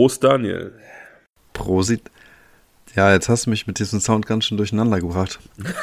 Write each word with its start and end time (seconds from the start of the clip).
Prost, 0.00 0.24
Daniel. 0.24 0.72
Prosit. 1.52 2.00
Ja, 2.96 3.12
jetzt 3.12 3.28
hast 3.28 3.44
du 3.44 3.50
mich 3.50 3.66
mit 3.66 3.78
diesem 3.78 4.00
Sound 4.00 4.24
ganz 4.24 4.46
schön 4.46 4.56
durcheinander 4.56 4.98
gebracht. 4.98 5.38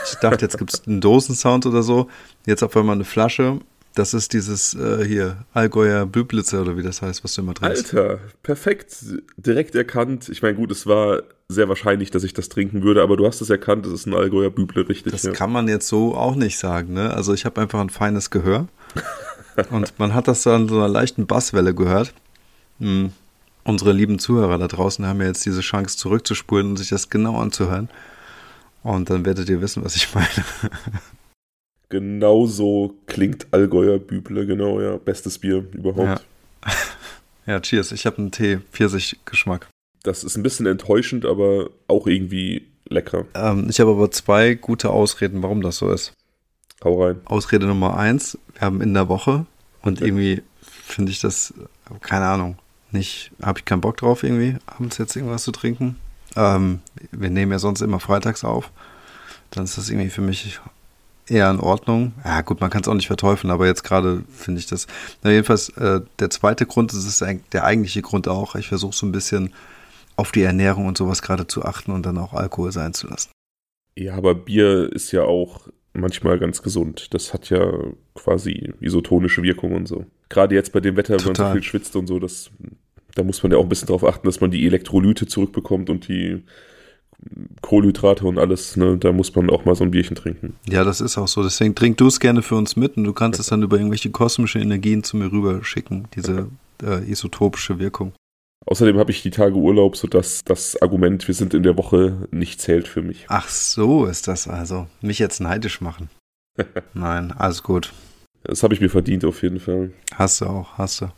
Ich 0.10 0.16
dachte, 0.16 0.44
jetzt 0.44 0.58
gibt 0.58 0.74
es 0.74 0.88
einen 0.88 1.02
Dosensound 1.02 1.68
oder 1.68 1.84
so. 1.84 2.10
Jetzt 2.48 2.64
auf 2.64 2.76
einmal 2.76 2.96
eine 2.96 3.06
Flasche. 3.06 3.60
Das 3.94 4.16
ist 4.16 4.34
dieses 4.34 4.74
äh, 4.74 5.06
hier, 5.06 5.46
Allgäuer 5.54 6.08
Büblitzer 6.08 6.62
oder 6.62 6.76
wie 6.78 6.82
das 6.82 7.04
heißt, 7.04 7.24
was 7.24 7.36
du 7.36 7.42
immer 7.42 7.54
trinkst. 7.54 7.94
Alter, 7.94 8.20
perfekt. 8.42 9.06
Direkt 9.38 9.76
erkannt. 9.76 10.30
Ich 10.30 10.42
meine, 10.42 10.56
gut, 10.56 10.72
es 10.72 10.88
war 10.88 11.22
sehr 11.48 11.70
wahrscheinlich, 11.70 12.10
dass 12.10 12.24
ich 12.24 12.34
das 12.34 12.50
trinken 12.50 12.82
würde, 12.82 13.04
aber 13.04 13.18
du 13.18 13.28
hast 13.28 13.40
es 13.42 13.52
erkannt, 13.52 13.86
es 13.86 13.94
ist 13.94 14.08
ein 14.08 14.16
Allgäuer 14.16 14.50
Büble, 14.50 14.90
richtig. 14.90 15.12
Das 15.12 15.22
ja. 15.22 15.32
kann 15.32 15.52
man 15.52 15.68
jetzt 15.68 15.88
so 15.88 16.16
auch 16.16 16.34
nicht 16.34 16.58
sagen, 16.58 16.94
ne? 16.94 17.14
Also 17.14 17.36
ich 17.36 17.46
habe 17.46 17.62
einfach 17.62 17.80
ein 17.82 17.92
feines 17.92 18.32
Gehör. 18.32 18.68
und 19.70 20.00
man 20.00 20.16
hat 20.16 20.28
das 20.28 20.42
so 20.42 20.50
an 20.50 20.68
so 20.68 20.78
einer 20.78 20.90
leichten 20.90 21.28
Basswelle 21.28 21.76
gehört. 21.76 22.16
Hm. 22.80 23.12
Unsere 23.68 23.92
lieben 23.92 24.18
Zuhörer 24.18 24.58
da 24.58 24.70
draußen 24.70 25.06
haben 25.06 25.20
ja 25.20 25.28
jetzt 25.28 25.46
diese 25.46 25.60
Chance 25.60 25.98
zurückzuspulen 25.98 26.70
und 26.70 26.78
sich 26.78 26.88
das 26.88 27.10
genau 27.10 27.38
anzuhören. 27.38 27.90
Und 28.82 29.10
dann 29.10 29.26
werdet 29.26 29.50
ihr 29.50 29.60
wissen, 29.60 29.84
was 29.84 29.96
ich 29.96 30.16
meine. 30.16 30.28
Genau 31.90 32.46
so 32.48 32.96
klingt 33.06 33.48
Allgäuer 33.52 33.98
Büble, 33.98 34.46
genau, 34.46 34.82
ja. 34.82 34.98
Bestes 34.98 35.38
Bier 35.38 35.66
überhaupt. 35.72 36.22
Ja, 36.66 36.74
ja 37.54 37.60
cheers. 37.62 37.94
Ich 37.94 38.06
habe 38.06 38.18
einen 38.18 38.32
Tee, 38.32 38.60
Pfirsich-Geschmack. 38.74 39.70
Das 40.04 40.26
ist 40.26 40.36
ein 40.36 40.44
bisschen 40.44 40.66
enttäuschend, 40.66 41.26
aber 41.26 41.70
auch 41.88 42.06
irgendwie 42.06 42.68
lecker. 42.90 43.26
Ähm, 43.36 43.68
ich 43.70 43.80
habe 43.80 43.92
aber 43.92 44.12
zwei 44.12 44.56
gute 44.56 44.90
Ausreden, 44.90 45.44
warum 45.44 45.62
das 45.62 45.78
so 45.78 45.90
ist. 45.90 46.12
Hau 46.84 47.02
rein. 47.02 47.22
Ausrede 47.24 47.66
Nummer 47.66 47.96
eins, 47.96 48.38
wir 48.54 48.62
haben 48.62 48.82
in 48.82 48.94
der 48.94 49.08
Woche 49.08 49.46
und 49.82 50.02
irgendwie 50.02 50.44
finde 50.62 51.14
ich 51.14 51.22
das, 51.22 51.54
keine 52.02 52.26
Ahnung, 52.26 52.58
nicht, 52.92 53.32
habe 53.42 53.60
ich 53.60 53.66
keinen 53.66 53.82
Bock 53.82 53.98
drauf 53.98 54.24
irgendwie, 54.24 54.58
abends 54.66 54.98
jetzt 54.98 55.16
irgendwas 55.16 55.44
zu 55.44 55.52
trinken. 55.52 55.98
Ähm, 56.36 56.82
wir 57.12 57.30
nehmen 57.30 57.52
ja 57.52 57.60
sonst 57.60 57.82
immer 57.82 58.00
freitags 58.00 58.44
auf. 58.44 58.72
Dann 59.52 59.64
ist 59.64 59.78
das 59.78 59.90
irgendwie 59.90 60.10
für 60.10 60.22
mich 60.22 60.60
eher 61.28 61.50
in 61.50 61.60
Ordnung. 61.60 62.14
Ja, 62.24 62.42
gut, 62.42 62.62
man 62.62 62.70
kann 62.70 62.82
es 62.82 62.88
auch 62.88 62.94
nicht 62.94 63.08
verteufeln, 63.08 63.52
aber 63.52 63.66
jetzt 63.66 63.84
gerade 63.84 64.24
finde 64.30 64.60
ich 64.60 64.68
das. 64.68 64.88
Na, 65.24 65.32
jedenfalls, 65.32 65.70
äh, 65.70 66.02
der 66.20 66.30
zweite 66.30 66.66
Grund, 66.66 66.94
das 66.94 67.06
ist 67.06 67.22
der 67.54 67.64
eigentliche 67.64 68.02
Grund 68.02 68.28
auch. 68.28 68.56
Ich 68.56 68.68
versuche 68.68 68.96
so 68.96 69.06
ein 69.06 69.12
bisschen 69.12 69.54
auf 70.16 70.32
die 70.32 70.44
Ernährung 70.44 70.88
und 70.88 70.98
sowas 70.98 71.22
gerade 71.22 71.48
zu 71.48 71.64
achten 71.64 71.92
und 71.92 72.06
dann 72.06 72.18
auch 72.18 72.34
Alkohol 72.34 72.72
sein 72.72 72.94
zu 72.94 73.08
lassen. 73.08 73.30
Ja, 73.96 74.16
aber 74.16 74.36
Bier 74.36 74.92
ist 74.92 75.12
ja 75.12 75.24
auch 75.24 75.68
manchmal 75.98 76.40
ganz 76.40 76.62
gesund. 76.62 77.14
Das 77.14 77.34
hat 77.34 77.50
ja 77.50 77.72
quasi 78.16 78.74
isotonische 78.80 79.44
Wirkung 79.44 79.74
und 79.74 79.88
so. 79.88 80.06
Gerade 80.30 80.56
jetzt 80.56 80.74
bei 80.74 80.80
dem 80.80 80.96
Wetter, 80.98 81.18
wenn 81.18 81.26
man 81.26 81.36
so 81.36 81.52
viel 81.52 81.64
schwitzt 81.64 81.96
und 81.96 82.08
so, 82.08 82.20
das, 82.20 82.50
da 83.16 83.24
muss 83.24 83.42
man 83.44 83.52
ja 83.52 83.58
auch 83.58 83.64
ein 83.64 83.70
bisschen 83.70 83.88
drauf 83.88 84.04
achten, 84.04 84.28
dass 84.28 84.42
man 84.42 84.52
die 84.52 84.66
Elektrolyte 84.66 85.28
zurückbekommt 85.28 85.90
und 85.90 86.08
die 86.08 86.44
Kohlenhydrate 87.62 88.26
und 88.26 88.38
alles, 88.38 88.78
ne, 88.78 88.98
da 88.98 89.12
muss 89.12 89.36
man 89.36 89.50
auch 89.50 89.66
mal 89.66 89.76
so 89.76 89.84
ein 89.84 89.92
Bierchen 89.92 90.16
trinken. 90.16 90.56
Ja, 90.70 90.84
das 90.84 91.02
ist 91.02 91.18
auch 91.18 91.28
so. 91.28 91.44
Deswegen 91.44 91.74
trink 91.76 91.98
du 91.98 92.08
es 92.08 92.20
gerne 92.20 92.42
für 92.42 92.56
uns 92.56 92.76
mit 92.76 92.96
und 92.96 93.04
du 93.04 93.14
kannst 93.14 93.40
es 93.40 93.48
dann 93.48 93.64
über 93.64 93.78
irgendwelche 93.78 94.12
kosmische 94.12 94.60
Energien 94.60 95.04
zu 95.04 95.18
mir 95.18 95.32
rüber 95.32 95.64
schicken, 95.64 96.08
diese 96.16 96.48
äh, 96.84 97.10
isotopische 97.10 97.80
Wirkung. 97.80 98.14
Außerdem 98.66 98.98
habe 98.98 99.12
ich 99.12 99.22
die 99.22 99.32
Tage 99.32 99.56
Urlaub, 99.56 99.96
sodass 99.96 100.44
das 100.44 100.82
Argument, 100.82 101.28
wir 101.28 101.36
sind 101.36 101.54
in 101.54 101.64
der 101.64 101.78
Woche, 101.78 102.28
nicht 102.32 102.60
zählt 102.60 102.88
für 102.88 103.02
mich. 103.02 103.26
Ach 103.30 103.48
so 103.48 104.06
ist 104.06 104.28
das 104.28 104.48
also. 104.48 104.88
Mich 105.02 105.20
jetzt 105.20 105.40
neidisch 105.40 105.80
machen. 105.80 106.10
Nein, 106.94 107.32
alles 107.32 107.64
gut. 107.64 107.94
Das 108.44 108.64
habe 108.64 108.74
ich 108.74 108.82
mir 108.82 108.90
verdient 108.90 109.26
auf 109.26 109.42
jeden 109.42 109.60
Fall. 109.60 109.92
Hast 110.16 110.42
du 110.42 110.46
auch, 110.46 110.78
hast 110.78 111.02
du. 111.02 111.12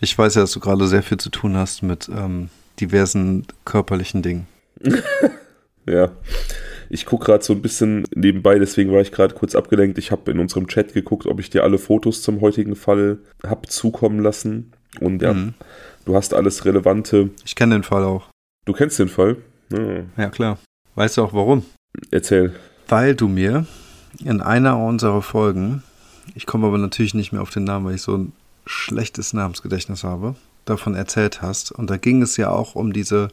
Ich 0.00 0.16
weiß 0.16 0.36
ja, 0.36 0.42
dass 0.42 0.52
du 0.52 0.60
gerade 0.60 0.86
sehr 0.86 1.02
viel 1.02 1.18
zu 1.18 1.30
tun 1.30 1.56
hast 1.56 1.82
mit 1.82 2.08
ähm, 2.08 2.48
diversen 2.80 3.46
körperlichen 3.64 4.22
Dingen. 4.22 4.46
ja. 5.86 6.10
Ich 6.92 7.06
gucke 7.06 7.26
gerade 7.26 7.44
so 7.44 7.52
ein 7.52 7.62
bisschen 7.62 8.04
nebenbei, 8.14 8.58
deswegen 8.58 8.92
war 8.92 9.00
ich 9.00 9.12
gerade 9.12 9.34
kurz 9.34 9.54
abgelenkt. 9.54 9.96
Ich 9.98 10.10
habe 10.10 10.30
in 10.30 10.40
unserem 10.40 10.66
Chat 10.66 10.92
geguckt, 10.92 11.26
ob 11.26 11.38
ich 11.38 11.48
dir 11.48 11.62
alle 11.62 11.78
Fotos 11.78 12.20
zum 12.22 12.40
heutigen 12.40 12.74
Fall 12.74 13.18
habe 13.46 13.68
zukommen 13.68 14.18
lassen. 14.18 14.72
Und 14.98 15.22
ja, 15.22 15.34
mhm. 15.34 15.54
Du 16.04 16.16
hast 16.16 16.34
alles 16.34 16.64
Relevante. 16.64 17.30
Ich 17.44 17.54
kenne 17.54 17.74
den 17.74 17.82
Fall 17.82 18.04
auch. 18.04 18.28
Du 18.64 18.72
kennst 18.72 18.98
den 18.98 19.08
Fall? 19.08 19.36
Ja. 19.70 20.02
ja, 20.16 20.28
klar. 20.30 20.58
Weißt 20.94 21.16
du 21.16 21.22
auch 21.22 21.32
warum? 21.32 21.64
Erzähl. 22.10 22.54
Weil 22.88 23.14
du 23.14 23.28
mir 23.28 23.66
in 24.24 24.40
einer 24.40 24.78
unserer 24.78 25.22
Folgen, 25.22 25.82
ich 26.34 26.46
komme 26.46 26.66
aber 26.66 26.78
natürlich 26.78 27.14
nicht 27.14 27.32
mehr 27.32 27.42
auf 27.42 27.50
den 27.50 27.64
Namen, 27.64 27.86
weil 27.86 27.94
ich 27.94 28.02
so 28.02 28.16
ein 28.16 28.32
schlechtes 28.66 29.32
Namensgedächtnis 29.32 30.04
habe, 30.04 30.34
davon 30.64 30.94
erzählt 30.94 31.42
hast. 31.42 31.72
Und 31.72 31.90
da 31.90 31.96
ging 31.96 32.22
es 32.22 32.36
ja 32.36 32.50
auch 32.50 32.74
um 32.74 32.92
diese 32.92 33.28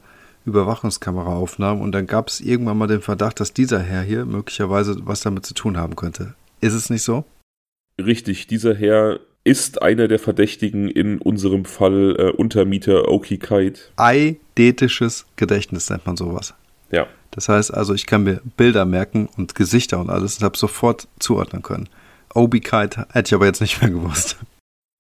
Überwachungskameraaufnahmen 0.46 1.84
und 1.84 1.92
dann 1.92 2.08
gab 2.08 2.30
es 2.30 2.40
irgendwann 2.40 2.78
mal 2.78 2.88
den 2.88 3.02
Verdacht, 3.02 3.40
dass 3.40 3.54
dieser 3.54 3.80
Herr 3.80 4.02
hier 4.02 4.26
möglicherweise 4.26 4.96
was 5.06 5.22
damit 5.22 5.46
zu 5.46 5.54
tun 5.54 5.78
haben 5.78 5.96
könnte. 5.96 6.36
Ist 6.62 6.74
es 6.74 6.90
nicht 6.90 7.04
so? 7.04 7.26
Richtig, 8.00 8.48
dieser 8.48 8.74
Herr 8.74 9.20
ist 9.48 9.82
einer 9.82 10.10
der 10.10 10.20
Verdächtigen 10.20 10.90
in 10.90 11.20
unserem 11.20 11.64
Fall 11.64 12.16
äh, 12.20 12.32
Untermieter 12.32 13.10
Oki 13.10 13.38
Kite. 13.38 13.80
Eidetisches 13.96 15.26
Gedächtnis 15.38 15.90
nennt 15.90 16.06
man 16.06 16.18
sowas. 16.18 16.54
Ja. 16.92 17.08
Das 17.32 17.48
heißt 17.48 17.74
also, 17.74 17.94
ich 17.94 18.06
kann 18.06 18.24
mir 18.24 18.42
Bilder 18.58 18.84
merken 18.86 19.30
und 19.38 19.56
Gesichter 19.56 20.00
und 20.00 20.10
alles 20.10 20.38
und 20.38 20.44
habe 20.44 20.58
sofort 20.58 21.08
zuordnen 21.20 21.62
können. 21.62 21.88
Obi 22.36 22.60
Kite 22.60 23.08
hätte 23.14 23.30
ich 23.30 23.34
aber 23.34 23.46
jetzt 23.46 23.62
nicht 23.62 23.82
mehr 23.82 23.90
gewusst. 23.90 24.38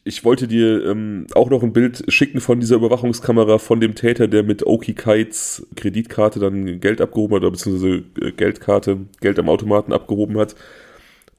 Ich 0.05 0.23
wollte 0.23 0.47
dir 0.47 0.85
ähm, 0.85 1.27
auch 1.35 1.49
noch 1.49 1.61
ein 1.61 1.73
Bild 1.73 2.05
schicken 2.07 2.39
von 2.39 2.61
dieser 2.61 2.77
Überwachungskamera 2.77 3.57
von 3.57 3.81
dem 3.81 3.95
Täter, 3.95 4.29
der 4.29 4.43
mit 4.43 4.65
Oki 4.65 4.93
Kites 4.93 5.67
Kreditkarte 5.75 6.39
dann 6.39 6.79
Geld 6.79 7.01
abgehoben 7.01 7.35
hat, 7.35 7.41
oder 7.41 7.51
beziehungsweise 7.51 8.05
äh, 8.21 8.31
Geldkarte, 8.31 8.99
Geld 9.19 9.39
am 9.39 9.49
Automaten 9.49 9.91
abgehoben 9.91 10.37
hat. 10.37 10.55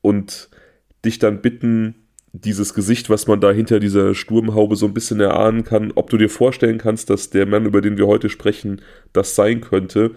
Und 0.02 0.50
dich 1.06 1.18
dann 1.18 1.40
bitten, 1.40 1.94
dieses 2.32 2.74
Gesicht, 2.74 3.10
was 3.10 3.26
man 3.26 3.40
da 3.40 3.50
hinter 3.50 3.80
dieser 3.80 4.14
Sturmhaube 4.14 4.76
so 4.76 4.86
ein 4.86 4.94
bisschen 4.94 5.20
erahnen 5.20 5.64
kann, 5.64 5.92
ob 5.94 6.10
du 6.10 6.16
dir 6.16 6.28
vorstellen 6.28 6.78
kannst, 6.78 7.10
dass 7.10 7.30
der 7.30 7.46
Mann, 7.46 7.66
über 7.66 7.80
den 7.80 7.96
wir 7.96 8.06
heute 8.06 8.28
sprechen, 8.28 8.82
das 9.12 9.34
sein 9.34 9.60
könnte. 9.60 10.12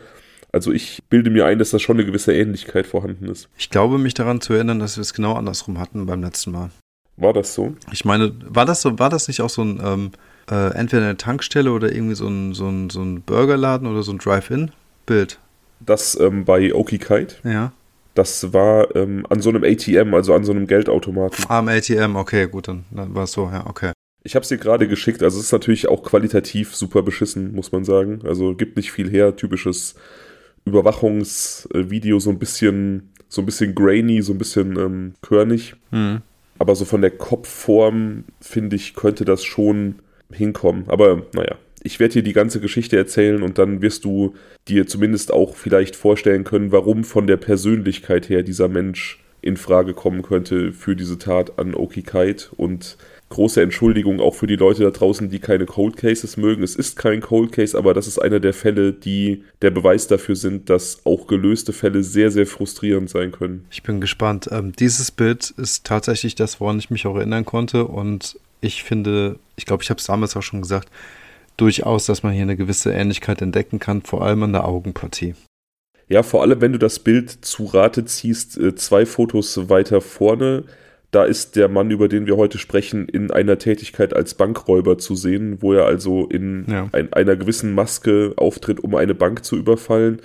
Also 0.51 0.71
ich 0.71 0.99
bilde 1.09 1.29
mir 1.29 1.45
ein, 1.45 1.59
dass 1.59 1.69
da 1.71 1.79
schon 1.79 1.97
eine 1.97 2.05
gewisse 2.05 2.33
Ähnlichkeit 2.33 2.85
vorhanden 2.85 3.27
ist. 3.27 3.47
Ich 3.57 3.69
glaube, 3.69 3.97
mich 3.97 4.13
daran 4.13 4.41
zu 4.41 4.53
erinnern, 4.53 4.79
dass 4.79 4.97
wir 4.97 5.01
es 5.01 5.13
genau 5.13 5.33
andersrum 5.33 5.79
hatten 5.79 6.05
beim 6.05 6.21
letzten 6.21 6.51
Mal. 6.51 6.71
War 7.15 7.33
das 7.33 7.53
so? 7.53 7.75
Ich 7.91 8.03
meine, 8.03 8.33
war 8.45 8.65
das 8.65 8.81
so, 8.81 8.99
war 8.99 9.09
das 9.09 9.27
nicht 9.27 9.41
auch 9.41 9.49
so 9.49 9.61
ein, 9.61 9.81
ähm, 9.83 10.11
äh, 10.49 10.73
entweder 10.73 11.03
eine 11.03 11.17
Tankstelle 11.17 11.71
oder 11.71 11.91
irgendwie 11.91 12.15
so 12.15 12.27
ein, 12.27 12.53
so 12.53 12.67
ein, 12.67 12.89
so 12.89 13.01
ein 13.01 13.21
Burgerladen 13.21 13.87
oder 13.87 14.03
so 14.03 14.11
ein 14.11 14.17
Drive-In-Bild? 14.17 15.39
Das 15.79 16.19
ähm, 16.19 16.45
bei 16.45 16.73
Oki 16.73 16.97
Kite? 16.97 17.35
Ja. 17.43 17.71
Das 18.13 18.53
war 18.53 18.95
ähm, 18.95 19.25
an 19.29 19.41
so 19.41 19.49
einem 19.49 19.63
ATM, 19.63 20.13
also 20.13 20.33
an 20.33 20.43
so 20.43 20.51
einem 20.51 20.67
Geldautomaten. 20.67 21.45
Ah, 21.47 21.59
am 21.59 21.69
ATM, 21.69 22.15
okay, 22.15 22.47
gut, 22.47 22.67
dann, 22.67 22.85
dann 22.91 23.15
war 23.15 23.23
es 23.23 23.31
so, 23.31 23.45
ja, 23.45 23.65
okay. 23.67 23.91
Ich 24.23 24.35
habe 24.35 24.43
es 24.43 24.49
dir 24.49 24.57
gerade 24.57 24.87
geschickt, 24.87 25.23
also 25.23 25.39
es 25.39 25.45
ist 25.45 25.51
natürlich 25.51 25.87
auch 25.87 26.03
qualitativ 26.03 26.75
super 26.75 27.01
beschissen, 27.01 27.55
muss 27.55 27.71
man 27.71 27.83
sagen. 27.83 28.19
Also 28.25 28.53
gibt 28.53 28.77
nicht 28.77 28.91
viel 28.91 29.09
her, 29.09 29.35
typisches 29.35 29.95
Überwachungsvideo, 30.65 32.19
so 32.19 32.29
ein 32.29 32.37
bisschen, 32.37 33.13
so 33.27 33.41
ein 33.41 33.45
bisschen 33.45 33.73
grainy, 33.73 34.21
so 34.21 34.33
ein 34.33 34.37
bisschen 34.37 34.77
ähm, 34.77 35.13
körnig. 35.21 35.75
Mhm. 35.89 36.21
Aber 36.59 36.75
so 36.75 36.85
von 36.85 37.01
der 37.01 37.11
Kopfform, 37.11 38.25
finde 38.39 38.75
ich, 38.75 38.93
könnte 38.93 39.25
das 39.25 39.43
schon 39.43 39.95
hinkommen. 40.31 40.83
Aber 40.87 41.23
naja, 41.33 41.55
ich 41.83 41.99
werde 41.99 42.13
dir 42.13 42.23
die 42.23 42.33
ganze 42.33 42.59
Geschichte 42.59 42.97
erzählen 42.97 43.41
und 43.43 43.57
dann 43.57 43.81
wirst 43.81 44.05
du 44.05 44.35
dir 44.67 44.87
zumindest 44.87 45.31
auch 45.31 45.55
vielleicht 45.55 45.95
vorstellen 45.95 46.43
können, 46.43 46.71
warum 46.71 47.03
von 47.03 47.27
der 47.27 47.37
Persönlichkeit 47.37 48.29
her 48.29 48.43
dieser 48.43 48.67
Mensch 48.67 49.19
in 49.41 49.57
Frage 49.57 49.93
kommen 49.93 50.21
könnte 50.21 50.71
für 50.71 50.95
diese 50.95 51.17
Tat 51.17 51.57
an 51.57 51.73
Oki 51.73 52.03
Kite 52.03 52.49
und 52.55 52.97
große 53.29 53.61
Entschuldigung 53.61 54.19
auch 54.19 54.35
für 54.35 54.45
die 54.45 54.57
Leute 54.57 54.83
da 54.83 54.91
draußen, 54.91 55.29
die 55.29 55.39
keine 55.39 55.65
Cold 55.65 55.97
Cases 55.97 56.37
mögen. 56.37 56.61
Es 56.61 56.75
ist 56.75 56.95
kein 56.97 57.21
Cold 57.21 57.51
Case, 57.51 57.75
aber 57.75 57.95
das 57.95 58.05
ist 58.05 58.19
einer 58.19 58.39
der 58.39 58.53
Fälle, 58.53 58.93
die 58.93 59.43
der 59.63 59.71
Beweis 59.71 60.05
dafür 60.05 60.35
sind, 60.35 60.69
dass 60.69 61.03
auch 61.05 61.25
gelöste 61.25 61.73
Fälle 61.73 62.03
sehr, 62.03 62.29
sehr 62.29 62.45
frustrierend 62.45 63.09
sein 63.09 63.31
können. 63.31 63.65
Ich 63.71 63.81
bin 63.81 64.01
gespannt. 64.01 64.49
Ähm, 64.51 64.73
dieses 64.77 65.11
Bild 65.11 65.49
ist 65.57 65.85
tatsächlich 65.85 66.35
das, 66.35 66.59
woran 66.59 66.77
ich 66.77 66.91
mich 66.91 67.07
auch 67.07 67.15
erinnern 67.15 67.45
konnte. 67.45 67.85
Und 67.85 68.37
ich 68.59 68.83
finde, 68.83 69.39
ich 69.55 69.65
glaube, 69.65 69.81
ich 69.81 69.89
habe 69.89 69.99
es 69.99 70.05
damals 70.05 70.35
auch 70.35 70.43
schon 70.43 70.61
gesagt, 70.61 70.89
durchaus, 71.61 72.05
dass 72.05 72.23
man 72.23 72.33
hier 72.33 72.41
eine 72.43 72.57
gewisse 72.57 72.91
Ähnlichkeit 72.91 73.41
entdecken 73.41 73.79
kann, 73.79 74.01
vor 74.01 74.23
allem 74.23 74.43
an 74.43 74.53
der 74.53 74.67
Augenpartie. 74.67 75.35
Ja, 76.09 76.23
vor 76.23 76.41
allem, 76.41 76.59
wenn 76.59 76.73
du 76.73 76.79
das 76.79 76.99
Bild 76.99 77.29
zu 77.29 77.65
Rate 77.65 78.03
ziehst, 78.03 78.57
äh, 78.57 78.75
zwei 78.75 79.05
Fotos 79.05 79.69
weiter 79.69 80.01
vorne, 80.01 80.65
da 81.11 81.25
ist 81.25 81.55
der 81.55 81.67
Mann, 81.67 81.91
über 81.91 82.07
den 82.07 82.25
wir 82.25 82.37
heute 82.37 82.57
sprechen, 82.57 83.07
in 83.07 83.31
einer 83.31 83.57
Tätigkeit 83.57 84.13
als 84.13 84.33
Bankräuber 84.33 84.97
zu 84.97 85.15
sehen, 85.15 85.61
wo 85.61 85.73
er 85.73 85.85
also 85.85 86.27
in 86.27 86.65
ja. 86.69 86.89
ein, 86.93 87.13
einer 87.13 87.35
gewissen 87.35 87.73
Maske 87.73 88.33
auftritt, 88.37 88.79
um 88.79 88.95
eine 88.95 89.13
Bank 89.13 89.43
zu 89.43 89.57
überfallen. 89.57 90.21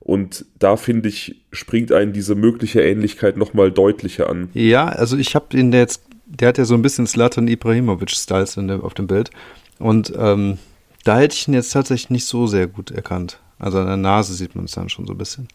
Und 0.00 0.46
da 0.58 0.76
finde 0.76 1.10
ich, 1.10 1.44
springt 1.52 1.92
einen 1.92 2.12
diese 2.12 2.34
mögliche 2.34 2.82
Ähnlichkeit 2.82 3.36
nochmal 3.36 3.70
deutlicher 3.70 4.28
an. 4.28 4.48
Ja, 4.52 4.88
also 4.88 5.16
ich 5.16 5.34
habe 5.34 5.56
ihn 5.56 5.72
jetzt, 5.72 6.02
der 6.26 6.48
hat 6.48 6.58
ja 6.58 6.64
so 6.64 6.74
ein 6.74 6.82
bisschen 6.82 7.06
Slatan 7.06 7.46
Ibrahimovic-Styles 7.46 8.58
auf 8.58 8.94
dem 8.94 9.06
Bild. 9.06 9.30
Und 9.78 10.12
ähm, 10.16 10.58
Da 11.04 11.18
hätte 11.18 11.34
ich 11.34 11.48
ihn 11.48 11.54
jetzt 11.54 11.72
tatsächlich 11.72 12.10
nicht 12.10 12.26
so 12.26 12.46
sehr 12.46 12.66
gut 12.66 12.90
erkannt. 12.90 13.40
Also 13.58 13.78
an 13.78 13.86
der 13.86 13.96
Nase 13.96 14.34
sieht 14.34 14.54
man 14.54 14.64
es 14.66 14.72
dann 14.72 14.88
schon 14.88 15.06
so 15.06 15.12
ein 15.12 15.18
bisschen. 15.18 15.48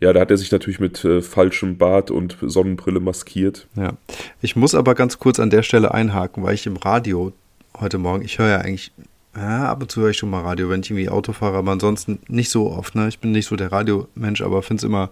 Ja, 0.00 0.12
da 0.12 0.20
hat 0.20 0.30
er 0.30 0.36
sich 0.36 0.52
natürlich 0.52 0.80
mit 0.80 1.04
äh, 1.04 1.22
falschem 1.22 1.78
Bart 1.78 2.10
und 2.10 2.36
Sonnenbrille 2.42 3.00
maskiert. 3.00 3.66
Ja. 3.76 3.94
Ich 4.42 4.56
muss 4.56 4.74
aber 4.74 4.94
ganz 4.94 5.18
kurz 5.18 5.38
an 5.38 5.50
der 5.50 5.62
Stelle 5.62 5.94
einhaken, 5.94 6.42
weil 6.42 6.54
ich 6.54 6.66
im 6.66 6.76
Radio 6.76 7.32
heute 7.80 7.98
Morgen, 7.98 8.24
ich 8.24 8.38
höre 8.38 8.48
ja 8.48 8.58
eigentlich, 8.58 8.92
ja, 9.36 9.70
ab 9.70 9.82
und 9.82 9.90
zu 9.90 10.02
höre 10.02 10.10
ich 10.10 10.18
schon 10.18 10.30
mal 10.30 10.42
Radio, 10.42 10.68
wenn 10.68 10.80
ich 10.80 10.90
irgendwie 10.90 11.08
Auto 11.08 11.32
fahre, 11.32 11.56
aber 11.56 11.72
ansonsten 11.72 12.20
nicht 12.28 12.50
so 12.50 12.70
oft. 12.70 12.94
Ne? 12.94 13.08
Ich 13.08 13.18
bin 13.18 13.32
nicht 13.32 13.46
so 13.46 13.56
der 13.56 13.72
Radiomensch, 13.72 14.42
aber 14.42 14.62
finde 14.62 14.80
es 14.80 14.84
immer 14.84 15.10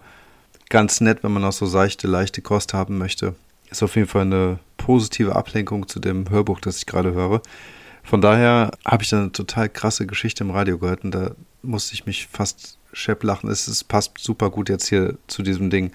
ganz 0.69 1.01
nett, 1.01 1.23
wenn 1.23 1.33
man 1.33 1.43
auch 1.43 1.51
so 1.51 1.65
seichte, 1.65 2.07
leichte 2.07 2.41
Kost 2.41 2.73
haben 2.73 2.97
möchte. 2.97 3.35
Ist 3.69 3.83
auf 3.83 3.95
jeden 3.95 4.07
Fall 4.07 4.23
eine 4.23 4.59
positive 4.77 5.35
Ablenkung 5.35 5.87
zu 5.87 5.99
dem 5.99 6.29
Hörbuch, 6.29 6.59
das 6.59 6.77
ich 6.77 6.85
gerade 6.85 7.13
höre. 7.13 7.41
Von 8.03 8.21
daher 8.21 8.71
habe 8.85 9.03
ich 9.03 9.09
da 9.09 9.21
eine 9.21 9.31
total 9.31 9.69
krasse 9.69 10.05
Geschichte 10.05 10.43
im 10.43 10.51
Radio 10.51 10.77
gehört 10.77 11.03
und 11.03 11.11
da 11.11 11.31
musste 11.61 11.93
ich 11.93 12.05
mich 12.05 12.27
fast 12.27 12.77
schepp 12.91 13.23
lachen. 13.23 13.49
Es, 13.49 13.67
es 13.67 13.83
passt 13.83 14.17
super 14.19 14.49
gut 14.49 14.69
jetzt 14.69 14.87
hier 14.87 15.17
zu 15.27 15.41
diesem 15.41 15.69
Ding. 15.69 15.91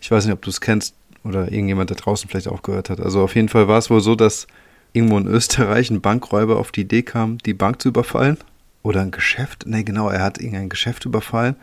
Ich 0.00 0.10
weiß 0.10 0.24
nicht, 0.24 0.32
ob 0.32 0.42
du 0.42 0.50
es 0.50 0.60
kennst 0.60 0.94
oder 1.24 1.52
irgendjemand 1.52 1.90
da 1.90 1.94
draußen 1.94 2.28
vielleicht 2.28 2.48
auch 2.48 2.62
gehört 2.62 2.90
hat. 2.90 3.00
Also 3.00 3.22
auf 3.22 3.34
jeden 3.34 3.48
Fall 3.48 3.68
war 3.68 3.78
es 3.78 3.90
wohl 3.90 4.00
so, 4.00 4.14
dass 4.14 4.46
irgendwo 4.92 5.18
in 5.18 5.26
Österreich 5.26 5.90
ein 5.90 6.00
Bankräuber 6.00 6.58
auf 6.58 6.72
die 6.72 6.82
Idee 6.82 7.02
kam, 7.02 7.38
die 7.38 7.54
Bank 7.54 7.82
zu 7.82 7.88
überfallen. 7.88 8.38
Oder 8.82 9.02
ein 9.02 9.12
Geschäft. 9.12 9.66
Ne, 9.66 9.84
genau, 9.84 10.08
er 10.08 10.24
hat 10.24 10.38
irgendein 10.38 10.68
Geschäft 10.68 11.04
überfallen 11.04 11.54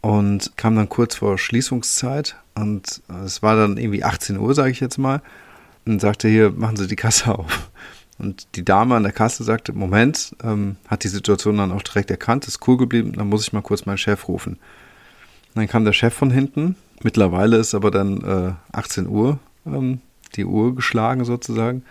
und 0.00 0.56
kam 0.56 0.76
dann 0.76 0.88
kurz 0.88 1.14
vor 1.14 1.38
Schließungszeit 1.38 2.36
und 2.54 3.02
es 3.24 3.42
war 3.42 3.56
dann 3.56 3.78
irgendwie 3.78 4.04
18 4.04 4.36
Uhr, 4.36 4.54
sage 4.54 4.70
ich 4.70 4.80
jetzt 4.80 4.98
mal, 4.98 5.22
und 5.86 6.00
sagte 6.00 6.28
hier, 6.28 6.50
machen 6.50 6.76
Sie 6.76 6.86
die 6.86 6.96
Kasse 6.96 7.38
auf. 7.38 7.70
Und 8.18 8.46
die 8.54 8.64
Dame 8.64 8.94
an 8.94 9.02
der 9.02 9.12
Kasse 9.12 9.42
sagte, 9.44 9.72
Moment, 9.72 10.36
ähm, 10.42 10.76
hat 10.86 11.04
die 11.04 11.08
Situation 11.08 11.56
dann 11.56 11.72
auch 11.72 11.82
direkt 11.82 12.10
erkannt, 12.10 12.46
ist 12.46 12.66
cool 12.68 12.76
geblieben, 12.76 13.12
dann 13.12 13.28
muss 13.28 13.42
ich 13.42 13.52
mal 13.52 13.62
kurz 13.62 13.86
meinen 13.86 13.98
Chef 13.98 14.28
rufen. 14.28 14.54
Und 14.54 15.56
dann 15.56 15.68
kam 15.68 15.84
der 15.84 15.92
Chef 15.92 16.14
von 16.14 16.30
hinten, 16.30 16.76
mittlerweile 17.02 17.56
ist 17.56 17.74
aber 17.74 17.90
dann 17.90 18.22
äh, 18.22 18.76
18 18.76 19.08
Uhr 19.08 19.38
ähm, 19.66 20.00
die 20.36 20.44
Uhr 20.44 20.74
geschlagen 20.74 21.24
sozusagen. 21.24 21.82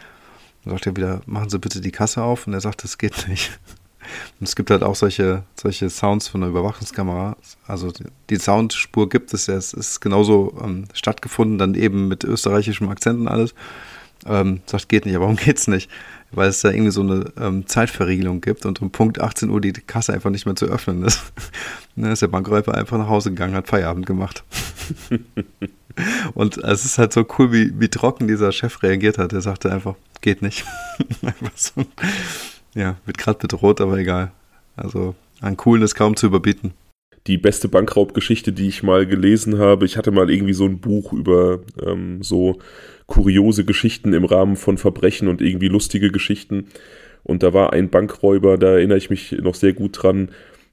Dann 0.63 0.73
sagt 0.73 0.87
er 0.87 0.95
wieder, 0.95 1.21
machen 1.25 1.49
Sie 1.49 1.59
bitte 1.59 1.81
die 1.81 1.91
Kasse 1.91 2.23
auf. 2.23 2.47
Und 2.47 2.53
er 2.53 2.61
sagt, 2.61 2.83
das 2.83 2.97
geht 2.97 3.27
nicht. 3.27 3.59
Und 4.39 4.47
es 4.47 4.55
gibt 4.55 4.69
halt 4.69 4.83
auch 4.83 4.95
solche, 4.95 5.43
solche 5.55 5.89
Sounds 5.89 6.27
von 6.27 6.41
der 6.41 6.49
Überwachungskamera. 6.49 7.37
Also 7.65 7.91
die 8.29 8.35
Soundspur 8.35 9.07
gibt 9.07 9.33
es 9.33 9.47
ja, 9.47 9.55
es 9.55 9.73
ist 9.73 10.01
genauso 10.01 10.53
ähm, 10.61 10.85
stattgefunden, 10.93 11.57
dann 11.57 11.73
eben 11.73 12.09
mit 12.09 12.23
österreichischem 12.25 12.89
Akzent 12.89 13.21
und 13.21 13.27
alles. 13.29 13.53
Ähm, 14.25 14.61
sagt, 14.65 14.89
geht 14.89 15.05
nicht, 15.05 15.15
aber 15.15 15.25
warum 15.25 15.35
geht's 15.37 15.67
nicht? 15.67 15.89
Weil 16.31 16.49
es 16.49 16.61
da 16.61 16.69
irgendwie 16.69 16.91
so 16.91 17.01
eine 17.01 17.25
ähm, 17.39 17.67
Zeitverriegelung 17.67 18.41
gibt 18.41 18.65
und 18.65 18.81
um 18.81 18.91
Punkt 18.91 19.21
18 19.21 19.49
Uhr 19.49 19.61
die 19.61 19.73
Kasse 19.73 20.13
einfach 20.13 20.29
nicht 20.29 20.45
mehr 20.45 20.55
zu 20.55 20.65
öffnen 20.65 21.03
ist. 21.03 21.21
ne, 21.95 22.11
ist 22.11 22.21
der 22.21 22.27
Bankräuber 22.27 22.75
einfach 22.75 22.97
nach 22.97 23.09
Hause 23.09 23.29
gegangen, 23.29 23.55
hat 23.55 23.67
Feierabend 23.67 24.05
gemacht. 24.05 24.43
und 26.33 26.57
es 26.57 26.85
ist 26.85 26.97
halt 26.97 27.13
so 27.13 27.25
cool, 27.37 27.51
wie, 27.51 27.79
wie 27.79 27.89
trocken 27.89 28.27
dieser 28.27 28.51
Chef 28.51 28.81
reagiert 28.81 29.17
hat. 29.17 29.33
Er 29.33 29.41
sagte 29.41 29.71
einfach, 29.71 29.95
geht 30.21 30.41
nicht. 30.41 30.65
einfach 31.21 31.51
so. 31.55 31.85
Ja, 32.73 32.97
wird 33.05 33.17
gerade 33.17 33.39
bedroht, 33.39 33.81
aber 33.81 33.97
egal. 33.97 34.31
Also 34.75 35.15
an 35.41 35.57
Coolen 35.57 35.83
ist 35.83 35.95
kaum 35.95 36.15
zu 36.15 36.25
überbieten. 36.25 36.73
Die 37.27 37.37
beste 37.37 37.69
Bankraubgeschichte, 37.69 38.51
die 38.51 38.67
ich 38.67 38.83
mal 38.83 39.05
gelesen 39.05 39.59
habe, 39.59 39.85
ich 39.85 39.97
hatte 39.97 40.11
mal 40.11 40.29
irgendwie 40.29 40.53
so 40.53 40.65
ein 40.65 40.79
Buch 40.79 41.13
über 41.13 41.59
ähm, 41.81 42.21
so 42.21 42.59
kuriose 43.07 43.65
Geschichten 43.65 44.13
im 44.13 44.25
Rahmen 44.25 44.55
von 44.55 44.77
Verbrechen 44.77 45.27
und 45.27 45.41
irgendwie 45.41 45.67
lustige 45.67 46.11
Geschichten. 46.11 46.67
Und 47.23 47.44
da 47.44 47.53
war 47.53 47.73
ein 47.73 47.89
Bankräuber, 47.89 48.57
da 48.57 48.73
erinnere 48.73 48.97
ich 48.97 49.09
mich 49.09 49.31
noch 49.31 49.55
sehr 49.55 49.73
gut 49.73 50.03
dran, 50.03 50.29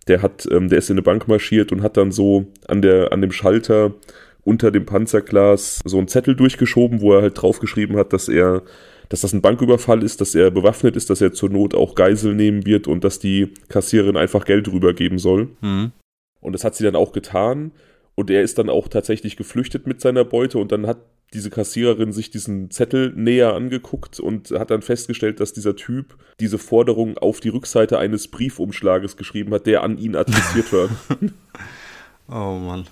der 0.08 0.22
hat, 0.22 0.48
ähm, 0.50 0.68
der 0.68 0.78
ist 0.78 0.90
in 0.90 0.94
eine 0.94 1.02
Bank 1.02 1.28
marschiert 1.28 1.72
und 1.72 1.82
hat 1.82 1.96
dann 1.96 2.10
so 2.10 2.46
an 2.66 2.82
der, 2.82 3.12
an 3.12 3.20
dem 3.20 3.32
Schalter 3.32 3.94
unter 4.42 4.70
dem 4.70 4.86
Panzerglas 4.86 5.80
so 5.84 5.98
einen 5.98 6.08
Zettel 6.08 6.34
durchgeschoben, 6.34 7.00
wo 7.00 7.12
er 7.14 7.22
halt 7.22 7.40
draufgeschrieben 7.40 7.96
hat, 7.96 8.12
dass 8.12 8.28
er 8.28 8.62
dass 9.10 9.22
das 9.22 9.32
ein 9.32 9.42
Banküberfall 9.42 10.04
ist, 10.04 10.20
dass 10.20 10.36
er 10.36 10.52
bewaffnet 10.52 10.94
ist, 10.94 11.10
dass 11.10 11.20
er 11.20 11.32
zur 11.32 11.50
Not 11.50 11.74
auch 11.74 11.96
Geisel 11.96 12.32
nehmen 12.32 12.64
wird 12.64 12.86
und 12.86 13.02
dass 13.02 13.18
die 13.18 13.52
Kassiererin 13.68 14.16
einfach 14.16 14.44
Geld 14.44 14.68
rübergeben 14.68 15.18
soll. 15.18 15.48
Mhm. 15.60 15.90
Und 16.40 16.52
das 16.52 16.62
hat 16.62 16.76
sie 16.76 16.84
dann 16.84 16.94
auch 16.94 17.10
getan. 17.10 17.72
Und 18.14 18.30
er 18.30 18.42
ist 18.42 18.58
dann 18.58 18.70
auch 18.70 18.86
tatsächlich 18.86 19.36
geflüchtet 19.36 19.88
mit 19.88 20.00
seiner 20.00 20.24
Beute 20.24 20.58
und 20.58 20.70
dann 20.70 20.86
hat 20.86 20.98
diese 21.32 21.50
Kassiererin 21.50 22.12
sich 22.12 22.30
diesen 22.30 22.70
Zettel 22.70 23.12
näher 23.14 23.54
angeguckt 23.54 24.18
und 24.20 24.50
hat 24.50 24.70
dann 24.70 24.82
festgestellt, 24.82 25.40
dass 25.40 25.52
dieser 25.52 25.76
Typ 25.76 26.16
diese 26.40 26.58
Forderung 26.58 27.18
auf 27.18 27.40
die 27.40 27.50
Rückseite 27.50 27.98
eines 27.98 28.28
Briefumschlages 28.28 29.16
geschrieben 29.16 29.52
hat, 29.54 29.66
der 29.66 29.82
an 29.82 29.98
ihn 29.98 30.16
adressiert 30.16 30.72
war. 30.72 30.88
oh 32.28 32.58
Mann. 32.58 32.86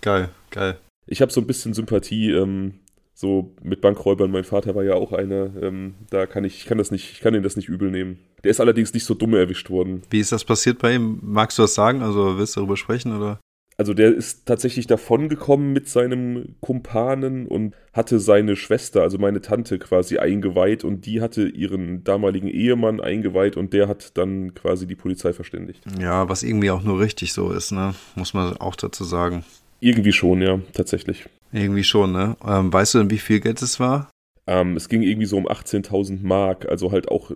Geil, 0.00 0.30
geil. 0.50 0.78
Ich 1.06 1.20
habe 1.20 1.32
so 1.32 1.40
ein 1.40 1.46
bisschen 1.46 1.74
Sympathie 1.74 2.30
ähm, 2.30 2.74
so 3.20 3.54
mit 3.62 3.80
Bankräubern, 3.80 4.30
mein 4.30 4.44
Vater 4.44 4.74
war 4.74 4.82
ja 4.82 4.94
auch 4.94 5.12
einer, 5.12 5.50
ähm, 5.60 5.94
da 6.08 6.26
kann 6.26 6.44
ich, 6.44 6.58
ich 6.58 6.66
kann 6.66 6.78
das 6.78 6.90
nicht, 6.90 7.12
ich 7.12 7.20
kann 7.20 7.34
ihn 7.34 7.42
das 7.42 7.56
nicht 7.56 7.68
übel 7.68 7.90
nehmen. 7.90 8.18
Der 8.44 8.50
ist 8.50 8.60
allerdings 8.60 8.94
nicht 8.94 9.04
so 9.04 9.12
dumm 9.12 9.34
erwischt 9.34 9.68
worden. 9.68 10.02
Wie 10.08 10.20
ist 10.20 10.32
das 10.32 10.44
passiert 10.44 10.78
bei 10.78 10.94
ihm? 10.94 11.18
Magst 11.22 11.58
du 11.58 11.62
das 11.62 11.74
sagen? 11.74 12.00
Also 12.00 12.38
willst 12.38 12.56
du 12.56 12.60
darüber 12.60 12.78
sprechen 12.78 13.14
oder? 13.14 13.38
Also 13.80 13.94
der 13.94 14.14
ist 14.14 14.44
tatsächlich 14.44 14.86
davongekommen 14.86 15.72
mit 15.72 15.88
seinem 15.88 16.56
Kumpanen 16.60 17.46
und 17.46 17.74
hatte 17.94 18.20
seine 18.20 18.54
Schwester, 18.54 19.00
also 19.00 19.16
meine 19.16 19.40
Tante 19.40 19.78
quasi 19.78 20.18
eingeweiht 20.18 20.84
und 20.84 21.06
die 21.06 21.22
hatte 21.22 21.48
ihren 21.48 22.04
damaligen 22.04 22.48
Ehemann 22.48 23.00
eingeweiht 23.00 23.56
und 23.56 23.72
der 23.72 23.88
hat 23.88 24.18
dann 24.18 24.52
quasi 24.52 24.86
die 24.86 24.96
Polizei 24.96 25.32
verständigt. 25.32 25.82
Ja, 25.98 26.28
was 26.28 26.42
irgendwie 26.42 26.70
auch 26.70 26.82
nur 26.82 27.00
richtig 27.00 27.32
so 27.32 27.52
ist, 27.52 27.72
ne? 27.72 27.94
Muss 28.16 28.34
man 28.34 28.54
auch 28.58 28.76
dazu 28.76 29.02
sagen. 29.04 29.46
Irgendwie 29.80 30.12
schon, 30.12 30.42
ja, 30.42 30.60
tatsächlich. 30.74 31.24
Irgendwie 31.50 31.84
schon, 31.84 32.12
ne? 32.12 32.36
Ähm, 32.46 32.70
weißt 32.70 32.92
du 32.92 32.98
denn, 32.98 33.10
wie 33.10 33.16
viel 33.16 33.40
Geld 33.40 33.62
es 33.62 33.80
war? 33.80 34.10
Ähm, 34.46 34.76
es 34.76 34.90
ging 34.90 35.00
irgendwie 35.00 35.26
so 35.26 35.38
um 35.38 35.48
18.000 35.48 36.18
Mark, 36.22 36.68
also 36.68 36.92
halt 36.92 37.08
auch 37.08 37.30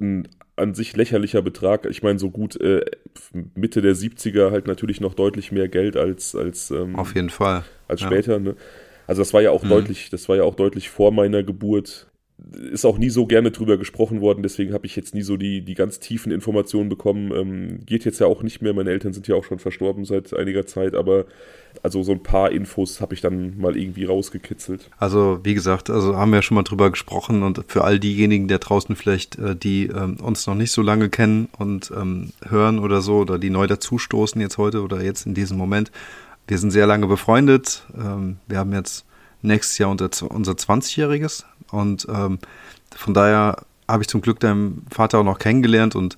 ein 0.00 0.28
an 0.56 0.74
sich 0.74 0.94
lächerlicher 0.94 1.42
Betrag. 1.42 1.86
Ich 1.86 2.02
meine, 2.02 2.18
so 2.18 2.30
gut 2.30 2.60
äh, 2.60 2.84
Mitte 3.54 3.80
der 3.80 3.94
70er 3.94 4.50
halt 4.50 4.66
natürlich 4.66 5.00
noch 5.00 5.14
deutlich 5.14 5.52
mehr 5.52 5.68
Geld 5.68 5.96
als 5.96 6.34
als 6.34 6.70
ähm, 6.70 6.96
auf 6.96 7.14
jeden 7.14 7.30
Fall 7.30 7.64
als 7.88 8.02
später. 8.02 8.34
Ja. 8.34 8.38
Ne? 8.38 8.56
Also 9.06 9.22
das 9.22 9.32
war 9.32 9.40
ja 9.40 9.50
auch 9.50 9.64
mhm. 9.64 9.70
deutlich, 9.70 10.10
das 10.10 10.28
war 10.28 10.36
ja 10.36 10.44
auch 10.44 10.54
deutlich 10.54 10.90
vor 10.90 11.12
meiner 11.12 11.42
Geburt 11.42 12.09
ist 12.72 12.84
auch 12.84 12.98
nie 12.98 13.10
so 13.10 13.26
gerne 13.26 13.50
drüber 13.50 13.76
gesprochen 13.76 14.20
worden, 14.20 14.42
deswegen 14.42 14.72
habe 14.72 14.86
ich 14.86 14.96
jetzt 14.96 15.14
nie 15.14 15.22
so 15.22 15.36
die, 15.36 15.62
die 15.62 15.74
ganz 15.74 16.00
tiefen 16.00 16.32
Informationen 16.32 16.88
bekommen. 16.88 17.32
Ähm, 17.32 17.80
geht 17.86 18.04
jetzt 18.04 18.20
ja 18.20 18.26
auch 18.26 18.42
nicht 18.42 18.62
mehr, 18.62 18.72
meine 18.74 18.90
Eltern 18.90 19.12
sind 19.12 19.28
ja 19.28 19.34
auch 19.34 19.44
schon 19.44 19.58
verstorben 19.58 20.04
seit 20.04 20.34
einiger 20.34 20.66
Zeit, 20.66 20.94
aber 20.94 21.26
also 21.82 22.02
so 22.02 22.12
ein 22.12 22.22
paar 22.22 22.50
Infos 22.50 23.00
habe 23.00 23.14
ich 23.14 23.20
dann 23.20 23.58
mal 23.58 23.76
irgendwie 23.76 24.04
rausgekitzelt. 24.04 24.90
Also 24.98 25.40
wie 25.44 25.54
gesagt, 25.54 25.90
also 25.90 26.16
haben 26.16 26.32
wir 26.32 26.42
schon 26.42 26.56
mal 26.56 26.62
drüber 26.62 26.90
gesprochen 26.90 27.42
und 27.42 27.64
für 27.68 27.84
all 27.84 27.98
diejenigen 27.98 28.48
der 28.48 28.58
draußen 28.58 28.96
vielleicht, 28.96 29.38
äh, 29.38 29.56
die 29.56 29.86
ähm, 29.86 30.16
uns 30.20 30.46
noch 30.46 30.54
nicht 30.54 30.72
so 30.72 30.82
lange 30.82 31.08
kennen 31.08 31.48
und 31.58 31.92
ähm, 31.96 32.32
hören 32.48 32.78
oder 32.78 33.00
so 33.00 33.18
oder 33.18 33.38
die 33.38 33.50
neu 33.50 33.66
dazustoßen 33.66 34.40
jetzt 34.40 34.58
heute 34.58 34.82
oder 34.82 35.02
jetzt 35.02 35.26
in 35.26 35.34
diesem 35.34 35.56
Moment, 35.56 35.90
wir 36.48 36.58
sind 36.58 36.72
sehr 36.72 36.86
lange 36.86 37.06
befreundet. 37.06 37.84
Ähm, 37.96 38.38
wir 38.48 38.58
haben 38.58 38.72
jetzt 38.72 39.04
nächstes 39.42 39.78
Jahr 39.78 39.90
unser, 39.90 40.10
unser 40.30 40.52
20-jähriges 40.52 41.44
und 41.70 42.06
ähm, 42.10 42.38
von 42.96 43.14
daher 43.14 43.64
habe 43.88 44.02
ich 44.02 44.08
zum 44.08 44.20
Glück 44.20 44.40
deinen 44.40 44.86
Vater 44.90 45.18
auch 45.18 45.24
noch 45.24 45.38
kennengelernt 45.38 45.96
und 45.96 46.16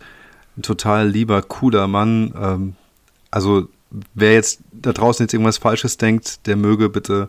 ein 0.57 0.63
total 0.63 1.09
lieber, 1.09 1.43
cooler 1.43 1.89
Mann. 1.89 2.35
Ähm, 2.39 2.77
also 3.31 3.69
wer 4.15 4.35
jetzt 4.35 4.61
da 4.73 4.93
draußen 4.93 5.25
jetzt 5.25 5.33
irgendwas 5.33 5.59
Falsches 5.59 5.97
denkt, 5.97 6.47
der 6.47 6.57
möge 6.57 6.89
bitte 6.89 7.29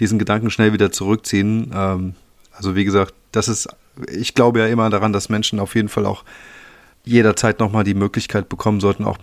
diesen 0.00 0.18
Gedanken 0.18 0.50
schnell 0.50 0.72
wieder 0.72 0.90
zurückziehen. 0.90 1.70
Ähm, 1.74 2.14
also 2.52 2.74
wie 2.74 2.84
gesagt, 2.84 3.14
das 3.32 3.48
ist, 3.48 3.68
ich 4.10 4.34
glaube 4.34 4.60
ja 4.60 4.66
immer 4.66 4.90
daran, 4.90 5.12
dass 5.12 5.28
Menschen 5.28 5.60
auf 5.60 5.74
jeden 5.74 5.88
Fall 5.88 6.06
auch 6.06 6.24
jederzeit 7.04 7.60
nochmal 7.60 7.84
die 7.84 7.94
Möglichkeit 7.94 8.48
bekommen 8.48 8.80
sollten, 8.80 9.04
auch 9.04 9.18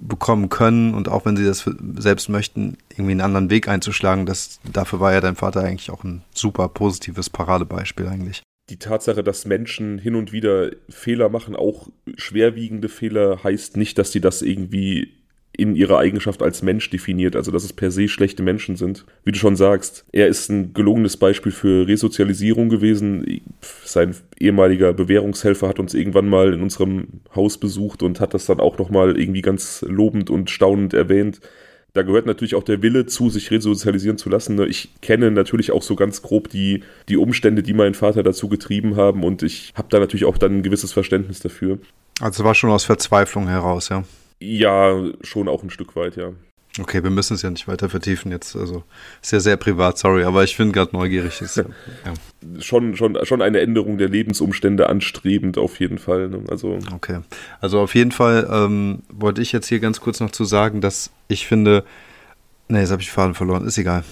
bekommen 0.00 0.48
können 0.48 0.94
und 0.94 1.08
auch 1.08 1.26
wenn 1.26 1.36
sie 1.36 1.44
das 1.44 1.68
selbst 1.98 2.28
möchten, 2.28 2.78
irgendwie 2.90 3.12
einen 3.12 3.20
anderen 3.20 3.50
Weg 3.50 3.68
einzuschlagen, 3.68 4.26
das, 4.26 4.60
dafür 4.70 5.00
war 5.00 5.12
ja 5.12 5.20
dein 5.20 5.36
Vater 5.36 5.62
eigentlich 5.62 5.90
auch 5.90 6.04
ein 6.04 6.22
super 6.34 6.68
positives 6.68 7.30
Paradebeispiel 7.30 8.06
eigentlich. 8.06 8.42
Die 8.70 8.78
Tatsache, 8.78 9.24
dass 9.24 9.46
Menschen 9.46 9.98
hin 9.98 10.14
und 10.14 10.32
wieder 10.32 10.70
Fehler 10.88 11.28
machen, 11.28 11.56
auch 11.56 11.88
schwerwiegende 12.16 12.88
Fehler, 12.88 13.42
heißt 13.42 13.76
nicht, 13.76 13.98
dass 13.98 14.12
sie 14.12 14.20
das 14.20 14.42
irgendwie 14.42 15.19
in 15.60 15.76
ihrer 15.76 15.98
Eigenschaft 15.98 16.42
als 16.42 16.62
Mensch 16.62 16.88
definiert, 16.88 17.36
also 17.36 17.52
dass 17.52 17.64
es 17.64 17.72
per 17.74 17.90
se 17.90 18.08
schlechte 18.08 18.42
Menschen 18.42 18.76
sind. 18.76 19.04
Wie 19.24 19.32
du 19.32 19.38
schon 19.38 19.56
sagst, 19.56 20.06
er 20.10 20.26
ist 20.26 20.48
ein 20.48 20.72
gelungenes 20.72 21.18
Beispiel 21.18 21.52
für 21.52 21.86
Resozialisierung 21.86 22.70
gewesen. 22.70 23.42
Sein 23.84 24.16
ehemaliger 24.38 24.94
Bewährungshelfer 24.94 25.68
hat 25.68 25.78
uns 25.78 25.92
irgendwann 25.92 26.28
mal 26.28 26.54
in 26.54 26.62
unserem 26.62 27.08
Haus 27.34 27.58
besucht 27.58 28.02
und 28.02 28.20
hat 28.20 28.32
das 28.32 28.46
dann 28.46 28.58
auch 28.58 28.78
nochmal 28.78 29.20
irgendwie 29.20 29.42
ganz 29.42 29.84
lobend 29.86 30.30
und 30.30 30.48
staunend 30.48 30.94
erwähnt. 30.94 31.40
da 31.92 32.02
gehört 32.02 32.24
natürlich 32.24 32.54
auch 32.54 32.62
der 32.62 32.82
Wille 32.82 33.06
zu, 33.06 33.30
sich 33.30 33.50
resozialisieren 33.50 34.16
zu 34.16 34.30
lassen. 34.30 34.54
Ne? 34.54 34.66
Ich 34.66 35.00
kenne 35.02 35.30
natürlich 35.30 35.72
auch 35.72 35.82
so 35.82 35.96
ganz 35.96 36.22
grob 36.22 36.48
die, 36.48 36.84
die 37.08 37.16
Umstände, 37.16 37.62
die 37.62 37.74
meinen 37.74 37.94
Vater 37.94 38.22
dazu 38.22 38.48
getrieben 38.48 38.96
haben 38.96 39.24
und 39.24 39.42
ich 39.42 39.72
habe 39.74 39.88
da 39.90 39.98
natürlich 39.98 40.24
auch 40.24 40.38
dann 40.38 40.58
ein 40.58 40.62
gewisses 40.62 40.92
Verständnis 40.92 41.40
dafür. 41.40 41.78
Also 42.20 42.44
war 42.44 42.54
schon 42.54 42.70
aus 42.70 42.84
Verzweiflung 42.84 43.48
heraus, 43.48 43.88
ja? 43.88 44.04
Ja, 44.40 45.04
schon 45.22 45.48
auch 45.48 45.62
ein 45.62 45.70
Stück 45.70 45.94
weit, 45.96 46.16
ja. 46.16 46.32
Okay, 46.78 47.02
wir 47.02 47.10
müssen 47.10 47.34
es 47.34 47.42
ja 47.42 47.50
nicht 47.50 47.66
weiter 47.66 47.88
vertiefen 47.88 48.30
jetzt. 48.30 48.54
Also 48.54 48.84
ist 49.20 49.32
ja 49.32 49.40
sehr 49.40 49.56
privat, 49.56 49.98
sorry, 49.98 50.22
aber 50.22 50.44
ich 50.44 50.56
bin 50.56 50.70
gerade 50.70 50.94
neugierig. 50.94 51.40
Ist, 51.40 51.56
ja. 51.56 51.64
Schon, 52.60 52.96
schon, 52.96 53.18
schon 53.24 53.42
eine 53.42 53.60
Änderung 53.60 53.98
der 53.98 54.08
Lebensumstände 54.08 54.88
anstrebend 54.88 55.58
auf 55.58 55.80
jeden 55.80 55.98
Fall. 55.98 56.28
Ne? 56.28 56.44
Also 56.48 56.78
okay, 56.94 57.20
also 57.60 57.80
auf 57.80 57.94
jeden 57.94 58.12
Fall 58.12 58.48
ähm, 58.50 59.00
wollte 59.08 59.42
ich 59.42 59.50
jetzt 59.50 59.66
hier 59.66 59.80
ganz 59.80 60.00
kurz 60.00 60.20
noch 60.20 60.30
zu 60.30 60.44
sagen, 60.44 60.80
dass 60.80 61.10
ich 61.26 61.46
finde, 61.46 61.84
ne, 62.68 62.80
jetzt 62.80 62.92
habe 62.92 63.02
ich 63.02 63.10
Faden 63.10 63.34
verloren, 63.34 63.66
ist 63.66 63.78
egal. 63.78 64.04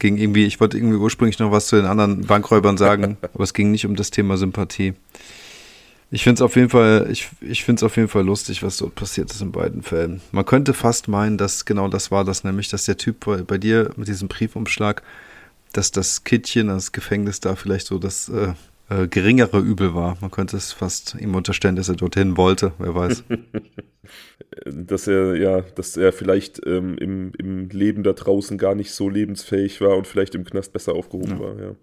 Ging 0.00 0.16
irgendwie, 0.16 0.46
ich 0.46 0.60
wollte 0.60 0.78
irgendwie 0.78 0.96
ursprünglich 0.96 1.38
noch 1.38 1.52
was 1.52 1.68
zu 1.68 1.76
den 1.76 1.84
anderen 1.84 2.26
Bankräubern 2.26 2.76
sagen, 2.76 3.18
aber 3.34 3.44
es 3.44 3.54
ging 3.54 3.70
nicht 3.70 3.86
um 3.86 3.94
das 3.94 4.10
Thema 4.10 4.36
Sympathie. 4.36 4.94
Ich 6.12 6.24
finde 6.24 6.34
es 6.34 6.42
auf 6.42 6.56
jeden 6.56 6.70
Fall, 6.70 7.08
ich, 7.10 7.28
ich 7.40 7.64
finde 7.64 7.80
es 7.80 7.82
auf 7.84 7.96
jeden 7.96 8.08
Fall 8.08 8.24
lustig, 8.24 8.64
was 8.64 8.78
dort 8.78 8.96
passiert 8.96 9.30
ist 9.30 9.42
in 9.42 9.52
beiden 9.52 9.82
Fällen. 9.82 10.20
Man 10.32 10.44
könnte 10.44 10.74
fast 10.74 11.06
meinen, 11.06 11.38
dass 11.38 11.64
genau 11.64 11.88
das 11.88 12.10
war 12.10 12.24
das, 12.24 12.42
nämlich, 12.42 12.68
dass 12.68 12.84
der 12.84 12.96
Typ 12.96 13.24
bei, 13.24 13.42
bei 13.42 13.58
dir 13.58 13.92
mit 13.96 14.08
diesem 14.08 14.26
Briefumschlag, 14.26 15.02
dass 15.72 15.92
das 15.92 16.24
Kittchen, 16.24 16.66
das 16.66 16.90
Gefängnis 16.90 17.38
da 17.38 17.54
vielleicht 17.54 17.86
so 17.86 17.98
das 17.98 18.28
äh, 18.28 18.54
äh, 18.90 19.06
geringere 19.06 19.60
Übel 19.60 19.94
war. 19.94 20.18
Man 20.20 20.32
könnte 20.32 20.56
es 20.56 20.72
fast 20.72 21.14
ihm 21.14 21.36
unterstellen, 21.36 21.76
dass 21.76 21.88
er 21.88 21.94
dorthin 21.94 22.36
wollte, 22.36 22.72
wer 22.78 22.92
weiß. 22.92 23.22
dass 24.66 25.06
er, 25.06 25.36
ja, 25.36 25.60
dass 25.60 25.96
er 25.96 26.12
vielleicht 26.12 26.60
ähm, 26.66 26.98
im, 26.98 27.32
im 27.38 27.68
Leben 27.68 28.02
da 28.02 28.14
draußen 28.14 28.58
gar 28.58 28.74
nicht 28.74 28.90
so 28.90 29.08
lebensfähig 29.08 29.80
war 29.80 29.96
und 29.96 30.08
vielleicht 30.08 30.34
im 30.34 30.44
Knast 30.44 30.72
besser 30.72 30.94
aufgehoben 30.94 31.38
ja. 31.38 31.40
war, 31.40 31.60
ja. 31.60 31.76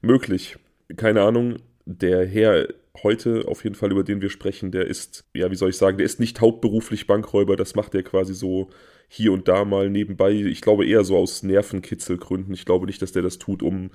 Möglich. 0.00 0.58
Keine 0.96 1.22
Ahnung. 1.22 1.56
Der 1.86 2.24
Herr 2.24 2.68
heute 3.02 3.44
auf 3.46 3.64
jeden 3.64 3.74
Fall, 3.74 3.90
über 3.90 4.04
den 4.04 4.20
wir 4.20 4.30
sprechen, 4.30 4.70
der 4.70 4.86
ist, 4.86 5.24
ja, 5.34 5.50
wie 5.50 5.56
soll 5.56 5.70
ich 5.70 5.76
sagen, 5.76 5.96
der 5.96 6.06
ist 6.06 6.20
nicht 6.20 6.40
hauptberuflich 6.40 7.06
Bankräuber, 7.06 7.56
das 7.56 7.74
macht 7.74 7.94
er 7.94 8.02
quasi 8.02 8.34
so 8.34 8.68
hier 9.08 9.32
und 9.32 9.48
da 9.48 9.64
mal 9.64 9.90
nebenbei. 9.90 10.32
Ich 10.32 10.60
glaube 10.60 10.86
eher 10.86 11.04
so 11.04 11.16
aus 11.16 11.42
Nervenkitzelgründen. 11.42 12.54
Ich 12.54 12.64
glaube 12.64 12.86
nicht, 12.86 13.02
dass 13.02 13.12
der 13.12 13.22
das 13.22 13.38
tut, 13.38 13.62
um 13.62 13.90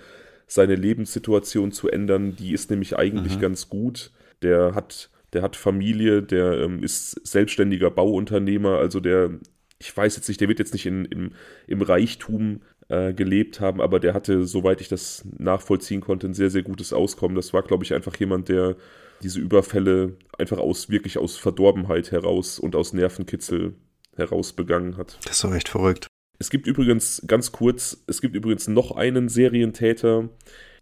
seine 0.48 0.76
Lebenssituation 0.76 1.72
zu 1.72 1.90
ändern. 1.90 2.36
Die 2.36 2.54
ist 2.54 2.70
nämlich 2.70 2.98
eigentlich 2.98 3.38
mhm. 3.38 3.42
ganz 3.42 3.70
gut. 3.70 4.12
Der 4.42 4.76
hat, 4.76 5.10
der 5.34 5.42
hat 5.42 5.56
Familie, 5.56 6.22
der 6.22 6.60
ähm, 6.60 6.84
ist 6.84 7.28
selbstständiger 7.28 7.92
Bauunternehmer, 7.92 8.78
also 8.78 9.00
der, 9.00 9.40
ich 9.80 9.96
weiß 9.96 10.16
jetzt 10.16 10.28
nicht, 10.28 10.40
der 10.40 10.48
wird 10.48 10.60
jetzt 10.60 10.74
nicht 10.74 10.86
in, 10.86 11.06
im, 11.06 11.32
im 11.66 11.82
Reichtum 11.82 12.62
äh, 12.90 13.14
gelebt 13.14 13.60
haben, 13.60 13.82
aber 13.82 14.00
der 14.00 14.14
hatte, 14.14 14.46
soweit 14.46 14.82
ich 14.82 14.88
das 14.88 15.26
nachvollziehen 15.38 16.02
konnte, 16.02 16.28
ein 16.28 16.34
sehr, 16.34 16.50
sehr 16.50 16.64
gutes 16.64 16.94
Auskommen. 16.94 17.36
Das 17.36 17.54
war, 17.54 17.64
glaube 17.64 17.84
ich, 17.84 17.94
einfach 17.94 18.16
jemand, 18.18 18.50
der 18.50 18.76
diese 19.24 19.40
Überfälle 19.40 20.16
einfach 20.38 20.60
aus, 20.60 20.90
wirklich 20.90 21.18
aus 21.18 21.38
Verdorbenheit 21.38 22.12
heraus 22.12 22.60
und 22.60 22.76
aus 22.76 22.94
Nervenkitzel 22.94 23.74
heraus 24.16 24.54
begangen 24.54 24.98
hat. 24.98 25.20
Das 25.24 25.38
ist 25.38 25.44
doch 25.44 25.52
recht 25.52 25.70
verrückt. 25.70 26.08
Es 26.40 26.50
gibt 26.50 26.68
übrigens, 26.68 27.24
ganz 27.26 27.52
kurz, 27.52 28.04
es 28.08 28.22
gibt 28.22 28.36
übrigens 28.36 28.68
noch 28.68 28.92
einen 28.92 29.28
Serientäter, 29.28 30.30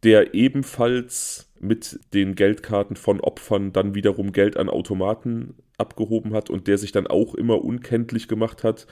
der 0.04 0.34
ebenfalls 0.34 1.50
mit 1.60 2.00
den 2.14 2.36
Geldkarten 2.36 2.98
von 2.98 3.22
Opfern 3.22 3.72
dann 3.72 3.96
wiederum 3.96 4.34
Geld 4.34 4.58
an 4.58 4.70
Automaten 4.70 5.56
abgehoben 5.78 6.34
hat 6.34 6.50
und 6.50 6.68
der 6.68 6.78
sich 6.78 6.92
dann 6.92 7.08
auch 7.08 7.36
immer 7.36 7.64
unkenntlich 7.64 8.28
gemacht 8.28 8.64
hat. 8.64 8.86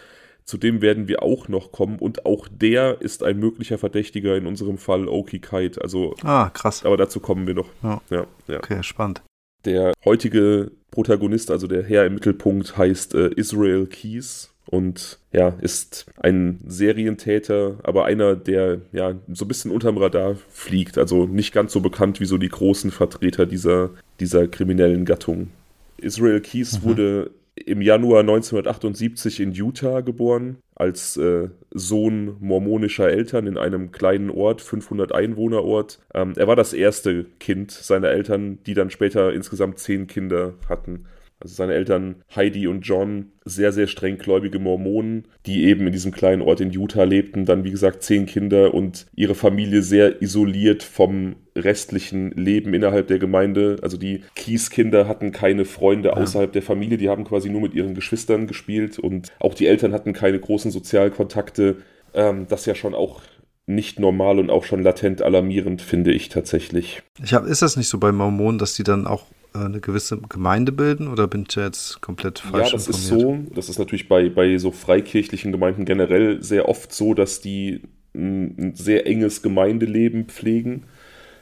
Zu 0.45 0.57
dem 0.57 0.81
werden 0.81 1.07
wir 1.07 1.23
auch 1.23 1.47
noch 1.47 1.71
kommen 1.71 2.00
und 2.00 2.25
auch 2.25 2.47
der 2.50 3.01
ist 3.01 3.23
ein 3.23 3.39
möglicher 3.39 3.77
Verdächtiger, 3.77 4.35
in 4.35 4.45
unserem 4.45 4.77
Fall 4.77 5.07
Oki 5.07 5.39
Kite. 5.39 5.81
Also, 5.81 6.15
ah, 6.23 6.50
krass. 6.50 6.85
Aber 6.85 6.97
dazu 6.97 7.19
kommen 7.19 7.47
wir 7.47 7.53
noch. 7.53 7.69
Ja. 7.81 8.01
Ja, 8.09 8.27
ja. 8.47 8.57
Okay, 8.57 8.83
spannend. 8.83 9.21
Der 9.65 9.93
heutige 10.03 10.71
Protagonist, 10.91 11.50
also 11.50 11.67
der 11.67 11.83
Herr 11.83 12.05
im 12.05 12.15
Mittelpunkt, 12.15 12.77
heißt 12.77 13.15
äh, 13.15 13.29
Israel 13.35 13.88
Keys 13.88 14.53
und 14.65 15.19
ja, 15.31 15.50
ist 15.62 16.05
ein 16.17 16.59
Serientäter, 16.65 17.77
aber 17.83 18.05
einer, 18.05 18.35
der 18.35 18.81
ja 18.91 19.15
so 19.31 19.45
ein 19.45 19.47
bisschen 19.47 19.71
unterm 19.71 19.97
Radar 19.97 20.35
fliegt, 20.50 20.97
also 20.97 21.25
nicht 21.25 21.53
ganz 21.53 21.73
so 21.73 21.79
bekannt 21.79 22.19
wie 22.19 22.25
so 22.25 22.38
die 22.38 22.50
großen 22.50 22.91
Vertreter 22.91 23.45
dieser, 23.45 23.91
dieser 24.19 24.47
kriminellen 24.47 25.05
Gattung. 25.05 25.50
Israel 25.97 26.41
Keys 26.41 26.79
mhm. 26.79 26.83
wurde 26.83 27.31
im 27.55 27.81
Januar 27.81 28.22
1978 28.22 29.39
in 29.39 29.51
Utah 29.51 30.01
geboren, 30.01 30.57
als 30.75 31.17
äh, 31.17 31.50
Sohn 31.72 32.36
mormonischer 32.39 33.10
Eltern 33.10 33.48
in 33.48 33.57
einem 33.57 33.91
kleinen 33.91 34.29
Ort, 34.29 34.62
500 34.62 35.13
Einwohnerort. 35.13 36.00
Ähm, 36.13 36.33
er 36.36 36.48
war 36.48 36.55
das 36.55 36.74
erste 36.74 37.25
Kind 37.39 37.72
seiner 37.72 38.10
Eltern, 38.10 38.60
die 38.65 38.74
dann 38.74 38.89
später 38.89 39.33
insgesamt 39.33 39.79
zehn 39.79 40.07
Kinder 40.07 40.55
hatten. 40.67 41.05
Also 41.43 41.55
seine 41.55 41.73
Eltern 41.73 42.15
Heidi 42.33 42.67
und 42.67 42.81
John, 42.81 43.33
sehr, 43.43 43.73
sehr 43.73 43.88
streng 43.88 44.17
gläubige 44.17 44.59
Mormonen, 44.59 45.25
die 45.45 45.65
eben 45.65 45.85
in 45.85 45.91
diesem 45.91 46.13
kleinen 46.13 46.41
Ort 46.41 46.62
in 46.62 46.71
Utah 46.71 47.03
lebten, 47.03 47.45
dann 47.45 47.65
wie 47.65 47.71
gesagt 47.71 48.01
zehn 48.01 48.25
Kinder 48.25 48.73
und 48.73 49.05
ihre 49.13 49.35
Familie 49.35 49.81
sehr 49.81 50.21
isoliert 50.21 50.83
vom 50.83 51.35
restlichen 51.53 52.31
Leben 52.31 52.73
innerhalb 52.73 53.07
der 53.07 53.19
Gemeinde. 53.19 53.75
Also 53.81 53.97
die 53.97 54.21
Kies-Kinder 54.35 55.07
hatten 55.07 55.33
keine 55.33 55.65
Freunde 55.65 56.15
außerhalb 56.15 56.50
ja. 56.50 56.53
der 56.53 56.62
Familie, 56.62 56.97
die 56.97 57.09
haben 57.09 57.25
quasi 57.25 57.50
nur 57.50 57.62
mit 57.62 57.73
ihren 57.73 57.93
Geschwistern 57.93 58.47
gespielt 58.47 58.97
und 58.97 59.33
auch 59.39 59.53
die 59.53 59.67
Eltern 59.67 59.91
hatten 59.91 60.13
keine 60.13 60.39
großen 60.39 60.71
Sozialkontakte. 60.71 61.77
Ähm, 62.13 62.47
das 62.47 62.65
ja 62.65 62.73
schon 62.73 62.95
auch 62.95 63.21
nicht 63.65 64.00
normal 64.00 64.39
und 64.39 64.50
auch 64.50 64.63
schon 64.63 64.81
latent 64.81 65.21
alarmierend, 65.21 65.81
finde 65.81 66.13
ich 66.13 66.29
tatsächlich. 66.29 67.01
Ich 67.23 67.33
hab, 67.33 67.45
ist 67.45 67.62
das 67.62 67.75
nicht 67.75 67.89
so 67.89 67.97
bei 67.97 68.12
Mormonen, 68.12 68.59
dass 68.59 68.75
die 68.75 68.83
dann 68.83 69.07
auch 69.07 69.25
eine 69.53 69.79
gewisse 69.79 70.17
Gemeinde 70.17 70.72
bilden 70.72 71.07
oder 71.07 71.27
bin 71.27 71.45
ich 71.48 71.55
jetzt 71.55 72.01
komplett 72.01 72.39
falsch? 72.39 72.67
Ja, 72.67 72.72
das 72.72 72.88
informiert? 72.88 73.39
ist 73.39 73.48
so. 73.50 73.55
Das 73.55 73.69
ist 73.69 73.79
natürlich 73.79 74.07
bei, 74.07 74.29
bei 74.29 74.57
so 74.57 74.72
freikirchlichen 74.72 75.51
Gemeinden 75.51 75.86
generell 75.86 76.41
sehr 76.41 76.67
oft 76.69 76.93
so, 76.93 77.13
dass 77.13 77.41
die 77.41 77.81
ein 78.15 78.74
sehr 78.75 79.07
enges 79.07 79.41
Gemeindeleben 79.41 80.25
pflegen. 80.25 80.83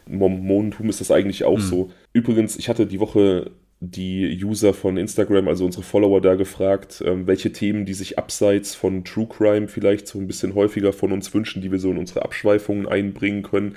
Im 0.08 0.18
Mormonentum 0.18 0.90
ist 0.90 1.02
das 1.02 1.12
eigentlich 1.12 1.44
auch 1.44 1.58
hm. 1.58 1.62
so. 1.62 1.92
Übrigens, 2.14 2.58
ich 2.58 2.70
hatte 2.70 2.86
die 2.86 3.00
Woche 3.00 3.52
die 3.84 4.40
User 4.44 4.76
von 4.76 4.96
Instagram, 4.96 5.48
also 5.48 5.66
unsere 5.66 5.84
Follower, 5.84 6.22
da 6.22 6.36
gefragt, 6.36 7.04
ähm, 7.06 7.26
welche 7.26 7.52
Themen 7.52 7.84
die 7.84 7.96
sich 7.96 8.20
abseits 8.20 8.76
von 8.76 9.04
True 9.04 9.28
Crime 9.28 9.68
vielleicht 9.68 10.08
so 10.08 10.20
ein 10.20 10.28
bisschen 10.28 10.54
häufiger 10.54 10.94
von 10.94 11.12
uns 11.12 11.34
wünschen, 11.34 11.64
die 11.64 11.72
wir 11.72 11.80
so 11.80 11.90
in 11.90 11.98
unsere 11.98 12.22
Abschweifungen 12.22 12.88
einbringen 12.88 13.42
können. 13.42 13.76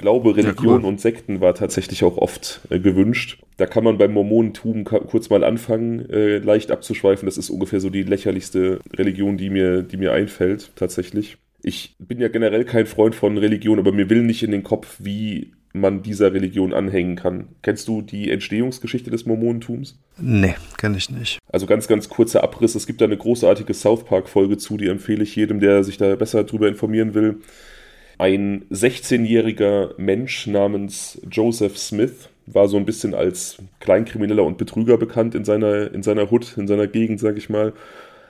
Glaube, 0.00 0.34
Religion 0.34 0.66
ja, 0.66 0.78
cool. 0.78 0.84
und 0.86 0.98
Sekten 0.98 1.42
war 1.42 1.54
tatsächlich 1.54 2.04
auch 2.04 2.16
oft 2.16 2.62
äh, 2.70 2.80
gewünscht. 2.80 3.38
Da 3.58 3.66
kann 3.66 3.84
man 3.84 3.98
beim 3.98 4.14
Mormonentum 4.14 4.84
kurz 4.84 5.28
mal 5.28 5.44
anfangen, 5.44 6.08
äh, 6.08 6.38
leicht 6.38 6.70
abzuschweifen. 6.70 7.26
Das 7.26 7.36
ist 7.36 7.50
ungefähr 7.50 7.80
so 7.80 7.90
die 7.90 8.02
lächerlichste 8.02 8.80
Religion, 8.96 9.36
die 9.36 9.50
mir, 9.50 9.82
die 9.82 9.98
mir 9.98 10.14
einfällt, 10.14 10.70
tatsächlich. 10.74 11.36
Ich 11.62 11.94
bin 11.98 12.18
ja 12.18 12.28
generell 12.28 12.64
kein 12.64 12.86
Freund 12.86 13.14
von 13.14 13.36
Religion, 13.36 13.78
aber 13.78 13.92
mir 13.92 14.08
will 14.08 14.22
nicht 14.22 14.42
in 14.42 14.52
den 14.52 14.62
Kopf, 14.62 14.96
wie 15.00 15.52
man 15.74 16.02
dieser 16.02 16.32
Religion 16.32 16.72
anhängen 16.72 17.16
kann. 17.16 17.48
Kennst 17.60 17.86
du 17.86 18.00
die 18.00 18.30
Entstehungsgeschichte 18.30 19.10
des 19.10 19.26
Mormonentums? 19.26 19.98
Nee, 20.18 20.54
kenne 20.78 20.96
ich 20.96 21.10
nicht. 21.10 21.38
Also 21.52 21.66
ganz, 21.66 21.88
ganz 21.88 22.08
kurzer 22.08 22.42
Abriss. 22.42 22.74
Es 22.74 22.86
gibt 22.86 23.02
da 23.02 23.04
eine 23.04 23.18
großartige 23.18 23.74
South 23.74 24.06
Park-Folge 24.06 24.56
zu, 24.56 24.78
die 24.78 24.88
empfehle 24.88 25.22
ich 25.22 25.36
jedem, 25.36 25.60
der 25.60 25.84
sich 25.84 25.98
da 25.98 26.16
besser 26.16 26.44
drüber 26.44 26.68
informieren 26.68 27.12
will 27.12 27.42
ein 28.20 28.66
16-jähriger 28.70 29.94
Mensch 29.96 30.46
namens 30.46 31.20
Joseph 31.30 31.78
Smith 31.78 32.28
war 32.46 32.68
so 32.68 32.76
ein 32.76 32.84
bisschen 32.84 33.14
als 33.14 33.58
Kleinkrimineller 33.80 34.44
und 34.44 34.58
Betrüger 34.58 34.98
bekannt 34.98 35.34
in 35.34 35.44
seiner, 35.44 35.92
in 35.92 36.02
seiner 36.02 36.30
Hut, 36.30 36.56
in 36.58 36.68
seiner 36.68 36.86
Gegend, 36.86 37.18
sag 37.18 37.38
ich 37.38 37.48
mal. 37.48 37.72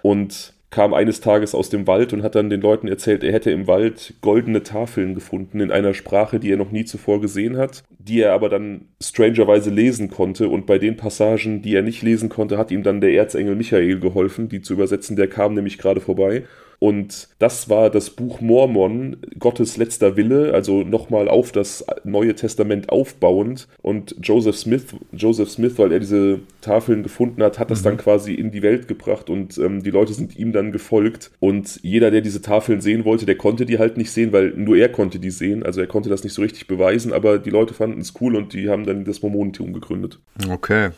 Und 0.03 0.55
kam 0.71 0.95
eines 0.95 1.21
Tages 1.21 1.57
aus 1.57 1.69
dem 1.69 1.89
Wald 1.89 2.13
und 2.13 2.23
hat 2.23 2.37
dann 2.37 2.49
den 2.49 2.61
Leuten 2.61 2.87
erzählt, 2.87 3.25
er 3.25 3.33
hätte 3.33 3.51
im 3.51 3.67
Wald 3.67 4.15
goldene 4.21 4.63
Tafeln 4.63 5.17
gefunden 5.17 5.59
in 5.59 5.73
einer 5.73 5.95
Sprache, 5.95 6.39
die 6.39 6.53
er 6.53 6.57
noch 6.57 6.71
nie 6.71 6.85
zuvor 6.85 7.21
gesehen 7.21 7.57
hat, 7.57 7.83
die 7.99 8.21
er 8.21 8.33
aber 8.33 8.49
dann 8.49 8.83
strangerweise 9.03 9.71
lesen 9.71 10.11
konnte. 10.11 10.49
Und 10.49 10.67
bei 10.67 10.79
den 10.79 10.97
Passagen, 10.97 11.63
die 11.63 11.75
er 11.75 11.83
nicht 11.83 12.03
lesen 12.03 12.29
konnte, 12.29 12.57
hat 12.57 12.71
ihm 12.71 12.85
dann 12.85 13.01
der 13.01 13.13
Erzengel 13.15 13.57
Michael 13.57 13.99
geholfen, 13.99 14.49
die 14.49 14.63
zu 14.63 14.75
übersetzen. 14.75 15.17
Der 15.17 15.27
kam 15.27 15.55
nämlich 15.55 15.79
gerade 15.79 16.01
vorbei 16.01 16.45
und 16.81 17.29
das 17.39 17.69
war 17.69 17.91
das 17.91 18.09
Buch 18.09 18.41
Mormon, 18.41 19.19
Gottes 19.39 19.77
letzter 19.77 20.17
Wille, 20.17 20.55
also 20.55 20.83
nochmal 20.83 21.29
auf 21.29 21.53
das 21.53 21.85
Neue 22.05 22.35
Testament 22.35 22.89
aufbauend. 22.89 23.69
Und 23.83 24.17
Joseph 24.23 24.57
Smith, 24.57 24.87
Joseph 25.13 25.51
Smith, 25.51 25.75
weil 25.77 25.93
er 25.93 26.01
diese 26.01 26.41
Tafeln 26.63 27.03
gefunden 27.03 27.43
hat, 27.43 27.59
hat 27.59 27.71
das 27.71 27.81
mhm. 27.81 27.85
dann 27.85 27.97
quasi 27.99 28.33
in 28.33 28.51
die 28.51 28.63
Welt 28.63 28.89
gebracht 28.89 29.29
und 29.29 29.59
ähm, 29.59 29.83
die 29.83 29.91
Leute 29.91 30.15
sind 30.15 30.37
ihm 30.39 30.53
dann 30.53 30.73
gefolgt. 30.73 31.31
Und 31.39 31.81
jeder, 31.83 32.11
der 32.11 32.23
diese 32.23 32.41
Tafeln 32.41 32.81
sehen 32.81 33.05
wollte, 33.05 33.27
der 33.27 33.37
konnte 33.37 33.67
die 33.67 33.79
halt 33.79 33.99
nicht 33.99 34.11
sehen, 34.11 34.33
weil 34.33 34.55
nur 34.57 34.79
er 34.79 34.89
konnte 34.89 35.19
die 35.19 35.31
sehen. 35.31 35.63
Also 35.63 35.83
er 35.83 35.87
konnte 35.87 36.09
das 36.09 36.25
nicht 36.25 36.33
so 36.33 36.41
richtig 36.41 36.67
beweisen, 36.67 37.13
aber 37.13 37.39
die 37.39 37.51
Leute 37.51 37.75
fanden 37.75 38.01
es 38.01 38.15
cool 38.23 38.35
und 38.35 38.55
die 38.55 38.71
haben 38.71 38.87
dann 38.87 39.05
das 39.05 39.21
Mormonentum 39.21 39.75
gegründet. 39.75 40.19
Okay. 40.49 40.93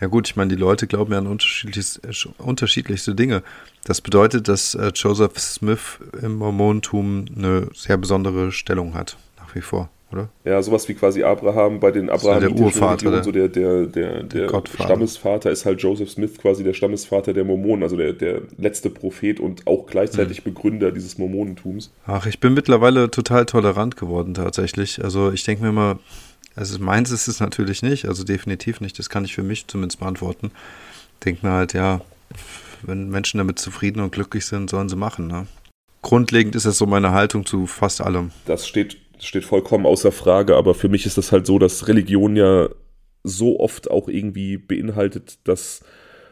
Ja 0.00 0.06
gut, 0.06 0.28
ich 0.28 0.36
meine, 0.36 0.48
die 0.48 0.60
Leute 0.60 0.86
glauben 0.86 1.12
ja 1.12 1.18
an 1.18 1.26
unterschiedlichste, 1.26 2.00
unterschiedlichste 2.38 3.14
Dinge. 3.14 3.42
Das 3.84 4.00
bedeutet, 4.00 4.48
dass 4.48 4.74
äh, 4.74 4.92
Joseph 4.94 5.38
Smith 5.38 5.98
im 6.22 6.36
Mormontum 6.36 7.26
eine 7.36 7.68
sehr 7.74 7.98
besondere 7.98 8.50
Stellung 8.50 8.94
hat, 8.94 9.18
nach 9.38 9.54
wie 9.54 9.60
vor, 9.60 9.90
oder? 10.10 10.30
Ja, 10.44 10.62
sowas 10.62 10.88
wie 10.88 10.94
quasi 10.94 11.22
Abraham 11.22 11.80
bei 11.80 11.90
den 11.90 12.08
Abrahamitischen 12.08 12.64
Urvater, 12.64 13.12
Religionen, 13.12 13.24
so 13.24 13.32
der, 13.32 13.48
der, 13.48 13.86
der, 13.86 14.22
der 14.22 14.62
Stammesvater 14.72 15.50
ist 15.50 15.66
halt 15.66 15.82
Joseph 15.82 16.10
Smith 16.10 16.38
quasi 16.38 16.64
der 16.64 16.72
Stammesvater 16.72 17.34
der 17.34 17.44
Mormonen, 17.44 17.82
also 17.82 17.98
der, 17.98 18.14
der 18.14 18.40
letzte 18.56 18.88
Prophet 18.88 19.38
und 19.38 19.66
auch 19.66 19.86
gleichzeitig 19.86 20.38
hm. 20.38 20.44
Begründer 20.44 20.92
dieses 20.92 21.18
Mormonentums. 21.18 21.92
Ach, 22.06 22.24
ich 22.24 22.40
bin 22.40 22.54
mittlerweile 22.54 23.10
total 23.10 23.44
tolerant 23.44 23.98
geworden 23.98 24.32
tatsächlich. 24.32 25.04
Also 25.04 25.30
ich 25.30 25.44
denke 25.44 25.62
mir 25.62 25.72
mal, 25.72 25.98
also 26.60 26.78
meins 26.78 27.10
ist 27.10 27.26
es 27.26 27.40
natürlich 27.40 27.82
nicht, 27.82 28.04
also 28.04 28.22
definitiv 28.22 28.82
nicht. 28.82 28.98
Das 28.98 29.08
kann 29.08 29.24
ich 29.24 29.34
für 29.34 29.42
mich 29.42 29.66
zumindest 29.66 29.98
beantworten. 29.98 30.52
Denke 31.24 31.46
mir 31.46 31.52
halt, 31.52 31.72
ja, 31.72 32.02
wenn 32.82 33.08
Menschen 33.08 33.38
damit 33.38 33.58
zufrieden 33.58 34.00
und 34.00 34.12
glücklich 34.12 34.44
sind, 34.44 34.68
sollen 34.68 34.90
sie 34.90 34.96
machen. 34.96 35.26
Ne? 35.26 35.46
Grundlegend 36.02 36.54
ist 36.54 36.66
das 36.66 36.76
so 36.76 36.84
meine 36.84 37.12
Haltung 37.12 37.46
zu 37.46 37.66
fast 37.66 38.02
allem. 38.02 38.30
Das 38.44 38.68
steht, 38.68 38.98
steht 39.18 39.44
vollkommen 39.44 39.86
außer 39.86 40.12
Frage, 40.12 40.56
aber 40.56 40.74
für 40.74 40.90
mich 40.90 41.06
ist 41.06 41.16
das 41.16 41.32
halt 41.32 41.46
so, 41.46 41.58
dass 41.58 41.88
Religion 41.88 42.36
ja 42.36 42.68
so 43.24 43.58
oft 43.58 43.90
auch 43.90 44.08
irgendwie 44.08 44.58
beinhaltet, 44.58 45.38
dass 45.44 45.82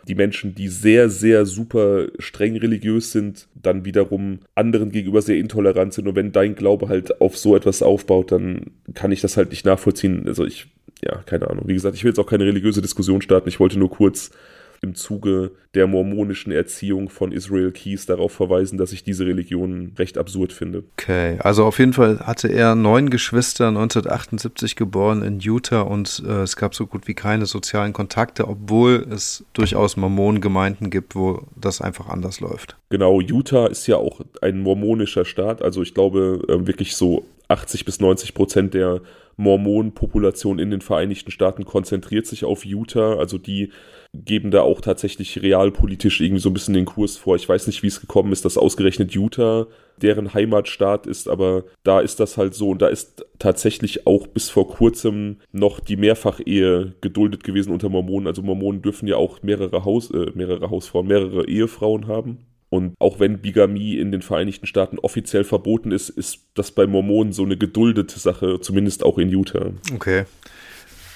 die 0.08 0.14
Menschen, 0.14 0.54
die 0.54 0.68
sehr, 0.68 1.10
sehr 1.10 1.44
super 1.44 2.06
streng 2.18 2.56
religiös 2.56 3.12
sind, 3.12 3.46
dann 3.54 3.84
wiederum 3.84 4.40
anderen 4.54 4.90
gegenüber 4.90 5.20
sehr 5.20 5.36
intolerant 5.36 5.92
sind. 5.92 6.08
Und 6.08 6.16
wenn 6.16 6.32
dein 6.32 6.54
Glaube 6.54 6.88
halt 6.88 7.20
auf 7.20 7.36
so 7.36 7.54
etwas 7.54 7.82
aufbaut, 7.82 8.32
dann 8.32 8.70
kann 8.94 9.12
ich 9.12 9.20
das 9.20 9.36
halt 9.36 9.50
nicht 9.50 9.66
nachvollziehen. 9.66 10.26
Also 10.26 10.46
ich, 10.46 10.66
ja, 11.04 11.16
keine 11.26 11.50
Ahnung. 11.50 11.68
Wie 11.68 11.74
gesagt, 11.74 11.94
ich 11.94 12.04
will 12.04 12.10
jetzt 12.10 12.18
auch 12.18 12.26
keine 12.26 12.46
religiöse 12.46 12.80
Diskussion 12.80 13.20
starten. 13.20 13.48
Ich 13.48 13.60
wollte 13.60 13.78
nur 13.78 13.90
kurz 13.90 14.30
im 14.80 14.94
Zuge 14.94 15.52
der 15.74 15.86
mormonischen 15.86 16.52
Erziehung 16.52 17.08
von 17.08 17.32
Israel 17.32 17.72
Keys 17.72 18.06
darauf 18.06 18.32
verweisen, 18.32 18.78
dass 18.78 18.92
ich 18.92 19.04
diese 19.04 19.26
Religion 19.26 19.92
recht 19.98 20.18
absurd 20.18 20.52
finde. 20.52 20.84
Okay, 20.98 21.38
also 21.40 21.64
auf 21.64 21.78
jeden 21.78 21.92
Fall 21.92 22.20
hatte 22.20 22.48
er 22.48 22.74
neun 22.74 23.10
Geschwister, 23.10 23.68
1978 23.68 24.76
geboren 24.76 25.22
in 25.22 25.40
Utah 25.40 25.82
und 25.82 26.22
äh, 26.26 26.42
es 26.42 26.56
gab 26.56 26.74
so 26.74 26.86
gut 26.86 27.08
wie 27.08 27.14
keine 27.14 27.46
sozialen 27.46 27.92
Kontakte, 27.92 28.48
obwohl 28.48 29.06
es 29.10 29.44
durchaus 29.52 29.96
Mormonengemeinden 29.96 30.90
gibt, 30.90 31.14
wo 31.14 31.42
das 31.56 31.80
einfach 31.80 32.08
anders 32.08 32.40
läuft. 32.40 32.76
Genau, 32.90 33.20
Utah 33.20 33.66
ist 33.66 33.86
ja 33.86 33.96
auch 33.96 34.20
ein 34.40 34.60
mormonischer 34.60 35.24
Staat, 35.24 35.62
also 35.62 35.82
ich 35.82 35.94
glaube 35.94 36.42
äh, 36.48 36.66
wirklich 36.66 36.96
so 36.96 37.24
80 37.48 37.84
bis 37.84 38.00
90 38.00 38.34
Prozent 38.34 38.74
der 38.74 39.00
Mormonenpopulation 39.36 40.58
in 40.58 40.70
den 40.70 40.80
Vereinigten 40.80 41.30
Staaten 41.30 41.64
konzentriert 41.64 42.26
sich 42.26 42.44
auf 42.44 42.64
Utah, 42.64 43.14
also 43.16 43.38
die 43.38 43.70
geben 44.14 44.50
da 44.50 44.62
auch 44.62 44.80
tatsächlich 44.80 45.42
realpolitisch 45.42 46.20
irgendwie 46.20 46.40
so 46.40 46.48
ein 46.50 46.54
bisschen 46.54 46.74
den 46.74 46.86
Kurs 46.86 47.16
vor. 47.16 47.36
Ich 47.36 47.48
weiß 47.48 47.66
nicht, 47.66 47.82
wie 47.82 47.88
es 47.88 48.00
gekommen 48.00 48.32
ist, 48.32 48.44
dass 48.44 48.56
ausgerechnet 48.56 49.12
Utah 49.12 49.66
deren 50.00 50.32
Heimatstaat 50.32 51.06
ist, 51.06 51.28
aber 51.28 51.64
da 51.84 52.00
ist 52.00 52.20
das 52.20 52.36
halt 52.36 52.54
so 52.54 52.70
und 52.70 52.80
da 52.80 52.88
ist 52.88 53.26
tatsächlich 53.38 54.06
auch 54.06 54.26
bis 54.26 54.48
vor 54.48 54.68
kurzem 54.68 55.38
noch 55.52 55.80
die 55.80 55.96
Mehrfachehe 55.96 56.94
geduldet 57.00 57.44
gewesen 57.44 57.72
unter 57.72 57.88
Mormonen. 57.88 58.26
Also 58.26 58.42
Mormonen 58.42 58.80
dürfen 58.80 59.08
ja 59.08 59.16
auch 59.16 59.42
mehrere 59.42 59.84
Haus, 59.84 60.10
äh, 60.10 60.30
mehrere 60.34 60.70
Hausfrauen, 60.70 61.06
mehrere 61.06 61.46
Ehefrauen 61.46 62.06
haben. 62.06 62.38
Und 62.70 62.94
auch 62.98 63.18
wenn 63.18 63.38
Bigamie 63.38 63.96
in 63.96 64.12
den 64.12 64.22
Vereinigten 64.22 64.66
Staaten 64.66 64.98
offiziell 64.98 65.44
verboten 65.44 65.90
ist, 65.90 66.10
ist 66.10 66.40
das 66.54 66.70
bei 66.70 66.86
Mormonen 66.86 67.32
so 67.32 67.42
eine 67.42 67.56
geduldete 67.56 68.18
Sache, 68.18 68.60
zumindest 68.60 69.04
auch 69.04 69.16
in 69.18 69.30
Utah. 69.30 69.72
Okay. 69.94 70.24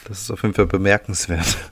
Das 0.09 0.23
ist 0.23 0.31
auf 0.31 0.43
jeden 0.43 0.55
Fall 0.55 0.67
bemerkenswert. 0.67 1.59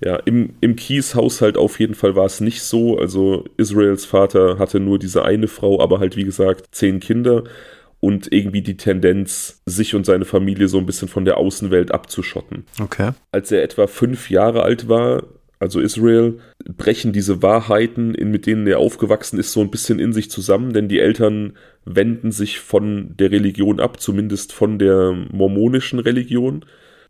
Ja, 0.00 0.14
im, 0.14 0.50
im 0.60 0.76
Kies-Haushalt 0.76 1.56
auf 1.56 1.80
jeden 1.80 1.96
Fall 1.96 2.14
war 2.14 2.24
es 2.24 2.40
nicht 2.40 2.62
so. 2.62 2.96
Also 3.00 3.44
Israels 3.56 4.04
Vater 4.04 4.60
hatte 4.60 4.78
nur 4.78 4.96
diese 4.96 5.24
eine 5.24 5.48
Frau, 5.48 5.80
aber 5.80 5.98
halt 5.98 6.14
wie 6.14 6.22
gesagt 6.22 6.66
zehn 6.70 7.00
Kinder 7.00 7.42
und 7.98 8.32
irgendwie 8.32 8.62
die 8.62 8.76
Tendenz, 8.76 9.60
sich 9.66 9.96
und 9.96 10.06
seine 10.06 10.24
Familie 10.24 10.68
so 10.68 10.78
ein 10.78 10.86
bisschen 10.86 11.08
von 11.08 11.24
der 11.24 11.36
Außenwelt 11.36 11.90
abzuschotten. 11.90 12.64
Okay. 12.80 13.10
Als 13.32 13.50
er 13.50 13.64
etwa 13.64 13.88
fünf 13.88 14.30
Jahre 14.30 14.62
alt 14.62 14.88
war, 14.88 15.24
also 15.58 15.80
Israel, 15.80 16.38
brechen 16.64 17.12
diese 17.12 17.42
Wahrheiten, 17.42 18.12
mit 18.12 18.46
denen 18.46 18.66
er 18.68 18.78
aufgewachsen 18.78 19.38
ist, 19.40 19.52
so 19.52 19.60
ein 19.60 19.70
bisschen 19.70 19.98
in 19.98 20.12
sich 20.12 20.30
zusammen, 20.30 20.72
denn 20.72 20.88
die 20.88 21.00
Eltern 21.00 21.54
wenden 21.84 22.30
sich 22.30 22.60
von 22.60 23.16
der 23.16 23.32
Religion 23.32 23.80
ab, 23.80 24.00
zumindest 24.00 24.52
von 24.52 24.78
der 24.78 25.12
mormonischen 25.32 25.98
Religion 25.98 26.64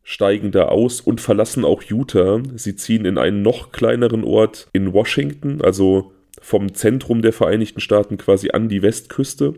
steigen 0.08 0.52
da 0.52 0.64
aus 0.68 1.02
und 1.02 1.20
verlassen 1.20 1.66
auch 1.66 1.82
Utah. 1.82 2.40
Sie 2.54 2.74
ziehen 2.74 3.04
in 3.04 3.18
einen 3.18 3.42
noch 3.42 3.72
kleineren 3.72 4.24
Ort 4.24 4.66
in 4.72 4.94
Washington, 4.94 5.60
also 5.60 6.12
vom 6.40 6.72
Zentrum 6.72 7.20
der 7.20 7.34
Vereinigten 7.34 7.80
Staaten 7.80 8.16
quasi 8.16 8.48
an 8.50 8.70
die 8.70 8.80
Westküste 8.80 9.52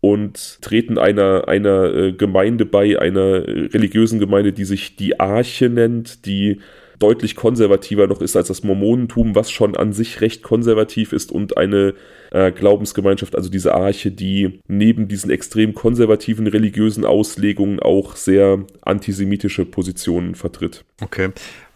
und 0.00 0.62
treten 0.62 0.96
einer, 0.96 1.46
einer 1.46 1.94
äh, 1.94 2.12
Gemeinde 2.14 2.64
bei, 2.64 2.98
einer 2.98 3.46
religiösen 3.46 4.18
Gemeinde, 4.18 4.54
die 4.54 4.64
sich 4.64 4.96
die 4.96 5.20
Arche 5.20 5.68
nennt, 5.68 6.24
die 6.24 6.60
deutlich 7.02 7.34
konservativer 7.34 8.06
noch 8.06 8.20
ist 8.20 8.36
als 8.36 8.48
das 8.48 8.62
Mormonentum, 8.62 9.34
was 9.34 9.50
schon 9.50 9.76
an 9.76 9.92
sich 9.92 10.20
recht 10.20 10.42
konservativ 10.42 11.12
ist 11.12 11.32
und 11.32 11.56
eine 11.56 11.94
äh, 12.30 12.52
Glaubensgemeinschaft, 12.52 13.34
also 13.34 13.50
diese 13.50 13.74
Arche, 13.74 14.10
die 14.10 14.60
neben 14.68 15.08
diesen 15.08 15.30
extrem 15.30 15.74
konservativen 15.74 16.46
religiösen 16.46 17.04
Auslegungen 17.04 17.80
auch 17.80 18.16
sehr 18.16 18.64
antisemitische 18.82 19.64
Positionen 19.64 20.34
vertritt. 20.34 20.84
Okay. 21.00 21.30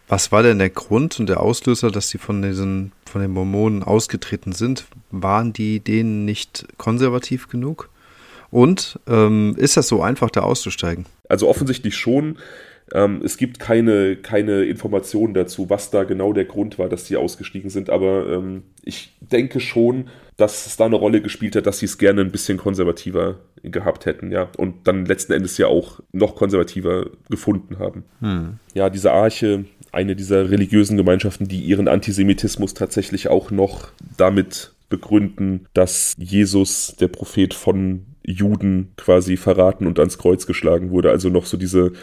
Was 0.07 0.31
war 0.31 0.41
denn 0.41 0.59
der 0.59 0.69
Grund 0.69 1.19
und 1.19 1.27
der 1.27 1.41
Auslöser, 1.41 1.91
dass 1.91 2.09
sie 2.09 2.17
von 2.17 2.41
diesen, 2.41 2.93
von 3.05 3.21
den 3.21 3.31
Mormonen 3.31 3.83
ausgetreten 3.83 4.53
sind? 4.53 4.85
Waren 5.11 5.51
die 5.51 5.81
denen 5.81 6.23
nicht 6.23 6.65
konservativ 6.77 7.49
genug? 7.49 7.89
Und 8.49 8.99
ähm, 9.07 9.55
ist 9.57 9.75
das 9.75 9.89
so 9.89 10.01
einfach, 10.01 10.29
da 10.29 10.41
auszusteigen? 10.41 11.05
Also 11.27 11.49
offensichtlich 11.49 11.97
schon. 11.97 12.37
Ähm, 12.93 13.21
es 13.23 13.37
gibt 13.37 13.59
keine, 13.59 14.15
keine 14.15 14.63
Informationen 14.63 15.33
dazu, 15.33 15.69
was 15.69 15.91
da 15.91 16.03
genau 16.03 16.33
der 16.33 16.45
Grund 16.45 16.79
war, 16.79 16.89
dass 16.89 17.05
sie 17.05 17.17
ausgestiegen 17.17 17.69
sind, 17.69 17.89
aber 17.89 18.27
ähm, 18.27 18.63
ich 18.83 19.15
denke 19.19 19.59
schon, 19.59 20.09
dass 20.37 20.67
es 20.67 20.77
da 20.77 20.85
eine 20.85 20.95
Rolle 20.95 21.21
gespielt 21.21 21.55
hat, 21.55 21.65
dass 21.65 21.79
sie 21.79 21.87
es 21.87 21.97
gerne 21.97 22.21
ein 22.21 22.31
bisschen 22.31 22.57
konservativer 22.57 23.39
gehabt 23.63 24.05
hätten, 24.05 24.31
ja. 24.31 24.49
Und 24.57 24.87
dann 24.87 25.05
letzten 25.05 25.33
Endes 25.33 25.57
ja 25.57 25.67
auch 25.67 25.99
noch 26.11 26.35
konservativer 26.35 27.07
gefunden 27.29 27.79
haben. 27.79 28.03
Hm. 28.21 28.59
Ja, 28.73 28.89
diese 28.89 29.11
Arche, 29.11 29.65
eine 29.91 30.15
dieser 30.15 30.49
religiösen 30.51 30.95
Gemeinschaften, 30.95 31.47
die 31.47 31.59
ihren 31.59 31.87
Antisemitismus 31.87 32.75
tatsächlich 32.75 33.29
auch 33.29 33.51
noch 33.51 33.89
damit 34.15 34.73
begründen, 34.89 35.65
dass 35.73 36.13
Jesus, 36.17 36.95
der 36.99 37.09
Prophet 37.09 37.53
von 37.53 38.05
Juden 38.29 38.91
quasi 38.97 39.37
verraten 39.37 39.87
und 39.87 39.99
ans 39.99 40.17
Kreuz 40.17 40.45
geschlagen 40.45 40.91
wurde. 40.91 41.09
Also 41.09 41.29
noch 41.29 41.45
so 41.45 41.55
diese, 41.55 41.93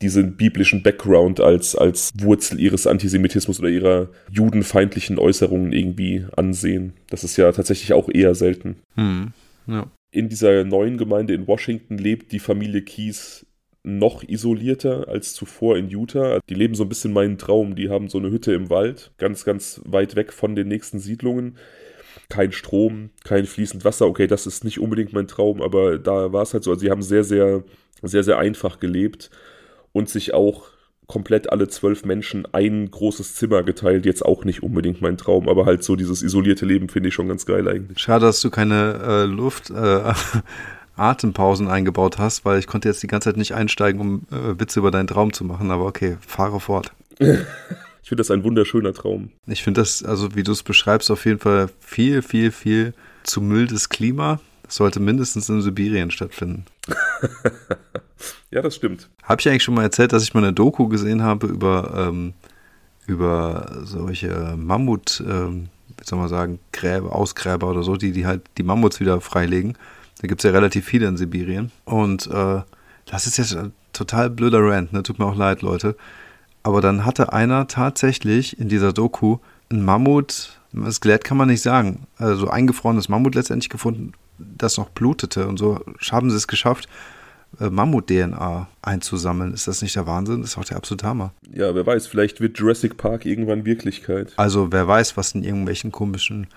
diesen 0.00 0.36
biblischen 0.36 0.82
Background 0.82 1.40
als, 1.40 1.76
als 1.76 2.12
Wurzel 2.18 2.58
ihres 2.58 2.86
Antisemitismus 2.86 3.60
oder 3.60 3.68
ihrer 3.68 4.08
judenfeindlichen 4.30 5.18
Äußerungen 5.18 5.72
irgendwie 5.72 6.24
ansehen. 6.36 6.94
Das 7.10 7.22
ist 7.22 7.36
ja 7.36 7.52
tatsächlich 7.52 7.92
auch 7.92 8.08
eher 8.08 8.34
selten. 8.34 8.76
Hm, 8.94 9.32
ja. 9.66 9.86
In 10.10 10.30
dieser 10.30 10.64
neuen 10.64 10.96
Gemeinde 10.96 11.34
in 11.34 11.46
Washington 11.46 11.98
lebt 11.98 12.32
die 12.32 12.38
Familie 12.38 12.82
Kies 12.82 13.46
noch 13.82 14.22
isolierter 14.26 15.08
als 15.08 15.34
zuvor 15.34 15.76
in 15.76 15.90
Utah. 15.90 16.40
Die 16.48 16.54
leben 16.54 16.74
so 16.74 16.84
ein 16.84 16.88
bisschen 16.88 17.12
meinen 17.12 17.36
Traum. 17.36 17.74
Die 17.74 17.90
haben 17.90 18.08
so 18.08 18.16
eine 18.16 18.30
Hütte 18.30 18.54
im 18.54 18.70
Wald, 18.70 19.12
ganz, 19.18 19.44
ganz 19.44 19.82
weit 19.84 20.16
weg 20.16 20.32
von 20.32 20.54
den 20.54 20.68
nächsten 20.68 20.98
Siedlungen 20.98 21.58
kein 22.34 22.50
Strom, 22.50 23.10
kein 23.22 23.46
fließend 23.46 23.84
Wasser. 23.84 24.08
Okay, 24.08 24.26
das 24.26 24.46
ist 24.46 24.64
nicht 24.64 24.80
unbedingt 24.80 25.12
mein 25.12 25.28
Traum, 25.28 25.62
aber 25.62 25.98
da 25.98 26.32
war 26.32 26.42
es 26.42 26.52
halt 26.52 26.64
so. 26.64 26.72
Also 26.72 26.80
sie 26.80 26.90
haben 26.90 27.02
sehr, 27.02 27.22
sehr, 27.22 27.62
sehr, 28.02 28.24
sehr 28.24 28.38
einfach 28.38 28.80
gelebt 28.80 29.30
und 29.92 30.08
sich 30.08 30.34
auch 30.34 30.64
komplett 31.06 31.52
alle 31.52 31.68
zwölf 31.68 32.04
Menschen 32.04 32.44
ein 32.52 32.90
großes 32.90 33.36
Zimmer 33.36 33.62
geteilt. 33.62 34.04
Jetzt 34.04 34.24
auch 34.24 34.44
nicht 34.44 34.64
unbedingt 34.64 35.00
mein 35.00 35.16
Traum, 35.16 35.48
aber 35.48 35.64
halt 35.64 35.84
so 35.84 35.94
dieses 35.94 36.22
isolierte 36.22 36.66
Leben 36.66 36.88
finde 36.88 37.10
ich 37.10 37.14
schon 37.14 37.28
ganz 37.28 37.46
geil 37.46 37.68
eigentlich. 37.68 38.00
Schade, 38.00 38.26
dass 38.26 38.40
du 38.40 38.50
keine 38.50 39.00
äh, 39.06 39.24
Luft. 39.24 39.70
Äh, 39.70 40.12
Atempausen 40.96 41.66
eingebaut 41.66 42.18
hast, 42.18 42.44
weil 42.44 42.60
ich 42.60 42.68
konnte 42.68 42.88
jetzt 42.88 43.02
die 43.02 43.08
ganze 43.08 43.28
Zeit 43.28 43.36
nicht 43.36 43.52
einsteigen, 43.52 44.00
um 44.00 44.22
äh, 44.30 44.60
Witze 44.60 44.78
über 44.78 44.92
deinen 44.92 45.08
Traum 45.08 45.32
zu 45.32 45.42
machen, 45.44 45.72
aber 45.72 45.86
okay, 45.86 46.18
fahre 46.20 46.60
fort. 46.60 46.92
Ich 48.04 48.10
finde 48.10 48.20
das 48.20 48.30
ein 48.30 48.44
wunderschöner 48.44 48.92
Traum. 48.92 49.30
Ich 49.46 49.62
finde 49.62 49.80
das, 49.80 50.02
also 50.04 50.34
wie 50.34 50.42
du 50.42 50.52
es 50.52 50.62
beschreibst, 50.62 51.10
auf 51.10 51.24
jeden 51.24 51.38
Fall 51.38 51.70
viel, 51.80 52.20
viel, 52.20 52.50
viel 52.50 52.92
zu 53.22 53.40
mildes 53.40 53.88
Klima. 53.88 54.40
Das 54.62 54.74
sollte 54.74 55.00
mindestens 55.00 55.48
in 55.48 55.62
Sibirien 55.62 56.10
stattfinden. 56.10 56.66
ja, 58.50 58.60
das 58.60 58.76
stimmt. 58.76 59.08
Habe 59.22 59.40
ich 59.40 59.48
eigentlich 59.48 59.62
schon 59.62 59.72
mal 59.72 59.84
erzählt, 59.84 60.12
dass 60.12 60.22
ich 60.22 60.34
mal 60.34 60.44
eine 60.44 60.52
Doku 60.52 60.88
gesehen 60.88 61.22
habe 61.22 61.46
über, 61.46 62.08
ähm, 62.08 62.34
über 63.06 63.80
solche 63.84 64.54
Mammut, 64.58 65.24
ähm, 65.26 65.70
wie 65.96 66.04
soll 66.04 66.18
man 66.18 66.28
sagen, 66.28 66.58
Gräber, 66.72 67.14
Ausgräber 67.14 67.70
oder 67.70 67.82
so, 67.82 67.96
die, 67.96 68.12
die 68.12 68.26
halt 68.26 68.42
die 68.58 68.64
Mammuts 68.64 69.00
wieder 69.00 69.18
freilegen. 69.22 69.78
Da 70.20 70.28
gibt 70.28 70.40
es 70.40 70.44
ja 70.44 70.50
relativ 70.50 70.84
viele 70.84 71.06
in 71.06 71.16
Sibirien. 71.16 71.72
Und 71.86 72.26
äh, 72.26 72.60
das 73.06 73.26
ist 73.26 73.38
jetzt 73.38 73.56
ein 73.56 73.72
total 73.94 74.28
blöder 74.28 74.60
Rant, 74.60 74.92
ne? 74.92 75.02
Tut 75.02 75.18
mir 75.18 75.24
auch 75.24 75.36
leid, 75.36 75.62
Leute. 75.62 75.96
Aber 76.64 76.80
dann 76.80 77.04
hatte 77.04 77.32
einer 77.32 77.68
tatsächlich 77.68 78.58
in 78.58 78.68
dieser 78.68 78.92
Doku 78.92 79.38
ein 79.70 79.84
Mammut, 79.84 80.58
das 80.72 80.96
Skelett 80.96 81.22
kann 81.22 81.36
man 81.36 81.48
nicht 81.48 81.62
sagen, 81.62 82.06
also 82.16 82.48
eingefrorenes 82.48 83.08
Mammut 83.08 83.36
letztendlich 83.36 83.68
gefunden, 83.68 84.12
das 84.38 84.76
noch 84.76 84.88
blutete. 84.88 85.46
Und 85.46 85.58
so 85.58 85.78
haben 86.10 86.30
sie 86.30 86.36
es 86.36 86.48
geschafft, 86.48 86.88
äh, 87.60 87.70
Mammut-DNA 87.70 88.66
einzusammeln. 88.82 89.52
Ist 89.52 89.68
das 89.68 89.82
nicht 89.82 89.94
der 89.94 90.06
Wahnsinn? 90.06 90.40
Das 90.40 90.50
ist 90.50 90.58
auch 90.58 90.64
der 90.64 90.78
absolute 90.78 91.06
Hammer. 91.06 91.32
Ja, 91.52 91.74
wer 91.74 91.86
weiß, 91.86 92.06
vielleicht 92.06 92.40
wird 92.40 92.58
Jurassic 92.58 92.96
Park 92.96 93.26
irgendwann 93.26 93.64
Wirklichkeit. 93.64 94.32
Also 94.36 94.72
wer 94.72 94.88
weiß, 94.88 95.16
was 95.16 95.32
in 95.32 95.44
irgendwelchen 95.44 95.92
komischen 95.92 96.48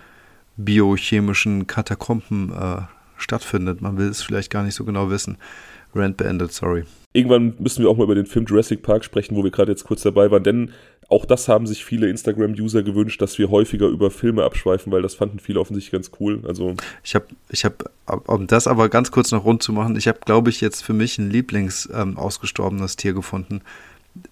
biochemischen 0.55 1.67
Katakomben 1.67 2.51
äh, 2.51 2.81
stattfindet. 3.17 3.81
Man 3.81 3.97
will 3.97 4.07
es 4.07 4.23
vielleicht 4.23 4.51
gar 4.51 4.63
nicht 4.63 4.75
so 4.75 4.85
genau 4.85 5.09
wissen. 5.09 5.37
Rand 5.93 6.17
beendet, 6.17 6.51
sorry. 6.53 6.85
Irgendwann 7.17 7.55
müssen 7.57 7.83
wir 7.83 7.89
auch 7.89 7.97
mal 7.97 8.03
über 8.03 8.13
den 8.13 8.27
Film 8.27 8.45
Jurassic 8.45 8.83
Park 8.83 9.03
sprechen, 9.03 9.35
wo 9.35 9.43
wir 9.43 9.49
gerade 9.49 9.71
jetzt 9.71 9.85
kurz 9.85 10.03
dabei 10.03 10.29
waren, 10.29 10.43
denn 10.43 10.71
auch 11.09 11.25
das 11.25 11.47
haben 11.47 11.65
sich 11.65 11.83
viele 11.83 12.09
Instagram-User 12.09 12.83
gewünscht, 12.83 13.19
dass 13.23 13.39
wir 13.39 13.49
häufiger 13.49 13.87
über 13.87 14.11
Filme 14.11 14.43
abschweifen, 14.43 14.91
weil 14.91 15.01
das 15.01 15.15
fanden 15.15 15.39
viele 15.39 15.59
offensichtlich 15.59 15.91
ganz 15.91 16.11
cool. 16.19 16.43
Also 16.47 16.75
ich 17.03 17.15
habe, 17.15 17.25
ich 17.49 17.65
habe, 17.65 17.89
um 18.27 18.45
das 18.45 18.67
aber 18.67 18.87
ganz 18.89 19.09
kurz 19.09 19.31
noch 19.31 19.45
rund 19.45 19.63
zu 19.63 19.73
machen, 19.73 19.95
ich 19.95 20.07
habe, 20.07 20.19
glaube 20.25 20.51
ich, 20.51 20.61
jetzt 20.61 20.83
für 20.83 20.93
mich 20.93 21.17
ein 21.17 21.31
Lieblings 21.31 21.89
ähm, 21.91 22.17
ausgestorbenes 22.17 22.97
Tier 22.97 23.13
gefunden. 23.13 23.61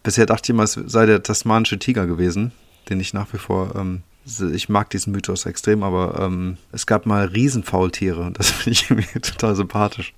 Bisher 0.04 0.28
dachte 0.28 0.44
ich 0.46 0.50
immer, 0.52 0.64
es 0.64 0.74
sei 0.74 1.08
der 1.08 1.24
tasmanische 1.24 1.80
Tiger 1.80 2.06
gewesen, 2.06 2.52
den 2.90 3.00
ich 3.00 3.16
nach 3.16 3.34
wie 3.34 3.40
vor 3.40 3.74
ähm, 3.76 4.04
ich 4.54 4.70
mag 4.70 4.90
diesen 4.90 5.14
Mythos 5.14 5.46
extrem, 5.46 5.84
aber 5.84 6.20
ähm, 6.20 6.58
es 6.72 6.88
gab 6.88 7.06
mal 7.06 7.26
Riesenfaultiere 7.26 8.22
und 8.22 8.40
das 8.40 8.52
finde 8.52 8.72
ich 8.72 8.90
irgendwie 8.90 9.20
total 9.20 9.56
sympathisch. 9.56 10.14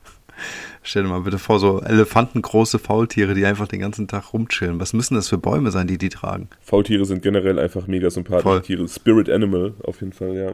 Stell 0.88 1.04
dir 1.04 1.10
mal 1.10 1.20
bitte 1.20 1.38
vor, 1.38 1.60
so 1.60 1.82
elefantengroße 1.82 2.80
Faultiere, 2.80 3.34
die 3.34 3.46
einfach 3.46 3.68
den 3.68 3.82
ganzen 3.82 4.08
Tag 4.08 4.32
rumchillen. 4.32 4.80
Was 4.80 4.94
müssen 4.94 5.16
das 5.16 5.28
für 5.28 5.38
Bäume 5.38 5.70
sein, 5.70 5.86
die 5.86 5.98
die 5.98 6.08
tragen? 6.08 6.48
Faultiere 6.62 7.04
sind 7.04 7.22
generell 7.22 7.60
einfach 7.60 7.88
mega 7.88 8.10
sympathische 8.10 8.62
Tiere. 8.62 8.88
Spirit 8.88 9.30
Animal 9.30 9.74
auf 9.84 10.00
jeden 10.00 10.14
Fall, 10.14 10.34
ja. 10.34 10.54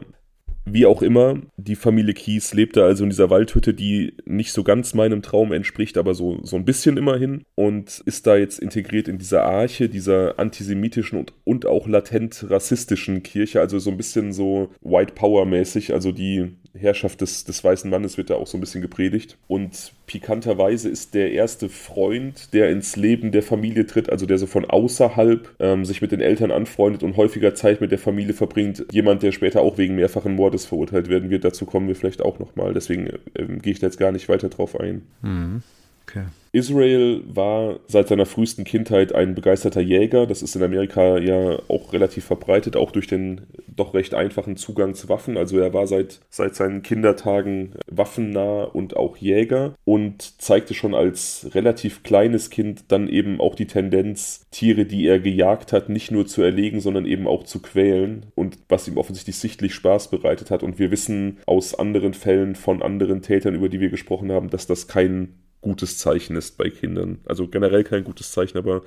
Wie 0.66 0.86
auch 0.86 1.02
immer, 1.02 1.36
die 1.56 1.76
Familie 1.76 2.14
Kies 2.14 2.52
lebte 2.52 2.82
also 2.82 3.04
in 3.04 3.10
dieser 3.10 3.30
Waldhütte, 3.30 3.74
die 3.74 4.14
nicht 4.24 4.52
so 4.52 4.64
ganz 4.64 4.92
meinem 4.92 5.22
Traum 5.22 5.52
entspricht, 5.52 5.96
aber 5.98 6.14
so, 6.14 6.40
so 6.42 6.56
ein 6.56 6.64
bisschen 6.64 6.96
immerhin 6.96 7.44
und 7.54 8.02
ist 8.04 8.26
da 8.26 8.34
jetzt 8.34 8.58
integriert 8.58 9.06
in 9.06 9.18
dieser 9.18 9.44
Arche, 9.44 9.88
dieser 9.88 10.38
antisemitischen 10.40 11.18
und, 11.18 11.32
und 11.44 11.64
auch 11.64 11.86
latent 11.86 12.46
rassistischen 12.50 13.22
Kirche, 13.22 13.60
also 13.60 13.78
so 13.78 13.90
ein 13.90 13.98
bisschen 13.98 14.32
so 14.32 14.70
White 14.80 15.12
Power 15.14 15.46
mäßig, 15.46 15.92
also 15.92 16.10
die 16.10 16.56
Herrschaft 16.76 17.20
des, 17.20 17.44
des 17.44 17.62
weißen 17.62 17.88
Mannes 17.88 18.18
wird 18.18 18.30
da 18.30 18.34
auch 18.34 18.46
so 18.46 18.58
ein 18.58 18.60
bisschen 18.60 18.82
gepredigt. 18.82 19.36
Und 19.46 19.92
pikanterweise 20.06 20.88
ist 20.88 21.14
der 21.14 21.32
erste 21.32 21.68
Freund, 21.68 22.52
der 22.52 22.70
ins 22.70 22.96
Leben 22.96 23.32
der 23.32 23.42
Familie 23.42 23.86
tritt, 23.86 24.10
also 24.10 24.26
der 24.26 24.38
so 24.38 24.46
von 24.46 24.64
außerhalb 24.64 25.48
ähm, 25.60 25.84
sich 25.84 26.02
mit 26.02 26.12
den 26.12 26.20
Eltern 26.20 26.50
anfreundet 26.50 27.02
und 27.02 27.16
häufiger 27.16 27.54
Zeit 27.54 27.80
mit 27.80 27.90
der 27.90 27.98
Familie 27.98 28.34
verbringt, 28.34 28.86
jemand, 28.90 29.22
der 29.22 29.32
später 29.32 29.60
auch 29.60 29.78
wegen 29.78 29.94
mehrfachen 29.94 30.34
Mordes 30.34 30.66
verurteilt 30.66 31.08
werden 31.08 31.30
wird. 31.30 31.44
Dazu 31.44 31.64
kommen 31.64 31.88
wir 31.88 31.96
vielleicht 31.96 32.22
auch 32.22 32.38
nochmal. 32.38 32.74
Deswegen 32.74 33.08
ähm, 33.36 33.62
gehe 33.62 33.72
ich 33.72 33.78
da 33.78 33.86
jetzt 33.86 33.98
gar 33.98 34.12
nicht 34.12 34.28
weiter 34.28 34.48
drauf 34.48 34.78
ein. 34.78 35.02
Mhm. 35.22 35.62
Okay. 36.06 36.24
Israel 36.54 37.20
war 37.26 37.80
seit 37.88 38.06
seiner 38.06 38.26
frühesten 38.26 38.62
Kindheit 38.62 39.12
ein 39.12 39.34
begeisterter 39.34 39.80
Jäger. 39.80 40.24
Das 40.24 40.40
ist 40.40 40.54
in 40.54 40.62
Amerika 40.62 41.18
ja 41.18 41.58
auch 41.66 41.92
relativ 41.92 42.26
verbreitet, 42.26 42.76
auch 42.76 42.92
durch 42.92 43.08
den 43.08 43.40
doch 43.66 43.92
recht 43.92 44.14
einfachen 44.14 44.56
Zugang 44.56 44.94
zu 44.94 45.08
Waffen. 45.08 45.36
Also 45.36 45.58
er 45.58 45.74
war 45.74 45.88
seit, 45.88 46.20
seit 46.30 46.54
seinen 46.54 46.82
Kindertagen 46.84 47.72
waffennah 47.88 48.64
und 48.64 48.96
auch 48.96 49.16
Jäger 49.16 49.74
und 49.84 50.40
zeigte 50.40 50.74
schon 50.74 50.94
als 50.94 51.50
relativ 51.56 52.04
kleines 52.04 52.50
Kind 52.50 52.84
dann 52.86 53.08
eben 53.08 53.40
auch 53.40 53.56
die 53.56 53.66
Tendenz, 53.66 54.46
Tiere, 54.52 54.84
die 54.84 55.08
er 55.08 55.18
gejagt 55.18 55.72
hat, 55.72 55.88
nicht 55.88 56.12
nur 56.12 56.24
zu 56.24 56.40
erlegen, 56.40 56.78
sondern 56.78 57.04
eben 57.04 57.26
auch 57.26 57.42
zu 57.42 57.60
quälen 57.62 58.26
und 58.36 58.58
was 58.68 58.86
ihm 58.86 58.96
offensichtlich 58.96 59.38
sichtlich 59.38 59.74
Spaß 59.74 60.08
bereitet 60.08 60.52
hat. 60.52 60.62
Und 60.62 60.78
wir 60.78 60.92
wissen 60.92 61.38
aus 61.46 61.76
anderen 61.76 62.14
Fällen 62.14 62.54
von 62.54 62.80
anderen 62.80 63.22
Tätern, 63.22 63.56
über 63.56 63.68
die 63.68 63.80
wir 63.80 63.90
gesprochen 63.90 64.30
haben, 64.30 64.50
dass 64.50 64.68
das 64.68 64.86
kein 64.86 65.34
gutes 65.64 65.98
Zeichen 65.98 66.36
ist 66.36 66.56
bei 66.56 66.70
Kindern. 66.70 67.18
Also 67.26 67.48
generell 67.48 67.82
kein 67.82 68.04
gutes 68.04 68.30
Zeichen, 68.30 68.58
aber 68.58 68.82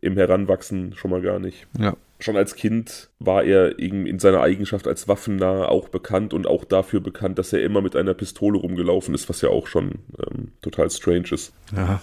im 0.00 0.16
Heranwachsen 0.16 0.94
schon 0.96 1.10
mal 1.10 1.20
gar 1.20 1.38
nicht. 1.38 1.66
Ja. 1.78 1.96
Schon 2.20 2.36
als 2.36 2.54
Kind 2.54 3.10
war 3.18 3.42
er 3.42 3.78
in 3.78 4.18
seiner 4.18 4.40
Eigenschaft 4.40 4.86
als 4.86 5.08
Waffennah 5.08 5.66
auch 5.66 5.88
bekannt 5.88 6.32
und 6.32 6.46
auch 6.46 6.64
dafür 6.64 7.00
bekannt, 7.00 7.38
dass 7.38 7.52
er 7.52 7.62
immer 7.62 7.82
mit 7.82 7.96
einer 7.96 8.14
Pistole 8.14 8.58
rumgelaufen 8.58 9.14
ist, 9.14 9.28
was 9.28 9.40
ja 9.40 9.48
auch 9.48 9.66
schon 9.66 9.98
ähm, 10.18 10.52
total 10.62 10.90
strange 10.90 11.32
ist. 11.32 11.52
Ja, 11.74 12.00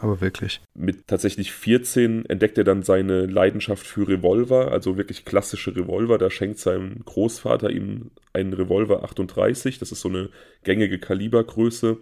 aber 0.00 0.20
wirklich. 0.20 0.60
Mit 0.74 1.08
tatsächlich 1.08 1.52
14 1.52 2.24
entdeckt 2.26 2.56
er 2.56 2.64
dann 2.64 2.82
seine 2.82 3.26
Leidenschaft 3.26 3.86
für 3.86 4.08
Revolver, 4.08 4.72
also 4.72 4.96
wirklich 4.96 5.24
klassische 5.24 5.76
Revolver. 5.76 6.16
Da 6.16 6.30
schenkt 6.30 6.58
sein 6.58 7.02
Großvater 7.04 7.70
ihm 7.70 8.10
einen 8.32 8.52
Revolver 8.54 9.02
38, 9.02 9.78
das 9.78 9.92
ist 9.92 10.00
so 10.00 10.08
eine 10.08 10.30
gängige 10.64 10.98
Kalibergröße. 10.98 11.98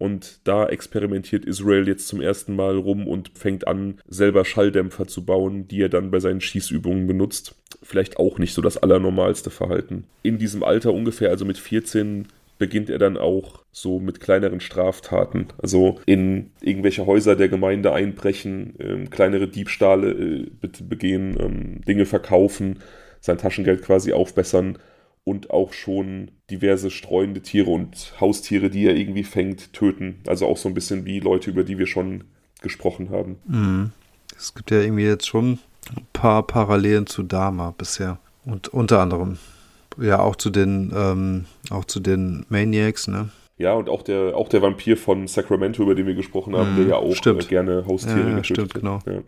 Und 0.00 0.40
da 0.44 0.66
experimentiert 0.66 1.44
Israel 1.44 1.86
jetzt 1.86 2.08
zum 2.08 2.22
ersten 2.22 2.56
Mal 2.56 2.78
rum 2.78 3.06
und 3.06 3.32
fängt 3.34 3.68
an, 3.68 3.98
selber 4.08 4.46
Schalldämpfer 4.46 5.06
zu 5.06 5.26
bauen, 5.26 5.68
die 5.68 5.82
er 5.82 5.90
dann 5.90 6.10
bei 6.10 6.20
seinen 6.20 6.40
Schießübungen 6.40 7.06
benutzt. 7.06 7.54
Vielleicht 7.82 8.16
auch 8.16 8.38
nicht 8.38 8.54
so 8.54 8.62
das 8.62 8.78
allernormalste 8.78 9.50
Verhalten. 9.50 10.04
In 10.22 10.38
diesem 10.38 10.62
Alter 10.62 10.94
ungefähr, 10.94 11.28
also 11.28 11.44
mit 11.44 11.58
14, 11.58 12.28
beginnt 12.56 12.88
er 12.88 12.98
dann 12.98 13.18
auch 13.18 13.62
so 13.72 14.00
mit 14.00 14.20
kleineren 14.20 14.60
Straftaten. 14.60 15.48
Also 15.58 16.00
in 16.06 16.50
irgendwelche 16.62 17.04
Häuser 17.04 17.36
der 17.36 17.50
Gemeinde 17.50 17.92
einbrechen, 17.92 18.76
ähm, 18.78 19.10
kleinere 19.10 19.48
Diebstahle 19.48 20.12
äh, 20.12 20.50
begehen, 20.82 21.36
ähm, 21.38 21.80
Dinge 21.86 22.06
verkaufen, 22.06 22.78
sein 23.20 23.36
Taschengeld 23.36 23.82
quasi 23.82 24.14
aufbessern 24.14 24.78
und 25.30 25.50
auch 25.50 25.72
schon 25.72 26.32
diverse 26.50 26.90
streunende 26.90 27.40
Tiere 27.40 27.70
und 27.70 28.14
Haustiere, 28.20 28.68
die 28.68 28.84
er 28.84 28.96
irgendwie 28.96 29.22
fängt, 29.22 29.72
töten. 29.72 30.16
Also 30.26 30.46
auch 30.46 30.56
so 30.56 30.68
ein 30.68 30.74
bisschen 30.74 31.04
wie 31.04 31.20
Leute, 31.20 31.50
über 31.50 31.62
die 31.62 31.78
wir 31.78 31.86
schon 31.86 32.24
gesprochen 32.60 33.10
haben. 33.10 33.38
Mhm. 33.46 33.92
Es 34.36 34.54
gibt 34.54 34.72
ja 34.72 34.80
irgendwie 34.80 35.04
jetzt 35.04 35.28
schon 35.28 35.60
ein 35.94 36.06
paar 36.12 36.42
Parallelen 36.42 37.06
zu 37.06 37.22
Dama 37.22 37.72
bisher. 37.78 38.18
Und 38.44 38.66
unter 38.68 38.98
anderem 38.98 39.38
ja 40.00 40.18
auch 40.18 40.34
zu 40.34 40.50
den, 40.50 40.92
ähm, 40.92 41.44
auch 41.70 41.84
zu 41.84 42.00
den 42.00 42.44
Maniacs, 42.48 43.06
ne? 43.06 43.28
Ja, 43.56 43.74
und 43.74 43.88
auch 43.88 44.02
der, 44.02 44.34
auch 44.34 44.48
der 44.48 44.62
Vampir 44.62 44.96
von 44.96 45.28
Sacramento, 45.28 45.82
über 45.84 45.94
den 45.94 46.06
wir 46.06 46.14
gesprochen 46.14 46.56
haben, 46.56 46.72
mhm, 46.72 46.76
der 46.78 46.86
ja 46.86 46.96
auch 46.96 47.26
äh, 47.26 47.44
gerne 47.44 47.84
Haustiere 47.86 48.30
ja, 48.30 48.36
ja, 48.38 48.44
stimmt, 48.44 48.74
genau. 48.74 48.98
Ja. 49.06 49.20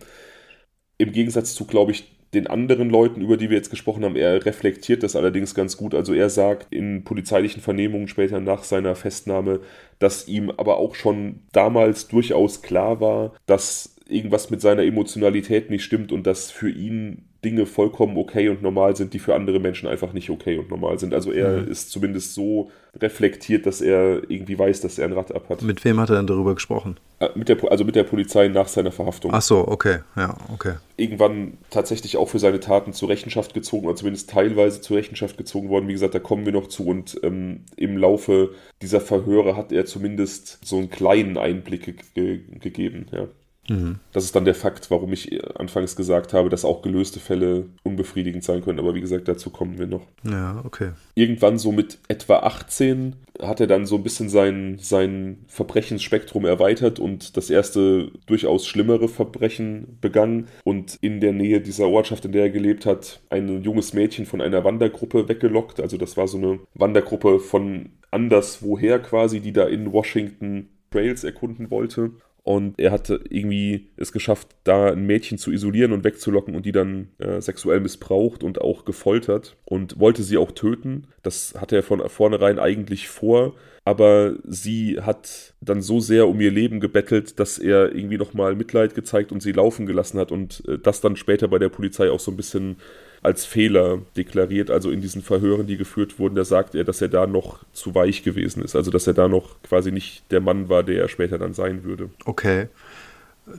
Im 0.99 1.13
Gegensatz 1.13 1.55
zu, 1.55 1.65
glaube 1.65 1.93
ich, 1.93 2.11
den 2.35 2.47
anderen 2.47 2.89
Leuten, 2.89 3.21
über 3.21 3.37
die 3.37 3.51
wir 3.51 3.57
jetzt 3.57 3.71
gesprochen 3.71 4.05
haben, 4.05 4.17
er 4.17 4.45
reflektiert 4.47 5.03
das 5.03 5.17
allerdings 5.17 5.55
ganz 5.55 5.77
gut. 5.77 5.95
Also 5.95 6.15
er 6.15 6.31
sagt 6.31 6.73
in 6.73 7.05
polizeilichen 7.05 7.61
Vernehmungen 7.61 8.09
später 8.09 8.41
nach 8.41 8.65
seiner 8.65 8.95
Festnahme, 8.95 9.61
dass 9.99 10.29
ihm 10.29 10.51
aber 10.51 10.79
auch 10.79 10.95
schon 10.95 11.41
damals 11.53 12.09
durchaus 12.09 12.63
klar 12.63 13.01
war, 13.01 13.33
dass 13.47 13.92
irgendwas 14.13 14.51
mit 14.51 14.61
seiner 14.61 14.83
Emotionalität 14.83 15.71
nicht 15.71 15.85
stimmt 15.85 16.13
und 16.13 16.27
dass 16.27 16.51
für 16.51 16.71
ihn 16.71 17.25
Dinge 17.45 17.67
vollkommen 17.67 18.17
okay 18.17 18.49
und 18.49 18.63
normal 18.63 18.95
sind, 18.95 19.15
die 19.15 19.19
für 19.19 19.35
andere 19.35 19.59
Menschen 19.59 19.89
einfach 19.89 20.13
nicht 20.13 20.31
okay 20.31 20.59
und 20.59 20.71
normal 20.71 20.99
sind. 21.01 21.13
Also 21.13 21.33
er 21.33 21.63
mhm. 21.63 21.69
ist 21.69 21.91
zumindest 21.91 22.35
so 22.35 22.71
reflektiert, 23.01 23.67
dass 23.67 23.81
er 23.81 24.31
irgendwie 24.31 24.57
weiß, 24.57 24.81
dass 24.81 24.99
er 24.99 25.07
ein 25.07 25.13
Rad 25.13 25.35
ab 25.35 25.49
hat. 25.49 25.63
Mit 25.63 25.85
wem 25.85 25.99
hat 25.99 26.11
er 26.11 26.17
denn 26.17 26.29
darüber 26.29 26.55
gesprochen? 26.55 27.01
Äh, 27.19 27.31
mit 27.35 27.49
der, 27.49 27.59
also 27.69 27.85
mit 27.85 27.97
der 27.97 28.05
Polizei 28.05 28.47
nach 28.47 28.69
seiner 28.69 28.93
Verhaftung. 28.93 29.33
Ach 29.35 29.43
so, 29.43 29.67
okay, 29.67 29.99
ja, 30.15 30.37
okay. 30.53 30.75
Irgendwann 30.97 31.59
tatsächlich 31.71 32.17
auch 32.17 32.29
für 32.29 32.39
seine 32.39 32.61
Taten 32.61 32.93
zur 32.93 33.09
Rechenschaft 33.09 33.55
gezogen 33.55 33.87
oder 33.87 33.97
zumindest 33.97 34.31
teilweise 34.31 34.81
zur 34.81 34.99
Rechenschaft 34.99 35.37
gezogen 35.37 35.69
worden. 35.69 35.89
Wie 35.89 35.95
gesagt, 35.95 36.15
da 36.15 36.21
kommen 36.21 36.45
wir 36.45 36.53
noch 36.53 36.69
zu 36.69 36.87
und 36.87 37.19
ähm, 37.25 37.65
im 37.77 37.97
Laufe 37.97 38.51
dieser 38.83 39.01
Verhöre 39.01 39.57
hat 39.57 39.73
er 39.73 39.85
zumindest 39.85 40.59
so 40.65 40.77
einen 40.77 40.91
kleinen 40.91 41.39
Einblick 41.39 42.15
ge 42.15 42.41
gegeben, 42.61 43.07
ja. 43.11 43.27
Mhm. 43.69 44.01
Das 44.13 44.25
ist 44.25 44.35
dann 44.35 44.45
der 44.45 44.55
Fakt, 44.55 44.91
warum 44.91 45.13
ich 45.13 45.41
anfangs 45.59 45.95
gesagt 45.95 46.33
habe, 46.33 46.49
dass 46.49 46.65
auch 46.65 46.83
gelöste 46.83 47.21
Fälle 47.21 47.67
unbefriedigend 47.85 48.43
sein 48.43 48.63
können. 48.63 48.81
Aber 48.81 48.95
wie 48.95 49.01
gesagt, 49.01 49.29
dazu 49.29 49.51
kommen 49.51 49.79
wir 49.79 49.87
noch. 49.87 50.07
Ja, 50.25 50.61
okay. 50.65 50.91
Irgendwann 51.15 51.59
so 51.59 51.71
mit 51.71 51.99
etwa 52.09 52.41
18 52.41 53.17
hat 53.41 53.61
er 53.61 53.67
dann 53.67 53.87
so 53.87 53.97
ein 53.97 54.03
bisschen 54.03 54.29
sein, 54.29 54.79
sein 54.81 55.45
Verbrechensspektrum 55.47 56.45
erweitert 56.45 56.99
und 56.99 57.37
das 57.37 57.51
erste 57.51 58.11
durchaus 58.27 58.67
schlimmere 58.67 59.09
Verbrechen 59.09 59.99
begangen 60.01 60.49
und 60.65 60.99
in 61.01 61.21
der 61.21 61.33
Nähe 61.33 61.61
dieser 61.61 61.89
Ortschaft, 61.89 62.25
in 62.25 62.33
der 62.33 62.43
er 62.43 62.51
gelebt 62.51 62.85
hat, 62.85 63.21
ein 63.31 63.63
junges 63.63 63.93
Mädchen 63.95 64.27
von 64.27 64.41
einer 64.41 64.65
Wandergruppe 64.65 65.29
weggelockt. 65.29 65.81
Also 65.81 65.97
das 65.97 66.17
war 66.17 66.29
so 66.29 66.39
eine 66.39 66.61
Wandergruppe 66.75 67.41
von 67.41 67.91
anderswoher 68.11 68.99
quasi, 68.99 69.41
die 69.41 69.53
da 69.53 69.67
in 69.67 69.93
Washington 69.93 70.69
Trails 70.91 71.25
erkunden 71.25 71.71
wollte. 71.71 72.13
Und 72.45 72.81
er 72.81 72.91
hatte 72.91 73.21
irgendwie 73.31 73.91
es 73.97 74.11
geschafft, 74.11 74.49
da 74.65 74.93
ein 74.93 75.07
Mädchen 75.07 75.39
zu 75.39 75.53
isolieren 75.53 75.93
und 75.93 76.03
wegzulocken 76.03 76.57
und 76.57 76.67
die 76.67 76.73
dann 76.73 77.09
äh, 77.19 77.41
sexuell 77.41 77.79
missbraucht 77.79 78.43
und 78.43 78.61
auch 78.61 78.85
gefoltert 78.85 79.57
und 79.65 80.01
wollte 80.01 80.25
sie 80.25 80.39
auch 80.39 80.51
töten. 80.51 81.07
Das 81.23 81.55
hatte 81.57 81.77
er 81.77 81.85
von 81.85 82.09
vornherein 82.09 82.59
eigentlich 82.59 83.09
vor. 83.09 83.55
aber 83.85 84.37
sie 84.45 85.01
hat 85.01 85.55
dann 85.61 85.83
so 85.83 85.99
sehr 86.01 86.29
um 86.29 86.41
ihr 86.41 86.53
Leben 86.53 86.79
gebettelt, 86.81 87.41
dass 87.41 87.59
er 87.59 87.95
irgendwie 87.95 88.19
nochmal 88.19 88.55
Mitleid 88.55 88.95
gezeigt 88.95 89.33
und 89.33 89.43
sie 89.43 89.53
laufen 89.53 89.87
gelassen 89.87 90.19
hat 90.21 90.31
und 90.33 90.63
äh, 90.69 90.79
das 90.79 91.01
dann 91.01 91.17
später 91.17 91.49
bei 91.49 91.59
der 91.59 91.69
Polizei 91.69 92.11
auch 92.11 92.21
so 92.21 92.31
ein 92.31 92.37
bisschen 92.37 92.77
als 93.23 93.45
Fehler 93.45 93.99
deklariert. 94.17 94.71
Also 94.71 94.91
in 94.91 95.01
diesen 95.01 95.23
Verhören, 95.23 95.67
die 95.67 95.77
geführt 95.77 96.19
wurden, 96.19 96.35
da 96.35 96.45
sagt 96.45 96.75
er, 96.75 96.85
dass 96.85 97.01
er 97.01 97.09
da 97.09 97.27
noch 97.27 97.61
zu 97.73 97.95
weich 97.95 98.23
gewesen 98.23 98.63
ist. 98.63 98.75
Also 98.75 98.91
dass 98.91 99.07
er 99.07 99.15
da 99.15 99.29
noch 99.29 99.63
quasi 99.63 99.93
nicht 99.93 100.25
der 100.31 100.41
Mann 100.41 100.69
war, 100.69 100.83
der 100.83 101.03
er 101.03 101.09
später 101.09 101.39
dann 101.39 101.55
sein 101.55 101.85
würde. 101.85 102.11
Okay. 102.25 102.69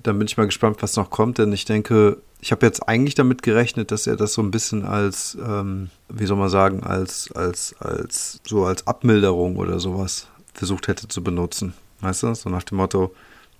Dann 0.02 0.17
bin 0.17 0.28
ich 0.28 0.38
mal 0.38 0.45
gespannt, 0.45 0.78
was 0.82 0.95
noch 0.95 1.10
kommt, 1.10 1.38
denn 1.39 1.52
ich 1.52 1.65
denke, 1.65 2.17
ich 2.39 2.52
habe 2.52 2.65
jetzt 2.65 2.88
eigentlich 2.88 3.15
damit 3.15 3.43
gerechnet, 3.43 3.91
dass 3.91 4.08
er 4.08 4.15
das 4.15 4.34
so 4.34 4.41
ein 4.41 4.52
bisschen 4.52 4.86
als, 4.86 5.38
ähm, 5.45 5.89
wie 6.08 6.26
soll 6.26 6.38
man 6.38 6.49
sagen, 6.49 6.84
als, 6.84 7.32
als, 7.34 7.76
als, 7.80 8.39
so 8.45 8.65
als 8.65 8.88
Abmilderung 8.88 9.58
oder 9.58 9.80
sowas 9.80 10.28
versucht 10.54 10.88
hätte 10.88 11.08
zu 11.10 11.21
benutzen. 11.21 11.73
Weißt 11.99 12.23
du? 12.23 12.34
So 12.34 12.49
nach 12.49 12.63
dem 12.63 12.78
Motto, 12.78 13.13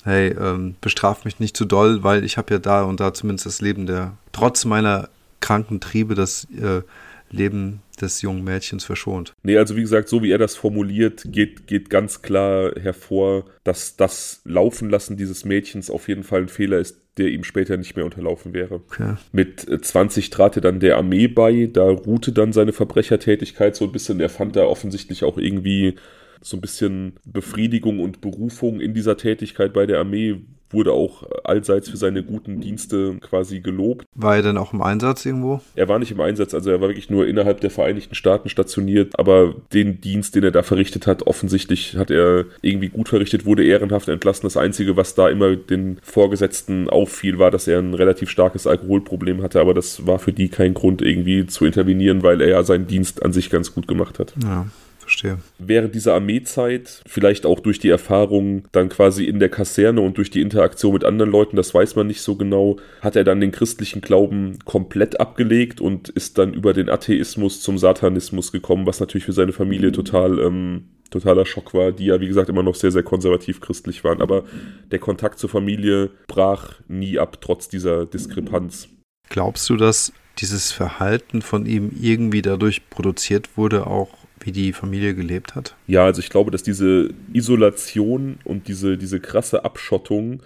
hey, 0.04 0.30
ähm, 0.30 0.76
bestraf 0.82 1.26
mich 1.26 1.40
nicht 1.40 1.58
zu 1.58 1.66
doll, 1.66 2.04
weil 2.04 2.24
ich 2.24 2.38
habe 2.38 2.54
ja 2.54 2.60
da 2.60 2.84
und 2.84 3.00
da 3.00 3.14
zumindest 3.14 3.46
das 3.46 3.62
Leben 3.62 3.86
der, 3.86 4.14
trotz 4.32 4.66
meiner 4.66 5.10
kranken 5.44 5.82
Triebe, 5.82 6.16
das 6.16 6.48
äh, 6.60 6.82
Leben 7.30 7.82
des 8.00 8.22
jungen 8.22 8.44
Mädchens 8.44 8.86
verschont. 8.86 9.34
Nee, 9.44 9.58
also 9.58 9.76
wie 9.76 9.82
gesagt, 9.82 10.08
so 10.08 10.24
wie 10.24 10.32
er 10.32 10.38
das 10.38 10.56
formuliert, 10.56 11.24
geht, 11.28 11.68
geht 11.68 11.90
ganz 11.90 12.22
klar 12.22 12.72
hervor, 12.80 13.46
dass 13.64 13.98
das 13.98 14.42
Laufenlassen 14.46 15.18
dieses 15.18 15.44
Mädchens 15.44 15.90
auf 15.90 16.08
jeden 16.08 16.24
Fall 16.24 16.44
ein 16.44 16.48
Fehler 16.48 16.78
ist, 16.78 16.98
der 17.18 17.28
ihm 17.28 17.44
später 17.44 17.76
nicht 17.76 17.96
mehr 17.96 18.06
unterlaufen 18.06 18.54
wäre. 18.54 18.76
Okay. 18.76 19.16
Mit 19.32 19.68
20 19.86 20.30
trat 20.30 20.56
er 20.56 20.62
dann 20.62 20.80
der 20.80 20.98
Armee 20.98 21.28
bei, 21.28 21.70
da 21.72 21.84
ruhte 21.84 22.32
dann 22.32 22.54
seine 22.54 22.72
Verbrechertätigkeit 22.72 23.76
so 23.76 23.86
ein 23.86 23.92
bisschen. 23.92 24.20
Er 24.20 24.30
fand 24.30 24.56
da 24.56 24.64
offensichtlich 24.64 25.24
auch 25.24 25.38
irgendwie 25.38 25.96
so 26.44 26.58
ein 26.58 26.62
bisschen 26.62 27.14
Befriedigung 27.26 28.00
und 28.00 28.22
Berufung 28.22 28.80
in 28.80 28.94
dieser 28.94 29.18
Tätigkeit 29.18 29.74
bei 29.74 29.86
der 29.86 30.00
Armee, 30.00 30.42
wurde 30.74 30.92
auch 30.92 31.24
allseits 31.44 31.90
für 31.90 31.98
seine 31.98 32.24
guten 32.24 32.60
Dienste 32.60 33.16
quasi 33.22 33.62
gelobt. 33.62 34.06
War 34.16 34.36
er 34.36 34.42
denn 34.42 34.58
auch 34.58 34.74
im 34.74 34.82
Einsatz 34.82 35.26
irgendwo? 35.26 35.62
Er 35.76 35.88
war 35.88 36.00
nicht 36.00 36.12
im 36.12 36.20
Einsatz, 36.20 36.54
also 36.54 36.72
er 36.72 36.82
war 36.82 36.90
wirklich 36.90 37.10
nur 37.10 37.28
innerhalb 37.28 37.62
der 37.62 37.70
Vereinigten 37.70 38.16
Staaten 38.16 38.50
stationiert, 38.50 39.18
aber 39.18 39.56
den 39.72 40.02
Dienst, 40.02 40.36
den 40.36 40.44
er 40.44 40.52
da 40.52 40.64
verrichtet 40.64 41.08
hat, 41.08 41.28
offensichtlich 41.28 41.96
hat 41.96 42.12
er 42.12 42.46
irgendwie 42.62 42.90
gut 42.90 43.10
verrichtet, 43.10 43.46
wurde 43.46 43.64
ehrenhaft 43.64 44.10
entlassen. 44.10 44.46
Das 44.46 44.58
Einzige, 44.58 44.98
was 44.98 45.16
da 45.16 45.30
immer 45.30 45.56
den 45.56 46.00
Vorgesetzten 46.02 46.90
auffiel, 46.90 47.40
war, 47.40 47.52
dass 47.52 47.68
er 47.68 47.80
ein 47.80 47.94
relativ 47.94 48.30
starkes 48.30 48.68
Alkoholproblem 48.68 49.42
hatte, 49.42 49.62
aber 49.62 49.74
das 49.74 50.08
war 50.08 50.20
für 50.20 50.34
die 50.34 50.50
kein 50.50 50.74
Grund 50.74 51.02
irgendwie 51.02 51.46
zu 51.46 51.66
intervenieren, 51.66 52.24
weil 52.24 52.42
er 52.42 52.50
ja 52.50 52.64
seinen 52.64 52.88
Dienst 52.88 53.24
an 53.24 53.32
sich 53.32 53.50
ganz 53.50 53.74
gut 53.74 53.88
gemacht 53.88 54.20
hat. 54.20 54.34
Ja. 54.42 54.66
Verstehe. 55.04 55.38
Während 55.60 55.94
dieser 55.96 56.16
Armeezeit, 56.16 57.02
vielleicht 57.06 57.46
auch 57.46 57.60
durch 57.60 57.80
die 57.80 57.90
Erfahrung 57.90 58.68
dann 58.72 58.90
quasi 58.90 59.26
in 59.26 59.40
der 59.40 59.50
Kaserne 59.50 60.02
und 60.02 60.18
durch 60.18 60.32
die 60.32 60.42
Interaktion 60.42 60.94
mit 60.94 61.04
anderen 61.04 61.32
Leuten, 61.32 61.56
das 61.56 61.74
weiß 61.74 61.96
man 61.96 62.08
nicht 62.08 62.22
so 62.22 62.36
genau, 62.36 62.78
hat 63.02 63.16
er 63.16 63.24
dann 63.24 63.42
den 63.42 63.52
christlichen 63.52 64.02
Glauben 64.02 64.60
komplett 64.66 65.20
abgelegt 65.20 65.82
und 65.82 66.10
ist 66.10 66.38
dann 66.38 66.54
über 66.54 66.74
den 66.74 66.90
Atheismus 66.90 67.62
zum 67.62 67.78
Satanismus 67.78 68.52
gekommen, 68.52 68.86
was 68.88 69.00
natürlich 69.00 69.26
für 69.26 69.34
seine 69.34 69.54
Familie 69.54 69.92
total 69.92 70.40
ähm, 70.40 70.86
totaler 71.14 71.46
Schock 71.46 71.74
war, 71.74 71.92
die 71.92 72.06
ja, 72.06 72.20
wie 72.20 72.28
gesagt, 72.28 72.50
immer 72.50 72.64
noch 72.64 72.76
sehr, 72.76 72.92
sehr 72.92 73.04
konservativ 73.04 73.62
christlich 73.62 74.04
waren. 74.04 74.22
Aber 74.22 74.44
der 74.92 75.00
Kontakt 75.00 75.40
zur 75.40 75.50
Familie 75.50 76.10
brach 76.28 76.76
nie 76.88 77.20
ab, 77.20 77.40
trotz 77.40 77.70
dieser 77.70 78.06
Diskrepanz. 78.06 78.90
Glaubst 79.30 79.70
du, 79.70 79.78
dass 79.78 80.12
dieses 80.40 80.72
Verhalten 80.72 81.42
von 81.42 81.66
ihm 81.66 81.92
irgendwie 82.00 82.42
dadurch 82.42 82.90
produziert 82.90 83.56
wurde, 83.56 83.88
auch 83.88 84.10
wie 84.46 84.52
die 84.52 84.74
Familie 84.74 85.16
gelebt 85.16 85.56
hat? 85.56 85.76
Ja, 85.88 86.06
also 86.06 86.20
ich 86.20 86.30
glaube, 86.30 86.52
dass 86.52 86.64
diese 86.64 87.10
Isolation 87.32 88.38
und 88.44 88.68
diese, 88.68 88.98
diese 88.98 89.20
krasse 89.20 89.66
Abschottung 89.66 90.44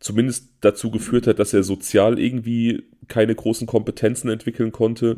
zumindest 0.00 0.48
dazu 0.60 0.90
geführt 0.90 1.26
hat, 1.26 1.38
dass 1.38 1.54
er 1.54 1.62
sozial 1.62 2.18
irgendwie 2.18 2.84
keine 3.08 3.34
großen 3.34 3.66
Kompetenzen 3.66 4.28
entwickeln 4.28 4.72
konnte 4.72 5.16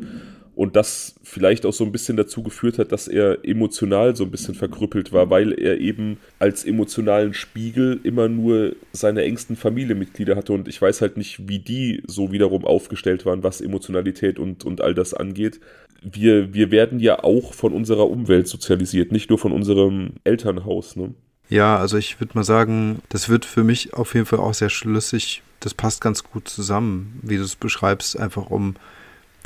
und 0.57 0.75
das 0.75 1.15
vielleicht 1.23 1.65
auch 1.65 1.71
so 1.71 1.85
ein 1.85 1.91
bisschen 1.91 2.17
dazu 2.17 2.41
geführt 2.41 2.79
hat, 2.79 2.91
dass 2.91 3.07
er 3.07 3.45
emotional 3.45 4.15
so 4.15 4.23
ein 4.23 4.31
bisschen 4.31 4.55
verkrüppelt 4.55 5.13
war, 5.13 5.29
weil 5.29 5.53
er 5.53 5.79
eben 5.79 6.17
als 6.39 6.65
emotionalen 6.65 7.33
Spiegel 7.35 7.99
immer 8.03 8.27
nur 8.27 8.75
seine 8.91 9.21
engsten 9.21 9.55
Familienmitglieder 9.55 10.35
hatte 10.35 10.53
und 10.53 10.67
ich 10.67 10.81
weiß 10.81 11.01
halt 11.01 11.15
nicht, 11.15 11.47
wie 11.47 11.59
die 11.59 12.01
so 12.07 12.31
wiederum 12.31 12.65
aufgestellt 12.65 13.25
waren, 13.25 13.43
was 13.43 13.61
Emotionalität 13.61 14.39
und, 14.39 14.65
und 14.65 14.81
all 14.81 14.95
das 14.95 15.13
angeht 15.13 15.59
wir, 16.01 16.53
wir 16.53 16.71
werden 16.71 16.99
ja 16.99 17.23
auch 17.23 17.53
von 17.53 17.73
unserer 17.73 18.07
Umwelt 18.07 18.47
sozialisiert, 18.47 19.11
nicht 19.11 19.29
nur 19.29 19.39
von 19.39 19.51
unserem 19.51 20.13
Elternhaus. 20.23 20.95
Ne? 20.95 21.13
Ja, 21.49 21.77
also 21.77 21.97
ich 21.97 22.19
würde 22.19 22.33
mal 22.35 22.43
sagen, 22.43 22.99
das 23.09 23.29
wird 23.29 23.45
für 23.45 23.63
mich 23.63 23.93
auf 23.93 24.13
jeden 24.13 24.25
Fall 24.25 24.39
auch 24.39 24.53
sehr 24.53 24.69
schlüssig. 24.69 25.41
Das 25.59 25.73
passt 25.73 26.01
ganz 26.01 26.23
gut 26.23 26.47
zusammen, 26.47 27.19
wie 27.23 27.37
du 27.37 27.43
es 27.43 27.55
beschreibst, 27.55 28.19
einfach 28.19 28.51
um 28.51 28.75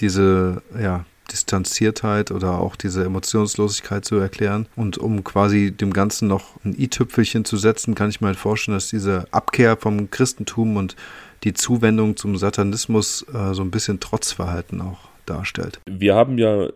diese 0.02 0.62
ja, 0.80 1.06
Distanziertheit 1.32 2.32
oder 2.32 2.60
auch 2.60 2.76
diese 2.76 3.04
Emotionslosigkeit 3.04 4.04
zu 4.06 4.16
erklären. 4.16 4.68
Und 4.76 4.98
um 4.98 5.24
quasi 5.24 5.72
dem 5.72 5.94
Ganzen 5.94 6.28
noch 6.28 6.64
ein 6.64 6.76
i-Tüpfelchen 6.78 7.46
zu 7.46 7.58
setzen, 7.58 7.96
kann 7.96 8.10
ich 8.10 8.22
mir 8.22 8.28
halt 8.28 8.38
vorstellen, 8.38 8.76
dass 8.76 8.90
diese 8.90 9.28
Abkehr 9.32 9.78
vom 9.78 10.12
Christentum 10.12 10.76
und 10.76 10.96
die 11.44 11.54
Zuwendung 11.54 12.18
zum 12.18 12.38
Satanismus 12.38 13.26
äh, 13.34 13.54
so 13.54 13.64
ein 13.64 13.72
bisschen 13.72 14.00
Trotzverhalten 14.00 14.82
auch 14.82 15.00
darstellt. 15.26 15.80
Wir 15.90 16.16
haben 16.16 16.38
ja 16.38 16.68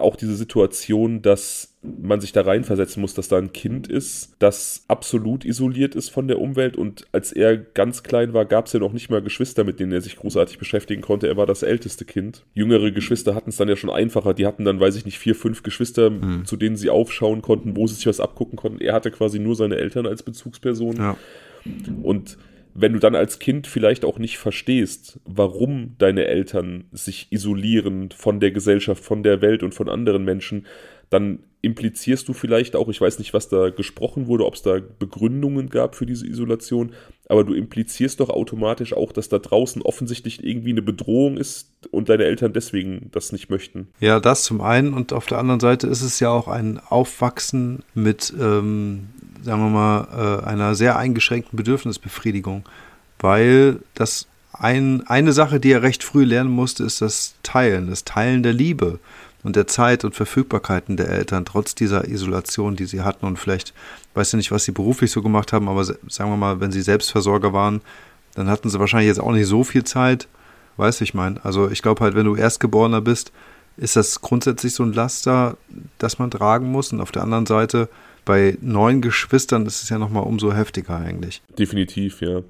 auch 0.00 0.16
diese 0.16 0.36
Situation, 0.36 1.22
dass 1.22 1.71
man 1.82 2.20
sich 2.20 2.32
da 2.32 2.42
reinversetzen 2.42 3.00
muss, 3.00 3.14
dass 3.14 3.26
da 3.26 3.38
ein 3.38 3.52
Kind 3.52 3.88
ist, 3.88 4.36
das 4.38 4.84
absolut 4.86 5.44
isoliert 5.44 5.96
ist 5.96 6.10
von 6.10 6.28
der 6.28 6.40
Umwelt 6.40 6.76
und 6.76 7.06
als 7.10 7.32
er 7.32 7.56
ganz 7.56 8.04
klein 8.04 8.32
war, 8.32 8.44
gab 8.44 8.66
es 8.66 8.72
ja 8.72 8.78
noch 8.78 8.92
nicht 8.92 9.10
mal 9.10 9.20
Geschwister, 9.20 9.64
mit 9.64 9.80
denen 9.80 9.90
er 9.90 10.00
sich 10.00 10.16
großartig 10.16 10.58
beschäftigen 10.58 11.02
konnte. 11.02 11.26
Er 11.26 11.36
war 11.36 11.46
das 11.46 11.64
älteste 11.64 12.04
Kind. 12.04 12.44
Jüngere 12.54 12.92
Geschwister 12.92 13.34
hatten 13.34 13.50
es 13.50 13.56
dann 13.56 13.68
ja 13.68 13.74
schon 13.74 13.90
einfacher. 13.90 14.32
Die 14.32 14.46
hatten 14.46 14.64
dann, 14.64 14.78
weiß 14.78 14.94
ich 14.94 15.04
nicht, 15.04 15.18
vier, 15.18 15.34
fünf 15.34 15.64
Geschwister, 15.64 16.06
hm. 16.06 16.44
zu 16.44 16.56
denen 16.56 16.76
sie 16.76 16.88
aufschauen 16.88 17.42
konnten, 17.42 17.76
wo 17.76 17.88
sie 17.88 17.96
sich 17.96 18.06
was 18.06 18.20
abgucken 18.20 18.56
konnten. 18.56 18.80
Er 18.80 18.94
hatte 18.94 19.10
quasi 19.10 19.40
nur 19.40 19.56
seine 19.56 19.76
Eltern 19.76 20.06
als 20.06 20.22
Bezugsperson. 20.22 20.96
Ja. 20.96 21.16
Und 22.02 22.38
wenn 22.74 22.92
du 22.92 22.98
dann 22.98 23.14
als 23.14 23.38
Kind 23.38 23.66
vielleicht 23.66 24.04
auch 24.04 24.18
nicht 24.18 24.38
verstehst, 24.38 25.20
warum 25.24 25.94
deine 25.98 26.26
Eltern 26.26 26.84
sich 26.92 27.26
isolieren 27.30 28.10
von 28.12 28.40
der 28.40 28.50
Gesellschaft, 28.50 29.04
von 29.04 29.22
der 29.22 29.42
Welt 29.42 29.62
und 29.62 29.74
von 29.74 29.88
anderen 29.88 30.24
Menschen, 30.24 30.66
dann 31.10 31.40
implizierst 31.64 32.26
du 32.28 32.32
vielleicht 32.32 32.74
auch, 32.74 32.88
ich 32.88 33.00
weiß 33.00 33.20
nicht, 33.20 33.34
was 33.34 33.48
da 33.48 33.70
gesprochen 33.70 34.26
wurde, 34.26 34.46
ob 34.46 34.54
es 34.54 34.62
da 34.62 34.78
Begründungen 34.98 35.68
gab 35.68 35.94
für 35.94 36.06
diese 36.06 36.26
Isolation, 36.26 36.92
aber 37.28 37.44
du 37.44 37.54
implizierst 37.54 38.18
doch 38.18 38.30
automatisch 38.30 38.92
auch, 38.94 39.12
dass 39.12 39.28
da 39.28 39.38
draußen 39.38 39.80
offensichtlich 39.82 40.44
irgendwie 40.44 40.70
eine 40.70 40.82
Bedrohung 40.82 41.36
ist 41.36 41.68
und 41.92 42.08
deine 42.08 42.24
Eltern 42.24 42.52
deswegen 42.52 43.10
das 43.12 43.30
nicht 43.30 43.48
möchten. 43.48 43.88
Ja, 44.00 44.18
das 44.18 44.42
zum 44.42 44.60
einen 44.60 44.92
und 44.92 45.12
auf 45.12 45.26
der 45.26 45.38
anderen 45.38 45.60
Seite 45.60 45.86
ist 45.86 46.02
es 46.02 46.18
ja 46.18 46.30
auch 46.30 46.48
ein 46.48 46.80
Aufwachsen 46.80 47.84
mit 47.94 48.34
ähm, 48.40 49.08
sagen 49.42 49.60
wir 49.60 49.70
mal, 49.70 50.42
äh, 50.42 50.46
einer 50.46 50.74
sehr 50.74 50.96
eingeschränkten 50.96 51.56
Bedürfnisbefriedigung, 51.56 52.64
weil 53.18 53.80
das 53.94 54.28
ein, 54.52 55.06
eine 55.06 55.32
Sache, 55.32 55.60
die 55.60 55.72
er 55.72 55.82
recht 55.82 56.04
früh 56.04 56.24
lernen 56.24 56.50
musste, 56.50 56.84
ist 56.84 57.00
das 57.00 57.34
Teilen, 57.42 57.88
das 57.88 58.04
Teilen 58.04 58.42
der 58.42 58.52
Liebe 58.52 58.98
und 59.42 59.56
der 59.56 59.66
Zeit 59.66 60.04
und 60.04 60.14
Verfügbarkeiten 60.14 60.96
der 60.96 61.08
Eltern, 61.08 61.44
trotz 61.44 61.74
dieser 61.74 62.08
Isolation, 62.08 62.76
die 62.76 62.84
sie 62.84 63.02
hatten. 63.02 63.26
Und 63.26 63.38
vielleicht, 63.38 63.74
weiß 64.14 64.28
ich 64.28 64.36
nicht, 64.36 64.50
was 64.52 64.64
sie 64.64 64.72
beruflich 64.72 65.10
so 65.10 65.22
gemacht 65.22 65.52
haben, 65.52 65.68
aber 65.68 65.84
sagen 65.84 66.30
wir 66.30 66.36
mal, 66.36 66.60
wenn 66.60 66.72
sie 66.72 66.82
Selbstversorger 66.82 67.52
waren, 67.52 67.80
dann 68.34 68.48
hatten 68.48 68.70
sie 68.70 68.78
wahrscheinlich 68.78 69.08
jetzt 69.08 69.20
auch 69.20 69.32
nicht 69.32 69.46
so 69.46 69.64
viel 69.64 69.84
Zeit. 69.84 70.28
Weiß 70.76 71.00
ich 71.02 71.12
mein. 71.12 71.38
Also 71.42 71.70
ich 71.70 71.82
glaube 71.82 72.02
halt, 72.02 72.14
wenn 72.14 72.24
du 72.24 72.34
Erstgeborener 72.34 73.00
bist, 73.00 73.32
ist 73.76 73.96
das 73.96 74.20
grundsätzlich 74.20 74.74
so 74.74 74.82
ein 74.82 74.92
Laster, 74.92 75.56
das 75.98 76.18
man 76.18 76.30
tragen 76.30 76.70
muss. 76.70 76.92
Und 76.92 77.00
auf 77.00 77.12
der 77.12 77.22
anderen 77.22 77.46
Seite 77.46 77.88
bei 78.24 78.56
neun 78.60 79.02
Geschwistern 79.02 79.66
ist 79.66 79.82
es 79.82 79.88
ja 79.88 79.98
nochmal 79.98 80.22
umso 80.22 80.52
heftiger 80.52 80.96
eigentlich. 80.96 81.42
Definitiv, 81.58 82.20
ja. 82.20 82.40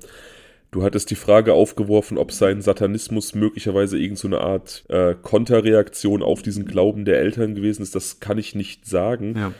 Du 0.72 0.82
hattest 0.82 1.10
die 1.10 1.16
Frage 1.16 1.52
aufgeworfen, 1.52 2.16
ob 2.16 2.32
sein 2.32 2.62
Satanismus 2.62 3.34
möglicherweise 3.34 3.98
irgendeine 3.98 4.36
so 4.36 4.40
Art 4.40 4.84
äh, 4.88 5.14
Konterreaktion 5.20 6.22
auf 6.22 6.40
diesen 6.40 6.64
Glauben 6.64 7.04
der 7.04 7.20
Eltern 7.20 7.54
gewesen 7.54 7.82
ist. 7.82 7.94
Das 7.94 8.20
kann 8.20 8.38
ich 8.38 8.54
nicht 8.54 8.86
sagen. 8.86 9.36
Ja 9.36 9.52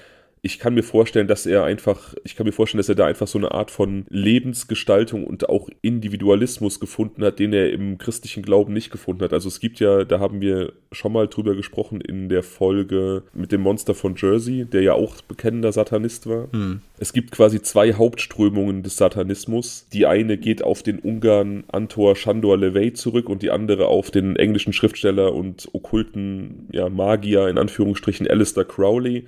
ich 0.45 0.59
kann 0.59 0.75
mir 0.75 0.83
vorstellen, 0.83 1.29
dass 1.29 1.47
er 1.47 1.63
einfach, 1.63 2.15
ich 2.25 2.35
kann 2.35 2.47
mir 2.47 2.53
vorstellen, 2.53 2.81
dass 2.81 2.89
er 2.89 2.97
da 2.97 3.07
einfach 3.07 3.29
so 3.29 3.39
eine 3.39 3.53
Art 3.53 3.71
von 3.71 4.07
Lebensgestaltung 4.09 5.25
und 5.25 5.49
auch 5.49 5.69
Individualismus 5.83 6.81
gefunden 6.81 7.25
hat, 7.25 7.39
den 7.39 7.53
er 7.53 7.73
im 7.73 7.97
christlichen 7.97 8.43
Glauben 8.43 8.73
nicht 8.73 8.91
gefunden 8.91 9.23
hat. 9.23 9.33
Also 9.33 9.47
es 9.47 9.61
gibt 9.61 9.79
ja, 9.79 10.05
da 10.05 10.19
haben 10.19 10.41
wir 10.41 10.73
schon 10.91 11.13
mal 11.13 11.29
drüber 11.29 11.55
gesprochen 11.55 12.01
in 12.01 12.29
der 12.29 12.43
Folge 12.43 13.23
mit 13.33 13.53
dem 13.53 13.61
Monster 13.61 13.95
von 13.95 14.17
Jersey, 14.17 14.65
der 14.65 14.83
ja 14.83 14.95
auch 14.95 15.23
bekennender 15.23 15.71
Satanist 15.71 16.27
war. 16.27 16.49
Hm. 16.53 16.81
Es 17.03 17.13
gibt 17.13 17.33
quasi 17.33 17.61
zwei 17.61 17.95
Hauptströmungen 17.95 18.85
des 18.85 18.97
Satanismus. 18.97 19.89
Die 19.93 20.07
eine 20.07 20.39
geht 20.39 20.63
auf 20.63 20.85
den 20.85 21.01
Ungarn 21.01 21.65
Antor 21.67 22.15
Shandor 22.15 22.57
Levey 22.57 22.93
zurück 22.93 23.29
und 23.29 23.43
die 23.43 23.51
andere 23.51 23.89
auf 23.89 24.13
den 24.13 24.37
englischen 24.37 24.73
Schriftsteller 24.73 25.35
und 25.35 25.69
okkulten 25.73 26.69
ja, 26.71 26.89
Magier 26.89 27.49
in 27.49 27.59
Anführungsstrichen 27.59 28.29
Alistair 28.29 28.65
Crowley. 28.65 29.27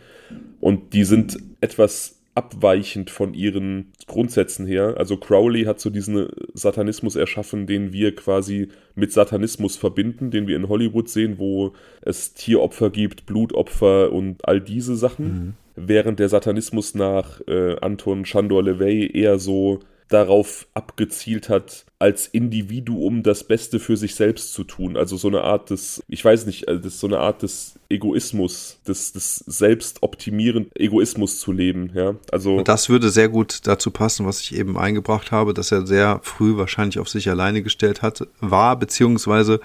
Und 0.61 0.93
die 0.93 1.03
sind 1.03 1.37
etwas 1.61 2.21
abweichend 2.37 3.11
von 3.11 3.35
ihren 3.35 3.91
Grundsätzen 4.07 4.69
her. 4.69 4.95
Also 4.97 5.17
Crowley 5.17 5.65
hat 5.65 5.81
so 5.81 5.91
diesen 5.91 6.29
Satanismus 6.53 7.17
erschaffen, 7.17 7.67
den 7.67 7.93
wir 7.93 8.15
quasi 8.15 8.69
mit 8.95 9.11
Satanismus 9.13 9.77
verbinden, 9.77 10.31
den 10.31 10.47
wir 10.47 10.55
in 10.55 10.69
Hollywood 10.69 11.09
sehen, 11.09 11.39
wo 11.39 11.73
es 12.03 12.35
Tieropfer 12.35 12.91
gibt, 12.91 13.27
Blutopfer 13.27 14.13
und 14.13 14.47
all 14.47 14.61
diese 14.61 14.95
Sachen. 14.95 15.27
Mhm. 15.27 15.55
Während 15.77 16.21
der 16.21 16.29
Satanismus 16.29 16.95
nach 16.95 17.41
äh, 17.49 17.77
Anton 17.81 18.25
Chandor 18.25 18.63
LeVay 18.63 19.11
eher 19.13 19.39
so 19.39 19.81
darauf 20.09 20.67
abgezielt 20.75 21.49
hat, 21.49 21.87
als 21.99 22.27
Individuum 22.27 23.23
das 23.23 23.45
Beste 23.45 23.81
für 23.81 23.97
sich 23.97 24.15
selbst 24.15 24.53
zu 24.53 24.65
tun. 24.65 24.97
Also 24.97 25.17
so 25.17 25.29
eine 25.29 25.41
Art 25.41 25.71
des, 25.71 26.03
ich 26.09 26.25
weiß 26.25 26.47
nicht, 26.47 26.69
das 26.69 27.01
so 27.01 27.07
eine 27.07 27.19
Art 27.19 27.43
des 27.43 27.79
Egoismus, 27.89 28.79
des, 28.87 29.13
des 29.13 29.37
Selbstoptimieren, 29.47 30.71
Egoismus 30.75 31.41
zu 31.41 31.53
leben, 31.53 31.91
ja. 31.95 32.15
Also. 32.31 32.57
Und 32.57 32.69
das 32.69 32.89
würde 32.89 33.09
sehr 33.11 33.29
gut 33.29 33.67
dazu 33.67 33.91
passen, 33.91 34.27
was 34.27 34.41
ich 34.41 34.55
eben 34.55 34.77
eingebracht 34.77 35.33
habe, 35.33 35.55
dass 35.55 35.73
er 35.73 35.87
sehr 35.87 36.21
früh 36.23 36.57
wahrscheinlich 36.57 36.99
auf 36.99 37.09
sich 37.09 37.31
alleine 37.31 37.63
gestellt 37.63 38.03
hat, 38.03 38.27
war, 38.41 38.79
beziehungsweise 38.79 39.61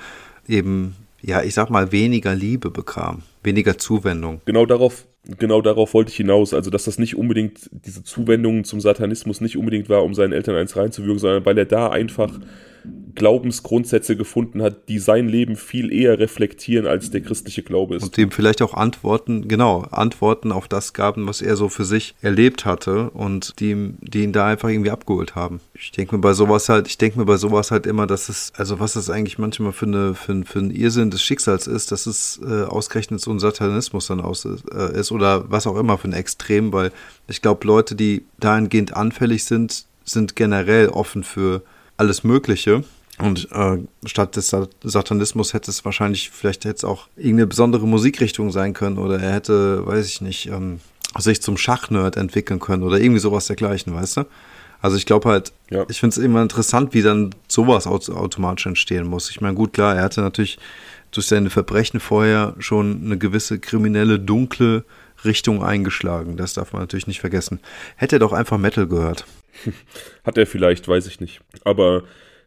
eben, 0.48 0.96
ja, 1.22 1.44
ich 1.44 1.54
sag 1.54 1.70
mal, 1.70 1.92
weniger 1.92 2.34
Liebe 2.34 2.72
bekam, 2.72 3.24
weniger 3.44 3.78
Zuwendung. 3.78 4.42
Genau 4.46 4.66
darauf 4.66 5.06
genau 5.24 5.62
darauf 5.62 5.94
wollte 5.94 6.12
ich 6.12 6.18
hinaus. 6.18 6.54
Also, 6.54 6.70
dass 6.70 6.86
das 6.86 6.98
nicht 6.98 7.16
unbedingt, 7.16 7.70
diese 7.72 8.04
Zuwendung 8.04 8.64
zum 8.64 8.80
Satanismus 8.80 9.42
nicht 9.42 9.58
unbedingt 9.58 9.90
war, 9.90 10.04
um 10.04 10.14
seinen 10.14 10.34
Eltern 10.34 10.56
eins 10.56 10.76
reinzuwirken, 10.76 11.20
sondern 11.20 11.46
weil 11.46 11.58
er 11.58 11.66
da 11.66 11.90
einfach 11.90 12.40
Glaubensgrundsätze 13.20 14.16
gefunden 14.16 14.64
hat, 14.64 14.88
die 14.90 14.98
sein 14.98 15.28
Leben 15.28 15.58
viel 15.58 15.94
eher 15.94 16.18
reflektieren, 16.18 16.88
als 16.88 17.12
der 17.12 17.22
christliche 17.22 17.62
Glaube 17.62 17.98
ist. 17.98 18.04
Und 18.04 18.18
dem 18.18 18.32
vielleicht 18.32 18.64
auch 18.64 18.74
Antworten, 18.74 19.48
genau, 19.48 19.82
Antworten 19.92 20.52
auf 20.52 20.68
das 20.68 20.94
gaben, 20.94 21.28
was 21.28 21.42
er 21.42 21.56
so 21.56 21.70
für 21.70 21.86
sich 21.86 22.16
erlebt 22.22 22.66
hatte 22.66 23.12
und 23.12 23.60
die, 23.60 23.94
die 24.00 24.24
ihn 24.24 24.32
da 24.32 24.48
einfach 24.48 24.70
irgendwie 24.70 24.90
abgeholt 24.90 25.36
haben. 25.36 25.60
Ich 25.74 25.92
denke 25.92 26.16
mir 26.16 26.22
bei 26.22 26.34
sowas 26.34 26.70
halt, 26.70 26.88
ich 26.88 26.98
denke 26.98 27.20
mir 27.20 27.26
bei 27.26 27.38
sowas 27.38 27.72
halt 27.72 27.86
immer, 27.86 28.08
dass 28.08 28.30
es, 28.30 28.54
also 28.56 28.80
was 28.80 28.94
das 28.94 29.10
eigentlich 29.10 29.38
manchmal 29.38 29.74
für, 29.74 29.86
eine, 29.86 30.16
für, 30.16 30.44
für 30.46 30.60
ein 30.60 30.72
Irrsinn 30.72 31.12
des 31.12 31.22
Schicksals 31.22 31.68
ist, 31.68 31.92
dass 31.92 32.08
es 32.08 32.40
äh, 32.44 32.64
ausgerechnet 32.64 33.22
so 33.22 33.32
ein 33.32 33.40
Satanismus 33.40 34.08
dann 34.08 34.22
aus 34.22 34.46
äh, 34.46 34.98
ist 34.98 35.12
oder 35.12 35.52
was 35.52 35.68
auch 35.68 35.78
immer 35.78 35.98
für 35.98 36.08
ein 36.08 36.14
Extrem, 36.14 36.72
weil 36.74 36.92
ich 37.28 37.42
glaube, 37.42 37.68
Leute, 37.68 37.96
die 37.96 38.24
dahingehend 38.40 38.96
anfällig 38.96 39.44
sind, 39.44 39.86
sind 40.06 40.38
generell 40.38 40.88
offen 40.88 41.24
für 41.24 41.62
alles 41.98 42.24
Mögliche. 42.24 42.84
Und 43.22 43.50
äh, 43.52 43.80
statt 44.06 44.36
des 44.36 44.56
Satanismus 44.84 45.54
hätte 45.54 45.70
es 45.70 45.84
wahrscheinlich, 45.84 46.30
vielleicht 46.30 46.64
hätte 46.64 46.78
es 46.78 46.84
auch 46.84 47.08
irgendeine 47.18 47.48
besondere 47.48 47.86
Musikrichtung 47.86 48.52
sein 48.52 48.74
können 48.74 48.98
oder 48.98 49.20
er 49.20 49.34
hätte, 49.34 49.86
weiß 49.86 50.08
ich 50.08 50.22
nicht, 50.22 50.48
ähm, 50.48 50.80
sich 51.18 51.42
zum 51.42 51.58
Schachnerd 51.58 52.16
entwickeln 52.16 52.60
können 52.60 52.84
oder 52.84 53.00
irgendwie 53.00 53.20
sowas 53.20 53.48
dergleichen, 53.48 53.94
weißt 53.94 54.18
du? 54.18 54.26
Also 54.82 54.96
ich 54.96 55.06
glaube 55.06 55.28
halt, 55.28 55.52
ja. 55.70 55.86
ich 55.90 56.00
finde 56.00 56.14
es 56.14 56.18
immer 56.24 56.42
interessant, 56.42 56.94
wie 56.94 57.02
dann 57.02 57.36
sowas 57.50 57.86
automatisch 57.88 58.66
entstehen 58.66 59.06
muss. 59.06 59.30
Ich 59.30 59.42
meine, 59.42 59.56
gut, 59.56 59.74
klar, 59.74 59.96
er 59.96 60.04
hatte 60.04 60.22
natürlich 60.22 60.58
durch 61.12 61.28
seine 61.28 61.50
Verbrechen 61.50 62.00
vorher 62.00 62.56
schon 62.60 63.02
eine 63.04 63.18
gewisse 63.18 63.60
kriminelle, 63.60 64.20
dunkle 64.20 64.86
Richtung 65.26 65.64
eingeschlagen. 65.64 66.38
Das 66.38 66.54
darf 66.54 66.72
man 66.72 66.82
natürlich 66.82 67.08
nicht 67.08 67.20
vergessen. 67.20 67.60
Hätte 67.98 68.18
er 68.18 68.20
doch 68.20 68.32
einfach 68.32 68.58
Metal 68.58 68.88
gehört. 68.88 69.26
Hat 70.24 70.38
er 70.38 70.48
vielleicht, 70.48 70.88
weiß 70.88 71.08
ich 71.08 71.20
nicht. 71.20 71.42
Aber 71.66 72.04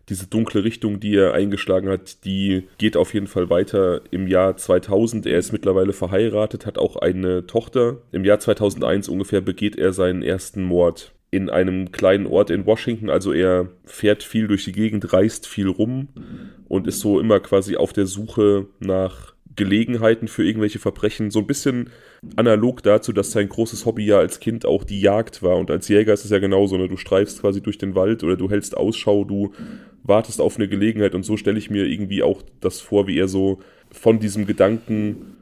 diese 0.09 0.27
dunkle 0.27 0.65
Richtung, 0.65 1.01
die 1.01 1.17
er 1.17 1.35
eingeschlagen 1.35 1.89
hat, 1.89 2.25
die 2.25 2.69
geht 2.79 2.97
auf 2.97 3.15
jeden 3.15 3.27
Fall 3.27 3.51
weiter 3.51 4.03
im 4.11 4.27
Jahr 4.27 4.57
2000. 4.57 5.27
Er 5.27 5.39
ist 5.39 5.53
mittlerweile 5.53 5.93
verheiratet, 5.93 6.67
hat 6.67 6.79
auch 6.79 6.97
eine 6.97 7.47
Tochter. 7.47 7.99
Im 8.11 8.25
Jahr 8.25 8.41
2001 8.41 9.09
ungefähr 9.09 9.41
begeht 9.41 9.77
er 9.77 9.93
seinen 9.93 10.23
ersten 10.23 10.63
Mord 10.63 11.13
in 11.31 11.49
einem 11.49 11.93
kleinen 11.93 12.27
Ort 12.27 12.51
in 12.51 12.67
Washington. 12.67 13.09
Also 13.09 13.33
er 13.33 13.69
fährt 13.85 14.23
viel 14.23 14.49
durch 14.49 14.65
die 14.65 14.73
Gegend, 14.73 15.13
reist 15.13 15.47
viel 15.47 15.69
rum 15.69 16.09
und 16.69 16.87
ist 16.87 17.01
so 17.01 17.19
immer 17.19 17.41
quasi 17.41 17.77
auf 17.77 17.93
der 17.93 18.07
Suche 18.07 18.67
nach 18.81 19.32
Gelegenheiten 19.57 20.29
für 20.29 20.45
irgendwelche 20.45 20.79
Verbrechen. 20.79 21.31
So 21.31 21.41
ein 21.41 21.47
bisschen 21.47 21.91
analog 22.37 22.83
dazu, 22.83 23.13
dass 23.13 23.33
sein 23.33 23.49
großes 23.49 23.87
Hobby 23.87 24.07
ja 24.07 24.19
als 24.19 24.41
Kind 24.41 24.65
auch 24.67 24.85
die 24.85 25.01
Jagd 25.01 25.43
war. 25.43 25.57
Und 25.57 25.71
als 25.71 25.89
Jäger 25.89 26.13
ist 26.13 26.25
es 26.25 26.31
ja 26.31 26.39
genauso. 26.39 26.77
Ne? 26.77 26.89
Du 26.89 26.97
streifst 26.97 27.41
quasi 27.41 27.61
durch 27.61 27.79
den 27.79 27.95
Wald 27.95 28.25
oder 28.25 28.37
du 28.37 28.51
hältst 28.51 28.77
Ausschau, 28.77 29.25
du 29.25 29.53
wartest 30.03 30.41
auf 30.41 30.57
eine 30.57 30.69
Gelegenheit. 30.69 31.15
Und 31.15 31.25
so 31.25 31.37
stelle 31.37 31.59
ich 31.59 31.71
mir 31.71 31.87
irgendwie 31.87 32.23
auch 32.23 32.43
das 32.61 32.81
vor, 32.81 33.07
wie 33.07 33.19
er 33.19 33.29
so 33.29 33.61
von 33.91 34.21
diesem 34.21 34.47
Gedanken, 34.47 35.37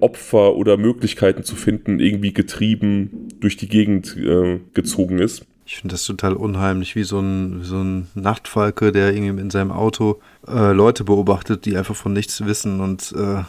Opfer 0.00 0.56
oder 0.56 0.76
Möglichkeiten 0.76 1.42
zu 1.42 1.56
finden, 1.56 2.00
irgendwie 2.00 2.34
getrieben 2.34 3.28
durch 3.40 3.56
die 3.56 3.68
Gegend 3.68 4.16
äh, 4.16 4.60
gezogen 4.74 5.18
ist. 5.18 5.46
Ich 5.66 5.78
finde 5.78 5.94
das 5.94 6.04
total 6.04 6.34
unheimlich, 6.34 6.94
wie 6.94 7.02
so 7.02 7.18
ein, 7.18 7.64
so 7.64 7.82
ein 7.82 8.06
Nachtfalke, 8.14 8.92
der 8.92 9.12
irgendwie 9.12 9.42
in 9.42 9.50
seinem 9.50 9.72
Auto 9.72 10.20
äh, 10.46 10.72
Leute 10.72 11.02
beobachtet, 11.02 11.64
die 11.64 11.76
einfach 11.76 11.96
von 11.96 12.12
nichts 12.12 12.46
wissen 12.46 12.80
und 12.80 13.12
äh, 13.16 13.42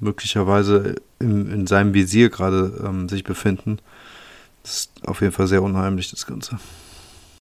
möglicherweise 0.00 0.96
in, 1.20 1.48
in 1.50 1.66
seinem 1.68 1.94
Visier 1.94 2.30
gerade 2.30 2.82
ähm, 2.84 3.08
sich 3.08 3.22
befinden. 3.22 3.78
Das 4.64 4.78
ist 4.78 4.90
auf 5.06 5.20
jeden 5.20 5.32
Fall 5.32 5.46
sehr 5.46 5.62
unheimlich, 5.62 6.10
das 6.10 6.26
Ganze. 6.26 6.58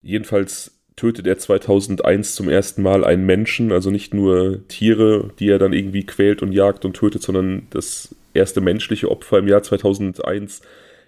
Jedenfalls 0.03 0.71
tötet 0.95 1.25
er 1.25 1.39
2001 1.39 2.35
zum 2.35 2.47
ersten 2.47 2.83
Mal 2.83 3.03
einen 3.03 3.25
Menschen, 3.25 3.71
also 3.71 3.89
nicht 3.89 4.13
nur 4.13 4.67
Tiere, 4.67 5.31
die 5.39 5.49
er 5.49 5.57
dann 5.57 5.73
irgendwie 5.73 6.05
quält 6.05 6.43
und 6.43 6.51
jagt 6.51 6.85
und 6.85 6.95
tötet, 6.95 7.23
sondern 7.23 7.65
das 7.71 8.13
erste 8.35 8.61
menschliche 8.61 9.09
Opfer 9.09 9.39
im 9.39 9.47
Jahr 9.47 9.63
2001 9.63 10.61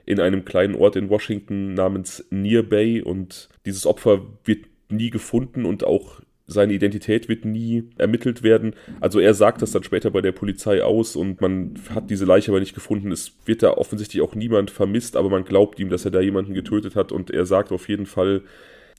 in 0.08 0.20
einem 0.20 0.46
kleinen 0.46 0.74
Ort 0.74 0.96
in 0.96 1.10
Washington 1.10 1.74
namens 1.74 2.26
Near 2.32 2.64
Bay 2.64 3.02
und 3.02 3.50
dieses 3.66 3.86
Opfer 3.86 4.22
wird 4.46 4.66
nie 4.90 5.10
gefunden 5.10 5.66
und 5.66 5.84
auch 5.84 6.22
seine 6.48 6.72
Identität 6.72 7.28
wird 7.28 7.44
nie 7.44 7.90
ermittelt 7.98 8.42
werden. 8.42 8.74
Also 9.02 9.20
er 9.20 9.34
sagt 9.34 9.62
das 9.62 9.74
dann 9.74 9.84
später 9.84 10.10
bei 10.10 10.22
der 10.22 10.32
Polizei 10.32 10.82
aus 10.82 11.18
und 11.18 11.42
man 11.42 11.74
hat 11.94 12.10
diese 12.10 12.24
Leiche 12.24 12.52
aber 12.52 12.62
nicht 12.62 12.74
gefunden. 12.74 13.12
Es 13.12 13.34
wird 13.46 13.64
da 13.64 13.72
offensichtlich 13.72 14.22
auch 14.22 14.34
niemand 14.34 14.72
vermisst, 14.72 15.18
aber 15.18 15.30
man 15.30 15.44
glaubt 15.44 15.78
ihm, 15.78 15.90
dass 15.90 16.06
er 16.06 16.12
da 16.12 16.22
jemanden 16.22 16.54
getötet 16.54 16.96
hat 16.96 17.12
und 17.12 17.30
er 17.30 17.46
sagt 17.46 17.74
auf 17.74 17.90
jeden 17.90 18.06
Fall, 18.06 18.44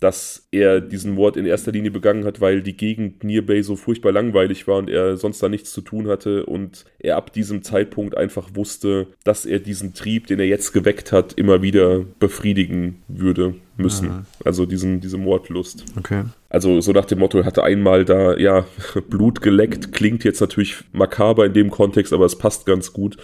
dass 0.00 0.46
er 0.52 0.80
diesen 0.80 1.14
Mord 1.14 1.36
in 1.36 1.46
erster 1.46 1.72
Linie 1.72 1.90
begangen 1.90 2.24
hat, 2.24 2.40
weil 2.40 2.62
die 2.62 2.76
Gegend 2.76 3.24
Nearbay 3.24 3.62
so 3.62 3.76
furchtbar 3.76 4.12
langweilig 4.12 4.66
war 4.68 4.76
und 4.76 4.88
er 4.88 5.16
sonst 5.16 5.42
da 5.42 5.48
nichts 5.48 5.72
zu 5.72 5.80
tun 5.80 6.08
hatte 6.08 6.46
und 6.46 6.84
er 6.98 7.16
ab 7.16 7.32
diesem 7.32 7.62
Zeitpunkt 7.62 8.16
einfach 8.16 8.50
wusste, 8.54 9.08
dass 9.24 9.44
er 9.44 9.58
diesen 9.58 9.94
Trieb, 9.94 10.26
den 10.26 10.38
er 10.38 10.46
jetzt 10.46 10.72
geweckt 10.72 11.12
hat, 11.12 11.32
immer 11.34 11.62
wieder 11.62 12.04
befriedigen 12.18 13.02
würde 13.08 13.54
müssen. 13.76 14.08
Mhm. 14.08 14.26
Also 14.44 14.66
diesen, 14.66 15.00
diese 15.00 15.18
Mordlust. 15.18 15.84
Okay. 15.96 16.24
Also 16.48 16.80
so 16.80 16.92
nach 16.92 17.04
dem 17.04 17.18
Motto, 17.18 17.38
er 17.38 17.44
hatte 17.44 17.64
einmal 17.64 18.04
da, 18.04 18.36
ja, 18.36 18.66
Blut 19.08 19.42
geleckt, 19.42 19.92
klingt 19.92 20.24
jetzt 20.24 20.40
natürlich 20.40 20.84
makaber 20.92 21.46
in 21.46 21.54
dem 21.54 21.70
Kontext, 21.70 22.12
aber 22.12 22.26
es 22.26 22.36
passt 22.36 22.66
ganz 22.66 22.92
gut 22.92 23.16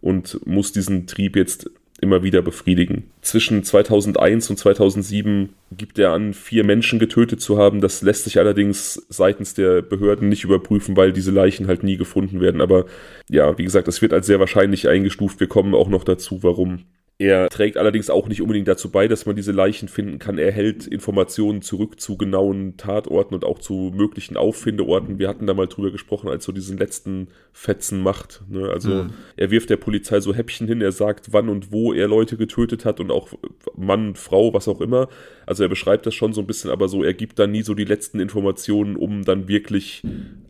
und 0.00 0.44
muss 0.46 0.72
diesen 0.72 1.06
Trieb 1.06 1.36
jetzt 1.36 1.70
immer 2.02 2.22
wieder 2.22 2.42
befriedigen. 2.42 3.10
Zwischen 3.22 3.62
2001 3.62 4.50
und 4.50 4.56
2007 4.58 5.50
gibt 5.70 5.98
er 5.98 6.10
an, 6.10 6.34
vier 6.34 6.64
Menschen 6.64 6.98
getötet 6.98 7.40
zu 7.40 7.58
haben. 7.58 7.80
Das 7.80 8.02
lässt 8.02 8.24
sich 8.24 8.38
allerdings 8.38 9.06
seitens 9.08 9.54
der 9.54 9.82
Behörden 9.82 10.28
nicht 10.28 10.42
überprüfen, 10.42 10.96
weil 10.96 11.12
diese 11.12 11.30
Leichen 11.30 11.68
halt 11.68 11.84
nie 11.84 11.96
gefunden 11.96 12.40
werden. 12.40 12.60
Aber 12.60 12.86
ja, 13.30 13.56
wie 13.56 13.64
gesagt, 13.64 13.86
es 13.86 14.02
wird 14.02 14.12
als 14.12 14.26
sehr 14.26 14.40
wahrscheinlich 14.40 14.88
eingestuft. 14.88 15.38
Wir 15.38 15.46
kommen 15.46 15.74
auch 15.74 15.88
noch 15.88 16.02
dazu, 16.02 16.42
warum. 16.42 16.80
Er 17.22 17.48
trägt 17.48 17.76
allerdings 17.76 18.10
auch 18.10 18.26
nicht 18.26 18.42
unbedingt 18.42 18.66
dazu 18.66 18.90
bei, 18.90 19.06
dass 19.06 19.26
man 19.26 19.36
diese 19.36 19.52
Leichen 19.52 19.88
finden 19.88 20.18
kann. 20.18 20.38
Er 20.38 20.50
hält 20.50 20.86
Informationen 20.86 21.62
zurück 21.62 22.00
zu 22.00 22.16
genauen 22.16 22.76
Tatorten 22.76 23.34
und 23.34 23.44
auch 23.44 23.60
zu 23.60 23.92
möglichen 23.94 24.36
Auffindeorten. 24.36 25.20
Wir 25.20 25.28
hatten 25.28 25.46
da 25.46 25.54
mal 25.54 25.68
drüber 25.68 25.92
gesprochen, 25.92 26.28
als 26.28 26.44
so 26.44 26.50
diesen 26.50 26.78
letzten 26.78 27.28
Fetzen 27.52 28.02
macht. 28.02 28.42
Ne? 28.48 28.68
Also 28.70 29.04
mhm. 29.04 29.10
er 29.36 29.50
wirft 29.52 29.70
der 29.70 29.76
Polizei 29.76 30.18
so 30.20 30.34
Häppchen 30.34 30.66
hin, 30.66 30.80
er 30.80 30.90
sagt, 30.90 31.32
wann 31.32 31.48
und 31.48 31.70
wo 31.70 31.92
er 31.92 32.08
Leute 32.08 32.36
getötet 32.36 32.84
hat 32.84 32.98
und 32.98 33.12
auch 33.12 33.28
Mann, 33.76 34.16
Frau, 34.16 34.52
was 34.52 34.66
auch 34.66 34.80
immer. 34.80 35.08
Also 35.46 35.62
er 35.62 35.68
beschreibt 35.68 36.06
das 36.06 36.14
schon 36.14 36.32
so 36.32 36.40
ein 36.40 36.46
bisschen, 36.46 36.70
aber 36.70 36.88
so, 36.88 37.04
er 37.04 37.14
gibt 37.14 37.38
dann 37.38 37.52
nie 37.52 37.62
so 37.62 37.74
die 37.74 37.84
letzten 37.84 38.18
Informationen, 38.20 38.96
um 38.96 39.24
dann 39.24 39.48
wirklich 39.48 40.02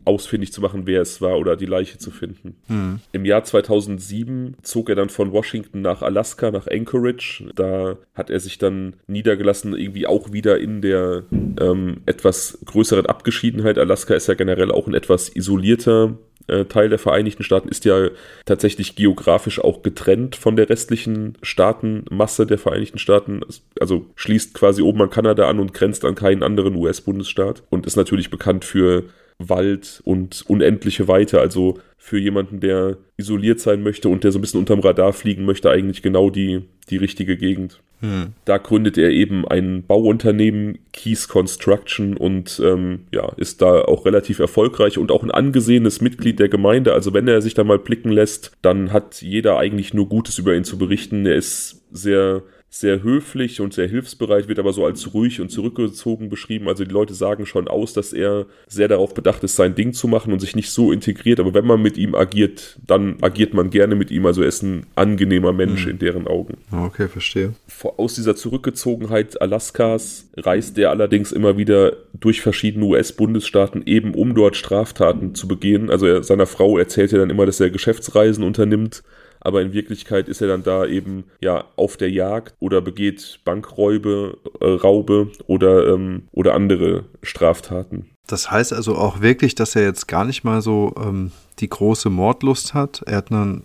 ausfindig 0.05 0.51
zu 0.51 0.61
machen, 0.61 0.85
wer 0.85 1.01
es 1.01 1.21
war 1.21 1.37
oder 1.37 1.55
die 1.55 1.65
Leiche 1.65 1.97
zu 1.97 2.11
finden. 2.11 2.55
Mhm. 2.67 2.99
Im 3.11 3.25
Jahr 3.25 3.43
2007 3.43 4.57
zog 4.61 4.89
er 4.89 4.95
dann 4.95 5.09
von 5.09 5.31
Washington 5.31 5.81
nach 5.81 6.01
Alaska, 6.01 6.51
nach 6.51 6.62
Anchorage. 6.71 7.45
Da 7.55 7.97
hat 8.13 8.29
er 8.29 8.39
sich 8.39 8.57
dann 8.57 8.95
niedergelassen, 9.07 9.77
irgendwie 9.77 10.07
auch 10.07 10.31
wieder 10.31 10.59
in 10.59 10.81
der 10.81 11.23
ähm, 11.31 12.01
etwas 12.05 12.59
größeren 12.65 13.05
Abgeschiedenheit. 13.05 13.77
Alaska 13.77 14.13
ist 14.15 14.27
ja 14.27 14.33
generell 14.33 14.71
auch 14.71 14.87
ein 14.87 14.93
etwas 14.93 15.35
isolierter 15.35 16.17
äh, 16.47 16.65
Teil 16.65 16.89
der 16.89 16.99
Vereinigten 16.99 17.43
Staaten, 17.43 17.69
ist 17.69 17.85
ja 17.85 18.09
tatsächlich 18.45 18.95
geografisch 18.95 19.59
auch 19.59 19.81
getrennt 19.81 20.35
von 20.35 20.55
der 20.55 20.69
restlichen 20.69 21.37
Staatenmasse 21.41 22.45
der 22.45 22.57
Vereinigten 22.57 22.99
Staaten. 22.99 23.41
Also 23.79 24.07
schließt 24.15 24.53
quasi 24.53 24.81
oben 24.81 25.01
an 25.01 25.09
Kanada 25.09 25.47
an 25.47 25.59
und 25.59 25.73
grenzt 25.73 26.05
an 26.05 26.15
keinen 26.15 26.43
anderen 26.43 26.75
US-Bundesstaat 26.75 27.63
und 27.69 27.85
ist 27.85 27.95
natürlich 27.95 28.29
bekannt 28.29 28.65
für 28.65 29.03
Wald 29.49 30.01
und 30.03 30.43
unendliche 30.47 31.07
Weite. 31.07 31.39
Also 31.39 31.79
für 31.97 32.17
jemanden, 32.17 32.59
der 32.59 32.97
isoliert 33.17 33.59
sein 33.59 33.81
möchte 33.81 34.09
und 34.09 34.23
der 34.23 34.31
so 34.31 34.39
ein 34.39 34.41
bisschen 34.41 34.59
unterm 34.59 34.81
Radar 34.81 35.13
fliegen 35.13 35.45
möchte, 35.45 35.69
eigentlich 35.69 36.01
genau 36.01 36.29
die, 36.29 36.63
die 36.89 36.97
richtige 36.97 37.37
Gegend. 37.37 37.79
Hm. 38.01 38.33
Da 38.43 38.57
gründet 38.57 38.97
er 38.97 39.11
eben 39.11 39.47
ein 39.47 39.85
Bauunternehmen, 39.87 40.79
Keys 40.91 41.29
Construction, 41.29 42.17
und 42.17 42.61
ähm, 42.61 43.05
ja, 43.13 43.31
ist 43.37 43.61
da 43.61 43.83
auch 43.83 44.05
relativ 44.05 44.39
erfolgreich 44.39 44.97
und 44.97 45.09
auch 45.09 45.23
ein 45.23 45.31
angesehenes 45.31 46.01
Mitglied 46.01 46.39
der 46.39 46.49
Gemeinde. 46.49 46.91
Also 46.91 47.13
wenn 47.13 47.29
er 47.29 47.41
sich 47.41 47.53
da 47.53 47.63
mal 47.63 47.79
blicken 47.79 48.11
lässt, 48.11 48.51
dann 48.61 48.91
hat 48.91 49.21
jeder 49.21 49.57
eigentlich 49.57 49.93
nur 49.93 50.09
Gutes 50.09 50.37
über 50.37 50.53
ihn 50.53 50.65
zu 50.65 50.77
berichten. 50.77 51.25
Er 51.25 51.35
ist 51.35 51.85
sehr 51.93 52.43
sehr 52.75 53.03
höflich 53.03 53.61
und 53.61 53.71
sehr 53.71 53.87
hilfsbereit, 53.87 54.47
wird 54.47 54.57
aber 54.57 54.73
so 54.73 54.83
als 54.83 55.13
ruhig 55.13 55.39
und 55.39 55.49
zurückgezogen 55.49 56.29
beschrieben. 56.29 56.67
Also 56.67 56.83
die 56.83 56.91
Leute 56.91 57.13
sagen 57.13 57.45
schon 57.45 57.67
aus, 57.67 57.93
dass 57.93 58.13
er 58.13 58.47
sehr 58.67 58.87
darauf 58.87 59.13
bedacht 59.13 59.43
ist, 59.43 59.55
sein 59.55 59.75
Ding 59.75 59.93
zu 59.93 60.07
machen 60.07 60.33
und 60.33 60.39
sich 60.39 60.55
nicht 60.55 60.71
so 60.71 60.91
integriert. 60.91 61.39
Aber 61.39 61.53
wenn 61.53 61.67
man 61.67 61.83
mit 61.83 61.97
ihm 61.97 62.15
agiert, 62.15 62.79
dann 62.87 63.17
agiert 63.21 63.53
man 63.53 63.69
gerne 63.69 63.93
mit 63.93 64.09
ihm. 64.09 64.25
Also 64.25 64.41
er 64.41 64.47
ist 64.47 64.63
ein 64.63 64.87
angenehmer 64.95 65.53
Mensch 65.53 65.85
mhm. 65.85 65.91
in 65.91 65.99
deren 65.99 66.25
Augen. 66.25 66.57
Okay, 66.71 67.07
verstehe. 67.07 67.53
Aus 67.97 68.15
dieser 68.15 68.35
Zurückgezogenheit 68.35 69.39
Alaskas 69.39 70.29
reist 70.35 70.75
er 70.79 70.89
allerdings 70.89 71.31
immer 71.31 71.59
wieder 71.59 71.95
durch 72.19 72.41
verschiedene 72.41 72.85
US-Bundesstaaten, 72.85 73.83
eben 73.85 74.15
um 74.15 74.33
dort 74.33 74.55
Straftaten 74.55 75.35
zu 75.35 75.47
begehen. 75.47 75.91
Also 75.91 76.07
er, 76.07 76.23
seiner 76.23 76.47
Frau 76.47 76.79
erzählt 76.79 77.13
er 77.13 77.19
dann 77.19 77.29
immer, 77.29 77.45
dass 77.45 77.59
er 77.59 77.69
Geschäftsreisen 77.69 78.43
unternimmt 78.43 79.03
aber 79.43 79.61
in 79.61 79.73
Wirklichkeit 79.73 80.29
ist 80.29 80.41
er 80.41 80.47
dann 80.47 80.63
da 80.63 80.85
eben 80.85 81.25
ja 81.41 81.65
auf 81.75 81.97
der 81.97 82.09
Jagd 82.09 82.55
oder 82.59 82.81
begeht 82.81 83.39
Bankräube, 83.45 84.37
äh, 84.59 84.65
Raube 84.65 85.31
oder, 85.47 85.93
ähm, 85.93 86.23
oder 86.31 86.55
andere 86.55 87.05
Straftaten. 87.21 88.09
Das 88.27 88.49
heißt 88.49 88.73
also 88.73 88.95
auch 88.95 89.21
wirklich, 89.21 89.53
dass 89.53 89.75
er 89.75 89.83
jetzt 89.83 90.07
gar 90.07 90.25
nicht 90.25 90.43
mal 90.43 90.61
so 90.61 90.93
ähm, 90.97 91.31
die 91.59 91.69
große 91.69 92.09
Mordlust 92.09 92.73
hat. 92.73 93.03
Er 93.05 93.17
hat 93.17 93.31
einen 93.31 93.63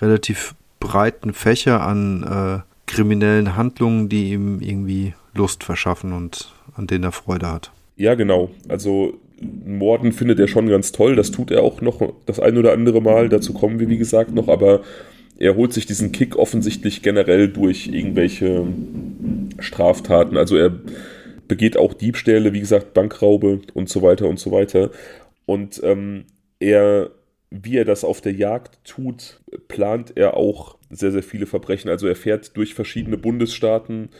relativ 0.00 0.54
breiten 0.80 1.32
Fächer 1.34 1.86
an 1.86 2.22
äh, 2.22 2.90
kriminellen 2.90 3.56
Handlungen, 3.56 4.08
die 4.08 4.32
ihm 4.32 4.60
irgendwie 4.60 5.14
Lust 5.34 5.64
verschaffen 5.64 6.12
und 6.12 6.52
an 6.76 6.86
denen 6.86 7.04
er 7.04 7.12
Freude 7.12 7.50
hat. 7.50 7.72
Ja, 7.96 8.14
genau. 8.14 8.50
Also 8.68 9.14
Morden 9.40 10.12
findet 10.12 10.38
er 10.40 10.48
schon 10.48 10.68
ganz 10.68 10.92
toll. 10.92 11.16
Das 11.16 11.30
tut 11.30 11.50
er 11.50 11.62
auch 11.62 11.80
noch 11.80 12.00
das 12.26 12.40
ein 12.40 12.56
oder 12.56 12.72
andere 12.72 13.00
Mal. 13.00 13.28
Dazu 13.28 13.52
kommen 13.52 13.80
wir, 13.80 13.88
wie 13.88 13.98
gesagt, 13.98 14.32
noch. 14.34 14.48
Aber 14.48 14.82
er 15.38 15.56
holt 15.56 15.72
sich 15.72 15.86
diesen 15.86 16.12
Kick 16.12 16.36
offensichtlich 16.36 17.02
generell 17.02 17.48
durch 17.48 17.88
irgendwelche 17.88 18.66
Straftaten. 19.58 20.36
Also 20.36 20.56
er 20.56 20.72
begeht 21.48 21.76
auch 21.76 21.94
Diebstähle, 21.94 22.52
wie 22.52 22.60
gesagt, 22.60 22.94
Bankraube 22.94 23.60
und 23.74 23.88
so 23.88 24.02
weiter 24.02 24.28
und 24.28 24.38
so 24.38 24.52
weiter. 24.52 24.90
Und 25.46 25.80
ähm, 25.82 26.24
er, 26.60 27.10
wie 27.50 27.76
er 27.76 27.84
das 27.84 28.04
auf 28.04 28.20
der 28.20 28.32
Jagd 28.32 28.78
tut, 28.84 29.40
plant 29.68 30.12
er 30.16 30.36
auch 30.36 30.78
sehr, 30.90 31.12
sehr 31.12 31.22
viele 31.22 31.46
Verbrechen. 31.46 31.90
Also 31.90 32.06
er 32.06 32.16
fährt 32.16 32.56
durch 32.56 32.74
verschiedene 32.74 33.18
Bundesstaaten 33.18 34.10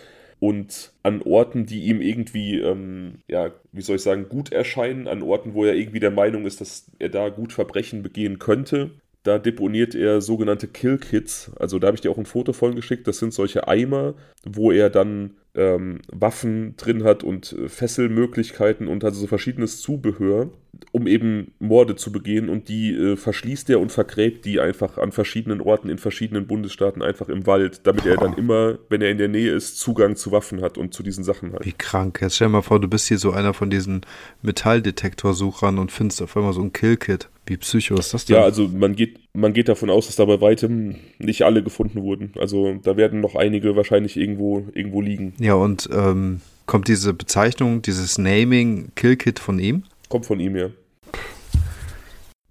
und 0.45 0.93
an 1.03 1.23
Orten, 1.23 1.65
die 1.65 1.85
ihm 1.85 2.03
irgendwie, 2.03 2.61
ähm, 2.61 3.21
ja, 3.29 3.51
wie 3.73 3.81
soll 3.81 3.97
ich 3.97 4.03
sagen, 4.03 4.29
gut 4.29 4.53
erscheinen, 4.53 5.09
an 5.09 5.23
Orten, 5.23 5.55
wo 5.55 5.65
er 5.65 5.75
irgendwie 5.75 6.01
der 6.01 6.11
Meinung 6.11 6.45
ist, 6.45 6.61
dass 6.61 6.85
er 6.99 7.09
da 7.09 7.31
gut 7.31 7.55
Verbrechen 7.55 8.03
begehen 8.03 8.39
könnte. 8.39 8.91
Da 9.23 9.39
deponiert 9.39 9.95
er 9.95 10.21
sogenannte 10.21 10.69
Kill-Kits. 10.69 11.53
Also 11.59 11.79
da 11.79 11.87
habe 11.87 11.95
ich 11.95 12.03
dir 12.03 12.11
auch 12.11 12.19
ein 12.19 12.27
Foto 12.27 12.53
von 12.53 12.75
geschickt. 12.75 13.09
Das 13.09 13.21
sind 13.21 13.33
solche 13.33 13.69
Eimer, 13.69 14.13
wo 14.45 14.73
er 14.73 14.91
dann 14.91 15.33
ähm, 15.55 16.01
Waffen 16.13 16.77
drin 16.77 17.05
hat 17.05 17.23
und 17.23 17.53
äh, 17.53 17.69
Fesselmöglichkeiten 17.69 18.89
und 18.89 19.05
also 19.05 19.21
so 19.21 19.27
verschiedenes 19.27 19.81
Zubehör, 19.81 20.51
um 20.91 21.07
eben 21.07 21.53
Morde 21.61 21.95
zu 21.95 22.11
begehen 22.11 22.49
und 22.49 22.69
die 22.69 22.93
äh, 22.93 23.17
verschließt 23.17 23.71
er 23.71 23.79
und 23.79 23.93
vergräbt 23.93 24.45
die 24.45 24.59
einfach 24.59 24.99
an 24.99 25.13
verschiedenen 25.13 25.61
Orten 25.61 25.89
in 25.89 25.99
verschiedenen 25.99 26.49
Bundesstaaten 26.49 27.03
einfach 27.03 27.29
im 27.29 27.47
Wald, 27.47 27.87
damit 27.87 28.05
er 28.05 28.17
dann 28.17 28.35
immer, 28.35 28.79
wenn 28.89 29.01
er 29.01 29.11
in 29.11 29.19
der 29.19 29.29
Nähe 29.29 29.53
ist, 29.53 29.79
Zugang 29.79 30.17
zu 30.17 30.33
Waffen 30.33 30.61
hat 30.61 30.77
und 30.77 30.93
zu 30.93 31.05
diesen 31.05 31.23
Sachen 31.23 31.53
hat. 31.53 31.65
Wie 31.65 31.73
krank. 31.73 32.21
Jetzt 32.21 32.35
stell 32.35 32.49
dir 32.49 32.53
mal 32.53 32.63
vor, 32.63 32.81
du 32.81 32.89
bist 32.89 33.07
hier 33.07 33.19
so 33.19 33.31
einer 33.31 33.55
von 33.55 33.71
diesen 33.71 34.01
Metalldetektorsuchern 34.43 35.79
und 35.79 35.93
findest 35.93 36.21
auf 36.21 36.37
einmal 36.37 36.53
so 36.53 36.63
ein 36.63 36.73
Killkit. 36.73 37.29
Wie 37.47 37.59
psycho 37.59 37.95
ist 37.95 38.13
das 38.13 38.25
denn? 38.25 38.37
Ja, 38.37 38.43
also 38.43 38.67
man 38.69 38.97
geht, 38.97 39.21
man 39.35 39.53
geht 39.53 39.69
davon 39.69 39.91
aus, 39.91 40.07
dass 40.07 40.17
da 40.17 40.25
bei 40.25 40.41
weitem 40.41 40.97
nicht 41.19 41.43
alle 41.43 41.63
gefunden 41.63 42.03
wurden. 42.03 42.33
Also 42.39 42.79
da 42.83 42.97
werden 42.97 43.21
noch 43.21 43.35
einige 43.35 43.77
wahrscheinlich 43.77 44.17
irgendwo, 44.17 44.69
irgendwo 44.73 45.01
liegen. 45.01 45.35
Ja, 45.39 45.55
und 45.55 45.89
ähm, 45.93 46.41
kommt 46.67 46.89
diese 46.89 47.13
Bezeichnung, 47.13 47.83
dieses 47.83 48.17
Naming 48.17 48.93
Killkit 48.95 49.41
von 49.41 49.59
ihm? 49.59 49.83
Kommt 50.09 50.27
von 50.27 50.39
ihm, 50.39 50.57
ja. 50.57 50.71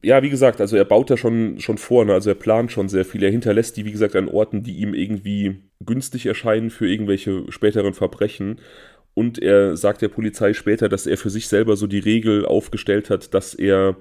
Ja, 0.01 0.21
wie 0.21 0.29
gesagt, 0.29 0.59
also 0.59 0.75
er 0.75 0.83
baut 0.83 1.09
da 1.09 1.15
schon, 1.15 1.61
schon 1.61 1.77
vor, 1.77 2.03
ne? 2.03 2.13
also 2.13 2.29
er 2.29 2.35
plant 2.35 2.73
schon 2.73 2.89
sehr 2.89 3.05
viel. 3.05 3.23
Er 3.23 3.31
hinterlässt 3.31 3.77
die, 3.77 3.85
wie 3.85 3.93
gesagt, 3.93 4.17
an 4.17 4.27
Orten, 4.27 4.61
die 4.61 4.79
ihm 4.79 4.93
irgendwie 4.93 5.61
günstig 5.85 6.25
erscheinen 6.25 6.69
für 6.69 6.89
irgendwelche 6.89 7.49
späteren 7.49 7.93
Verbrechen. 7.93 8.59
Und 9.13 9.41
er 9.41 9.77
sagt 9.77 10.01
der 10.01 10.09
Polizei 10.09 10.51
später, 10.51 10.89
dass 10.89 11.07
er 11.07 11.17
für 11.17 11.29
sich 11.29 11.47
selber 11.47 11.77
so 11.77 11.87
die 11.87 11.99
Regel 11.99 12.45
aufgestellt 12.45 13.09
hat, 13.09 13.33
dass 13.33 13.53
er 13.53 13.95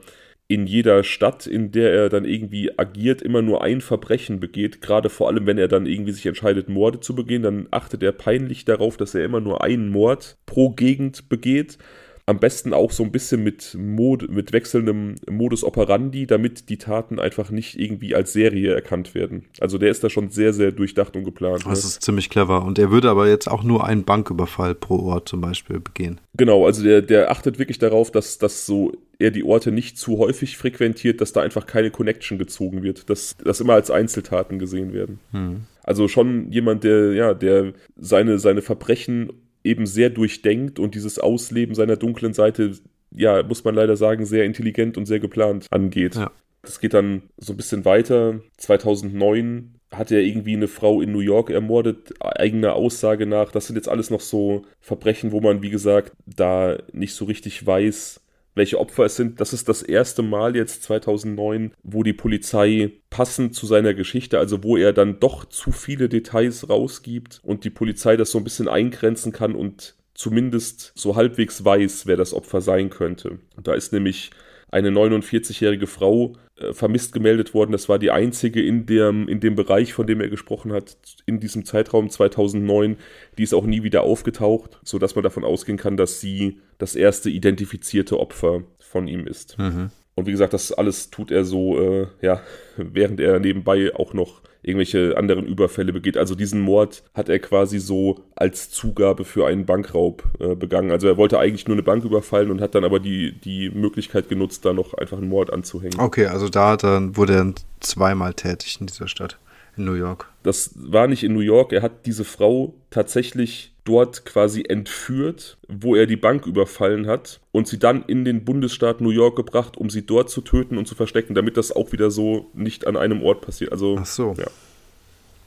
in 0.48 0.66
jeder 0.66 1.02
Stadt, 1.02 1.46
in 1.46 1.70
der 1.70 1.92
er 1.92 2.08
dann 2.08 2.24
irgendwie 2.24 2.78
agiert, 2.78 3.22
immer 3.22 3.42
nur 3.42 3.62
ein 3.62 3.80
Verbrechen 3.80 4.40
begeht. 4.40 4.82
Gerade 4.82 5.08
vor 5.08 5.28
allem, 5.28 5.46
wenn 5.46 5.58
er 5.58 5.68
dann 5.68 5.86
irgendwie 5.86 6.12
sich 6.12 6.26
entscheidet, 6.26 6.68
Morde 6.68 7.00
zu 7.00 7.14
begehen, 7.14 7.42
dann 7.42 7.68
achtet 7.70 8.02
er 8.02 8.12
peinlich 8.12 8.64
darauf, 8.64 8.96
dass 8.96 9.14
er 9.14 9.24
immer 9.24 9.40
nur 9.40 9.62
einen 9.64 9.88
Mord 9.88 10.36
pro 10.44 10.70
Gegend 10.70 11.28
begeht 11.28 11.78
am 12.26 12.38
besten 12.38 12.72
auch 12.72 12.92
so 12.92 13.02
ein 13.02 13.10
bisschen 13.10 13.42
mit, 13.42 13.76
Mod 13.78 14.30
mit 14.30 14.52
wechselndem 14.52 15.16
Modus 15.28 15.64
operandi, 15.64 16.26
damit 16.26 16.68
die 16.68 16.78
Taten 16.78 17.18
einfach 17.18 17.50
nicht 17.50 17.78
irgendwie 17.78 18.14
als 18.14 18.32
Serie 18.32 18.74
erkannt 18.74 19.14
werden. 19.14 19.46
Also 19.60 19.76
der 19.76 19.90
ist 19.90 20.04
da 20.04 20.10
schon 20.10 20.30
sehr, 20.30 20.52
sehr 20.52 20.70
durchdacht 20.70 21.16
und 21.16 21.24
geplant. 21.24 21.64
Das 21.66 21.82
ne? 21.82 21.88
ist 21.88 22.02
ziemlich 22.02 22.30
clever. 22.30 22.64
Und 22.64 22.78
er 22.78 22.90
würde 22.90 23.10
aber 23.10 23.28
jetzt 23.28 23.48
auch 23.50 23.64
nur 23.64 23.84
einen 23.84 24.04
Banküberfall 24.04 24.74
pro 24.74 25.00
Ort 25.00 25.28
zum 25.28 25.40
Beispiel 25.40 25.80
begehen. 25.80 26.20
Genau, 26.34 26.64
also 26.64 26.82
der, 26.84 27.02
der 27.02 27.30
achtet 27.30 27.58
wirklich 27.58 27.78
darauf, 27.78 28.12
dass, 28.12 28.38
dass 28.38 28.66
so 28.66 28.92
er 29.18 29.30
die 29.30 29.44
Orte 29.44 29.72
nicht 29.72 29.98
zu 29.98 30.18
häufig 30.18 30.56
frequentiert, 30.56 31.20
dass 31.20 31.32
da 31.32 31.42
einfach 31.42 31.66
keine 31.66 31.90
Connection 31.90 32.38
gezogen 32.38 32.82
wird, 32.82 33.08
dass 33.10 33.36
das 33.42 33.60
immer 33.60 33.74
als 33.74 33.90
Einzeltaten 33.90 34.58
gesehen 34.58 34.92
werden. 34.92 35.20
Hm. 35.32 35.62
Also 35.84 36.08
schon 36.08 36.50
jemand, 36.50 36.84
der, 36.84 37.12
ja, 37.12 37.34
der 37.34 37.72
seine, 37.96 38.38
seine 38.38 38.62
Verbrechen 38.62 39.32
eben 39.64 39.86
sehr 39.86 40.10
durchdenkt 40.10 40.78
und 40.78 40.94
dieses 40.94 41.18
Ausleben 41.18 41.74
seiner 41.74 41.96
dunklen 41.96 42.34
Seite, 42.34 42.72
ja, 43.14 43.42
muss 43.42 43.64
man 43.64 43.74
leider 43.74 43.96
sagen, 43.96 44.24
sehr 44.24 44.44
intelligent 44.44 44.96
und 44.96 45.06
sehr 45.06 45.20
geplant 45.20 45.66
angeht. 45.70 46.16
Ja. 46.16 46.30
Das 46.62 46.80
geht 46.80 46.94
dann 46.94 47.22
so 47.38 47.52
ein 47.52 47.56
bisschen 47.56 47.84
weiter. 47.84 48.40
2009 48.56 49.74
hat 49.90 50.10
er 50.10 50.20
irgendwie 50.20 50.56
eine 50.56 50.68
Frau 50.68 51.00
in 51.02 51.12
New 51.12 51.20
York 51.20 51.50
ermordet, 51.50 52.14
eigener 52.20 52.74
Aussage 52.74 53.26
nach. 53.26 53.52
Das 53.52 53.66
sind 53.66 53.76
jetzt 53.76 53.88
alles 53.88 54.10
noch 54.10 54.20
so 54.20 54.62
Verbrechen, 54.80 55.32
wo 55.32 55.40
man, 55.40 55.62
wie 55.62 55.70
gesagt, 55.70 56.12
da 56.24 56.78
nicht 56.92 57.14
so 57.14 57.26
richtig 57.26 57.66
weiß, 57.66 58.21
welche 58.54 58.78
Opfer 58.78 59.06
es 59.06 59.16
sind. 59.16 59.40
Das 59.40 59.52
ist 59.52 59.68
das 59.68 59.82
erste 59.82 60.22
Mal 60.22 60.56
jetzt 60.56 60.82
2009, 60.84 61.72
wo 61.82 62.02
die 62.02 62.12
Polizei 62.12 62.92
passend 63.10 63.54
zu 63.54 63.66
seiner 63.66 63.94
Geschichte, 63.94 64.38
also 64.38 64.62
wo 64.62 64.76
er 64.76 64.92
dann 64.92 65.20
doch 65.20 65.44
zu 65.44 65.72
viele 65.72 66.08
Details 66.08 66.68
rausgibt 66.68 67.40
und 67.42 67.64
die 67.64 67.70
Polizei 67.70 68.16
das 68.16 68.30
so 68.30 68.38
ein 68.38 68.44
bisschen 68.44 68.68
eingrenzen 68.68 69.32
kann 69.32 69.54
und 69.54 69.94
zumindest 70.14 70.92
so 70.94 71.16
halbwegs 71.16 71.64
weiß, 71.64 72.06
wer 72.06 72.16
das 72.16 72.34
Opfer 72.34 72.60
sein 72.60 72.90
könnte. 72.90 73.38
Da 73.62 73.74
ist 73.74 73.92
nämlich 73.92 74.30
eine 74.72 74.90
49-jährige 74.90 75.86
Frau 75.86 76.32
äh, 76.56 76.72
vermisst 76.72 77.12
gemeldet 77.12 77.54
worden. 77.54 77.72
Das 77.72 77.88
war 77.88 77.98
die 77.98 78.10
einzige 78.10 78.60
in 78.60 78.86
dem, 78.86 79.28
in 79.28 79.38
dem 79.38 79.54
Bereich, 79.54 79.92
von 79.92 80.06
dem 80.06 80.20
er 80.20 80.28
gesprochen 80.28 80.72
hat, 80.72 80.96
in 81.26 81.38
diesem 81.38 81.64
Zeitraum 81.64 82.08
2009. 82.10 82.96
Die 83.38 83.42
ist 83.42 83.54
auch 83.54 83.66
nie 83.66 83.82
wieder 83.82 84.02
aufgetaucht, 84.02 84.80
sodass 84.82 85.14
man 85.14 85.22
davon 85.22 85.44
ausgehen 85.44 85.78
kann, 85.78 85.96
dass 85.96 86.20
sie 86.20 86.58
das 86.78 86.96
erste 86.96 87.30
identifizierte 87.30 88.18
Opfer 88.18 88.64
von 88.80 89.06
ihm 89.06 89.26
ist. 89.26 89.58
Mhm. 89.58 89.90
Und 90.14 90.26
wie 90.26 90.32
gesagt, 90.32 90.52
das 90.52 90.72
alles 90.72 91.10
tut 91.10 91.30
er 91.30 91.44
so, 91.44 91.80
äh, 91.80 92.06
ja, 92.20 92.40
während 92.76 93.20
er 93.20 93.38
nebenbei 93.40 93.94
auch 93.94 94.12
noch 94.12 94.42
irgendwelche 94.62 95.16
anderen 95.16 95.44
Überfälle 95.44 95.92
begeht. 95.92 96.16
Also 96.16 96.34
diesen 96.34 96.60
Mord 96.60 97.02
hat 97.14 97.28
er 97.28 97.38
quasi 97.40 97.78
so 97.78 98.20
als 98.36 98.70
Zugabe 98.70 99.24
für 99.24 99.46
einen 99.46 99.66
Bankraub 99.66 100.22
äh, 100.38 100.54
begangen. 100.54 100.92
Also 100.92 101.08
er 101.08 101.16
wollte 101.16 101.38
eigentlich 101.38 101.66
nur 101.66 101.74
eine 101.74 101.82
Bank 101.82 102.04
überfallen 102.04 102.50
und 102.50 102.60
hat 102.60 102.74
dann 102.74 102.84
aber 102.84 103.00
die, 103.00 103.32
die 103.32 103.70
Möglichkeit 103.70 104.28
genutzt, 104.28 104.64
da 104.64 104.72
noch 104.72 104.94
einfach 104.94 105.18
einen 105.18 105.28
Mord 105.28 105.52
anzuhängen. 105.52 105.98
Okay, 105.98 106.26
also 106.26 106.48
da 106.48 106.74
er, 106.74 107.16
wurde 107.16 107.34
er 107.34 107.52
zweimal 107.80 108.34
tätig 108.34 108.78
in 108.80 108.86
dieser 108.86 109.08
Stadt, 109.08 109.36
in 109.76 109.84
New 109.84 109.94
York. 109.94 110.28
Das 110.44 110.70
war 110.76 111.08
nicht 111.08 111.24
in 111.24 111.32
New 111.32 111.40
York. 111.40 111.72
Er 111.72 111.82
hat 111.82 112.06
diese 112.06 112.24
Frau 112.24 112.74
tatsächlich 112.90 113.71
dort 113.84 114.24
quasi 114.24 114.64
entführt, 114.68 115.58
wo 115.68 115.96
er 115.96 116.06
die 116.06 116.16
Bank 116.16 116.46
überfallen 116.46 117.06
hat 117.06 117.40
und 117.50 117.66
sie 117.66 117.78
dann 117.78 118.04
in 118.04 118.24
den 118.24 118.44
Bundesstaat 118.44 119.00
New 119.00 119.10
York 119.10 119.36
gebracht, 119.36 119.76
um 119.76 119.90
sie 119.90 120.06
dort 120.06 120.30
zu 120.30 120.40
töten 120.40 120.78
und 120.78 120.86
zu 120.86 120.94
verstecken, 120.94 121.34
damit 121.34 121.56
das 121.56 121.72
auch 121.72 121.92
wieder 121.92 122.10
so 122.10 122.50
nicht 122.54 122.86
an 122.86 122.96
einem 122.96 123.22
Ort 123.22 123.40
passiert. 123.40 123.72
Also, 123.72 123.96
Ach 123.98 124.06
so. 124.06 124.34
Ja. 124.38 124.46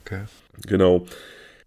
Okay. 0.04 0.24
Genau. 0.66 1.06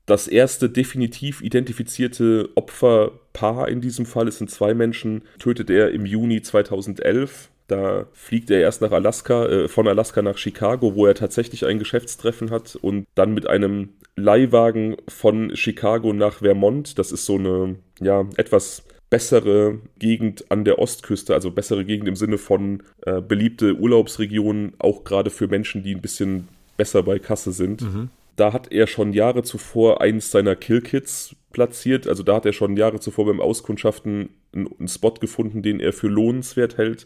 Das 0.06 0.28
erste 0.28 0.70
definitiv 0.70 1.42
identifizierte 1.42 2.50
Opferpaar 2.56 3.68
in 3.68 3.80
diesem 3.80 4.08
Fall, 4.08 4.28
es 4.28 4.40
sind 4.40 4.50
zwei 4.50 4.74
Menschen, 4.74 5.22
tötet 5.38 5.70
er 5.70 5.92
im 5.92 6.06
Juni 6.06 6.42
2011. 6.42 7.50
Da 7.70 8.08
fliegt 8.14 8.50
er 8.50 8.60
erst 8.60 8.82
nach 8.82 8.92
Alaska, 8.92 9.46
äh, 9.46 9.68
von 9.68 9.88
Alaska 9.88 10.22
nach 10.22 10.38
Chicago, 10.38 10.96
wo 10.96 11.06
er 11.06 11.16
tatsächlich 11.16 11.66
ein 11.66 11.80
Geschäftstreffen 11.80 12.50
hat 12.50 12.76
und 12.76 13.06
dann 13.16 13.34
mit 13.34 13.48
einem 13.48 13.90
Leihwagen 14.16 14.98
von 15.08 15.56
Chicago 15.56 16.12
nach 16.12 16.40
Vermont. 16.40 16.98
Das 17.00 17.12
ist 17.12 17.26
so 17.26 17.36
eine, 17.36 17.76
ja, 18.02 18.26
etwas 18.38 18.84
bessere 19.10 19.80
Gegend 20.00 20.52
an 20.52 20.66
der 20.66 20.80
Ostküste, 20.80 21.34
also 21.34 21.52
bessere 21.52 21.86
Gegend 21.86 22.08
im 22.08 22.16
Sinne 22.16 22.38
von 22.38 22.84
äh, 23.06 23.22
beliebte 23.22 23.76
Urlaubsregionen, 23.76 24.74
auch 24.80 25.04
gerade 25.04 25.30
für 25.30 25.48
Menschen, 25.48 25.84
die 25.84 25.96
ein 25.96 26.02
bisschen 26.02 26.48
besser 26.76 27.04
bei 27.04 27.20
Kasse 27.20 27.52
sind. 27.52 27.82
Mhm. 27.82 28.10
Da 28.36 28.52
hat 28.54 28.72
er 28.72 28.88
schon 28.88 29.14
Jahre 29.14 29.44
zuvor 29.44 30.02
eines 30.02 30.32
seiner 30.32 30.56
Killkits 30.56 31.36
platziert. 31.52 32.08
Also 32.08 32.24
da 32.24 32.36
hat 32.36 32.46
er 32.46 32.54
schon 32.54 32.78
Jahre 32.78 33.00
zuvor 33.00 33.26
beim 33.26 33.42
Auskundschaften 33.42 34.30
einen, 34.54 34.70
einen 34.80 34.88
Spot 34.88 35.14
gefunden, 35.14 35.62
den 35.62 35.80
er 35.80 35.94
für 35.94 36.08
lohnenswert 36.08 36.78
hält. 36.78 37.06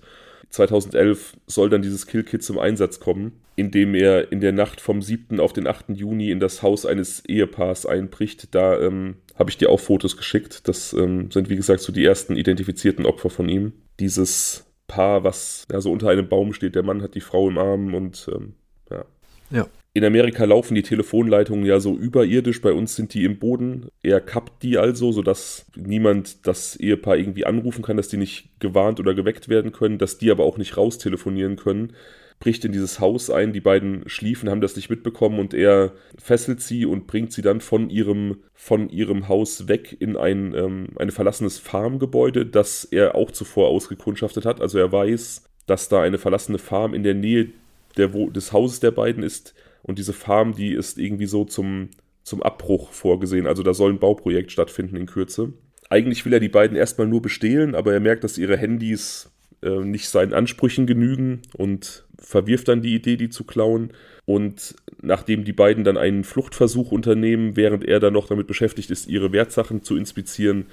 2011 0.49 1.37
soll 1.47 1.69
dann 1.69 1.81
dieses 1.81 2.07
Killkit 2.07 2.43
zum 2.43 2.59
Einsatz 2.59 2.99
kommen, 2.99 3.41
indem 3.55 3.95
er 3.95 4.31
in 4.31 4.39
der 4.39 4.51
Nacht 4.51 4.81
vom 4.81 5.01
7. 5.01 5.39
auf 5.39 5.53
den 5.53 5.67
8. 5.67 5.89
Juni 5.89 6.31
in 6.31 6.39
das 6.39 6.61
Haus 6.61 6.85
eines 6.85 7.25
Ehepaars 7.25 7.85
einbricht. 7.85 8.53
Da 8.55 8.79
ähm, 8.79 9.15
habe 9.35 9.49
ich 9.49 9.57
dir 9.57 9.69
auch 9.69 9.79
Fotos 9.79 10.17
geschickt. 10.17 10.67
Das 10.67 10.93
ähm, 10.93 11.31
sind, 11.31 11.49
wie 11.49 11.55
gesagt, 11.55 11.81
so 11.81 11.91
die 11.91 12.05
ersten 12.05 12.35
identifizierten 12.35 13.05
Opfer 13.05 13.29
von 13.29 13.49
ihm. 13.49 13.73
Dieses 13.99 14.65
Paar, 14.87 15.23
was 15.23 15.65
so 15.79 15.91
unter 15.91 16.09
einem 16.09 16.27
Baum 16.27 16.53
steht. 16.53 16.75
Der 16.75 16.83
Mann 16.83 17.01
hat 17.01 17.15
die 17.15 17.21
Frau 17.21 17.49
im 17.49 17.57
Arm 17.57 17.95
und 17.95 18.29
ähm, 18.33 18.53
ja. 18.91 19.05
Ja. 19.49 19.67
In 19.95 20.03
Amerika 20.03 20.43
laufen 20.45 20.73
die 20.73 20.81
Telefonleitungen 20.81 21.65
ja 21.65 21.79
so 21.79 21.95
überirdisch, 21.95 22.61
bei 22.61 22.73
uns 22.73 22.95
sind 22.95 23.13
die 23.13 23.25
im 23.25 23.37
Boden. 23.37 23.89
Er 24.01 24.21
kappt 24.21 24.63
die 24.63 24.79
also, 24.79 25.11
sodass 25.11 25.67
niemand 25.75 26.47
das 26.47 26.75
Ehepaar 26.75 27.15
irgendwie 27.15 27.45
anrufen 27.45 27.83
kann, 27.83 27.97
dass 27.97 28.07
die 28.07 28.17
nicht 28.17 28.59
gewarnt 28.59 28.99
oder 28.99 29.13
geweckt 29.13 29.49
werden 29.49 29.71
können, 29.71 29.99
dass 29.99 30.17
die 30.17 30.31
aber 30.31 30.45
auch 30.45 30.57
nicht 30.57 30.77
raustelefonieren 30.77 31.57
können. 31.57 31.93
Bricht 32.39 32.65
in 32.65 32.71
dieses 32.71 32.99
Haus 32.99 33.29
ein, 33.29 33.53
die 33.53 33.61
beiden 33.61 34.09
schliefen, 34.09 34.49
haben 34.49 34.61
das 34.61 34.75
nicht 34.75 34.89
mitbekommen 34.89 35.37
und 35.37 35.53
er 35.53 35.93
fesselt 36.17 36.59
sie 36.61 36.87
und 36.87 37.05
bringt 37.05 37.31
sie 37.31 37.43
dann 37.43 37.61
von 37.61 37.91
ihrem, 37.91 38.37
von 38.55 38.89
ihrem 38.89 39.27
Haus 39.27 39.67
weg 39.67 39.95
in 39.99 40.17
ein, 40.17 40.55
ähm, 40.55 40.87
ein 40.95 41.11
verlassenes 41.11 41.59
Farmgebäude, 41.59 42.47
das 42.47 42.83
er 42.83 43.13
auch 43.13 43.29
zuvor 43.29 43.69
ausgekundschaftet 43.69 44.43
hat. 44.43 44.59
Also 44.59 44.79
er 44.79 44.91
weiß, 44.91 45.43
dass 45.67 45.87
da 45.87 46.01
eine 46.01 46.17
verlassene 46.17 46.57
Farm 46.57 46.95
in 46.95 47.03
der 47.03 47.13
Nähe 47.13 47.49
der, 47.95 48.07
des 48.07 48.51
Hauses 48.51 48.79
der 48.79 48.89
beiden 48.89 49.21
ist 49.21 49.53
und 49.83 49.99
diese 49.99 50.13
Farm, 50.13 50.53
die 50.55 50.73
ist 50.73 50.97
irgendwie 50.97 51.27
so 51.27 51.45
zum, 51.45 51.89
zum 52.23 52.41
Abbruch 52.41 52.91
vorgesehen. 52.91 53.45
Also 53.45 53.63
da 53.63 53.73
soll 53.73 53.91
ein 53.91 53.99
Bauprojekt 53.99 54.51
stattfinden 54.51 54.95
in 54.95 55.05
Kürze. 55.05 55.53
Eigentlich 55.89 56.25
will 56.25 56.33
er 56.33 56.39
die 56.39 56.49
beiden 56.49 56.75
erstmal 56.75 57.07
nur 57.07 57.21
bestehlen, 57.21 57.75
aber 57.75 57.93
er 57.93 57.99
merkt, 57.99 58.23
dass 58.23 58.37
ihre 58.37 58.57
Handys 58.57 59.29
äh, 59.61 59.79
nicht 59.79 60.09
seinen 60.09 60.33
Ansprüchen 60.33 60.87
genügen 60.87 61.41
und 61.53 62.05
verwirft 62.17 62.69
dann 62.69 62.81
die 62.81 62.95
Idee, 62.95 63.17
die 63.17 63.29
zu 63.29 63.43
klauen. 63.43 63.91
Und 64.25 64.75
nachdem 65.01 65.43
die 65.43 65.53
beiden 65.53 65.83
dann 65.83 65.97
einen 65.97 66.23
Fluchtversuch 66.23 66.91
unternehmen, 66.91 67.57
während 67.57 67.83
er 67.83 67.99
dann 67.99 68.13
noch 68.13 68.27
damit 68.27 68.47
beschäftigt 68.47 68.89
ist, 68.89 69.07
ihre 69.07 69.33
Wertsachen 69.33 69.83
zu 69.83 69.97
inspizieren, 69.97 70.65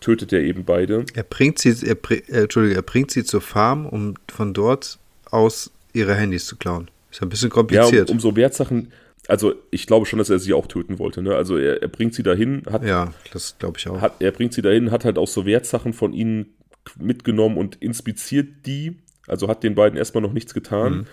tötet 0.00 0.32
er 0.32 0.40
eben 0.40 0.64
beide. 0.64 1.04
Er 1.14 1.22
bringt 1.22 1.58
sie, 1.58 1.74
er, 1.86 1.96
äh, 2.10 2.74
er 2.74 2.82
bringt 2.82 3.10
sie 3.10 3.24
zur 3.24 3.40
Farm, 3.40 3.86
um 3.86 4.14
von 4.30 4.52
dort 4.52 4.98
aus 5.30 5.70
ihre 5.92 6.14
Handys 6.14 6.46
zu 6.46 6.56
klauen. 6.56 6.90
Ist 7.10 7.22
ein 7.22 7.28
bisschen 7.28 7.50
kompliziert. 7.50 7.92
Ja, 7.92 8.12
um, 8.12 8.12
um 8.12 8.20
so 8.20 8.36
Wertsachen, 8.36 8.92
also 9.28 9.54
ich 9.70 9.86
glaube 9.86 10.06
schon, 10.06 10.18
dass 10.18 10.30
er 10.30 10.38
sie 10.38 10.52
auch 10.52 10.66
töten 10.66 10.98
wollte. 10.98 11.22
Ne? 11.22 11.34
Also 11.34 11.56
er, 11.56 11.82
er 11.82 11.88
bringt 11.88 12.14
sie 12.14 12.22
dahin, 12.22 12.62
hat. 12.70 12.84
Ja, 12.84 13.12
das 13.32 13.56
glaube 13.58 13.78
ich 13.78 13.88
auch. 13.88 14.00
Hat, 14.00 14.14
er 14.20 14.32
bringt 14.32 14.52
sie 14.52 14.62
dahin, 14.62 14.90
hat 14.90 15.04
halt 15.04 15.18
auch 15.18 15.28
so 15.28 15.46
Wertsachen 15.46 15.92
von 15.92 16.12
ihnen 16.12 16.54
mitgenommen 16.98 17.56
und 17.56 17.76
inspiziert 17.76 18.66
die. 18.66 18.96
Also 19.26 19.48
hat 19.48 19.62
den 19.62 19.74
beiden 19.74 19.98
erstmal 19.98 20.22
noch 20.22 20.32
nichts 20.32 20.54
getan. 20.54 20.92
Mhm. 20.92 21.06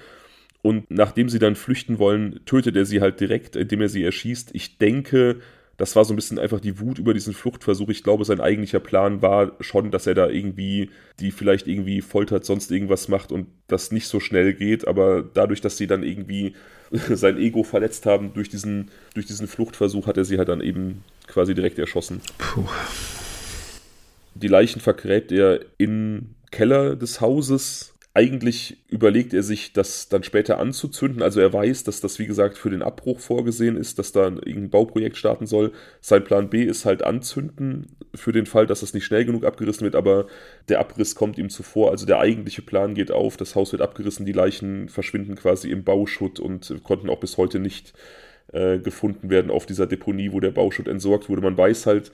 Und 0.63 0.91
nachdem 0.91 1.29
sie 1.29 1.39
dann 1.39 1.55
flüchten 1.55 1.99
wollen, 1.99 2.41
tötet 2.45 2.75
er 2.75 2.85
sie 2.85 3.01
halt 3.01 3.19
direkt, 3.19 3.55
indem 3.55 3.81
er 3.81 3.89
sie 3.89 4.03
erschießt. 4.03 4.49
Ich 4.53 4.77
denke, 4.77 5.39
das 5.77 5.95
war 5.95 6.03
so 6.05 6.13
ein 6.13 6.15
bisschen 6.15 6.39
einfach 6.39 6.59
die 6.59 6.79
Wut 6.79 6.97
über 6.97 7.13
diesen 7.13 7.35
Fluchtversuch. 7.35 7.89
Ich 7.89 8.03
glaube, 8.03 8.25
sein 8.25 8.41
eigentlicher 8.41 8.79
Plan 8.79 9.21
war 9.21 9.51
schon, 9.59 9.91
dass 9.91 10.07
er 10.07 10.15
da 10.15 10.27
irgendwie 10.27 10.89
die 11.19 11.31
vielleicht 11.31 11.67
irgendwie 11.67 12.01
foltert, 12.01 12.45
sonst 12.45 12.71
irgendwas 12.71 13.07
macht 13.07 13.31
und 13.31 13.47
das 13.67 13.91
nicht 13.91 14.07
so 14.07 14.19
schnell 14.19 14.53
geht. 14.53 14.87
Aber 14.87 15.21
dadurch, 15.21 15.61
dass 15.61 15.77
sie 15.77 15.85
dann 15.85 16.01
irgendwie 16.01 16.55
sein 16.91 17.37
Ego 17.37 17.61
verletzt 17.61 18.07
haben 18.07 18.33
durch 18.33 18.49
diesen, 18.49 18.89
durch 19.13 19.27
diesen 19.27 19.47
Fluchtversuch, 19.47 20.07
hat 20.07 20.17
er 20.17 20.25
sie 20.25 20.39
halt 20.39 20.49
dann 20.49 20.61
eben 20.61 21.03
quasi 21.27 21.53
direkt 21.53 21.77
erschossen. 21.77 22.21
Puh. 22.39 22.65
Die 24.33 24.47
Leichen 24.47 24.81
vergräbt 24.81 25.31
er 25.31 25.59
im 25.77 26.29
Keller 26.51 26.95
des 26.95 27.21
Hauses 27.21 27.93
eigentlich 28.17 28.77
überlegt 28.87 29.31
er 29.35 29.43
sich, 29.43 29.73
das 29.73 30.09
dann 30.09 30.23
später 30.23 30.57
anzuzünden. 30.57 31.21
Also 31.21 31.39
er 31.39 31.53
weiß, 31.53 31.83
dass 31.83 32.01
das, 32.01 32.17
wie 32.17 32.25
gesagt, 32.25 32.57
für 32.57 32.71
den 32.71 32.81
Abbruch 32.81 33.19
vorgesehen 33.19 33.77
ist, 33.77 33.99
dass 33.99 34.11
da 34.11 34.23
irgendein 34.23 34.71
Bauprojekt 34.71 35.17
starten 35.17 35.45
soll. 35.45 35.71
Sein 36.01 36.23
Plan 36.23 36.49
B 36.49 36.63
ist 36.63 36.85
halt 36.85 37.03
anzünden, 37.03 37.85
für 38.15 38.31
den 38.31 38.47
Fall, 38.47 38.65
dass 38.65 38.79
das 38.79 38.95
nicht 38.95 39.05
schnell 39.05 39.23
genug 39.23 39.45
abgerissen 39.45 39.83
wird, 39.83 39.95
aber 39.95 40.25
der 40.67 40.79
Abriss 40.79 41.13
kommt 41.13 41.37
ihm 41.37 41.51
zuvor. 41.51 41.91
Also 41.91 42.07
der 42.07 42.19
eigentliche 42.19 42.63
Plan 42.63 42.95
geht 42.95 43.11
auf, 43.11 43.37
das 43.37 43.53
Haus 43.53 43.71
wird 43.71 43.83
abgerissen, 43.83 44.25
die 44.25 44.31
Leichen 44.31 44.89
verschwinden 44.89 45.35
quasi 45.35 45.69
im 45.69 45.83
Bauschutt 45.83 46.39
und 46.39 46.73
konnten 46.83 47.11
auch 47.11 47.19
bis 47.19 47.37
heute 47.37 47.59
nicht 47.59 47.93
äh, 48.51 48.79
gefunden 48.79 49.29
werden 49.29 49.51
auf 49.51 49.67
dieser 49.67 49.85
Deponie, 49.85 50.31
wo 50.31 50.39
der 50.39 50.49
Bauschutt 50.49 50.87
entsorgt 50.87 51.29
wurde. 51.29 51.43
Man 51.43 51.57
weiß 51.57 51.85
halt, 51.85 52.11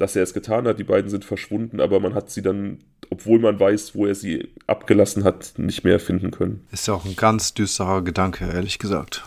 dass 0.00 0.16
er 0.16 0.22
es 0.22 0.32
getan 0.32 0.66
hat. 0.66 0.78
Die 0.78 0.84
beiden 0.84 1.10
sind 1.10 1.24
verschwunden, 1.24 1.80
aber 1.80 2.00
man 2.00 2.14
hat 2.14 2.30
sie 2.30 2.40
dann, 2.40 2.78
obwohl 3.10 3.38
man 3.38 3.60
weiß, 3.60 3.94
wo 3.94 4.06
er 4.06 4.14
sie 4.14 4.48
abgelassen 4.66 5.24
hat, 5.24 5.54
nicht 5.58 5.84
mehr 5.84 6.00
finden 6.00 6.30
können. 6.30 6.66
Ist 6.72 6.88
ja 6.88 6.94
auch 6.94 7.04
ein 7.04 7.16
ganz 7.16 7.52
düsterer 7.52 8.02
Gedanke, 8.02 8.46
ehrlich 8.50 8.78
gesagt. 8.78 9.22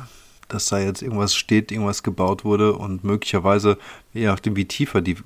Dass 0.47 0.65
da 0.67 0.80
jetzt 0.80 1.03
irgendwas 1.03 1.36
steht, 1.36 1.71
irgendwas 1.71 2.01
gebaut 2.01 2.43
wurde 2.43 2.74
und 2.74 3.03
möglicherweise, 3.03 3.78
je 4.13 4.26
nachdem, 4.26 4.55
wie 4.55 4.65
tiefer 4.65 5.01
die 5.01 5.17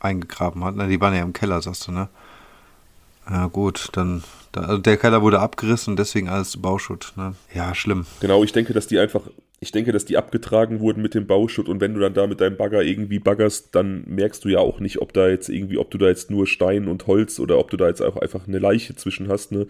eingegraben 0.00 0.64
hat, 0.64 0.74
na, 0.76 0.86
die 0.86 1.00
waren 1.00 1.14
ja 1.14 1.22
im 1.22 1.32
Keller, 1.32 1.62
sagst 1.62 1.86
du, 1.86 1.92
ne? 1.92 2.08
Ja, 3.28 3.46
gut, 3.46 3.90
dann. 3.92 4.24
also 4.56 4.78
der 4.78 4.96
Keller 4.96 5.22
wurde 5.22 5.38
abgerissen 5.38 5.92
und 5.92 5.98
deswegen 5.98 6.28
alles 6.28 6.56
Bauschutt. 6.56 7.12
Ne? 7.16 7.34
Ja, 7.54 7.76
schlimm. 7.76 8.06
Genau, 8.20 8.42
ich 8.42 8.52
denke, 8.52 8.72
dass 8.72 8.88
die 8.88 8.98
einfach 8.98 9.22
ich 9.62 9.72
denke, 9.72 9.92
dass 9.92 10.06
die 10.06 10.16
abgetragen 10.16 10.80
wurden 10.80 11.02
mit 11.02 11.14
dem 11.14 11.26
Bauschutt 11.26 11.68
und 11.68 11.82
wenn 11.82 11.92
du 11.92 12.00
dann 12.00 12.14
da 12.14 12.26
mit 12.26 12.40
deinem 12.40 12.56
Bagger 12.56 12.82
irgendwie 12.82 13.18
baggerst, 13.18 13.74
dann 13.74 14.04
merkst 14.06 14.42
du 14.44 14.48
ja 14.48 14.58
auch 14.58 14.80
nicht, 14.80 15.02
ob 15.02 15.12
da 15.12 15.28
jetzt 15.28 15.50
irgendwie, 15.50 15.76
ob 15.76 15.90
du 15.90 15.98
da 15.98 16.08
jetzt 16.08 16.30
nur 16.30 16.46
Stein 16.46 16.88
und 16.88 17.06
Holz 17.06 17.38
oder 17.38 17.58
ob 17.58 17.70
du 17.70 17.76
da 17.76 17.88
jetzt 17.88 18.00
auch 18.00 18.16
einfach 18.16 18.48
eine 18.48 18.58
Leiche 18.58 18.96
zwischen 18.96 19.28
hast, 19.28 19.52
ne? 19.52 19.66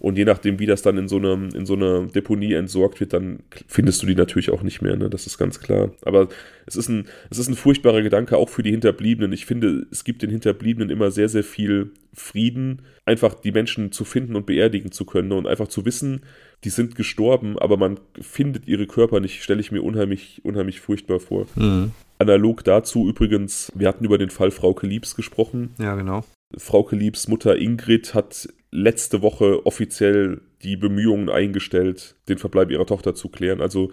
Und 0.00 0.18
je 0.18 0.24
nachdem, 0.24 0.58
wie 0.58 0.66
das 0.66 0.82
dann 0.82 0.98
in 0.98 1.08
so 1.08 1.16
eine, 1.16 1.48
in 1.54 1.66
so 1.66 1.74
eine 1.74 2.08
Deponie 2.08 2.52
entsorgt 2.52 3.00
wird, 3.00 3.12
dann 3.12 3.38
findest 3.68 4.02
du 4.02 4.06
die 4.06 4.14
natürlich 4.14 4.50
auch 4.50 4.62
nicht 4.62 4.82
mehr, 4.82 4.96
ne? 4.96 5.08
Das 5.08 5.26
ist 5.26 5.38
ganz 5.38 5.60
klar. 5.60 5.92
Aber 6.02 6.28
es 6.66 6.76
ist 6.76 6.88
ein, 6.88 7.06
es 7.30 7.38
ist 7.38 7.48
ein 7.48 7.54
furchtbarer 7.54 8.02
Gedanke 8.02 8.36
auch 8.36 8.48
für 8.48 8.62
die 8.62 8.70
Hinterbliebenen. 8.70 9.32
Ich 9.32 9.46
finde, 9.46 9.86
es 9.90 10.04
gibt 10.04 10.22
den 10.22 10.30
Hinterbliebenen 10.30 10.90
immer 10.90 11.10
sehr, 11.10 11.28
sehr 11.28 11.44
viel 11.44 11.90
Frieden, 12.12 12.82
einfach 13.04 13.34
die 13.34 13.52
Menschen 13.52 13.92
zu 13.92 14.04
finden 14.04 14.36
und 14.36 14.46
beerdigen 14.46 14.92
zu 14.92 15.04
können 15.04 15.28
ne? 15.28 15.36
und 15.36 15.46
einfach 15.46 15.68
zu 15.68 15.84
wissen, 15.84 16.20
die 16.62 16.70
sind 16.70 16.94
gestorben, 16.94 17.58
aber 17.58 17.76
man 17.76 17.98
findet 18.20 18.68
ihre 18.68 18.86
Körper 18.86 19.20
nicht, 19.20 19.42
stelle 19.42 19.60
ich 19.60 19.72
mir 19.72 19.82
unheimlich, 19.82 20.40
unheimlich 20.44 20.80
furchtbar 20.80 21.20
vor. 21.20 21.46
Mhm. 21.56 21.92
Analog 22.18 22.64
dazu 22.64 23.08
übrigens, 23.08 23.72
wir 23.74 23.88
hatten 23.88 24.04
über 24.04 24.18
den 24.18 24.30
Fall 24.30 24.50
Frauke 24.50 24.86
Liebs 24.86 25.16
gesprochen. 25.16 25.74
Ja, 25.78 25.94
genau. 25.94 26.24
Frauke 26.56 26.96
Liebs 26.96 27.28
Mutter 27.28 27.58
Ingrid 27.58 28.14
hat 28.14 28.48
letzte 28.70 29.22
Woche 29.22 29.66
offiziell 29.66 30.40
die 30.62 30.76
Bemühungen 30.76 31.28
eingestellt, 31.28 32.16
den 32.28 32.38
Verbleib 32.38 32.70
ihrer 32.70 32.86
Tochter 32.86 33.14
zu 33.14 33.28
klären. 33.28 33.60
Also 33.60 33.90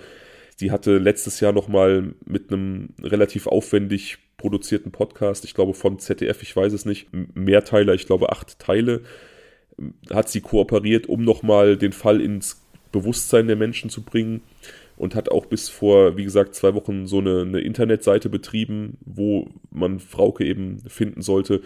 sie 0.56 0.72
hatte 0.72 0.98
letztes 0.98 1.40
Jahr 1.40 1.54
nochmal 1.54 2.14
mit 2.26 2.52
einem 2.52 2.90
relativ 3.02 3.48
aufwendig 3.48 4.18
produzierten 4.38 4.92
Podcast, 4.92 5.46
ich 5.46 5.54
glaube 5.54 5.74
von 5.74 6.00
ZDF, 6.00 6.42
ich 6.42 6.56
weiß 6.56 6.74
es 6.74 6.86
nicht, 6.86 7.10
Mehrteiler, 7.36 7.94
ich 7.94 8.08
glaube 8.08 8.32
acht 8.32 8.58
Teile, 8.58 9.02
hat 10.14 10.30
sie 10.30 10.42
kooperiert, 10.42 11.08
um 11.08 11.24
nochmal 11.24 11.78
den 11.78 11.94
Fall 11.94 12.22
ins 12.22 12.62
Bewusstsein 12.92 13.48
der 13.48 13.56
Menschen 13.56 13.90
zu 13.90 14.02
bringen 14.04 14.42
und 14.98 15.16
hat 15.16 15.30
auch 15.32 15.46
bis 15.46 15.70
vor, 15.70 16.18
wie 16.18 16.24
gesagt, 16.24 16.56
zwei 16.56 16.74
Wochen 16.74 17.08
so 17.08 17.20
eine, 17.20 17.42
eine 17.42 17.60
Internetseite 17.60 18.30
betrieben, 18.30 18.98
wo 19.06 19.48
man 19.72 20.00
Frauke 20.00 20.46
eben 20.46 20.80
finden 20.88 21.22
sollte. 21.22 21.62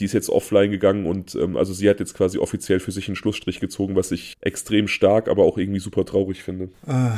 Die 0.00 0.06
ist 0.06 0.14
jetzt 0.14 0.30
offline 0.30 0.70
gegangen 0.70 1.06
und 1.06 1.34
ähm, 1.34 1.56
also 1.56 1.72
sie 1.74 1.88
hat 1.88 2.00
jetzt 2.00 2.14
quasi 2.14 2.38
offiziell 2.38 2.80
für 2.80 2.90
sich 2.90 3.06
einen 3.08 3.16
Schlussstrich 3.16 3.60
gezogen, 3.60 3.94
was 3.94 4.10
ich 4.10 4.34
extrem 4.40 4.88
stark, 4.88 5.28
aber 5.28 5.44
auch 5.44 5.58
irgendwie 5.58 5.80
super 5.80 6.04
traurig 6.04 6.42
finde. 6.42 6.70
Äh, 6.86 7.10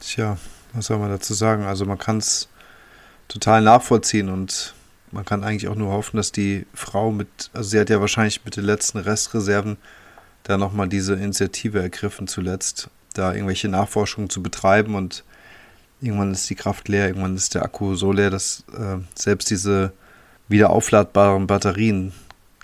tja, 0.00 0.38
was 0.72 0.86
soll 0.86 0.98
man 0.98 1.10
dazu 1.10 1.34
sagen? 1.34 1.64
Also 1.64 1.84
man 1.84 1.98
kann 1.98 2.18
es 2.18 2.48
total 3.28 3.62
nachvollziehen 3.62 4.28
und 4.28 4.74
man 5.12 5.24
kann 5.24 5.44
eigentlich 5.44 5.68
auch 5.68 5.74
nur 5.74 5.92
hoffen, 5.92 6.16
dass 6.16 6.32
die 6.32 6.66
Frau 6.74 7.10
mit, 7.10 7.50
also 7.52 7.70
sie 7.70 7.80
hat 7.80 7.90
ja 7.90 8.00
wahrscheinlich 8.00 8.44
mit 8.44 8.56
den 8.56 8.64
letzten 8.64 8.98
Restreserven 8.98 9.76
da 10.42 10.56
nochmal 10.56 10.88
diese 10.88 11.14
Initiative 11.14 11.80
ergriffen 11.80 12.26
zuletzt, 12.26 12.90
da 13.14 13.34
irgendwelche 13.34 13.68
Nachforschungen 13.68 14.30
zu 14.30 14.42
betreiben 14.42 14.94
und 14.94 15.24
irgendwann 16.00 16.32
ist 16.32 16.48
die 16.48 16.54
Kraft 16.54 16.88
leer, 16.88 17.08
irgendwann 17.08 17.36
ist 17.36 17.54
der 17.54 17.62
Akku 17.62 17.94
so 17.94 18.12
leer, 18.12 18.30
dass 18.30 18.64
äh, 18.76 18.98
selbst 19.14 19.50
diese 19.50 19.92
wieder 20.48 20.70
aufladbaren 20.70 21.46
Batterien 21.46 22.12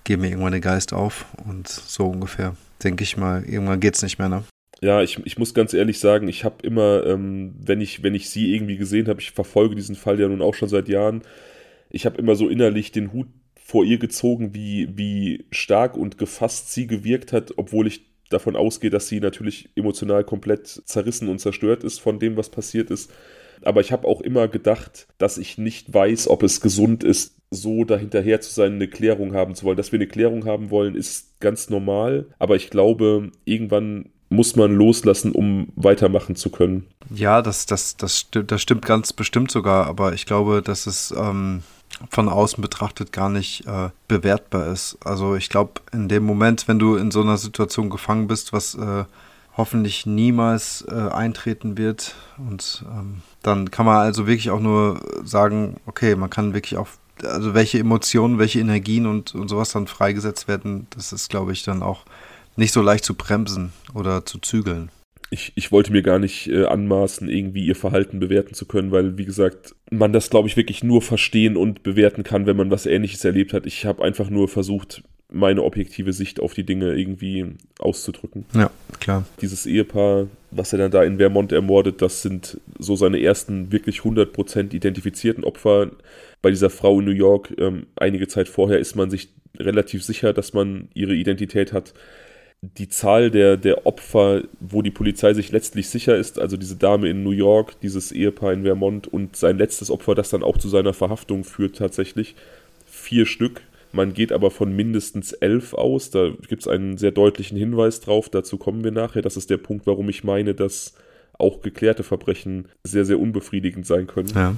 gebe 0.05 0.23
mir 0.23 0.29
irgendwann 0.29 0.53
den 0.53 0.63
Geist 0.63 0.93
auf 0.93 1.27
und 1.47 1.69
so 1.69 2.07
ungefähr. 2.07 2.57
Denke 2.83 3.05
ich 3.05 3.17
mal, 3.17 3.45
irgendwann 3.45 3.81
geht 3.81 3.97
es 3.97 4.03
nicht 4.03 4.19
mehr, 4.19 4.29
ne? 4.29 4.45
Ja, 4.83 5.01
ich, 5.03 5.19
ich 5.25 5.39
muss 5.39 5.55
ganz 5.55 5.73
ehrlich 5.73 5.99
sagen, 5.99 6.29
ich 6.29 6.45
habe 6.45 6.57
immer, 6.63 7.05
ähm, 7.07 7.55
wenn, 7.65 7.81
ich, 7.81 8.03
wenn 8.03 8.15
ich 8.15 8.29
sie 8.29 8.55
irgendwie 8.55 8.77
gesehen 8.77 9.09
habe, 9.09 9.21
ich 9.21 9.31
verfolge 9.31 9.75
diesen 9.75 9.97
Fall 9.97 10.21
ja 10.21 10.29
nun 10.29 10.43
auch 10.43 10.55
schon 10.55 10.69
seit 10.69 10.89
Jahren, 10.89 11.23
ich 11.91 12.07
habe 12.07 12.19
immer 12.19 12.37
so 12.37 12.49
innerlich 12.49 12.93
den 12.93 13.13
Hut 13.13 13.29
vor 13.55 13.85
ihr 13.85 13.99
gezogen, 13.99 14.55
wie, 14.55 14.89
wie 14.97 15.45
stark 15.51 15.97
und 15.97 16.19
gefasst 16.19 16.73
sie 16.73 16.87
gewirkt 16.87 17.33
hat, 17.33 17.55
obwohl 17.57 17.87
ich 17.87 18.07
davon 18.31 18.57
ausgehe, 18.57 18.91
dass 18.91 19.09
sie 19.09 19.21
natürlich 19.21 19.71
emotional 19.75 20.25
komplett 20.25 20.67
zerrissen 20.67 21.29
und 21.29 21.41
zerstört 21.41 21.85
ist 21.85 22.01
von 22.01 22.19
dem, 22.19 22.37
was 22.37 22.49
passiert 22.49 22.91
ist. 22.91 23.11
Aber 23.63 23.81
ich 23.81 23.93
habe 23.93 24.07
auch 24.07 24.21
immer 24.21 24.49
gedacht, 24.49 25.09
dass 25.19 25.39
ich 25.39 25.59
nicht 25.59 25.93
weiß, 25.93 26.29
ob 26.29 26.43
es 26.43 26.61
gesund 26.61 27.05
ist, 27.05 27.37
so 27.51 27.85
dahinterher 27.85 28.41
zu 28.41 28.53
sein, 28.53 28.75
eine 28.75 28.89
Klärung 28.89 29.35
haben 29.35 29.55
zu 29.55 29.65
wollen. 29.65 29.77
Dass 29.77 29.93
wir 29.93 29.99
eine 29.99 30.09
Klärung 30.09 30.45
haben 30.45 30.71
wollen, 30.71 30.95
ist 30.95 31.41
ganz 31.41 31.71
normal. 31.71 32.27
Aber 32.39 32.57
ich 32.57 32.71
glaube, 32.71 33.31
irgendwann 33.45 34.11
muss 34.29 34.57
man 34.57 34.75
loslassen, 34.75 35.33
um 35.33 35.69
weitermachen 35.77 36.37
zu 36.37 36.51
können. 36.51 36.87
Ja, 37.15 37.43
das, 37.43 37.67
das, 37.67 37.97
das, 37.97 38.21
stimmt, 38.21 38.51
das 38.51 38.61
stimmt 38.61 38.85
ganz 38.85 39.13
bestimmt 39.13 39.51
sogar, 39.51 39.87
aber 39.87 40.13
ich 40.13 40.27
glaube, 40.27 40.63
dass 40.63 40.87
es 40.87 41.15
ähm, 41.17 41.63
von 42.11 42.29
außen 42.29 42.61
betrachtet 42.61 43.13
gar 43.13 43.29
nicht 43.29 43.67
äh, 43.67 43.91
bewertbar 44.09 44.67
ist. 44.67 44.99
Also 45.05 45.35
ich 45.35 45.49
glaube, 45.49 45.81
in 45.93 46.09
dem 46.09 46.25
Moment, 46.25 46.69
wenn 46.69 46.79
du 46.79 46.97
in 46.97 47.11
so 47.11 47.23
einer 47.23 47.39
Situation 47.39 47.91
gefangen 47.91 48.27
bist, 48.27 48.53
was 48.53 48.75
äh, 48.75 49.05
hoffentlich 49.57 50.05
niemals 50.05 50.85
äh, 50.89 50.95
eintreten 50.95 51.79
wird, 51.79 52.15
und 52.37 52.85
ähm, 52.91 53.23
dann 53.43 53.71
kann 53.71 53.87
man 53.87 53.97
also 53.97 54.27
wirklich 54.27 54.51
auch 54.51 54.61
nur 54.61 55.01
sagen, 55.25 55.77
okay, 55.87 56.17
man 56.17 56.31
kann 56.31 56.53
wirklich 56.53 56.77
auch 56.77 56.89
also 57.23 57.55
welche 57.55 57.79
Emotionen, 57.79 58.39
welche 58.39 58.61
Energien 58.61 59.07
und, 59.07 59.35
und 59.35 59.49
sowas 59.49 59.71
dann 59.71 59.87
freigesetzt 59.87 60.49
werden, 60.49 60.87
das 60.91 61.13
ist, 61.13 61.31
glaube 61.31 61.53
ich, 61.53 61.63
dann 61.63 61.83
auch 61.83 62.05
nicht 62.57 62.73
so 62.73 62.83
leicht 62.83 63.05
zu 63.05 63.15
bremsen 63.15 63.73
oder 63.95 64.27
zu 64.27 64.39
zügeln. 64.39 64.91
Ich, 65.31 65.53
ich 65.57 65.73
wollte 65.73 65.93
mir 65.93 66.03
gar 66.03 66.19
nicht 66.19 66.49
äh, 66.49 66.67
anmaßen, 66.67 67.29
irgendwie 67.29 67.67
ihr 67.67 67.77
Verhalten 67.77 68.21
bewerten 68.21 68.55
zu 68.55 68.67
können, 68.67 68.93
weil, 68.93 69.19
wie 69.19 69.25
gesagt, 69.25 69.75
man 69.91 70.13
das, 70.13 70.31
glaube 70.31 70.49
ich, 70.49 70.57
wirklich 70.57 70.85
nur 70.85 71.03
verstehen 71.03 71.57
und 71.57 71.83
bewerten 71.83 72.23
kann, 72.23 72.47
wenn 72.47 72.57
man 72.57 72.71
was 72.71 72.87
Ähnliches 72.87 73.25
erlebt 73.25 73.53
hat. 73.53 73.67
Ich 73.67 73.87
habe 73.87 74.05
einfach 74.05 74.31
nur 74.31 74.49
versucht, 74.49 75.03
meine 75.29 75.65
objektive 75.65 76.13
Sicht 76.13 76.41
auf 76.41 76.55
die 76.55 76.65
Dinge 76.65 76.95
irgendwie 76.95 77.47
auszudrücken. 77.79 78.45
Ja, 78.55 78.71
klar. 79.01 79.25
Dieses 79.41 79.67
Ehepaar, 79.67 80.29
was 80.51 80.73
er 80.73 80.79
dann 80.79 80.91
da 80.91 81.03
in 81.03 81.19
Vermont 81.19 81.53
ermordet, 81.53 82.01
das 82.01 82.23
sind 82.23 82.61
so 82.79 82.95
seine 82.97 83.21
ersten 83.21 83.73
wirklich 83.73 84.01
100% 84.01 84.75
identifizierten 84.75 85.45
Opfer. 85.45 85.91
Bei 86.43 86.51
dieser 86.51 86.71
Frau 86.71 87.01
in 87.01 87.07
New 87.07 87.11
York, 87.13 87.53
ähm, 87.59 87.87
einige 87.97 88.29
Zeit 88.29 88.49
vorher, 88.49 88.79
ist 88.79 88.95
man 88.95 89.11
sich 89.11 89.31
relativ 89.59 90.05
sicher, 90.05 90.33
dass 90.33 90.53
man 90.53 90.89
ihre 90.95 91.15
Identität 91.15 91.73
hat 91.73 91.93
die 92.63 92.89
Zahl 92.89 93.31
der, 93.31 93.57
der 93.57 93.87
Opfer, 93.87 94.43
wo 94.61 94.83
die 94.83 94.91
Polizei 94.91 95.35
sich 95.35 95.53
letztlich 95.53 95.89
sicher 95.89 96.17
ist, 96.17 96.39
also 96.39 96.57
diese 96.57 96.77
Dame 96.77 97.09
in 97.09 97.23
New 97.23 97.31
York, 97.31 97.79
dieses 97.81 98.13
Ehepaar 98.13 98.53
in 98.53 98.65
Vermont 98.65 99.07
und 99.07 99.37
sein 99.37 99.59
letztes 99.59 99.91
Opfer, 99.91 100.15
das 100.15 100.31
dann 100.31 100.43
auch 100.43 100.59
zu 100.59 100.69
seiner 100.69 100.95
Verhaftung 100.95 101.45
führt 101.45 101.77
tatsächlich, 101.77 102.35
vier 102.87 103.27
Stück. 103.27 103.63
Man 103.93 104.15
geht 104.15 104.33
aber 104.33 104.51
von 104.51 104.75
mindestens 104.75 105.33
elf 105.33 105.73
aus. 105.73 106.11
Da 106.11 106.31
gibt 106.49 106.63
es 106.63 106.69
einen 106.69 106.99
sehr 106.99 107.13
deutlichen 107.13 107.57
Hinweis 107.57 108.01
drauf. 108.01 108.29
Dazu 108.29 108.59
kommen 108.59 108.85
wir 108.85 108.91
nachher. 108.91 109.23
Das 109.23 109.37
ist 109.37 109.49
der 109.49 109.57
Punkt, 109.59 109.87
warum 109.87 110.09
ich 110.09 110.25
meine, 110.25 110.55
dass 110.55 110.95
auch 111.39 111.63
geklärte 111.63 112.03
Verbrechen 112.03 112.69
sehr, 112.85 113.05
sehr 113.05 113.21
unbefriedigend 113.21 113.87
sein 113.87 114.07
können. 114.07 114.33
Ja 114.35 114.57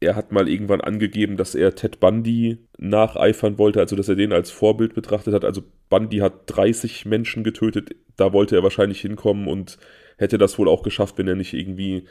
er 0.00 0.16
hat 0.16 0.32
mal 0.32 0.48
irgendwann 0.48 0.80
angegeben, 0.80 1.36
dass 1.36 1.54
er 1.54 1.74
Ted 1.74 2.00
Bundy 2.00 2.58
nacheifern 2.78 3.58
wollte, 3.58 3.80
also 3.80 3.96
dass 3.96 4.08
er 4.08 4.16
den 4.16 4.32
als 4.32 4.50
Vorbild 4.50 4.94
betrachtet 4.94 5.34
hat. 5.34 5.44
Also 5.44 5.62
Bundy 5.90 6.18
hat 6.18 6.42
30 6.46 7.04
Menschen 7.04 7.44
getötet, 7.44 7.94
da 8.16 8.32
wollte 8.32 8.56
er 8.56 8.62
wahrscheinlich 8.62 9.00
hinkommen 9.00 9.46
und 9.46 9.78
hätte 10.16 10.38
das 10.38 10.58
wohl 10.58 10.68
auch 10.68 10.82
geschafft, 10.82 11.18
wenn 11.18 11.28
er 11.28 11.34
nicht 11.34 11.52
irgendwie 11.52 12.04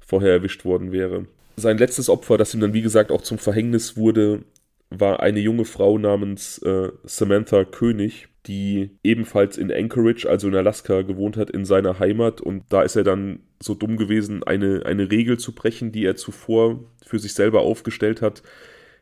vorher 0.00 0.32
erwischt 0.32 0.66
worden 0.66 0.92
wäre. 0.92 1.26
Sein 1.56 1.78
letztes 1.78 2.10
Opfer, 2.10 2.36
das 2.36 2.52
ihm 2.52 2.60
dann 2.60 2.74
wie 2.74 2.82
gesagt 2.82 3.10
auch 3.10 3.22
zum 3.22 3.38
Verhängnis 3.38 3.96
wurde, 3.96 4.44
war 4.90 5.20
eine 5.20 5.40
junge 5.40 5.64
Frau 5.64 5.98
namens 5.98 6.58
äh, 6.58 6.90
Samantha 7.04 7.64
König, 7.64 8.28
die 8.46 8.90
ebenfalls 9.02 9.56
in 9.56 9.72
Anchorage, 9.72 10.28
also 10.28 10.48
in 10.48 10.54
Alaska, 10.54 11.02
gewohnt 11.02 11.36
hat, 11.36 11.50
in 11.50 11.64
seiner 11.64 11.98
Heimat. 11.98 12.40
Und 12.40 12.64
da 12.68 12.82
ist 12.82 12.96
er 12.96 13.04
dann 13.04 13.40
so 13.64 13.74
dumm 13.74 13.96
gewesen, 13.96 14.42
eine, 14.42 14.82
eine 14.84 15.10
Regel 15.10 15.38
zu 15.38 15.54
brechen, 15.54 15.90
die 15.90 16.04
er 16.04 16.16
zuvor 16.16 16.84
für 17.04 17.18
sich 17.18 17.34
selber 17.34 17.60
aufgestellt 17.60 18.22
hat, 18.22 18.42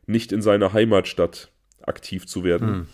nicht 0.06 0.32
in 0.32 0.42
seiner 0.42 0.72
Heimatstadt 0.72 1.50
aktiv 1.82 2.26
zu 2.26 2.44
werden. 2.44 2.86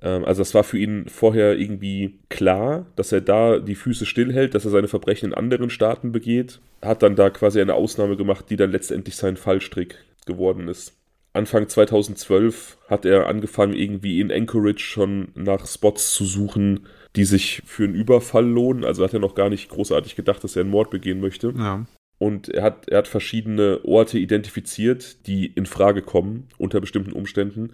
Hm. 0.00 0.24
also 0.24 0.40
das 0.40 0.54
war 0.54 0.64
für 0.64 0.78
ihn 0.78 1.08
vorher 1.08 1.58
irgendwie 1.58 2.18
klar, 2.28 2.86
dass 2.96 3.12
er 3.12 3.20
da 3.20 3.58
die 3.58 3.74
Füße 3.74 4.06
stillhält, 4.06 4.54
dass 4.54 4.64
er 4.64 4.70
seine 4.70 4.88
Verbrechen 4.88 5.30
in 5.30 5.34
anderen 5.34 5.70
Staaten 5.70 6.12
begeht. 6.12 6.60
Hat 6.82 7.02
dann 7.02 7.16
da 7.16 7.30
quasi 7.30 7.60
eine 7.60 7.74
Ausnahme 7.74 8.16
gemacht, 8.16 8.46
die 8.50 8.56
dann 8.56 8.70
letztendlich 8.70 9.16
sein 9.16 9.36
Fallstrick 9.36 9.96
geworden 10.26 10.68
ist. 10.68 10.92
Anfang 11.32 11.68
2012 11.68 12.78
hat 12.88 13.04
er 13.04 13.26
angefangen, 13.26 13.74
irgendwie 13.74 14.20
in 14.20 14.32
Anchorage 14.32 14.82
schon 14.82 15.28
nach 15.34 15.66
Spots 15.66 16.14
zu 16.14 16.24
suchen, 16.24 16.86
die 17.16 17.24
sich 17.24 17.62
für 17.64 17.84
einen 17.84 17.94
Überfall 17.94 18.46
lohnen. 18.46 18.84
Also 18.84 19.02
hat 19.02 19.14
er 19.14 19.20
noch 19.20 19.34
gar 19.34 19.48
nicht 19.48 19.70
großartig 19.70 20.16
gedacht, 20.16 20.44
dass 20.44 20.54
er 20.54 20.62
einen 20.62 20.70
Mord 20.70 20.90
begehen 20.90 21.20
möchte. 21.20 21.52
Ja. 21.56 21.86
Und 22.18 22.48
er 22.48 22.62
hat, 22.62 22.88
er 22.88 22.98
hat 22.98 23.08
verschiedene 23.08 23.80
Orte 23.84 24.18
identifiziert, 24.18 25.26
die 25.26 25.46
in 25.46 25.66
Frage 25.66 26.02
kommen 26.02 26.48
unter 26.58 26.80
bestimmten 26.80 27.12
Umständen. 27.12 27.72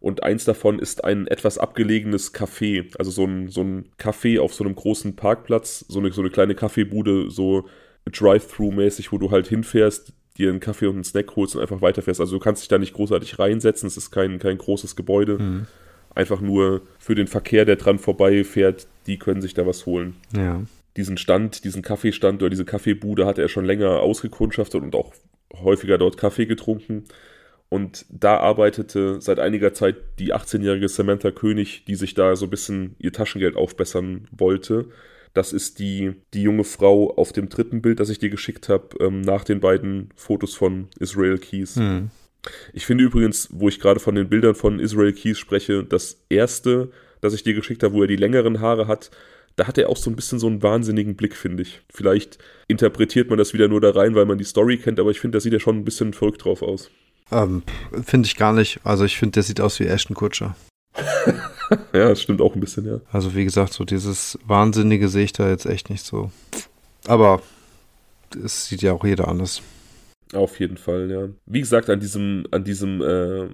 Und 0.00 0.22
eins 0.22 0.44
davon 0.44 0.78
ist 0.78 1.04
ein 1.04 1.26
etwas 1.26 1.58
abgelegenes 1.58 2.34
Café, 2.34 2.86
also 2.98 3.10
so 3.10 3.24
ein, 3.24 3.48
so 3.48 3.62
ein 3.62 3.86
Café 3.98 4.40
auf 4.40 4.54
so 4.54 4.62
einem 4.62 4.74
großen 4.74 5.16
Parkplatz, 5.16 5.84
so 5.88 5.98
eine, 5.98 6.12
so 6.12 6.20
eine 6.20 6.30
kleine 6.30 6.54
Kaffeebude, 6.54 7.30
so 7.30 7.68
Drive-Thru-mäßig, 8.10 9.10
wo 9.10 9.18
du 9.18 9.30
halt 9.30 9.48
hinfährst, 9.48 10.12
dir 10.36 10.50
einen 10.50 10.60
Kaffee 10.60 10.86
und 10.86 10.96
einen 10.96 11.04
Snack 11.04 11.34
holst 11.34 11.56
und 11.56 11.62
einfach 11.62 11.80
weiterfährst. 11.80 12.20
Also 12.20 12.36
du 12.36 12.40
kannst 12.40 12.62
dich 12.62 12.68
da 12.68 12.78
nicht 12.78 12.92
großartig 12.92 13.38
reinsetzen, 13.38 13.86
es 13.86 13.96
ist 13.96 14.10
kein, 14.10 14.38
kein 14.38 14.58
großes 14.58 14.96
Gebäude. 14.96 15.38
Mhm. 15.38 15.66
Einfach 16.16 16.40
nur 16.40 16.80
für 16.98 17.14
den 17.14 17.26
Verkehr, 17.26 17.66
der 17.66 17.76
dran 17.76 17.98
vorbeifährt, 17.98 18.86
die 19.06 19.18
können 19.18 19.42
sich 19.42 19.52
da 19.52 19.66
was 19.66 19.84
holen. 19.84 20.16
Ja. 20.34 20.62
Diesen 20.96 21.18
Stand, 21.18 21.64
diesen 21.64 21.82
Kaffeestand 21.82 22.42
oder 22.42 22.48
diese 22.48 22.64
Kaffeebude 22.64 23.26
hatte 23.26 23.42
er 23.42 23.48
schon 23.48 23.66
länger 23.66 24.00
ausgekundschaftet 24.00 24.82
und 24.82 24.94
auch 24.94 25.12
häufiger 25.54 25.98
dort 25.98 26.16
Kaffee 26.16 26.46
getrunken. 26.46 27.04
Und 27.68 28.06
da 28.08 28.38
arbeitete 28.38 29.20
seit 29.20 29.38
einiger 29.38 29.74
Zeit 29.74 29.96
die 30.18 30.32
18-jährige 30.32 30.88
Samantha 30.88 31.32
König, 31.32 31.84
die 31.84 31.96
sich 31.96 32.14
da 32.14 32.34
so 32.34 32.46
ein 32.46 32.50
bisschen 32.50 32.96
ihr 32.98 33.12
Taschengeld 33.12 33.54
aufbessern 33.54 34.26
wollte. 34.30 34.86
Das 35.34 35.52
ist 35.52 35.80
die, 35.80 36.14
die 36.32 36.40
junge 36.40 36.64
Frau 36.64 37.14
auf 37.14 37.34
dem 37.34 37.50
dritten 37.50 37.82
Bild, 37.82 38.00
das 38.00 38.08
ich 38.08 38.18
dir 38.18 38.30
geschickt 38.30 38.70
habe, 38.70 38.96
ähm, 39.00 39.20
nach 39.20 39.44
den 39.44 39.60
beiden 39.60 40.08
Fotos 40.16 40.54
von 40.54 40.88
Israel 40.98 41.36
Keys. 41.36 41.76
Hm. 41.76 42.10
Ich 42.72 42.86
finde 42.86 43.04
übrigens, 43.04 43.48
wo 43.52 43.68
ich 43.68 43.80
gerade 43.80 44.00
von 44.00 44.14
den 44.14 44.28
Bildern 44.28 44.54
von 44.54 44.78
Israel 44.78 45.12
Keys 45.12 45.38
spreche, 45.38 45.84
das 45.84 46.18
erste, 46.28 46.90
das 47.20 47.34
ich 47.34 47.42
dir 47.42 47.54
geschickt 47.54 47.82
habe, 47.82 47.94
wo 47.94 48.02
er 48.02 48.08
die 48.08 48.16
längeren 48.16 48.60
Haare 48.60 48.86
hat, 48.86 49.10
da 49.56 49.66
hat 49.66 49.78
er 49.78 49.88
auch 49.88 49.96
so 49.96 50.10
ein 50.10 50.16
bisschen 50.16 50.38
so 50.38 50.46
einen 50.46 50.62
wahnsinnigen 50.62 51.16
Blick, 51.16 51.34
finde 51.34 51.62
ich. 51.62 51.80
Vielleicht 51.90 52.38
interpretiert 52.68 53.30
man 53.30 53.38
das 53.38 53.54
wieder 53.54 53.68
nur 53.68 53.80
da 53.80 53.90
rein, 53.90 54.14
weil 54.14 54.26
man 54.26 54.38
die 54.38 54.44
Story 54.44 54.76
kennt, 54.76 55.00
aber 55.00 55.10
ich 55.10 55.20
finde, 55.20 55.36
da 55.36 55.40
sieht 55.40 55.54
er 55.54 55.60
schon 55.60 55.78
ein 55.78 55.84
bisschen 55.84 56.12
verrückt 56.12 56.44
drauf 56.44 56.62
aus. 56.62 56.90
Ähm, 57.32 57.62
finde 58.04 58.26
ich 58.26 58.36
gar 58.36 58.52
nicht. 58.52 58.80
Also 58.84 59.04
ich 59.04 59.16
finde, 59.16 59.32
der 59.32 59.42
sieht 59.42 59.60
aus 59.60 59.80
wie 59.80 59.86
Ashton 59.86 60.14
Kutscher. 60.14 60.54
ja, 61.92 62.08
das 62.08 62.22
stimmt 62.22 62.40
auch 62.40 62.54
ein 62.54 62.60
bisschen, 62.60 62.86
ja. 62.86 63.00
Also 63.10 63.34
wie 63.34 63.44
gesagt, 63.44 63.72
so 63.72 63.84
dieses 63.84 64.38
Wahnsinnige 64.46 65.08
sehe 65.08 65.24
ich 65.24 65.32
da 65.32 65.48
jetzt 65.48 65.66
echt 65.66 65.90
nicht 65.90 66.04
so. 66.04 66.30
Aber 67.06 67.42
es 68.44 68.68
sieht 68.68 68.82
ja 68.82 68.92
auch 68.92 69.04
jeder 69.04 69.28
anders. 69.28 69.62
Auf 70.32 70.58
jeden 70.58 70.76
Fall, 70.76 71.10
ja. 71.10 71.28
Wie 71.46 71.60
gesagt, 71.60 71.88
an 71.88 72.00
diesem, 72.00 72.46
an 72.50 72.64
diesem 72.64 73.00
äh, 73.00 73.48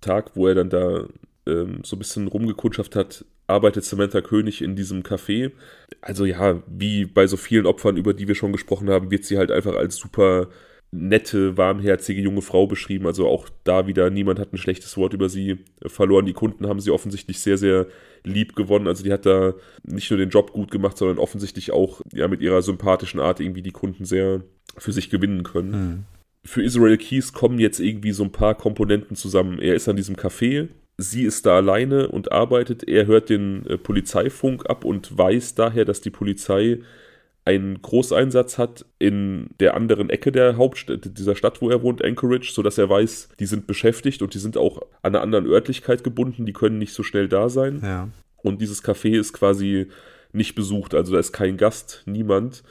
Tag, 0.00 0.34
wo 0.34 0.46
er 0.46 0.54
dann 0.54 0.70
da 0.70 1.06
ähm, 1.46 1.80
so 1.84 1.96
ein 1.96 1.98
bisschen 1.98 2.26
rumgekutschaft 2.26 2.96
hat, 2.96 3.24
arbeitet 3.46 3.84
Samantha 3.84 4.20
König 4.20 4.62
in 4.62 4.76
diesem 4.76 5.02
Café. 5.02 5.52
Also 6.00 6.24
ja, 6.24 6.62
wie 6.66 7.06
bei 7.06 7.26
so 7.26 7.36
vielen 7.36 7.66
Opfern, 7.66 7.96
über 7.96 8.14
die 8.14 8.28
wir 8.28 8.34
schon 8.34 8.52
gesprochen 8.52 8.90
haben, 8.90 9.10
wird 9.10 9.24
sie 9.24 9.38
halt 9.38 9.50
einfach 9.50 9.74
als 9.74 9.96
super 9.96 10.48
nette, 10.90 11.56
warmherzige 11.56 12.20
junge 12.20 12.42
Frau 12.42 12.66
beschrieben. 12.66 13.06
Also 13.06 13.26
auch 13.26 13.48
da 13.64 13.86
wieder, 13.86 14.10
niemand 14.10 14.38
hat 14.38 14.52
ein 14.52 14.58
schlechtes 14.58 14.96
Wort 14.96 15.14
über 15.14 15.28
sie 15.28 15.58
verloren. 15.86 16.26
Die 16.26 16.32
Kunden 16.32 16.66
haben 16.66 16.80
sie 16.80 16.90
offensichtlich 16.90 17.40
sehr, 17.40 17.58
sehr 17.58 17.86
lieb 18.24 18.56
gewonnen. 18.56 18.86
Also 18.86 19.04
die 19.04 19.12
hat 19.12 19.26
da 19.26 19.54
nicht 19.82 20.10
nur 20.10 20.18
den 20.18 20.30
Job 20.30 20.52
gut 20.52 20.70
gemacht, 20.70 20.96
sondern 20.98 21.18
offensichtlich 21.18 21.72
auch 21.72 22.00
ja 22.12 22.28
mit 22.28 22.40
ihrer 22.40 22.62
sympathischen 22.62 23.20
Art 23.20 23.40
irgendwie 23.40 23.62
die 23.62 23.72
Kunden 23.72 24.04
sehr 24.04 24.42
für 24.76 24.92
sich 24.92 25.10
gewinnen 25.10 25.42
können. 25.42 25.70
Mhm. 25.70 26.04
Für 26.44 26.62
Israel 26.62 26.96
Keys 26.96 27.32
kommen 27.32 27.58
jetzt 27.58 27.80
irgendwie 27.80 28.12
so 28.12 28.24
ein 28.24 28.32
paar 28.32 28.54
Komponenten 28.54 29.16
zusammen. 29.16 29.58
Er 29.58 29.74
ist 29.74 29.88
an 29.88 29.96
diesem 29.96 30.16
Café, 30.16 30.68
sie 30.96 31.24
ist 31.24 31.46
da 31.46 31.56
alleine 31.56 32.08
und 32.08 32.32
arbeitet. 32.32 32.86
Er 32.86 33.06
hört 33.06 33.28
den 33.28 33.66
äh, 33.66 33.78
Polizeifunk 33.78 34.68
ab 34.68 34.84
und 34.84 35.16
weiß 35.16 35.54
daher, 35.54 35.84
dass 35.84 36.00
die 36.00 36.10
Polizei 36.10 36.80
einen 37.48 37.80
Großeinsatz 37.80 38.58
hat 38.58 38.84
in 38.98 39.48
der 39.58 39.74
anderen 39.74 40.10
Ecke 40.10 40.30
der 40.30 40.58
Hauptstadt, 40.58 41.16
dieser 41.16 41.34
Stadt, 41.34 41.62
wo 41.62 41.70
er 41.70 41.82
wohnt, 41.82 42.04
Anchorage, 42.04 42.52
sodass 42.52 42.76
er 42.76 42.90
weiß, 42.90 43.30
die 43.40 43.46
sind 43.46 43.66
beschäftigt 43.66 44.20
und 44.20 44.34
die 44.34 44.38
sind 44.38 44.58
auch 44.58 44.82
an 45.00 45.14
einer 45.14 45.22
anderen 45.22 45.46
Örtlichkeit 45.46 46.04
gebunden, 46.04 46.44
die 46.44 46.52
können 46.52 46.76
nicht 46.76 46.92
so 46.92 47.02
schnell 47.02 47.26
da 47.26 47.48
sein. 47.48 47.80
Ja. 47.82 48.08
Und 48.36 48.60
dieses 48.60 48.84
Café 48.84 49.18
ist 49.18 49.32
quasi 49.32 49.86
nicht 50.30 50.56
besucht, 50.56 50.94
also 50.94 51.14
da 51.14 51.18
ist 51.18 51.32
kein 51.32 51.56
Gast, 51.56 52.02
niemand. 52.04 52.62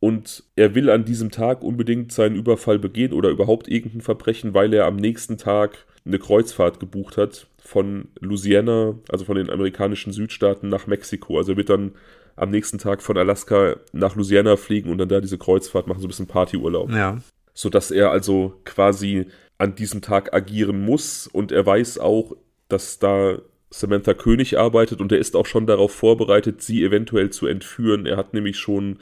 Und 0.00 0.42
er 0.56 0.74
will 0.74 0.90
an 0.90 1.04
diesem 1.04 1.30
Tag 1.30 1.62
unbedingt 1.62 2.10
seinen 2.10 2.34
Überfall 2.34 2.80
begehen 2.80 3.12
oder 3.12 3.30
überhaupt 3.30 3.68
irgendein 3.68 4.00
Verbrechen, 4.00 4.54
weil 4.54 4.74
er 4.74 4.86
am 4.86 4.96
nächsten 4.96 5.38
Tag 5.38 5.86
eine 6.04 6.18
Kreuzfahrt 6.18 6.80
gebucht 6.80 7.16
hat 7.16 7.46
von 7.58 8.08
Louisiana, 8.18 8.96
also 9.08 9.24
von 9.24 9.36
den 9.36 9.50
amerikanischen 9.50 10.12
Südstaaten 10.12 10.68
nach 10.68 10.88
Mexiko. 10.88 11.38
Also 11.38 11.52
er 11.52 11.56
wird 11.56 11.70
dann 11.70 11.92
am 12.36 12.50
nächsten 12.50 12.78
Tag 12.78 13.02
von 13.02 13.16
Alaska 13.16 13.76
nach 13.92 14.14
Louisiana 14.14 14.56
fliegen 14.56 14.90
und 14.90 14.98
dann 14.98 15.08
da 15.08 15.20
diese 15.20 15.38
Kreuzfahrt 15.38 15.86
machen, 15.86 16.00
so 16.00 16.06
ein 16.06 16.08
bisschen 16.08 16.26
Partyurlaub. 16.26 16.90
Ja. 16.90 17.18
Sodass 17.54 17.90
er 17.90 18.10
also 18.10 18.60
quasi 18.64 19.26
an 19.58 19.74
diesem 19.74 20.02
Tag 20.02 20.34
agieren 20.34 20.84
muss 20.84 21.26
und 21.26 21.50
er 21.50 21.64
weiß 21.64 21.98
auch, 21.98 22.36
dass 22.68 22.98
da 22.98 23.38
Samantha 23.70 24.14
König 24.14 24.58
arbeitet 24.58 25.00
und 25.00 25.12
er 25.12 25.18
ist 25.18 25.34
auch 25.34 25.46
schon 25.46 25.66
darauf 25.66 25.92
vorbereitet, 25.92 26.62
sie 26.62 26.84
eventuell 26.84 27.30
zu 27.30 27.46
entführen. 27.46 28.06
Er 28.06 28.16
hat 28.16 28.34
nämlich 28.34 28.58
schon 28.58 28.98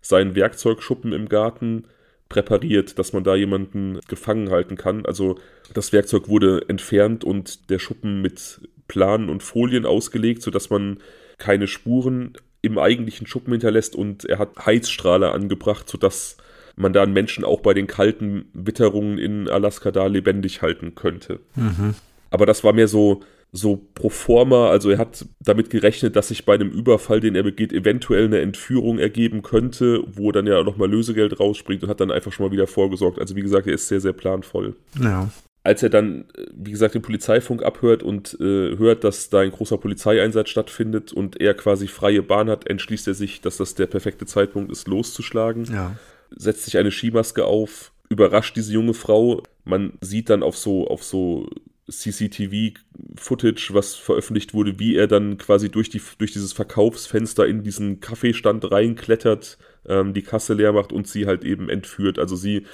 seinen 0.00 0.34
Werkzeugschuppen 0.34 1.12
im 1.12 1.28
Garten 1.28 1.84
präpariert, 2.28 2.98
dass 2.98 3.12
man 3.12 3.24
da 3.24 3.34
jemanden 3.34 4.00
gefangen 4.08 4.50
halten 4.50 4.76
kann. 4.76 5.06
Also 5.06 5.38
das 5.74 5.92
Werkzeug 5.92 6.28
wurde 6.28 6.68
entfernt 6.68 7.24
und 7.24 7.70
der 7.70 7.78
Schuppen 7.78 8.20
mit 8.22 8.60
Planen 8.86 9.28
und 9.28 9.42
Folien 9.42 9.86
ausgelegt, 9.86 10.42
sodass 10.42 10.70
man 10.70 10.98
keine 11.38 11.66
Spuren 11.68 12.32
im 12.62 12.78
eigentlichen 12.78 13.26
Schuppen 13.26 13.52
hinterlässt 13.52 13.94
und 13.94 14.24
er 14.24 14.38
hat 14.38 14.66
Heizstrahler 14.66 15.32
angebracht, 15.32 15.88
sodass 15.88 16.36
man 16.76 16.92
da 16.92 17.02
einen 17.02 17.12
Menschen 17.12 17.44
auch 17.44 17.60
bei 17.60 17.74
den 17.74 17.86
kalten 17.86 18.46
Witterungen 18.52 19.18
in 19.18 19.48
Alaska 19.48 19.90
da 19.90 20.06
lebendig 20.06 20.62
halten 20.62 20.94
könnte. 20.94 21.40
Mhm. 21.56 21.94
Aber 22.30 22.46
das 22.46 22.62
war 22.62 22.72
mehr 22.72 22.88
so, 22.88 23.22
so 23.52 23.80
pro 23.94 24.10
forma, 24.10 24.68
also 24.68 24.90
er 24.90 24.98
hat 24.98 25.24
damit 25.40 25.70
gerechnet, 25.70 26.14
dass 26.16 26.28
sich 26.28 26.44
bei 26.44 26.54
einem 26.54 26.70
Überfall, 26.70 27.20
den 27.20 27.34
er 27.34 27.42
begeht, 27.42 27.72
eventuell 27.72 28.26
eine 28.26 28.40
Entführung 28.40 28.98
ergeben 28.98 29.42
könnte, 29.42 30.04
wo 30.06 30.30
dann 30.32 30.46
ja 30.46 30.62
nochmal 30.62 30.90
Lösegeld 30.90 31.40
rausspringt 31.40 31.82
und 31.82 31.88
hat 31.88 32.00
dann 32.00 32.10
einfach 32.10 32.32
schon 32.32 32.46
mal 32.46 32.52
wieder 32.52 32.66
vorgesorgt. 32.66 33.18
Also 33.18 33.36
wie 33.36 33.42
gesagt, 33.42 33.66
er 33.66 33.74
ist 33.74 33.88
sehr, 33.88 34.00
sehr 34.00 34.12
planvoll. 34.12 34.76
Ja. 35.00 35.30
Als 35.68 35.82
er 35.82 35.90
dann, 35.90 36.24
wie 36.54 36.70
gesagt, 36.70 36.94
den 36.94 37.02
Polizeifunk 37.02 37.62
abhört 37.62 38.02
und 38.02 38.38
äh, 38.40 38.78
hört, 38.78 39.04
dass 39.04 39.28
da 39.28 39.40
ein 39.40 39.50
großer 39.50 39.76
Polizeieinsatz 39.76 40.48
stattfindet 40.48 41.12
und 41.12 41.42
er 41.42 41.52
quasi 41.52 41.88
freie 41.88 42.22
Bahn 42.22 42.48
hat, 42.48 42.66
entschließt 42.66 43.06
er 43.06 43.12
sich, 43.12 43.42
dass 43.42 43.58
das 43.58 43.74
der 43.74 43.86
perfekte 43.86 44.24
Zeitpunkt 44.24 44.72
ist, 44.72 44.88
loszuschlagen. 44.88 45.66
Ja. 45.66 45.94
Setzt 46.34 46.64
sich 46.64 46.78
eine 46.78 46.90
Skimaske 46.90 47.44
auf, 47.44 47.92
überrascht 48.08 48.56
diese 48.56 48.72
junge 48.72 48.94
Frau. 48.94 49.42
Man 49.66 49.92
sieht 50.00 50.30
dann 50.30 50.42
auf 50.42 50.56
so, 50.56 50.88
auf 50.88 51.04
so 51.04 51.46
CCTV-Footage, 51.90 53.74
was 53.74 53.94
veröffentlicht 53.94 54.54
wurde, 54.54 54.78
wie 54.78 54.96
er 54.96 55.06
dann 55.06 55.36
quasi 55.36 55.68
durch, 55.68 55.90
die, 55.90 56.00
durch 56.16 56.32
dieses 56.32 56.54
Verkaufsfenster 56.54 57.46
in 57.46 57.62
diesen 57.62 58.00
Kaffeestand 58.00 58.72
reinklettert, 58.72 59.58
ähm, 59.86 60.14
die 60.14 60.22
Kasse 60.22 60.54
leer 60.54 60.72
macht 60.72 60.94
und 60.94 61.06
sie 61.06 61.26
halt 61.26 61.44
eben 61.44 61.68
entführt. 61.68 62.18
Also 62.18 62.36
sie, 62.36 62.64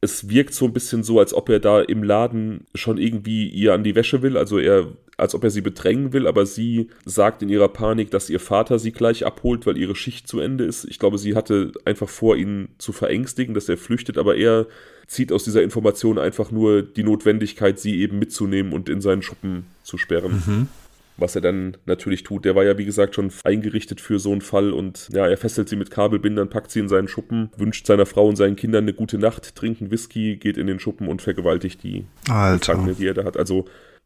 es 0.00 0.28
wirkt 0.28 0.54
so 0.54 0.64
ein 0.64 0.72
bisschen 0.72 1.02
so, 1.02 1.18
als 1.18 1.34
ob 1.34 1.48
er 1.48 1.58
da 1.58 1.80
im 1.80 2.02
Laden 2.02 2.66
schon 2.74 2.98
irgendwie 2.98 3.48
ihr 3.48 3.74
an 3.74 3.82
die 3.82 3.96
Wäsche 3.96 4.22
will, 4.22 4.36
also 4.36 4.58
er, 4.58 4.92
als 5.16 5.34
ob 5.34 5.42
er 5.42 5.50
sie 5.50 5.60
bedrängen 5.60 6.12
will, 6.12 6.28
aber 6.28 6.46
sie 6.46 6.88
sagt 7.04 7.42
in 7.42 7.48
ihrer 7.48 7.68
Panik, 7.68 8.10
dass 8.12 8.30
ihr 8.30 8.38
Vater 8.38 8.78
sie 8.78 8.92
gleich 8.92 9.26
abholt, 9.26 9.66
weil 9.66 9.76
ihre 9.76 9.96
Schicht 9.96 10.28
zu 10.28 10.38
Ende 10.38 10.64
ist. 10.64 10.84
Ich 10.84 11.00
glaube, 11.00 11.18
sie 11.18 11.34
hatte 11.34 11.72
einfach 11.84 12.08
vor, 12.08 12.36
ihn 12.36 12.68
zu 12.78 12.92
verängstigen, 12.92 13.54
dass 13.54 13.68
er 13.68 13.76
flüchtet, 13.76 14.18
aber 14.18 14.36
er 14.36 14.66
zieht 15.08 15.32
aus 15.32 15.42
dieser 15.42 15.62
Information 15.62 16.18
einfach 16.18 16.52
nur 16.52 16.82
die 16.82 17.02
Notwendigkeit, 17.02 17.80
sie 17.80 18.00
eben 18.00 18.20
mitzunehmen 18.20 18.72
und 18.72 18.88
in 18.88 19.00
seinen 19.00 19.22
Schuppen 19.22 19.64
zu 19.82 19.98
sperren. 19.98 20.42
Mhm. 20.46 20.68
Was 21.18 21.34
er 21.34 21.40
dann 21.40 21.76
natürlich 21.84 22.22
tut. 22.22 22.44
Der 22.44 22.54
war 22.54 22.64
ja, 22.64 22.78
wie 22.78 22.84
gesagt, 22.84 23.16
schon 23.16 23.32
eingerichtet 23.42 24.00
für 24.00 24.20
so 24.20 24.30
einen 24.30 24.40
Fall 24.40 24.72
und 24.72 25.08
ja, 25.12 25.26
er 25.26 25.36
fesselt 25.36 25.68
sie 25.68 25.74
mit 25.76 25.90
Kabelbindern, 25.90 26.48
packt 26.48 26.70
sie 26.70 26.78
in 26.78 26.88
seinen 26.88 27.08
Schuppen, 27.08 27.50
wünscht 27.56 27.86
seiner 27.86 28.06
Frau 28.06 28.28
und 28.28 28.36
seinen 28.36 28.54
Kindern 28.54 28.84
eine 28.84 28.94
gute 28.94 29.18
Nacht, 29.18 29.56
trinkt 29.56 29.80
einen 29.80 29.90
Whisky, 29.90 30.36
geht 30.36 30.56
in 30.56 30.68
den 30.68 30.78
Schuppen 30.78 31.08
und 31.08 31.20
vergewaltigt 31.20 31.82
die 31.82 32.06
Alter. 32.30 32.74
Gefangene, 32.74 32.94
die 32.94 33.06
er 33.06 33.14
da 33.14 33.24
hat. 33.24 33.36
Also, 33.36 33.64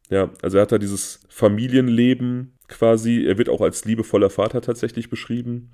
ja, 0.08 0.30
also 0.40 0.56
er 0.56 0.62
hat 0.62 0.72
da 0.72 0.78
dieses 0.78 1.20
Familienleben 1.28 2.54
quasi. 2.68 3.26
Er 3.26 3.38
wird 3.38 3.48
auch 3.48 3.60
als 3.60 3.84
liebevoller 3.84 4.30
Vater 4.30 4.62
tatsächlich 4.62 5.10
beschrieben. 5.10 5.70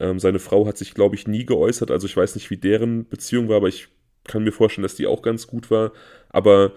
Ähm, 0.00 0.18
seine 0.18 0.38
Frau 0.38 0.66
hat 0.66 0.78
sich, 0.78 0.94
glaube 0.94 1.16
ich, 1.16 1.26
nie 1.26 1.44
geäußert. 1.44 1.90
Also 1.90 2.06
ich 2.06 2.16
weiß 2.16 2.34
nicht, 2.34 2.50
wie 2.50 2.56
deren 2.56 3.08
Beziehung 3.08 3.48
war, 3.48 3.56
aber 3.56 3.68
ich 3.68 3.88
kann 4.24 4.44
mir 4.44 4.52
vorstellen, 4.52 4.82
dass 4.84 4.94
die 4.94 5.06
auch 5.06 5.22
ganz 5.22 5.46
gut 5.46 5.70
war. 5.70 5.92
Aber 6.28 6.72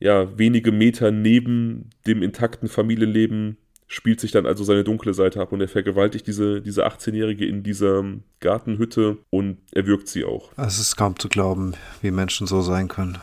ja, 0.00 0.38
wenige 0.38 0.72
Meter 0.72 1.10
neben 1.10 1.90
dem 2.06 2.22
intakten 2.22 2.68
Familienleben 2.68 3.56
spielt 3.88 4.20
sich 4.20 4.30
dann 4.30 4.46
also 4.46 4.62
seine 4.64 4.84
dunkle 4.84 5.14
Seite 5.14 5.40
ab 5.40 5.50
und 5.50 5.60
er 5.62 5.68
vergewaltigt 5.68 6.26
diese, 6.26 6.60
diese 6.60 6.86
18-Jährige 6.86 7.46
in 7.46 7.62
dieser 7.62 8.04
Gartenhütte 8.40 9.16
und 9.30 9.56
erwürgt 9.72 10.08
sie 10.08 10.24
auch. 10.24 10.52
Es 10.56 10.78
ist 10.78 10.96
kaum 10.96 11.18
zu 11.18 11.28
glauben, 11.28 11.72
wie 12.02 12.10
Menschen 12.10 12.46
so 12.46 12.60
sein 12.60 12.88
können. 12.88 13.18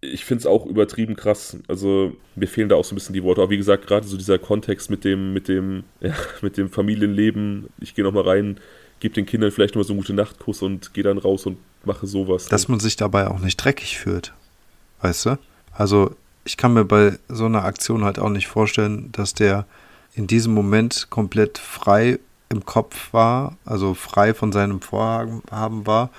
Ich 0.00 0.24
finde 0.24 0.40
es 0.40 0.46
auch 0.46 0.66
übertrieben 0.66 1.14
krass. 1.14 1.58
Also 1.68 2.16
mir 2.34 2.48
fehlen 2.48 2.68
da 2.70 2.74
auch 2.74 2.84
so 2.84 2.94
ein 2.94 2.96
bisschen 2.96 3.12
die 3.12 3.22
Worte. 3.22 3.42
Aber 3.42 3.50
wie 3.50 3.56
gesagt, 3.58 3.86
gerade 3.86 4.06
so 4.06 4.16
dieser 4.16 4.38
Kontext 4.38 4.90
mit 4.90 5.04
dem, 5.04 5.32
mit 5.32 5.46
dem, 5.46 5.84
ja, 6.00 6.14
mit 6.40 6.56
dem 6.56 6.70
Familienleben. 6.70 7.68
Ich 7.78 7.94
gehe 7.94 8.04
nochmal 8.04 8.24
rein, 8.24 8.58
gebe 8.98 9.14
den 9.14 9.26
Kindern 9.26 9.52
vielleicht 9.52 9.74
nochmal 9.74 9.84
so 9.84 9.92
einen 9.92 10.00
gute 10.00 10.14
Nachtkuss 10.14 10.62
und 10.62 10.94
gehe 10.94 11.04
dann 11.04 11.18
raus 11.18 11.46
und 11.46 11.58
mache 11.84 12.06
sowas. 12.06 12.46
Dass 12.48 12.66
man 12.66 12.80
sich 12.80 12.96
dabei 12.96 13.28
auch 13.28 13.38
nicht 13.38 13.58
dreckig 13.58 13.98
fühlt. 13.98 14.32
Weißt 15.02 15.26
du? 15.26 15.38
Also 15.76 16.14
ich 16.44 16.56
kann 16.56 16.74
mir 16.74 16.84
bei 16.84 17.18
so 17.28 17.46
einer 17.46 17.64
Aktion 17.64 18.04
halt 18.04 18.18
auch 18.18 18.28
nicht 18.28 18.48
vorstellen, 18.48 19.10
dass 19.12 19.34
der 19.34 19.64
in 20.14 20.26
diesem 20.26 20.52
Moment 20.54 21.06
komplett 21.10 21.58
frei 21.58 22.18
im 22.48 22.66
Kopf 22.66 23.12
war, 23.12 23.56
also 23.64 23.94
frei 23.94 24.34
von 24.34 24.52
seinem 24.52 24.80
Vorhaben 24.82 25.86
war 25.86 26.10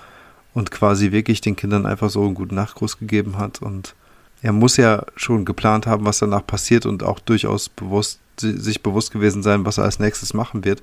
und 0.53 0.71
quasi 0.71 1.11
wirklich 1.11 1.41
den 1.41 1.55
Kindern 1.55 1.85
einfach 1.85 2.09
so 2.09 2.23
einen 2.23 2.33
guten 2.35 2.55
Nachtgruß 2.55 2.97
gegeben 2.99 3.37
hat. 3.37 3.61
Und 3.61 3.93
er 4.41 4.51
muss 4.53 4.77
ja 4.77 5.05
schon 5.15 5.45
geplant 5.45 5.85
haben, 5.85 6.05
was 6.05 6.19
danach 6.19 6.45
passiert 6.45 6.85
und 6.85 7.03
auch 7.03 7.19
durchaus 7.19 7.69
bewusst, 7.69 8.19
sich 8.37 8.81
bewusst 8.81 9.11
gewesen 9.11 9.43
sein, 9.43 9.65
was 9.65 9.77
er 9.77 9.83
als 9.83 9.99
nächstes 9.99 10.33
machen 10.33 10.65
wird. 10.65 10.81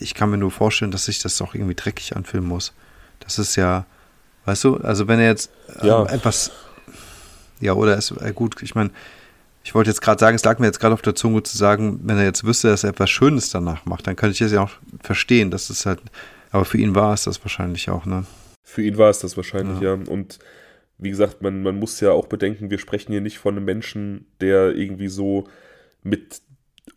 Ich 0.00 0.14
kann 0.14 0.30
mir 0.30 0.38
nur 0.38 0.50
vorstellen, 0.50 0.90
dass 0.90 1.04
sich 1.04 1.20
das 1.20 1.40
auch 1.40 1.54
irgendwie 1.54 1.74
dreckig 1.74 2.16
anfühlen 2.16 2.44
muss. 2.46 2.72
Das 3.20 3.38
ist 3.38 3.56
ja, 3.56 3.86
weißt 4.44 4.64
du, 4.64 4.76
also 4.78 5.06
wenn 5.08 5.20
er 5.20 5.28
jetzt 5.28 5.50
ähm, 5.80 5.86
Ja. 5.86 6.04
etwas, 6.06 6.50
ja, 7.60 7.72
oder 7.74 7.96
ist 7.96 8.10
äh, 8.10 8.32
gut, 8.32 8.62
ich 8.62 8.74
meine, 8.74 8.90
ich 9.64 9.74
wollte 9.74 9.90
jetzt 9.90 10.00
gerade 10.00 10.20
sagen, 10.20 10.36
es 10.36 10.44
lag 10.44 10.58
mir 10.58 10.66
jetzt 10.66 10.78
gerade 10.78 10.94
auf 10.94 11.02
der 11.02 11.14
Zunge 11.14 11.42
zu 11.42 11.56
sagen, 11.56 12.00
wenn 12.04 12.18
er 12.18 12.24
jetzt 12.24 12.44
wüsste, 12.44 12.68
dass 12.68 12.84
er 12.84 12.90
etwas 12.90 13.10
Schönes 13.10 13.50
danach 13.50 13.84
macht, 13.84 14.06
dann 14.06 14.14
könnte 14.14 14.32
ich 14.32 14.38
das 14.38 14.52
ja 14.52 14.62
auch 14.62 14.70
verstehen. 15.02 15.50
Das 15.50 15.70
ist 15.70 15.86
halt, 15.86 16.00
aber 16.50 16.64
für 16.64 16.78
ihn 16.78 16.94
war 16.94 17.14
es 17.14 17.24
das 17.24 17.42
wahrscheinlich 17.42 17.90
auch, 17.90 18.06
ne? 18.06 18.26
Für 18.62 18.82
ihn 18.82 18.96
war 18.96 19.10
es 19.10 19.18
das 19.18 19.36
wahrscheinlich, 19.36 19.80
ja. 19.80 19.94
Und 19.94 20.38
wie 20.98 21.10
gesagt, 21.10 21.42
man, 21.42 21.62
man 21.62 21.78
muss 21.78 22.00
ja 22.00 22.12
auch 22.12 22.26
bedenken, 22.26 22.70
wir 22.70 22.78
sprechen 22.78 23.12
hier 23.12 23.20
nicht 23.20 23.38
von 23.38 23.56
einem 23.56 23.64
Menschen, 23.64 24.26
der 24.40 24.74
irgendwie 24.74 25.08
so 25.08 25.48
mit 26.02 26.42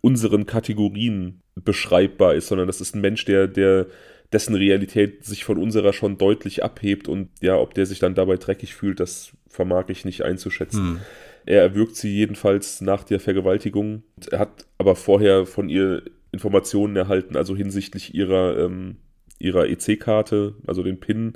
unseren 0.01 0.45
Kategorien 0.45 1.41
beschreibbar 1.55 2.35
ist, 2.35 2.47
sondern 2.47 2.67
das 2.67 2.81
ist 2.81 2.95
ein 2.95 3.01
Mensch, 3.01 3.25
der, 3.25 3.47
der 3.47 3.87
dessen 4.31 4.55
Realität 4.55 5.25
sich 5.25 5.43
von 5.43 5.57
unserer 5.57 5.91
schon 5.91 6.17
deutlich 6.17 6.63
abhebt 6.63 7.07
und 7.07 7.29
ja, 7.41 7.57
ob 7.57 7.73
der 7.73 7.85
sich 7.85 7.99
dann 7.99 8.15
dabei 8.15 8.37
dreckig 8.37 8.75
fühlt, 8.75 8.99
das 8.99 9.31
vermag 9.49 9.85
ich 9.89 10.05
nicht 10.05 10.21
einzuschätzen. 10.23 10.79
Hm. 10.79 10.99
Er 11.45 11.61
erwürgt 11.61 11.95
sie 11.95 12.13
jedenfalls 12.13 12.81
nach 12.81 13.03
der 13.03 13.19
Vergewaltigung. 13.19 14.03
Er 14.29 14.39
hat 14.39 14.65
aber 14.77 14.95
vorher 14.95 15.45
von 15.45 15.69
ihr 15.69 16.03
Informationen 16.31 16.95
erhalten, 16.95 17.35
also 17.35 17.55
hinsichtlich 17.55 18.13
ihrer, 18.13 18.57
ähm, 18.59 18.97
ihrer 19.39 19.67
EC-Karte, 19.67 20.53
also 20.67 20.83
den 20.83 20.99
PIN, 20.99 21.33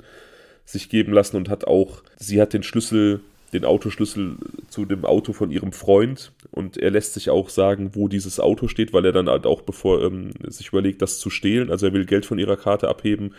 sich 0.64 0.88
geben 0.88 1.12
lassen 1.12 1.36
und 1.36 1.48
hat 1.48 1.66
auch, 1.66 2.02
sie 2.16 2.40
hat 2.40 2.52
den 2.52 2.62
Schlüssel, 2.62 3.20
den 3.52 3.64
Autoschlüssel 3.64 4.36
zu 4.68 4.84
dem 4.84 5.04
Auto 5.04 5.32
von 5.32 5.50
ihrem 5.50 5.72
Freund 5.72 6.32
und 6.50 6.76
er 6.76 6.90
lässt 6.90 7.14
sich 7.14 7.30
auch 7.30 7.48
sagen, 7.48 7.90
wo 7.94 8.08
dieses 8.08 8.40
Auto 8.40 8.68
steht, 8.68 8.92
weil 8.92 9.04
er 9.04 9.12
dann 9.12 9.28
halt 9.28 9.46
auch 9.46 9.62
bevor 9.62 10.02
ähm, 10.02 10.30
sich 10.46 10.68
überlegt, 10.68 11.02
das 11.02 11.18
zu 11.18 11.28
stehlen, 11.30 11.70
also 11.70 11.86
er 11.86 11.92
will 11.92 12.06
Geld 12.06 12.24
von 12.24 12.38
ihrer 12.38 12.56
Karte 12.56 12.88
abheben 12.88 13.34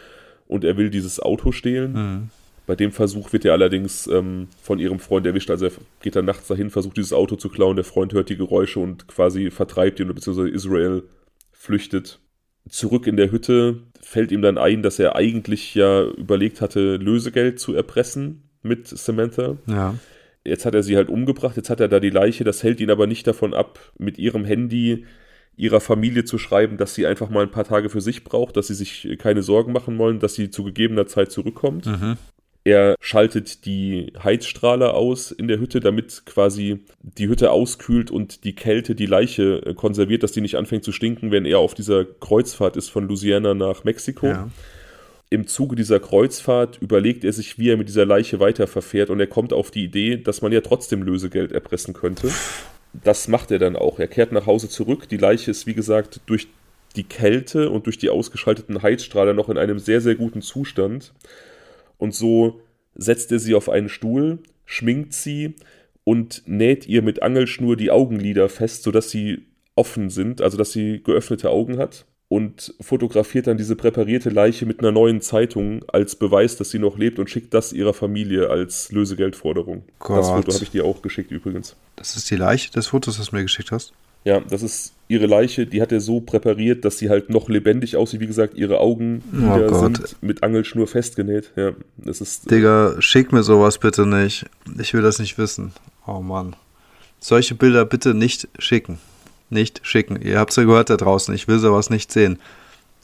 und 0.48 0.64
er 0.64 0.78
will 0.78 0.90
dieses 0.90 1.20
Auto 1.20 1.52
stehlen. 1.52 1.94
Hm. 1.96 2.30
Bei 2.66 2.76
dem 2.76 2.92
Versuch 2.92 3.32
wird 3.32 3.46
er 3.46 3.54
allerdings 3.54 4.08
ähm, 4.08 4.48
von 4.62 4.80
ihrem 4.80 5.00
Freund 5.00 5.26
erwischt. 5.26 5.52
Also 5.52 5.66
er 5.66 5.72
geht 6.02 6.16
dann 6.16 6.26
nachts 6.26 6.48
dahin, 6.48 6.70
versucht 6.70 6.98
dieses 6.98 7.14
Auto 7.14 7.36
zu 7.36 7.50
klauen. 7.50 7.76
Der 7.76 7.86
Freund 7.86 8.14
hört 8.14 8.30
die 8.30 8.38
Geräusche 8.38 8.80
und 8.80 9.08
quasi 9.08 9.52
vertreibt 9.52 10.00
ihn, 10.00 10.08
beziehungsweise 10.08 10.50
Israel 10.50 11.04
flüchtet. 11.52 12.20
Zurück 12.68 13.06
in 13.06 13.18
der 13.18 13.32
Hütte 13.32 13.84
fällt 14.02 14.32
ihm 14.32 14.42
dann 14.42 14.58
ein, 14.58 14.82
dass 14.82 14.98
er 14.98 15.16
eigentlich 15.16 15.76
ja 15.76 16.04
überlegt 16.04 16.62
hatte, 16.62 16.96
Lösegeld 16.98 17.60
zu 17.60 17.76
erpressen 17.76 18.50
mit 18.64 18.88
Samantha. 18.88 19.58
Ja. 19.68 19.96
Jetzt 20.44 20.66
hat 20.66 20.76
er 20.76 20.84
sie 20.84 20.96
halt 20.96 21.10
umgebracht, 21.10 21.58
jetzt 21.58 21.70
hat 21.70 21.80
er 21.80 21.88
da 21.88 22.00
die 22.00 22.10
Leiche, 22.10 22.44
das 22.44 22.64
hält 22.64 22.80
ihn 22.80 22.92
aber 22.92 23.08
nicht 23.08 23.26
davon 23.26 23.54
ab, 23.54 23.80
mit 23.98 24.18
ihrem 24.18 24.46
Handy 24.46 25.06
ihrer 25.58 25.80
Familie 25.80 26.26
zu 26.26 26.38
schreiben, 26.38 26.78
dass 26.78 26.94
sie 26.94 27.08
einfach 27.08 27.30
mal 27.30 27.44
ein 27.44 27.52
paar 27.52 27.64
Tage 27.64 27.90
für 27.90 28.02
sich 28.02 28.24
braucht, 28.24 28.58
dass 28.58 28.68
sie 28.68 28.74
sich 28.74 29.18
keine 29.18 29.42
Sorgen 29.42 29.72
machen 29.72 29.98
wollen, 29.98 30.20
dass 30.20 30.36
sie 30.36 30.50
zu 30.50 30.64
gegebener 30.64 31.08
Zeit 31.08 31.32
zurückkommt. 31.32 31.86
Mhm. 31.86 32.18
Er 32.68 32.96
schaltet 33.00 33.68
die 33.68 34.12
Heizstrahler 34.24 34.96
aus 34.96 35.30
in 35.30 35.48
der 35.48 35.60
Hütte, 35.60 35.80
damit 35.80 36.26
quasi 36.26 36.80
die 37.04 37.28
Hütte 37.28 37.52
auskühlt 37.52 38.10
und 38.10 38.44
die 38.44 38.56
Kälte 38.56 38.96
die 38.96 39.06
Leiche 39.06 39.62
äh, 39.64 39.76
konserviert, 39.76 40.24
dass 40.24 40.32
die 40.32 40.42
nicht 40.42 40.56
anfängt 40.56 40.84
zu 40.84 40.92
stinken, 40.92 41.30
wenn 41.30 41.46
er 41.46 41.60
auf 41.60 41.76
dieser 41.76 42.06
Kreuzfahrt 42.06 42.76
ist 42.76 42.90
von 42.90 43.08
Louisiana 43.08 43.54
nach 43.54 43.84
Mexiko. 43.84 44.28
Ja. 44.28 44.50
Im 45.30 45.46
Zuge 45.46 45.76
dieser 45.76 46.00
Kreuzfahrt 46.00 46.80
überlegt 46.82 47.24
er 47.24 47.34
sich, 47.34 47.60
wie 47.60 47.70
er 47.70 47.78
mit 47.78 47.88
dieser 47.88 48.06
Leiche 48.06 48.40
weiter 48.40 48.66
verfährt 48.66 49.12
und 49.12 49.20
er 49.20 49.28
kommt 49.28 49.54
auf 49.54 49.70
die 49.70 49.84
Idee, 49.84 50.18
dass 50.18 50.42
man 50.42 50.52
ja 50.52 50.62
trotzdem 50.62 51.04
Lösegeld 51.04 51.52
erpressen 51.52 51.94
könnte. 51.94 52.32
Das 53.04 53.28
macht 53.28 53.52
er 53.52 53.60
dann 53.60 53.76
auch. 53.76 54.00
Er 54.00 54.08
kehrt 54.08 54.32
nach 54.32 54.48
Hause 54.48 54.70
zurück. 54.70 55.08
Die 55.10 55.18
Leiche 55.18 55.52
ist, 55.52 55.68
wie 55.68 55.74
gesagt, 55.76 56.22
durch 56.26 56.48
die 56.96 57.04
Kälte 57.04 57.70
und 57.70 57.86
durch 57.86 58.00
die 58.00 58.10
ausgeschalteten 58.10 58.82
Heizstrahler 58.82 59.34
noch 59.34 59.50
in 59.50 59.58
einem 59.60 59.78
sehr, 59.78 60.02
sehr 60.02 60.16
guten 60.16 60.42
Zustand. 60.42 61.12
Und 61.98 62.14
so 62.14 62.62
setzt 62.96 63.32
er 63.32 63.40
sie 63.40 63.56
auf 63.56 63.70
einen 63.70 63.90
Stuhl, 63.90 64.40
schminkt 64.66 65.14
sie 65.14 65.56
und 66.04 66.44
näht 66.46 66.88
ihr 66.88 67.02
mit 67.02 67.22
Angelschnur 67.22 67.76
die 67.76 67.92
Augenlider 67.92 68.50
fest, 68.50 68.84
sodass 68.84 69.10
sie 69.10 69.46
offen 69.76 70.10
sind, 70.10 70.42
also 70.42 70.58
dass 70.58 70.72
sie 70.72 71.02
geöffnete 71.04 71.50
Augen 71.50 71.78
hat 71.78 72.06
und 72.28 72.74
fotografiert 72.82 73.48
dann 73.48 73.58
diese 73.58 73.76
präparierte 73.76 74.30
Leiche 74.30 74.66
mit 74.66 74.80
einer 74.80 74.92
neuen 74.92 75.22
Zeitung 75.22 75.84
als 75.88 76.16
Beweis, 76.16 76.58
dass 76.58 76.72
sie 76.72 76.80
noch 76.80 76.98
lebt 76.98 77.20
und 77.20 77.30
schickt 77.30 77.54
das 77.54 77.72
ihrer 77.72 77.94
Familie 77.94 78.50
als 78.50 78.92
Lösegeldforderung. 78.92 79.84
Gott. 80.00 80.20
Das 80.20 80.30
Foto 80.30 80.54
habe 80.54 80.64
ich 80.64 80.72
dir 80.72 80.86
auch 80.86 81.02
geschickt 81.02 81.32
übrigens. 81.32 81.76
Das 81.96 82.16
ist 82.16 82.30
die 82.32 82.36
Leiche 82.36 82.72
des 82.72 82.88
Fotos, 82.88 83.18
das 83.18 83.30
du 83.30 83.36
mir 83.36 83.44
geschickt 83.44 83.72
hast? 83.72 83.94
Ja, 84.26 84.42
das 84.42 84.62
ist 84.62 84.94
ihre 85.08 85.28
Leiche, 85.28 85.66
die 85.66 85.82
hat 85.82 85.92
er 85.92 86.02
so 86.02 86.20
präpariert, 86.20 86.84
dass 86.84 86.98
sie 86.98 87.10
halt 87.10 87.30
noch 87.30 87.48
lebendig 87.48 87.96
aussieht. 87.96 88.20
Wie 88.20 88.28
gesagt, 88.28 88.56
ihre 88.56 88.80
Augen 88.80 89.24
oh 89.34 89.74
sind 89.76 90.18
mit 90.22 90.44
Angelschnur 90.44 90.88
festgenäht. 90.88 91.52
Ja, 91.56 91.72
das 91.98 92.20
ist. 92.20 92.52
Digga, 92.52 92.96
schick 93.00 93.32
mir 93.32 93.44
sowas 93.44 93.78
bitte 93.78 94.06
nicht. 94.06 94.46
Ich 94.80 94.94
will 94.94 95.04
das 95.04 95.20
nicht 95.20 95.38
wissen. 95.38 95.72
Oh 96.06 96.20
Mann. 96.20 96.56
Solche 97.20 97.56
Bilder 97.56 97.86
bitte 97.86 98.14
nicht 98.14 98.50
schicken 98.60 99.00
nicht 99.50 99.82
schicken. 99.84 100.22
Ihr 100.22 100.40
habt 100.40 100.52
es 100.52 100.58
ja 100.58 100.64
gehört 100.64 100.90
da 100.90 100.98
draußen. 100.98 101.34
Ich 101.34 101.48
will 101.48 101.60
sowas 101.60 101.90
nicht 101.90 102.12
sehen. 102.12 102.40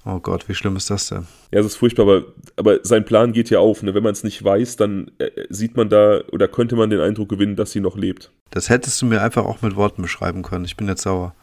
Oh 0.06 0.20
Gott, 0.20 0.49
wie 0.49 0.56
schlimm 0.56 0.76
ist 0.76 0.89
das 0.89 1.08
denn? 1.08 1.28
Ja, 1.52 1.60
es 1.60 1.66
ist 1.68 1.76
furchtbar, 1.76 2.04
aber, 2.04 2.24
aber 2.56 2.80
sein 2.84 3.06
Plan 3.06 3.34
geht 3.34 3.49
ja 3.49 3.60
auf. 3.60 3.84
Ne? 3.84 3.93
Wenn 3.93 4.04
man 4.04 4.14
es 4.14 4.24
nicht 4.24 4.43
weiß, 4.43 4.76
dann 4.76 5.12
äh, 5.20 5.30
sieht 5.49 5.78
man 5.78 5.89
da 5.89 6.22
oder 6.32 6.47
könnte 6.47 6.76
man 6.76 6.89
den 6.89 6.99
Eindruck 6.99 7.30
gewinnen, 7.30 7.56
dass 7.56 7.72
sie 7.72 7.82
noch 7.82 7.97
lebt. 7.97 8.32
Das 8.49 8.70
hättest 8.70 9.02
du 9.02 9.06
mir 9.06 9.22
einfach 9.22 9.45
auch 9.45 9.62
mit 9.62 9.76
Worten 9.76 10.02
beschreiben 10.02 10.41
können. 10.41 10.66
Ich 10.66 10.76
bin 10.76 10.88
jetzt 10.88 11.04
sauer. 11.04 11.36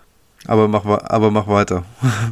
Aber 0.46 0.68
mach, 0.68 0.84
aber 0.84 1.30
mach 1.30 1.48
weiter. 1.48 1.84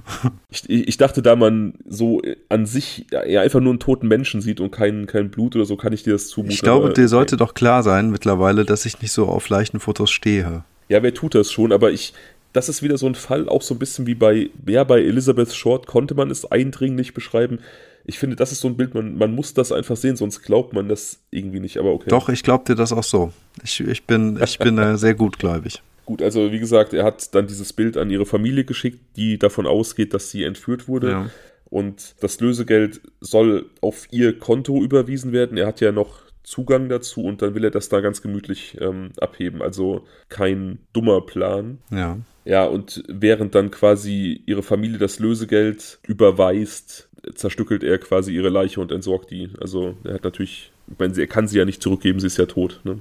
ich, 0.50 0.68
ich, 0.68 0.96
dachte, 0.96 1.22
da 1.22 1.34
man 1.34 1.74
so 1.88 2.22
an 2.48 2.66
sich 2.66 3.06
ja, 3.10 3.40
einfach 3.40 3.60
nur 3.60 3.72
einen 3.72 3.80
toten 3.80 4.06
Menschen 4.06 4.40
sieht 4.40 4.60
und 4.60 4.70
kein, 4.70 5.06
kein 5.06 5.30
Blut 5.30 5.56
oder 5.56 5.64
so, 5.64 5.76
kann 5.76 5.92
ich 5.92 6.04
dir 6.04 6.12
das 6.12 6.28
zumuten. 6.28 6.52
Ich 6.52 6.62
glaube, 6.62 6.92
dir 6.92 7.08
sollte 7.08 7.36
doch 7.36 7.54
klar 7.54 7.82
sein 7.82 8.10
mittlerweile, 8.10 8.64
dass 8.64 8.86
ich 8.86 9.00
nicht 9.02 9.12
so 9.12 9.26
auf 9.26 9.48
leichten 9.48 9.80
Fotos 9.80 10.10
stehe. 10.10 10.64
Ja, 10.88 11.02
wer 11.02 11.14
tut 11.14 11.34
das 11.34 11.50
schon? 11.50 11.72
Aber 11.72 11.90
ich, 11.90 12.14
das 12.56 12.70
ist 12.70 12.82
wieder 12.82 12.96
so 12.96 13.06
ein 13.06 13.14
Fall, 13.14 13.48
auch 13.48 13.60
so 13.60 13.74
ein 13.74 13.78
bisschen 13.78 14.06
wie 14.06 14.14
bei, 14.14 14.48
ja, 14.66 14.82
bei 14.82 15.02
Elizabeth 15.02 15.52
Short 15.52 15.86
konnte 15.86 16.14
man 16.14 16.30
es 16.30 16.50
eindringlich 16.50 17.12
beschreiben. 17.12 17.58
Ich 18.06 18.18
finde, 18.18 18.34
das 18.36 18.50
ist 18.50 18.60
so 18.60 18.68
ein 18.68 18.76
Bild, 18.76 18.94
man, 18.94 19.18
man 19.18 19.34
muss 19.34 19.52
das 19.52 19.72
einfach 19.72 19.96
sehen, 19.96 20.16
sonst 20.16 20.42
glaubt 20.42 20.72
man 20.72 20.88
das 20.88 21.18
irgendwie 21.30 21.60
nicht, 21.60 21.76
aber 21.76 21.92
okay. 21.92 22.08
Doch, 22.08 22.28
ich 22.30 22.42
glaube 22.42 22.64
dir 22.64 22.74
das 22.74 22.92
auch 22.92 23.02
so. 23.02 23.32
Ich, 23.62 23.80
ich 23.80 24.04
bin, 24.04 24.40
ich 24.42 24.58
bin 24.58 24.78
äh, 24.78 24.96
sehr 24.96 25.14
gutgläubig. 25.14 25.82
Gut, 26.06 26.22
also 26.22 26.52
wie 26.52 26.60
gesagt, 26.60 26.94
er 26.94 27.04
hat 27.04 27.34
dann 27.34 27.46
dieses 27.46 27.72
Bild 27.72 27.96
an 27.96 28.10
ihre 28.10 28.24
Familie 28.24 28.64
geschickt, 28.64 29.00
die 29.16 29.38
davon 29.38 29.66
ausgeht, 29.66 30.14
dass 30.14 30.30
sie 30.30 30.44
entführt 30.44 30.88
wurde. 30.88 31.10
Ja. 31.10 31.30
Und 31.68 32.14
das 32.20 32.40
Lösegeld 32.40 33.00
soll 33.20 33.66
auf 33.80 34.06
ihr 34.12 34.38
Konto 34.38 34.80
überwiesen 34.82 35.32
werden. 35.32 35.58
Er 35.58 35.66
hat 35.66 35.80
ja 35.80 35.90
noch 35.90 36.25
Zugang 36.46 36.88
dazu 36.88 37.24
und 37.24 37.42
dann 37.42 37.56
will 37.56 37.64
er 37.64 37.72
das 37.72 37.88
da 37.88 38.00
ganz 38.00 38.22
gemütlich 38.22 38.76
ähm, 38.80 39.10
abheben. 39.20 39.62
Also 39.62 40.06
kein 40.28 40.78
dummer 40.92 41.20
Plan. 41.20 41.78
Ja. 41.90 42.18
Ja, 42.44 42.64
und 42.64 43.02
während 43.08 43.56
dann 43.56 43.72
quasi 43.72 44.42
ihre 44.46 44.62
Familie 44.62 44.98
das 44.98 45.18
Lösegeld 45.18 45.98
überweist, 46.06 47.08
zerstückelt 47.34 47.82
er 47.82 47.98
quasi 47.98 48.32
ihre 48.32 48.48
Leiche 48.48 48.80
und 48.80 48.92
entsorgt 48.92 49.32
die. 49.32 49.50
Also 49.60 49.96
er 50.04 50.14
hat 50.14 50.22
natürlich, 50.22 50.70
ich 50.86 50.98
meine, 51.00 51.18
er 51.18 51.26
kann 51.26 51.48
sie 51.48 51.58
ja 51.58 51.64
nicht 51.64 51.82
zurückgeben, 51.82 52.20
sie 52.20 52.28
ist 52.28 52.38
ja 52.38 52.46
tot. 52.46 52.80
Ne? 52.84 53.00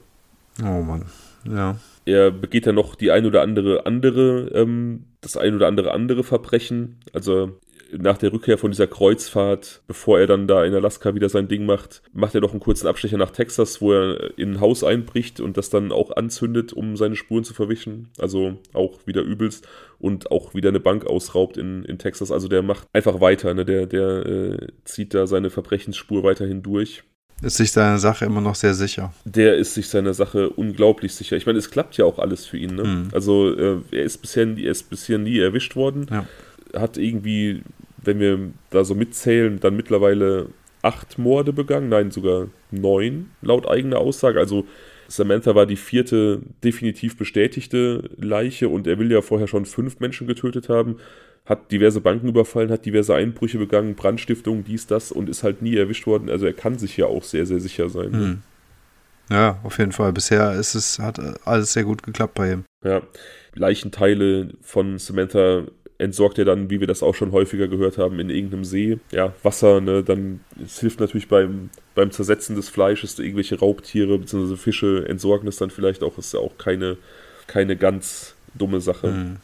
Oh 0.63 0.81
Mann, 0.81 1.05
ja. 1.47 1.77
Er 2.05 2.31
begeht 2.31 2.65
dann 2.65 2.73
noch 2.73 2.95
die 2.95 3.11
ein 3.11 3.27
oder 3.27 3.43
andere 3.43 3.85
andere, 3.85 4.49
ähm, 4.55 5.03
das 5.21 5.37
ein 5.37 5.53
oder 5.53 5.67
andere 5.67 5.91
andere 5.91 6.23
Verbrechen. 6.23 6.97
Also 7.13 7.59
nach 7.97 8.17
der 8.17 8.33
Rückkehr 8.33 8.57
von 8.57 8.71
dieser 8.71 8.87
Kreuzfahrt, 8.87 9.81
bevor 9.87 10.19
er 10.19 10.27
dann 10.27 10.47
da 10.47 10.63
in 10.63 10.73
Alaska 10.73 11.15
wieder 11.15 11.29
sein 11.29 11.47
Ding 11.47 11.65
macht, 11.65 12.01
macht 12.13 12.35
er 12.35 12.41
noch 12.41 12.51
einen 12.51 12.59
kurzen 12.59 12.87
Abstecher 12.87 13.17
nach 13.17 13.31
Texas, 13.31 13.81
wo 13.81 13.93
er 13.93 14.37
in 14.37 14.53
ein 14.53 14.59
Haus 14.61 14.83
einbricht 14.83 15.39
und 15.39 15.57
das 15.57 15.69
dann 15.69 15.91
auch 15.91 16.15
anzündet, 16.15 16.73
um 16.73 16.97
seine 16.97 17.15
Spuren 17.15 17.43
zu 17.43 17.53
verwischen. 17.53 18.09
Also 18.19 18.57
auch 18.73 18.99
wieder 19.05 19.21
übelst 19.21 19.67
und 19.99 20.31
auch 20.31 20.53
wieder 20.53 20.69
eine 20.69 20.79
Bank 20.79 21.05
ausraubt 21.05 21.57
in, 21.57 21.83
in 21.85 21.97
Texas. 21.97 22.31
Also 22.31 22.47
der 22.47 22.61
macht 22.61 22.87
einfach 22.93 23.21
weiter, 23.21 23.53
ne? 23.53 23.65
der, 23.65 23.85
der 23.85 24.25
äh, 24.25 24.67
zieht 24.83 25.13
da 25.13 25.27
seine 25.27 25.49
Verbrechensspur 25.49 26.23
weiterhin 26.23 26.63
durch. 26.63 27.03
Ist 27.41 27.57
sich 27.57 27.73
seiner 27.73 27.97
Sache 27.99 28.25
immer 28.25 28.39
noch 28.39 28.55
sehr 28.55 28.73
sicher. 28.73 29.13
Der 29.25 29.57
ist 29.57 29.73
sich 29.73 29.89
seiner 29.89 30.13
Sache 30.13 30.49
unglaublich 30.49 31.13
sicher. 31.13 31.35
Ich 31.35 31.45
meine, 31.45 31.59
es 31.59 31.69
klappt 31.69 31.97
ja 31.97 32.05
auch 32.05 32.17
alles 32.17 32.45
für 32.45 32.57
ihn. 32.57 32.75
Ne? 32.75 32.83
Mhm. 32.83 33.07
Also 33.11 33.53
äh, 33.53 33.81
er, 33.91 34.03
ist 34.03 34.19
bisher, 34.19 34.47
er 34.47 34.71
ist 34.71 34.89
bisher 34.89 35.17
nie 35.17 35.39
erwischt 35.39 35.75
worden. 35.75 36.07
Ja. 36.09 36.25
Hat 36.75 36.97
irgendwie 36.97 37.61
wenn 38.05 38.19
wir 38.19 38.51
da 38.69 38.83
so 38.83 38.95
mitzählen, 38.95 39.59
dann 39.59 39.75
mittlerweile 39.75 40.47
acht 40.81 41.17
Morde 41.17 41.53
begangen, 41.53 41.89
nein, 41.89 42.11
sogar 42.11 42.47
neun, 42.71 43.31
laut 43.41 43.67
eigener 43.67 43.97
Aussage. 43.97 44.39
Also 44.39 44.65
Samantha 45.07 45.55
war 45.55 45.65
die 45.65 45.75
vierte 45.75 46.41
definitiv 46.63 47.17
bestätigte 47.17 48.09
Leiche 48.17 48.69
und 48.69 48.87
er 48.87 48.99
will 48.99 49.11
ja 49.11 49.21
vorher 49.21 49.47
schon 49.47 49.65
fünf 49.65 49.99
Menschen 49.99 50.27
getötet 50.27 50.69
haben, 50.69 50.97
hat 51.45 51.71
diverse 51.71 52.01
Banken 52.01 52.27
überfallen, 52.27 52.71
hat 52.71 52.85
diverse 52.85 53.13
Einbrüche 53.13 53.57
begangen, 53.57 53.95
Brandstiftung, 53.95 54.63
dies, 54.63 54.87
das 54.87 55.11
und 55.11 55.29
ist 55.29 55.43
halt 55.43 55.61
nie 55.61 55.75
erwischt 55.75 56.07
worden. 56.07 56.29
Also 56.29 56.45
er 56.45 56.53
kann 56.53 56.77
sich 56.77 56.97
ja 56.97 57.05
auch 57.05 57.23
sehr, 57.23 57.45
sehr 57.45 57.59
sicher 57.59 57.89
sein. 57.89 58.13
Hm. 58.13 58.41
Ja, 59.29 59.59
auf 59.63 59.79
jeden 59.79 59.91
Fall. 59.91 60.13
Bisher 60.13 60.53
ist 60.53 60.75
es, 60.75 60.99
hat 60.99 61.19
alles 61.47 61.73
sehr 61.73 61.83
gut 61.83 62.03
geklappt 62.03 62.35
bei 62.35 62.53
ihm. 62.53 62.63
Ja. 62.83 63.01
Leichenteile 63.55 64.49
von 64.61 64.99
Samantha 64.99 65.63
entsorgt 65.97 66.37
er 66.37 66.45
dann, 66.45 66.69
wie 66.69 66.79
wir 66.79 66.87
das 66.87 67.03
auch 67.03 67.15
schon 67.15 67.31
häufiger 67.31 67.67
gehört 67.67 67.97
haben, 67.97 68.19
in 68.19 68.29
irgendeinem 68.29 68.65
See. 68.65 68.99
Ja, 69.11 69.33
Wasser, 69.43 69.81
ne, 69.81 70.03
dann, 70.03 70.41
es 70.63 70.79
hilft 70.79 70.99
natürlich 70.99 71.27
beim, 71.27 71.69
beim 71.93 72.11
Zersetzen 72.11 72.55
des 72.55 72.69
Fleisches, 72.69 73.17
irgendwelche 73.17 73.59
Raubtiere 73.59 74.17
bzw. 74.19 74.55
Fische 74.57 75.05
entsorgen 75.07 75.47
es 75.47 75.57
dann 75.57 75.69
vielleicht 75.69 76.03
auch, 76.03 76.17
ist 76.17 76.33
ja 76.33 76.39
auch 76.39 76.57
keine, 76.57 76.97
keine 77.47 77.77
ganz 77.77 78.35
dumme 78.53 78.81
Sache. 78.81 79.07
Mhm. 79.07 79.35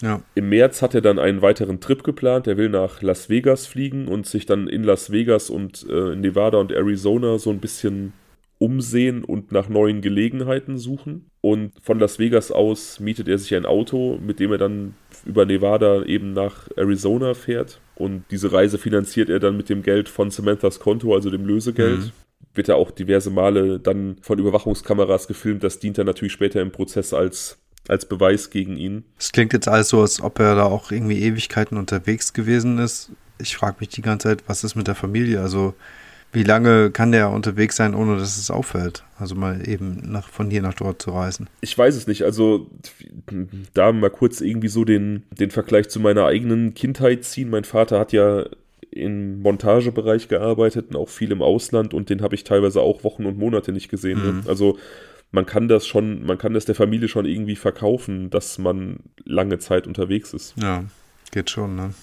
Ja. 0.00 0.22
Im 0.34 0.48
März 0.48 0.80
hat 0.82 0.94
er 0.94 1.00
dann 1.00 1.18
einen 1.18 1.42
weiteren 1.42 1.80
Trip 1.80 2.04
geplant. 2.04 2.46
Er 2.46 2.56
will 2.56 2.68
nach 2.68 3.02
Las 3.02 3.28
Vegas 3.28 3.66
fliegen 3.66 4.06
und 4.06 4.26
sich 4.26 4.46
dann 4.46 4.68
in 4.68 4.84
Las 4.84 5.10
Vegas 5.10 5.50
und 5.50 5.86
äh, 5.90 6.14
Nevada 6.14 6.58
und 6.58 6.70
Arizona 6.70 7.38
so 7.38 7.50
ein 7.50 7.58
bisschen 7.58 8.12
umsehen 8.58 9.24
und 9.24 9.52
nach 9.52 9.68
neuen 9.68 10.00
Gelegenheiten 10.00 10.78
suchen. 10.78 11.30
Und 11.40 11.72
von 11.82 11.98
Las 11.98 12.18
Vegas 12.18 12.52
aus 12.52 13.00
mietet 13.00 13.28
er 13.28 13.38
sich 13.38 13.54
ein 13.54 13.66
Auto, 13.66 14.18
mit 14.24 14.40
dem 14.40 14.52
er 14.52 14.58
dann 14.58 14.94
über 15.24 15.44
Nevada 15.44 16.04
eben 16.04 16.32
nach 16.32 16.68
Arizona 16.76 17.34
fährt. 17.34 17.80
Und 17.94 18.24
diese 18.30 18.52
Reise 18.52 18.78
finanziert 18.78 19.28
er 19.28 19.40
dann 19.40 19.56
mit 19.56 19.68
dem 19.68 19.82
Geld 19.82 20.08
von 20.08 20.30
Samanthas 20.30 20.80
Konto, 20.80 21.14
also 21.14 21.30
dem 21.30 21.44
Lösegeld. 21.44 21.98
Mhm. 21.98 22.10
Wird 22.54 22.68
er 22.68 22.76
auch 22.76 22.90
diverse 22.90 23.30
Male 23.30 23.78
dann 23.78 24.16
von 24.22 24.38
Überwachungskameras 24.38 25.28
gefilmt. 25.28 25.62
Das 25.62 25.78
dient 25.78 25.98
dann 25.98 26.06
natürlich 26.06 26.32
später 26.32 26.60
im 26.60 26.70
Prozess 26.70 27.12
als 27.12 27.58
als 27.88 28.04
Beweis 28.04 28.50
gegen 28.50 28.76
ihn. 28.76 29.04
Es 29.18 29.32
klingt 29.32 29.52
jetzt 29.52 29.66
alles 29.66 29.88
so, 29.88 30.02
als 30.02 30.20
ob 30.20 30.38
er 30.38 30.54
da 30.54 30.64
auch 30.64 30.90
irgendwie 30.90 31.22
Ewigkeiten 31.22 31.78
unterwegs 31.78 32.34
gewesen 32.34 32.78
ist. 32.78 33.10
Ich 33.38 33.56
frage 33.56 33.76
mich 33.80 33.88
die 33.88 34.02
ganze 34.02 34.28
Zeit, 34.28 34.44
was 34.46 34.62
ist 34.62 34.74
mit 34.74 34.88
der 34.88 34.94
Familie? 34.94 35.40
Also 35.40 35.74
wie 36.32 36.42
lange 36.42 36.90
kann 36.90 37.12
der 37.12 37.30
unterwegs 37.30 37.76
sein, 37.76 37.94
ohne 37.94 38.18
dass 38.18 38.36
es 38.38 38.50
auffällt? 38.50 39.04
Also 39.18 39.34
mal 39.34 39.66
eben 39.66 40.00
nach, 40.04 40.28
von 40.28 40.50
hier 40.50 40.62
nach 40.62 40.74
dort 40.74 41.00
zu 41.00 41.10
reisen. 41.10 41.48
Ich 41.60 41.76
weiß 41.76 41.94
es 41.96 42.06
nicht. 42.06 42.22
Also 42.22 42.68
da 43.74 43.92
mal 43.92 44.10
kurz 44.10 44.40
irgendwie 44.40 44.68
so 44.68 44.84
den, 44.84 45.22
den 45.30 45.50
Vergleich 45.50 45.88
zu 45.88 46.00
meiner 46.00 46.26
eigenen 46.26 46.74
Kindheit 46.74 47.24
ziehen. 47.24 47.50
Mein 47.50 47.64
Vater 47.64 47.98
hat 47.98 48.12
ja 48.12 48.44
im 48.90 49.42
Montagebereich 49.42 50.28
gearbeitet 50.28 50.88
und 50.90 50.96
auch 50.96 51.08
viel 51.08 51.32
im 51.32 51.42
Ausland 51.42 51.94
und 51.94 52.10
den 52.10 52.22
habe 52.22 52.34
ich 52.34 52.44
teilweise 52.44 52.80
auch 52.80 53.04
Wochen 53.04 53.26
und 53.26 53.38
Monate 53.38 53.72
nicht 53.72 53.88
gesehen. 53.88 54.22
Ne? 54.22 54.32
Mhm. 54.32 54.42
Also 54.46 54.78
man 55.30 55.46
kann 55.46 55.68
das 55.68 55.86
schon, 55.86 56.24
man 56.24 56.38
kann 56.38 56.54
das 56.54 56.64
der 56.64 56.74
Familie 56.74 57.08
schon 57.08 57.26
irgendwie 57.26 57.56
verkaufen, 57.56 58.30
dass 58.30 58.58
man 58.58 59.00
lange 59.24 59.58
Zeit 59.58 59.86
unterwegs 59.86 60.32
ist. 60.32 60.54
Ja, 60.56 60.84
geht 61.30 61.50
schon, 61.50 61.76
ne? 61.76 61.94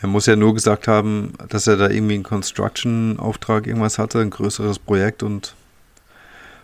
Er 0.00 0.08
muss 0.08 0.26
ja 0.26 0.36
nur 0.36 0.54
gesagt 0.54 0.88
haben, 0.88 1.32
dass 1.48 1.66
er 1.66 1.76
da 1.76 1.88
irgendwie 1.88 2.14
einen 2.14 2.22
Construction-Auftrag 2.22 3.66
irgendwas 3.66 3.98
hatte, 3.98 4.20
ein 4.20 4.30
größeres 4.30 4.78
Projekt 4.78 5.22
und 5.22 5.54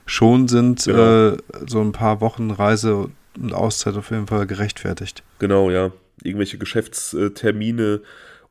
schon 0.04 0.48
sind 0.48 0.84
genau. 0.84 1.28
äh, 1.28 1.36
so 1.66 1.80
ein 1.80 1.92
paar 1.92 2.20
Wochen 2.20 2.50
Reise 2.50 3.08
und 3.40 3.54
Auszeit 3.54 3.96
auf 3.96 4.10
jeden 4.10 4.26
Fall 4.26 4.46
gerechtfertigt. 4.46 5.22
Genau, 5.38 5.70
ja. 5.70 5.90
irgendwelche 6.22 6.58
Geschäftstermine. 6.58 8.00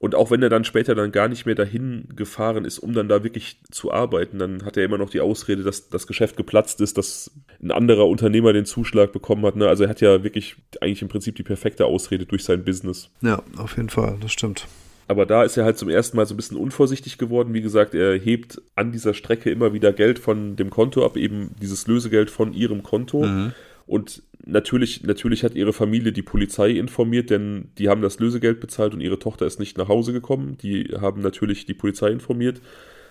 Und 0.02 0.16
auch 0.16 0.32
wenn 0.32 0.42
er 0.42 0.50
dann 0.50 0.64
später 0.64 0.96
dann 0.96 1.12
gar 1.12 1.28
nicht 1.28 1.46
mehr 1.46 1.54
dahin 1.54 2.08
gefahren 2.16 2.66
ist, 2.66 2.80
um 2.80 2.92
dann 2.94 3.08
da 3.08 3.24
wirklich 3.24 3.58
zu 3.70 3.92
arbeiten, 3.92 4.40
dann 4.40 4.66
hat 4.66 4.76
er 4.76 4.84
immer 4.84 4.98
noch 4.98 5.12
die 5.12 5.22
Ausrede, 5.22 5.62
dass 5.62 5.90
das 5.90 6.08
Geschäft 6.08 6.38
geplatzt 6.38 6.82
ist, 6.82 6.98
dass 6.98 7.30
ein 7.62 7.70
anderer 7.70 8.08
Unternehmer 8.08 8.52
den 8.52 8.66
Zuschlag 8.66 9.12
bekommen 9.12 9.46
hat. 9.46 9.56
Ne? 9.56 9.68
Also 9.68 9.84
er 9.84 9.90
hat 9.92 10.02
ja 10.02 10.24
wirklich 10.24 10.56
eigentlich 10.82 11.04
im 11.04 11.08
Prinzip 11.08 11.36
die 11.36 11.44
perfekte 11.44 11.86
Ausrede 11.86 12.26
durch 12.26 12.44
sein 12.44 12.66
Business. 12.66 13.12
Ja, 13.22 13.44
auf 13.58 13.78
jeden 13.78 13.92
Fall, 13.92 14.18
das 14.20 14.32
stimmt. 14.32 14.66
Aber 15.08 15.28
da 15.28 15.44
ist 15.44 15.56
er 15.58 15.66
halt 15.66 15.78
zum 15.78 15.90
ersten 15.90 16.18
Mal 16.18 16.26
so 16.26 16.34
ein 16.34 16.38
bisschen 16.38 16.58
unvorsichtig 16.58 17.20
geworden. 17.20 17.54
Wie 17.54 17.62
gesagt, 17.62 17.94
er 17.94 18.18
hebt 18.18 18.60
an 18.74 18.92
dieser 18.92 19.14
Strecke 19.14 19.52
immer 19.52 19.72
wieder 19.72 19.94
Geld 19.94 20.18
von 20.18 20.56
dem 20.56 20.72
Konto 20.72 21.06
ab, 21.06 21.16
eben 21.16 21.52
dieses 21.62 21.86
Lösegeld 21.86 22.32
von 22.32 22.54
ihrem 22.54 22.82
Konto. 22.82 23.22
Mhm. 23.22 23.54
Und 23.92 24.24
natürlich, 24.46 25.04
natürlich 25.04 25.44
hat 25.44 25.54
ihre 25.54 25.74
Familie 25.74 26.14
die 26.14 26.22
Polizei 26.22 26.70
informiert, 26.70 27.30
denn 27.30 27.72
die 27.78 27.90
haben 27.90 28.02
das 28.02 28.20
Lösegeld 28.20 28.62
bezahlt 28.62 28.94
und 28.94 29.02
ihre 29.02 29.20
Tochter 29.20 29.46
ist 29.46 29.60
nicht 29.60 29.78
nach 29.78 29.90
Hause 29.90 30.14
gekommen. 30.14 30.58
Die 30.64 30.96
haben 31.02 31.20
natürlich 31.20 31.66
die 31.66 31.74
Polizei 31.74 32.10
informiert, 32.10 32.62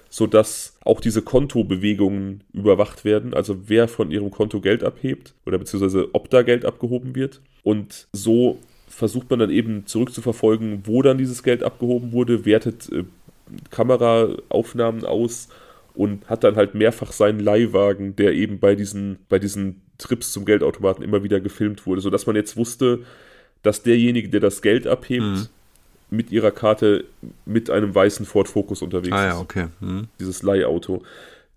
sodass 0.09 0.79
auch 0.83 1.03
diese 1.03 1.21
Kontobewegungen 1.21 2.45
überwacht 2.55 3.05
werden, 3.05 3.35
also 3.35 3.69
wer 3.69 3.89
von 3.89 4.11
ihrem 4.11 4.31
Konto 4.31 4.63
Geld 4.63 4.83
abhebt 4.83 5.35
oder 5.45 5.59
beziehungsweise 5.59 6.09
ob 6.15 6.31
da 6.31 6.41
Geld 6.41 6.65
abgehoben 6.65 7.15
wird. 7.15 7.43
Und 7.63 8.09
so 8.15 8.59
versucht 8.89 9.29
man 9.29 9.39
dann 9.39 9.51
eben 9.51 9.85
zurückzuverfolgen, 9.85 10.85
wo 10.87 11.03
dann 11.03 11.19
dieses 11.19 11.43
Geld 11.43 11.63
abgehoben 11.63 12.13
wurde, 12.13 12.47
wertet 12.47 12.91
äh, 12.91 13.05
Kameraaufnahmen 13.69 15.05
aus 15.05 15.51
und 15.93 16.27
hat 16.31 16.43
dann 16.43 16.57
halt 16.57 16.75
mehrfach 16.75 17.13
seinen 17.13 17.41
Leihwagen, 17.41 18.17
der 18.17 18.33
eben 18.33 18.61
bei 18.61 18.75
diesen, 18.75 19.19
bei 19.29 19.39
diesen 19.39 19.83
Trips 20.01 20.33
zum 20.33 20.45
Geldautomaten 20.45 21.05
immer 21.05 21.23
wieder 21.23 21.41
gefilmt 21.41 21.87
wurde, 21.87 22.01
sodass 22.01 22.27
man 22.27 22.37
jetzt 22.37 22.57
wusste, 22.57 23.01
dass 23.63 23.83
derjenige, 23.83 24.29
der 24.29 24.41
das 24.41 24.63
Geld 24.63 24.87
abhebt, 24.87 25.23
mhm. 25.23 25.47
mit 26.11 26.33
ihrer 26.33 26.51
Karte 26.51 27.05
mit 27.45 27.71
einem 27.71 27.95
weißen 27.95 28.27
Ford 28.27 28.49
Focus 28.49 28.83
unterwegs 28.83 29.13
ah, 29.13 29.27
ja, 29.27 29.39
okay. 29.39 29.67
Mhm. 29.81 30.09
Dieses 30.19 30.43
Leihauto. 30.43 31.03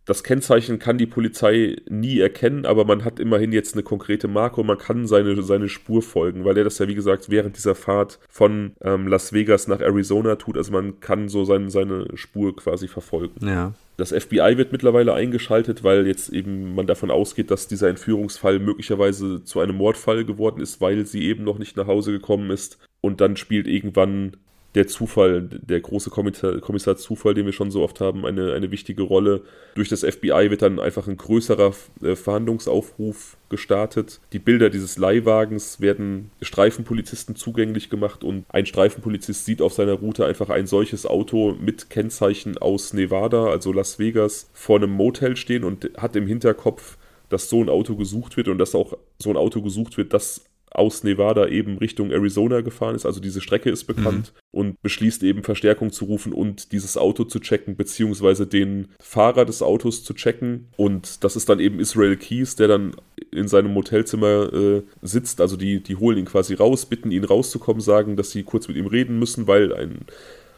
Das 0.06 0.24
Kennzeichen 0.24 0.80
kann 0.80 0.98
die 0.98 1.06
Polizei 1.06 1.78
nie 1.90 2.20
erkennen, 2.20 2.66
aber 2.66 2.84
man 2.84 3.06
hat 3.06 3.20
immerhin 3.20 3.54
jetzt 3.54 3.74
eine 3.74 3.84
konkrete 3.84 4.28
Marke 4.28 4.60
und 4.60 4.68
man 4.68 4.78
kann 4.78 5.08
seine, 5.08 5.42
seine 5.44 5.70
Spur 5.70 6.02
folgen, 6.02 6.44
weil 6.44 6.58
er 6.58 6.66
das 6.66 6.78
ja, 6.80 6.88
wie 6.90 6.96
gesagt, 6.96 7.30
während 7.30 7.56
dieser 7.56 7.74
Fahrt 7.74 8.20
von 8.30 8.74
ähm, 8.82 9.08
Las 9.08 9.32
Vegas 9.32 9.68
nach 9.68 9.80
Arizona 9.80 10.36
tut. 10.36 10.58
Also 10.58 10.74
man 10.74 11.00
kann 11.00 11.30
so 11.30 11.46
sein, 11.46 11.70
seine 11.70 12.08
Spur 12.16 12.54
quasi 12.56 12.90
verfolgen. 12.90 13.48
Ja. 13.48 13.74
Das 13.96 14.12
FBI 14.12 14.58
wird 14.58 14.74
mittlerweile 14.74 15.14
eingeschaltet, 15.14 15.84
weil 15.84 16.06
jetzt 16.08 16.30
eben 16.30 16.76
man 16.76 16.88
davon 16.88 17.12
ausgeht, 17.12 17.50
dass 17.50 17.68
dieser 17.68 17.90
Entführungsfall 17.90 18.60
möglicherweise 18.60 19.44
zu 19.44 19.60
einem 19.62 19.78
Mordfall 19.78 20.26
geworden 20.26 20.62
ist, 20.62 20.82
weil 20.82 21.06
sie 21.06 21.24
eben 21.24 21.44
noch 21.44 21.60
nicht 21.60 21.78
nach 21.78 21.88
Hause 21.88 22.12
gekommen 22.12 22.50
ist. 22.50 22.80
Und 23.02 23.22
dann 23.22 23.38
spielt 23.38 23.68
irgendwann 23.68 24.38
der 24.76 24.88
Zufall, 24.88 25.42
der 25.42 25.82
große 25.82 26.10
Kommissar, 26.10 26.60
Kommissar, 26.60 26.98
Zufall, 26.98 27.34
den 27.34 27.46
wir 27.46 27.54
schon 27.54 27.72
so 27.72 27.84
oft 27.84 28.02
haben, 28.02 28.26
eine, 28.26 28.54
eine 28.54 28.72
wichtige 28.72 29.04
Rolle. 29.04 29.42
Durch 29.76 29.90
das 29.90 30.02
FBI 30.02 30.50
wird 30.50 30.64
dann 30.64 30.80
einfach 30.80 31.08
ein 31.08 31.18
größerer 31.18 31.74
äh, 32.02 32.16
Verhandlungsaufruf 32.16 33.38
gestartet. 33.50 34.20
Die 34.32 34.40
Bilder 34.40 34.70
dieses 34.70 34.98
Leihwagens 34.98 35.80
werden 35.80 36.32
Streifenpolizisten 36.42 37.36
zugänglich 37.36 37.90
gemacht 37.90 38.24
und 38.24 38.46
ein 38.50 38.66
Streifenpolizist 38.66 39.46
sieht 39.46 39.62
auf 39.62 39.74
seiner 39.74 39.94
Route 39.94 40.26
einfach 40.26 40.50
ein 40.50 40.66
solches 40.66 41.06
Auto 41.06 41.56
mit 41.60 41.90
Kennzeichen 41.92 42.58
aus 42.58 42.94
Nevada, 42.94 43.46
also 43.46 43.72
Las 43.72 44.00
Vegas, 44.00 44.50
vor 44.54 44.78
einem 44.78 44.92
Motel 44.92 45.38
stehen 45.38 45.64
und 45.64 45.92
hat 45.98 46.16
im 46.16 46.26
Hinterkopf, 46.26 46.98
dass 47.30 47.50
so 47.50 47.62
ein 47.62 47.70
Auto 47.70 47.96
gesucht 47.96 48.38
wird 48.38 48.48
und 48.48 48.58
dass 48.58 48.74
auch 48.74 48.98
so 49.20 49.30
ein 49.30 49.38
Auto 49.38 49.62
gesucht 49.62 49.98
wird, 49.98 50.14
das 50.14 50.46
aus 50.74 51.04
Nevada 51.04 51.48
eben 51.48 51.78
Richtung 51.78 52.12
Arizona 52.12 52.62
gefahren 52.62 52.96
ist. 52.96 53.06
Also 53.06 53.20
diese 53.20 53.42
Strecke 53.42 53.70
ist 53.70 53.86
bekannt 53.86 54.34
mhm. 54.34 54.60
und 54.60 54.82
beschließt 54.82 55.22
eben 55.24 55.44
Verstärkung 55.44 55.92
zu 55.92 56.06
rufen 56.06 56.34
und 56.34 56.72
dieses 56.72 56.98
Auto 56.98 57.24
zu 57.26 57.40
checken, 57.40 57.76
beziehungsweise 57.76 58.48
den 58.48 58.88
Fahrer 59.00 59.46
des 59.46 59.62
Autos 59.62 60.04
zu 60.04 60.14
checken. 60.16 60.68
Und 60.76 61.24
das 61.24 61.36
ist 61.36 61.48
dann 61.48 61.60
eben 61.60 61.80
Israel 61.80 62.18
Keys, 62.18 62.56
der 62.56 62.68
dann 62.68 62.96
in 63.32 63.48
seinem 63.48 63.72
Motelzimmer 63.72 64.52
äh, 64.52 64.82
sitzt. 65.04 65.42
Also 65.42 65.58
die, 65.58 65.82
die 65.82 65.96
holen 65.96 66.18
ihn 66.18 66.26
quasi 66.26 66.56
raus, 66.56 66.88
bitten 66.88 67.12
ihn 67.12 67.24
rauszukommen, 67.24 67.82
sagen, 67.82 68.16
dass 68.16 68.32
sie 68.32 68.44
kurz 68.44 68.68
mit 68.68 68.76
ihm 68.76 68.88
reden 68.88 69.20
müssen, 69.20 69.46
weil 69.46 69.74
ein, 69.76 70.06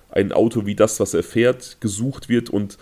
ein 0.10 0.32
Auto 0.32 0.66
wie 0.66 0.76
das, 0.76 1.02
was 1.02 1.14
er 1.14 1.24
fährt, 1.24 1.78
gesucht 1.82 2.30
wird. 2.30 2.50
Und 2.50 2.78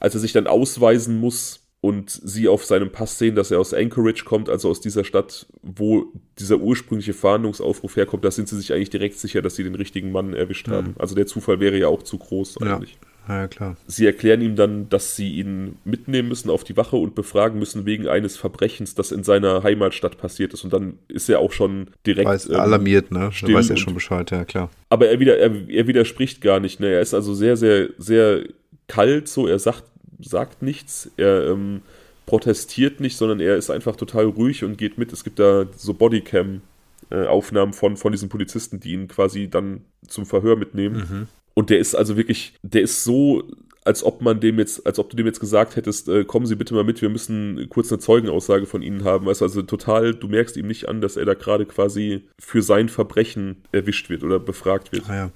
als 0.00 0.14
er 0.14 0.20
sich 0.20 0.32
dann 0.32 0.48
ausweisen 0.48 1.20
muss, 1.20 1.61
und 1.82 2.10
sie 2.10 2.46
auf 2.46 2.64
seinem 2.64 2.90
Pass 2.90 3.18
sehen, 3.18 3.34
dass 3.34 3.50
er 3.50 3.58
aus 3.58 3.74
Anchorage 3.74 4.22
kommt, 4.24 4.48
also 4.48 4.70
aus 4.70 4.80
dieser 4.80 5.02
Stadt, 5.02 5.46
wo 5.62 6.06
dieser 6.38 6.58
ursprüngliche 6.58 7.12
Fahndungsaufruf 7.12 7.96
herkommt, 7.96 8.24
da 8.24 8.30
sind 8.30 8.48
sie 8.48 8.56
sich 8.56 8.72
eigentlich 8.72 8.90
direkt 8.90 9.18
sicher, 9.18 9.42
dass 9.42 9.56
sie 9.56 9.64
den 9.64 9.74
richtigen 9.74 10.12
Mann 10.12 10.32
erwischt 10.32 10.68
mhm. 10.68 10.72
haben. 10.72 10.94
Also 11.00 11.16
der 11.16 11.26
Zufall 11.26 11.58
wäre 11.58 11.76
ja 11.76 11.88
auch 11.88 12.04
zu 12.04 12.18
groß 12.18 12.62
eigentlich. 12.62 12.98
Ja. 13.26 13.40
ja, 13.40 13.48
klar. 13.48 13.76
Sie 13.88 14.06
erklären 14.06 14.42
ihm 14.42 14.54
dann, 14.54 14.90
dass 14.90 15.16
sie 15.16 15.34
ihn 15.34 15.74
mitnehmen 15.84 16.28
müssen 16.28 16.50
auf 16.50 16.62
die 16.62 16.76
Wache 16.76 16.94
und 16.94 17.16
befragen 17.16 17.58
müssen 17.58 17.84
wegen 17.84 18.06
eines 18.06 18.36
Verbrechens, 18.36 18.94
das 18.94 19.10
in 19.10 19.24
seiner 19.24 19.64
Heimatstadt 19.64 20.18
passiert 20.18 20.54
ist. 20.54 20.62
Und 20.62 20.72
dann 20.72 20.98
ist 21.08 21.28
er 21.28 21.40
auch 21.40 21.50
schon 21.50 21.88
direkt 22.06 22.28
weiß, 22.28 22.48
ähm, 22.48 22.60
alarmiert, 22.60 23.10
ne? 23.10 23.32
Still 23.32 23.56
weiß 23.56 23.70
er 23.70 23.76
schon 23.76 23.94
Bescheid, 23.94 24.30
ja 24.30 24.44
klar. 24.44 24.70
Aber 24.88 25.08
er, 25.08 25.18
wieder, 25.18 25.36
er, 25.36 25.68
er 25.68 25.88
widerspricht 25.88 26.42
gar 26.42 26.60
nicht. 26.60 26.78
Ne? 26.78 26.92
Er 26.92 27.00
ist 27.00 27.12
also 27.12 27.34
sehr, 27.34 27.56
sehr, 27.56 27.88
sehr 27.98 28.44
kalt 28.86 29.26
so. 29.26 29.48
Er 29.48 29.58
sagt 29.58 29.82
sagt 30.22 30.62
nichts, 30.62 31.10
er 31.16 31.50
ähm, 31.50 31.82
protestiert 32.26 33.00
nicht, 33.00 33.16
sondern 33.16 33.40
er 33.40 33.56
ist 33.56 33.70
einfach 33.70 33.96
total 33.96 34.26
ruhig 34.26 34.64
und 34.64 34.78
geht 34.78 34.98
mit. 34.98 35.12
Es 35.12 35.24
gibt 35.24 35.38
da 35.38 35.66
so 35.76 35.94
Bodycam-Aufnahmen 35.94 37.72
von, 37.72 37.96
von 37.96 38.12
diesen 38.12 38.28
Polizisten, 38.28 38.80
die 38.80 38.92
ihn 38.92 39.08
quasi 39.08 39.48
dann 39.48 39.82
zum 40.06 40.26
Verhör 40.26 40.56
mitnehmen. 40.56 40.96
Mhm. 40.96 41.28
Und 41.54 41.70
der 41.70 41.78
ist 41.78 41.94
also 41.94 42.16
wirklich, 42.16 42.54
der 42.62 42.82
ist 42.82 43.04
so, 43.04 43.44
als 43.84 44.04
ob 44.04 44.22
man 44.22 44.40
dem 44.40 44.58
jetzt, 44.58 44.86
als 44.86 44.98
ob 44.98 45.10
du 45.10 45.16
dem 45.16 45.26
jetzt 45.26 45.40
gesagt 45.40 45.76
hättest, 45.76 46.08
äh, 46.08 46.24
kommen 46.24 46.46
Sie 46.46 46.54
bitte 46.56 46.74
mal 46.74 46.84
mit, 46.84 47.02
wir 47.02 47.08
müssen 47.10 47.66
kurz 47.68 47.90
eine 47.92 47.98
Zeugenaussage 47.98 48.66
von 48.66 48.82
Ihnen 48.82 49.04
haben. 49.04 49.26
Weißt 49.26 49.40
du, 49.40 49.44
also 49.44 49.62
total, 49.62 50.14
du 50.14 50.28
merkst 50.28 50.56
ihm 50.56 50.68
nicht 50.68 50.88
an, 50.88 51.00
dass 51.00 51.16
er 51.16 51.24
da 51.24 51.34
gerade 51.34 51.66
quasi 51.66 52.22
für 52.38 52.62
sein 52.62 52.88
Verbrechen 52.88 53.56
erwischt 53.72 54.08
wird 54.08 54.22
oder 54.22 54.38
befragt 54.38 54.92
wird. 54.92 55.04
Ah 55.08 55.16
ja. 55.16 55.30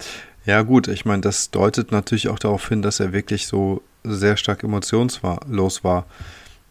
Ja, 0.47 0.63
gut, 0.63 0.89
ich 0.89 1.05
meine, 1.05 1.23
das 1.23 1.51
deutet 1.51 1.93
natürlich 1.93 2.29
auch 2.29 2.39
darauf 2.39 2.69
hin, 2.69 2.81
dass 2.81 3.01
er 3.01 3.13
wirklich 3.13 3.47
so 3.47 3.83
sehr 4.05 4.37
stark 4.37 4.63
emotionslos 4.63 5.83
war, 5.83 6.07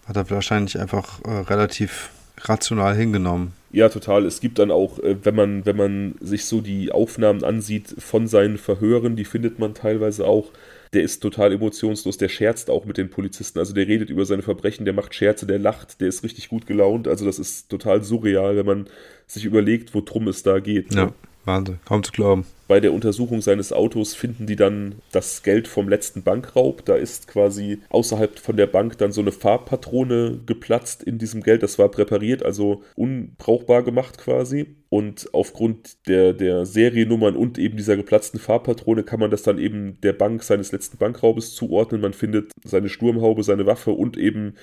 hat 0.08 0.16
er 0.16 0.30
wahrscheinlich 0.30 0.80
einfach 0.80 1.22
äh, 1.26 1.30
relativ 1.30 2.10
rational 2.38 2.96
hingenommen. 2.96 3.54
Ja, 3.72 3.90
total. 3.90 4.26
Es 4.26 4.40
gibt 4.40 4.60
dann 4.60 4.72
auch, 4.72 5.00
äh, 5.00 5.18
wenn 5.24 5.36
man, 5.36 5.66
wenn 5.66 5.76
man 5.76 6.16
sich 6.22 6.46
so 6.46 6.62
die 6.62 6.92
Aufnahmen 6.92 7.44
ansieht 7.44 7.96
von 7.98 8.28
seinen 8.28 8.58
Verhören, 8.58 9.18
die 9.18 9.26
findet 9.26 9.60
man 9.60 9.74
teilweise 9.74 10.26
auch, 10.26 10.52
der 10.94 11.04
ist 11.04 11.20
total 11.20 11.52
emotionslos, 11.52 12.18
der 12.18 12.30
scherzt 12.30 12.70
auch 12.70 12.86
mit 12.86 12.98
den 12.98 13.10
Polizisten, 13.10 13.60
also 13.60 13.74
der 13.74 13.88
redet 13.88 14.10
über 14.10 14.26
seine 14.26 14.44
Verbrechen, 14.44 14.86
der 14.86 14.94
macht 14.94 15.14
Scherze, 15.14 15.46
der 15.46 15.60
lacht, 15.60 16.00
der 16.00 16.08
ist 16.08 16.24
richtig 16.24 16.48
gut 16.48 16.68
gelaunt, 16.68 17.10
also 17.10 17.26
das 17.26 17.38
ist 17.38 17.70
total 17.70 18.02
surreal, 18.02 18.56
wenn 18.56 18.66
man 18.66 18.88
sich 19.28 19.44
überlegt, 19.44 19.94
worum 19.94 20.30
es 20.30 20.44
da 20.44 20.60
geht. 20.60 20.94
Ne? 20.94 21.12
Wahnsinn, 21.46 21.80
kaum 21.86 22.04
zu 22.04 22.12
glauben. 22.12 22.46
Bei 22.68 22.80
der 22.80 22.94
Untersuchung 22.94 23.42
seines 23.42 23.72
Autos 23.72 24.16
finden 24.16 24.48
die 24.48 24.56
dann 24.56 24.96
das 25.12 25.44
Geld 25.44 25.68
vom 25.68 25.88
letzten 25.88 26.24
Bankraub. 26.24 26.84
Da 26.84 26.96
ist 26.96 27.28
quasi 27.28 27.80
außerhalb 27.90 28.40
von 28.40 28.58
der 28.58 28.66
Bank 28.66 28.98
dann 28.98 29.12
so 29.12 29.22
eine 29.22 29.32
Farbpatrone 29.32 30.40
geplatzt 30.46 31.04
in 31.04 31.20
diesem 31.20 31.44
Geld. 31.44 31.62
Das 31.62 31.78
war 31.78 31.90
präpariert, 31.90 32.44
also 32.44 32.82
unbrauchbar 32.96 33.84
gemacht 33.84 34.18
quasi. 34.18 34.76
Und 34.90 35.30
aufgrund 35.34 36.08
der, 36.08 36.34
der 36.34 36.66
Seriennummern 36.66 37.36
und 37.36 37.60
eben 37.60 37.78
dieser 37.78 37.98
geplatzten 37.98 38.40
Farbpatrone 38.40 39.04
kann 39.04 39.20
man 39.20 39.30
das 39.30 39.44
dann 39.44 39.60
eben 39.60 40.00
der 40.02 40.14
Bank 40.14 40.42
seines 40.42 40.72
letzten 40.72 40.98
Bankraubes 40.98 41.54
zuordnen. 41.54 42.02
Man 42.02 42.14
findet 42.14 42.52
seine 42.64 42.90
Sturmhaube, 42.90 43.44
seine 43.44 43.68
Waffe 43.68 43.92
und 43.92 44.18
eben 44.18 44.56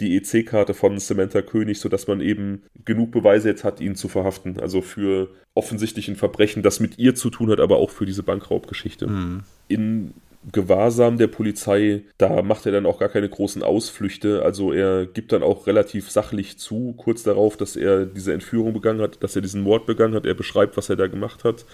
die 0.00 0.16
EC-Karte 0.16 0.74
von 0.74 0.98
Samantha 0.98 1.42
König, 1.42 1.80
sodass 1.80 2.06
man 2.06 2.20
eben 2.20 2.62
genug 2.84 3.12
Beweise 3.12 3.48
jetzt 3.48 3.64
hat, 3.64 3.80
ihn 3.80 3.94
zu 3.94 4.08
verhaften. 4.08 4.60
Also 4.60 4.82
für 4.82 5.30
offensichtlichen 5.54 6.16
Verbrechen, 6.16 6.62
das 6.62 6.80
mit 6.80 6.98
ihr 6.98 7.14
zu 7.14 7.30
tun 7.30 7.50
hat, 7.50 7.60
aber 7.60 7.78
auch 7.78 7.90
für 7.90 8.04
diese 8.04 8.22
Bankraubgeschichte. 8.22 9.06
Mhm. 9.06 9.42
In 9.68 10.14
Gewahrsam 10.52 11.18
der 11.18 11.26
Polizei, 11.26 12.02
da 12.18 12.42
macht 12.42 12.66
er 12.66 12.72
dann 12.72 12.86
auch 12.86 13.00
gar 13.00 13.08
keine 13.08 13.28
großen 13.28 13.62
Ausflüchte. 13.62 14.42
Also 14.42 14.72
er 14.72 15.06
gibt 15.06 15.32
dann 15.32 15.42
auch 15.42 15.66
relativ 15.66 16.10
sachlich 16.10 16.56
zu, 16.58 16.94
kurz 16.96 17.24
darauf, 17.24 17.56
dass 17.56 17.74
er 17.74 18.06
diese 18.06 18.32
Entführung 18.32 18.72
begangen 18.72 19.00
hat, 19.00 19.22
dass 19.24 19.34
er 19.34 19.42
diesen 19.42 19.62
Mord 19.62 19.86
begangen 19.86 20.14
hat. 20.14 20.24
Er 20.24 20.34
beschreibt, 20.34 20.76
was 20.76 20.88
er 20.88 20.96
da 20.96 21.08
gemacht 21.08 21.42
hat. 21.42 21.64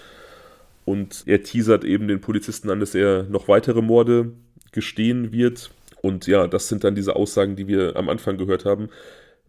Und 0.85 1.23
er 1.27 1.43
teasert 1.43 1.83
eben 1.83 2.07
den 2.07 2.19
Polizisten 2.19 2.69
an, 2.69 2.79
dass 2.79 2.95
er 2.95 3.23
noch 3.23 3.47
weitere 3.47 3.81
Morde 3.81 4.31
gestehen 4.71 5.31
wird. 5.31 5.69
Und 6.03 6.27
ja, 6.27 6.47
das 6.47 6.67
sind 6.67 6.83
dann 6.83 6.95
diese 6.95 7.15
Aussagen, 7.15 7.55
die 7.55 7.67
wir 7.67 7.95
am 7.95 8.09
Anfang 8.09 8.37
gehört 8.37 8.65
haben, 8.65 8.89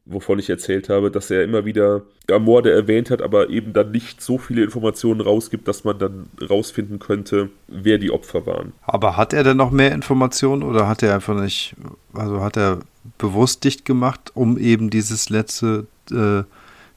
wovon 0.07 0.39
ich 0.39 0.49
erzählt 0.49 0.89
habe, 0.89 1.11
dass 1.11 1.29
er 1.29 1.43
immer 1.43 1.65
wieder 1.65 2.03
ja, 2.31 2.39
Morde 2.39 2.71
erwähnt 2.71 3.11
hat, 3.11 3.23
aber 3.23 3.51
eben 3.51 3.73
dann 3.73 3.91
nicht 3.91 4.23
so 4.23 4.39
viele 4.39 4.63
Informationen 4.63 5.21
rausgibt, 5.21 5.67
dass 5.67 5.83
man 5.83 5.99
dann 5.99 6.29
rausfinden 6.49 7.01
könnte, 7.01 7.51
wer 7.67 7.99
die 7.99 8.13
Opfer 8.13 8.47
waren. 8.47 8.73
Aber 8.83 9.17
hat 9.17 9.33
er 9.33 9.43
denn 9.43 9.57
noch 9.57 9.73
mehr 9.73 9.91
Informationen 9.91 10.63
oder 10.63 10.87
hat 10.87 11.03
er 11.03 11.15
einfach 11.15 11.35
nicht, 11.35 11.75
also 12.13 12.41
hat 12.41 12.57
er 12.57 12.79
bewusst 13.19 13.65
dicht 13.65 13.85
gemacht, 13.85 14.31
um 14.35 14.57
eben 14.57 14.91
dieses 14.91 15.31
letzte 15.31 15.89
äh, 16.13 16.45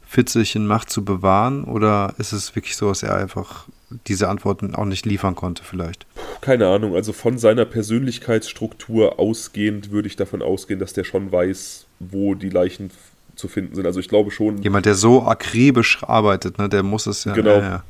Fitzelchen 0.05 0.67
macht, 0.67 0.91
zu 0.91 1.03
bewahren? 1.03 1.63
Oder 1.63 2.13
ist 2.19 2.31
es 2.31 2.55
wirklich 2.55 2.77
so, 2.77 2.89
dass 2.89 3.01
er 3.01 3.15
einfach 3.15 3.67
diese 4.07 4.29
Antworten 4.29 4.75
auch 4.75 4.85
nicht 4.85 5.05
liefern 5.05 5.35
konnte, 5.35 5.63
vielleicht? 5.63 6.05
Keine 6.41 6.67
Ahnung. 6.67 6.95
Also 6.95 7.13
von 7.13 7.37
seiner 7.37 7.65
Persönlichkeitsstruktur 7.65 9.19
ausgehend 9.19 9.91
würde 9.91 10.07
ich 10.07 10.15
davon 10.15 10.41
ausgehen, 10.41 10.79
dass 10.79 10.93
der 10.93 11.03
schon 11.03 11.31
weiß, 11.31 11.85
wo 11.99 12.35
die 12.35 12.49
Leichen 12.49 12.91
zu 13.35 13.47
finden 13.47 13.75
sind. 13.75 13.85
Also 13.85 13.99
ich 13.99 14.09
glaube 14.09 14.31
schon. 14.31 14.61
Jemand, 14.61 14.85
der 14.85 14.95
so 14.95 15.23
akribisch 15.23 16.03
arbeitet, 16.03 16.57
ne, 16.57 16.69
der 16.69 16.83
muss 16.83 17.07
es 17.07 17.23
ja. 17.23 17.33
Genau. 17.33 17.57
Ja, 17.57 17.61
ja. 17.61 17.83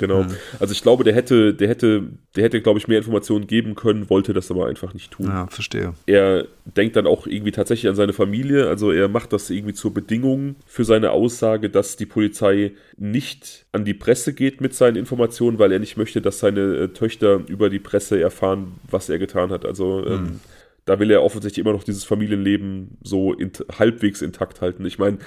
Genau. 0.00 0.22
Mhm. 0.22 0.34
Also 0.58 0.72
ich 0.72 0.82
glaube, 0.82 1.04
der 1.04 1.14
hätte, 1.14 1.52
der 1.52 1.68
hätte, 1.68 2.04
der 2.34 2.44
hätte, 2.44 2.62
glaube 2.62 2.78
ich, 2.78 2.88
mehr 2.88 2.96
Informationen 2.96 3.46
geben 3.46 3.74
können, 3.74 4.08
wollte 4.08 4.32
das 4.32 4.50
aber 4.50 4.66
einfach 4.66 4.94
nicht 4.94 5.10
tun. 5.10 5.26
Ja, 5.26 5.46
verstehe. 5.48 5.92
Er 6.06 6.46
denkt 6.64 6.96
dann 6.96 7.06
auch 7.06 7.26
irgendwie 7.26 7.52
tatsächlich 7.52 7.88
an 7.90 7.96
seine 7.96 8.14
Familie. 8.14 8.66
Also 8.66 8.92
er 8.92 9.08
macht 9.08 9.34
das 9.34 9.50
irgendwie 9.50 9.74
zur 9.74 9.92
Bedingung 9.92 10.56
für 10.66 10.84
seine 10.84 11.10
Aussage, 11.10 11.68
dass 11.68 11.96
die 11.96 12.06
Polizei 12.06 12.72
nicht 12.96 13.66
an 13.72 13.84
die 13.84 13.92
Presse 13.92 14.32
geht 14.32 14.62
mit 14.62 14.74
seinen 14.74 14.96
Informationen, 14.96 15.58
weil 15.58 15.70
er 15.70 15.78
nicht 15.78 15.98
möchte, 15.98 16.22
dass 16.22 16.38
seine 16.38 16.60
äh, 16.60 16.88
Töchter 16.88 17.42
über 17.46 17.68
die 17.68 17.78
Presse 17.78 18.18
erfahren, 18.18 18.72
was 18.90 19.10
er 19.10 19.18
getan 19.18 19.50
hat. 19.50 19.66
Also 19.66 20.06
ähm, 20.06 20.22
mhm. 20.22 20.40
da 20.86 20.98
will 20.98 21.10
er 21.10 21.22
offensichtlich 21.22 21.62
immer 21.62 21.74
noch 21.74 21.84
dieses 21.84 22.04
Familienleben 22.04 22.96
so 23.02 23.34
in, 23.34 23.52
halbwegs 23.78 24.22
intakt 24.22 24.62
halten. 24.62 24.86
Ich 24.86 24.98
meine, 24.98 25.18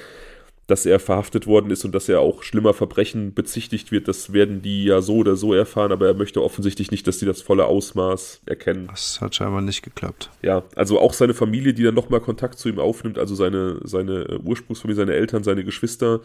dass 0.67 0.85
er 0.85 0.99
verhaftet 0.99 1.45
worden 1.45 1.71
ist 1.71 1.83
und 1.83 1.93
dass 1.93 2.07
er 2.07 2.21
auch 2.21 2.43
schlimmer 2.43 2.73
Verbrechen 2.73 3.33
bezichtigt 3.33 3.91
wird, 3.91 4.07
das 4.07 4.31
werden 4.31 4.61
die 4.61 4.85
ja 4.85 5.01
so 5.01 5.17
oder 5.17 5.35
so 5.35 5.53
erfahren, 5.53 5.91
aber 5.91 6.07
er 6.07 6.13
möchte 6.13 6.41
offensichtlich 6.41 6.89
nicht, 6.89 7.05
dass 7.05 7.19
sie 7.19 7.25
das 7.25 7.41
volle 7.41 7.65
Ausmaß 7.65 8.41
erkennen. 8.45 8.87
Das 8.87 9.19
hat 9.19 9.35
scheinbar 9.35 9.61
nicht 9.61 9.81
geklappt. 9.81 10.29
Ja, 10.41 10.63
also 10.75 10.99
auch 10.99 11.13
seine 11.13 11.33
Familie, 11.33 11.73
die 11.73 11.83
dann 11.83 11.95
nochmal 11.95 12.21
Kontakt 12.21 12.59
zu 12.59 12.69
ihm 12.69 12.79
aufnimmt, 12.79 13.17
also 13.17 13.35
seine, 13.35 13.79
seine 13.83 14.39
Ursprungsfamilie, 14.39 14.95
seine 14.95 15.13
Eltern, 15.13 15.43
seine 15.43 15.63
Geschwister, 15.65 16.21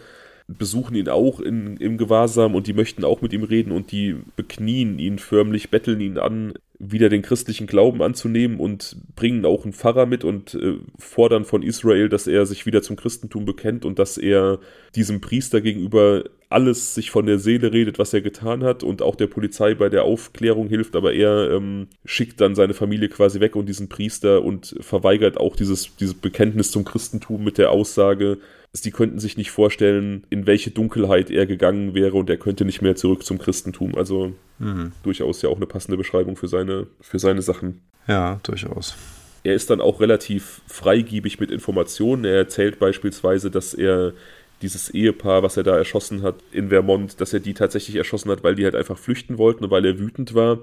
besuchen 0.49 0.96
ihn 0.96 1.09
auch 1.09 1.40
in, 1.40 1.76
im 1.76 1.99
Gewahrsam 1.99 2.55
und 2.55 2.66
die 2.66 2.72
möchten 2.72 3.05
auch 3.05 3.20
mit 3.20 3.34
ihm 3.34 3.42
reden 3.42 3.70
und 3.70 3.92
die 3.92 4.16
beknien 4.34 4.99
ihn 4.99 5.18
förmlich, 5.18 5.70
betteln 5.70 6.01
ihn 6.01 6.16
an, 6.16 6.55
wieder 6.78 7.11
den 7.11 7.22
christlichen 7.22 7.66
Glauben 7.66 8.03
anzunehmen 8.03 8.59
und 8.59 8.96
bringen 9.14 9.44
auch 9.44 9.64
einen 9.64 9.74
Pfarrer 9.74 10.07
mit 10.07 10.24
und 10.24 10.55
äh, 10.55 10.76
fordern 10.96 11.44
von 11.44 11.62
Israel, 11.62 12.09
dass 12.09 12.26
er 12.26 12.46
sich 12.46 12.64
wieder 12.64 12.82
zum 12.82 12.96
Christentum 12.96 13.44
bekennt 13.44 13.84
und 13.84 13.99
dass 13.99 14.16
er 14.16 14.59
diesem 14.94 15.20
Priester 15.20 15.61
gegenüber 15.61 16.24
alles 16.49 16.94
sich 16.94 17.11
von 17.11 17.26
der 17.26 17.38
Seele 17.38 17.72
redet, 17.72 17.99
was 17.99 18.14
er 18.14 18.22
getan 18.22 18.64
hat 18.64 18.82
und 18.82 19.03
auch 19.03 19.16
der 19.16 19.26
Polizei 19.26 19.74
bei 19.74 19.90
der 19.90 20.05
Aufklärung 20.05 20.68
hilft, 20.68 20.96
aber 20.96 21.12
er 21.12 21.51
ähm, 21.51 21.88
schickt 22.07 22.40
dann 22.40 22.55
seine 22.55 22.72
Familie 22.72 23.11
quasi 23.11 23.40
weg 23.40 23.55
und 23.55 23.68
diesen 23.68 23.90
Priester 23.90 24.42
und 24.42 24.74
verweigert 24.80 25.36
auch 25.36 25.57
dieses, 25.57 25.94
dieses 25.96 26.14
Bekenntnis 26.14 26.70
zum 26.70 26.84
Christentum 26.84 27.44
mit 27.44 27.59
der 27.59 27.70
Aussage, 27.70 28.38
sie 28.72 28.90
könnten 28.90 29.18
sich 29.18 29.36
nicht 29.36 29.50
vorstellen, 29.50 30.24
in 30.30 30.46
welche 30.46 30.70
Dunkelheit 30.70 31.30
er 31.30 31.46
gegangen 31.46 31.94
wäre 31.94 32.16
und 32.16 32.28
er 32.30 32.36
könnte 32.36 32.64
nicht 32.64 32.82
mehr 32.82 32.96
zurück 32.96 33.24
zum 33.24 33.38
Christentum. 33.38 33.94
Also 33.94 34.32
mhm. 34.58 34.92
durchaus 35.02 35.42
ja 35.42 35.48
auch 35.48 35.56
eine 35.56 35.66
passende 35.66 35.96
Beschreibung 35.96 36.36
für 36.36 36.48
seine, 36.48 36.86
für 37.00 37.18
seine 37.18 37.42
Sachen. 37.42 37.80
Ja, 38.06 38.40
durchaus. 38.42 38.96
Er 39.44 39.54
ist 39.54 39.70
dann 39.70 39.80
auch 39.80 40.00
relativ 40.00 40.60
freigiebig 40.66 41.40
mit 41.40 41.50
Informationen. 41.50 42.24
Er 42.24 42.36
erzählt 42.36 42.78
beispielsweise, 42.78 43.50
dass 43.50 43.74
er 43.74 44.12
dieses 44.60 44.90
Ehepaar, 44.90 45.42
was 45.42 45.56
er 45.56 45.62
da 45.62 45.76
erschossen 45.76 46.22
hat 46.22 46.36
in 46.52 46.68
Vermont, 46.70 47.20
dass 47.20 47.32
er 47.32 47.40
die 47.40 47.54
tatsächlich 47.54 47.96
erschossen 47.96 48.30
hat, 48.30 48.42
weil 48.42 48.56
die 48.56 48.64
halt 48.64 48.74
einfach 48.74 48.98
flüchten 48.98 49.38
wollten 49.38 49.64
und 49.64 49.70
weil 49.70 49.86
er 49.86 49.98
wütend 49.98 50.34
war 50.34 50.58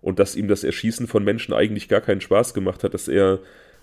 und 0.00 0.18
dass 0.18 0.36
ihm 0.36 0.48
das 0.48 0.64
Erschießen 0.64 1.06
von 1.06 1.22
Menschen 1.22 1.52
eigentlich 1.52 1.88
gar 1.88 2.00
keinen 2.00 2.20
Spaß 2.20 2.54
gemacht 2.54 2.82
hat, 2.82 2.94
dass 2.94 3.08
er 3.08 3.40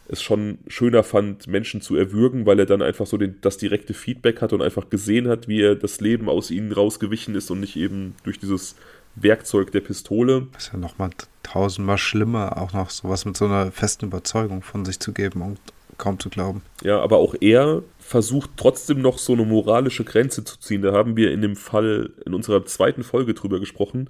es 0.08 0.22
schon 0.22 0.60
schöner 0.68 1.04
fand, 1.04 1.47
Menschen 1.47 1.82
zu 1.82 1.95
erwürgen, 1.95 2.45
weil 2.45 2.60
er 2.60 2.66
dann 2.66 2.82
einfach 2.82 3.06
so 3.06 3.18
den, 3.18 3.36
das 3.41 3.58
direkte 3.58 3.93
Feedback 3.93 4.41
hat 4.41 4.54
und 4.54 4.62
einfach 4.62 4.89
gesehen 4.89 5.28
hat, 5.28 5.47
wie 5.47 5.62
er 5.62 5.76
das 5.76 6.01
Leben 6.01 6.30
aus 6.30 6.51
ihnen 6.51 6.72
rausgewichen 6.72 7.36
ist 7.36 7.49
und 7.51 7.60
nicht 7.60 7.76
eben 7.76 8.16
durch 8.24 8.39
dieses 8.39 8.76
Werkzeug 9.16 9.72
der 9.72 9.82
Pistole. 9.82 10.47
Das 10.54 10.66
ist 10.66 10.74
ja 10.74 10.80
nochmal 10.80 11.12
tausendmal 11.43 11.97
schlimmer, 11.97 12.58
auch 12.58 12.74
noch 12.74 12.89
sowas 12.89 13.26
mit 13.26 13.38
so 13.38 13.45
einer 13.45 13.72
festen 13.72 14.06
Überzeugung 14.06 14.62
von 14.62 14.86
sich 14.86 14.99
zu 14.99 15.14
geben 15.14 15.41
und 15.41 15.60
kaum 15.97 16.20
zu 16.20 16.30
glauben. 16.30 16.64
Ja, 16.84 16.99
aber 16.99 17.18
auch 17.18 17.36
er 17.39 17.84
versucht 17.99 18.51
trotzdem 18.58 19.01
noch 19.01 19.18
so 19.18 19.34
eine 19.34 19.45
moralische 19.45 20.04
Grenze 20.04 20.43
zu 20.43 20.60
ziehen. 20.60 20.82
Da 20.82 20.91
haben 20.91 21.16
wir 21.16 21.32
in 21.32 21.41
dem 21.41 21.56
Fall 21.56 22.10
in 22.26 22.34
unserer 22.34 22.66
zweiten 22.66 23.04
Folge 23.04 23.34
drüber 23.34 23.60
gesprochen, 23.60 24.10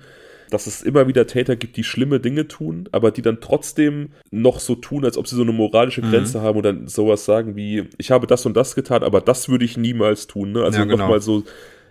dass 0.54 0.68
es 0.68 0.82
immer 0.82 1.08
wieder 1.08 1.26
Täter 1.28 1.56
gibt, 1.56 1.78
die 1.78 1.84
schlimme 1.84 2.20
Dinge 2.20 2.48
tun, 2.48 2.88
aber 2.92 3.12
die 3.12 3.22
dann 3.22 3.42
trotzdem 3.42 4.10
noch 4.32 4.60
so 4.60 4.76
tun, 4.76 5.04
als 5.04 5.18
ob 5.18 5.28
sie 5.28 5.36
so 5.36 5.42
eine 5.42 5.52
moralische 5.52 6.02
mhm. 6.02 6.12
Grenze 6.12 6.40
mhm. 6.40 6.44
haben 6.44 6.58
und 6.58 6.64
dann 6.64 6.88
sowas 6.88 7.26
sagen 7.26 7.56
wie, 7.56 7.90
ich 7.98 8.12
habe 8.12 8.28
das 8.28 8.46
und 8.46 8.56
das 8.56 8.76
getan, 8.76 9.04
aber 9.04 9.22
das 9.22 9.50
würde 9.50 9.66
ich 9.66 9.78
niemals 9.78 10.28
tun. 10.28 10.52
Ne? 10.52 10.64
Also 10.64 10.80
ja, 10.80 10.86
genau. 10.86 10.98
nochmal 10.98 11.22
so 11.22 11.44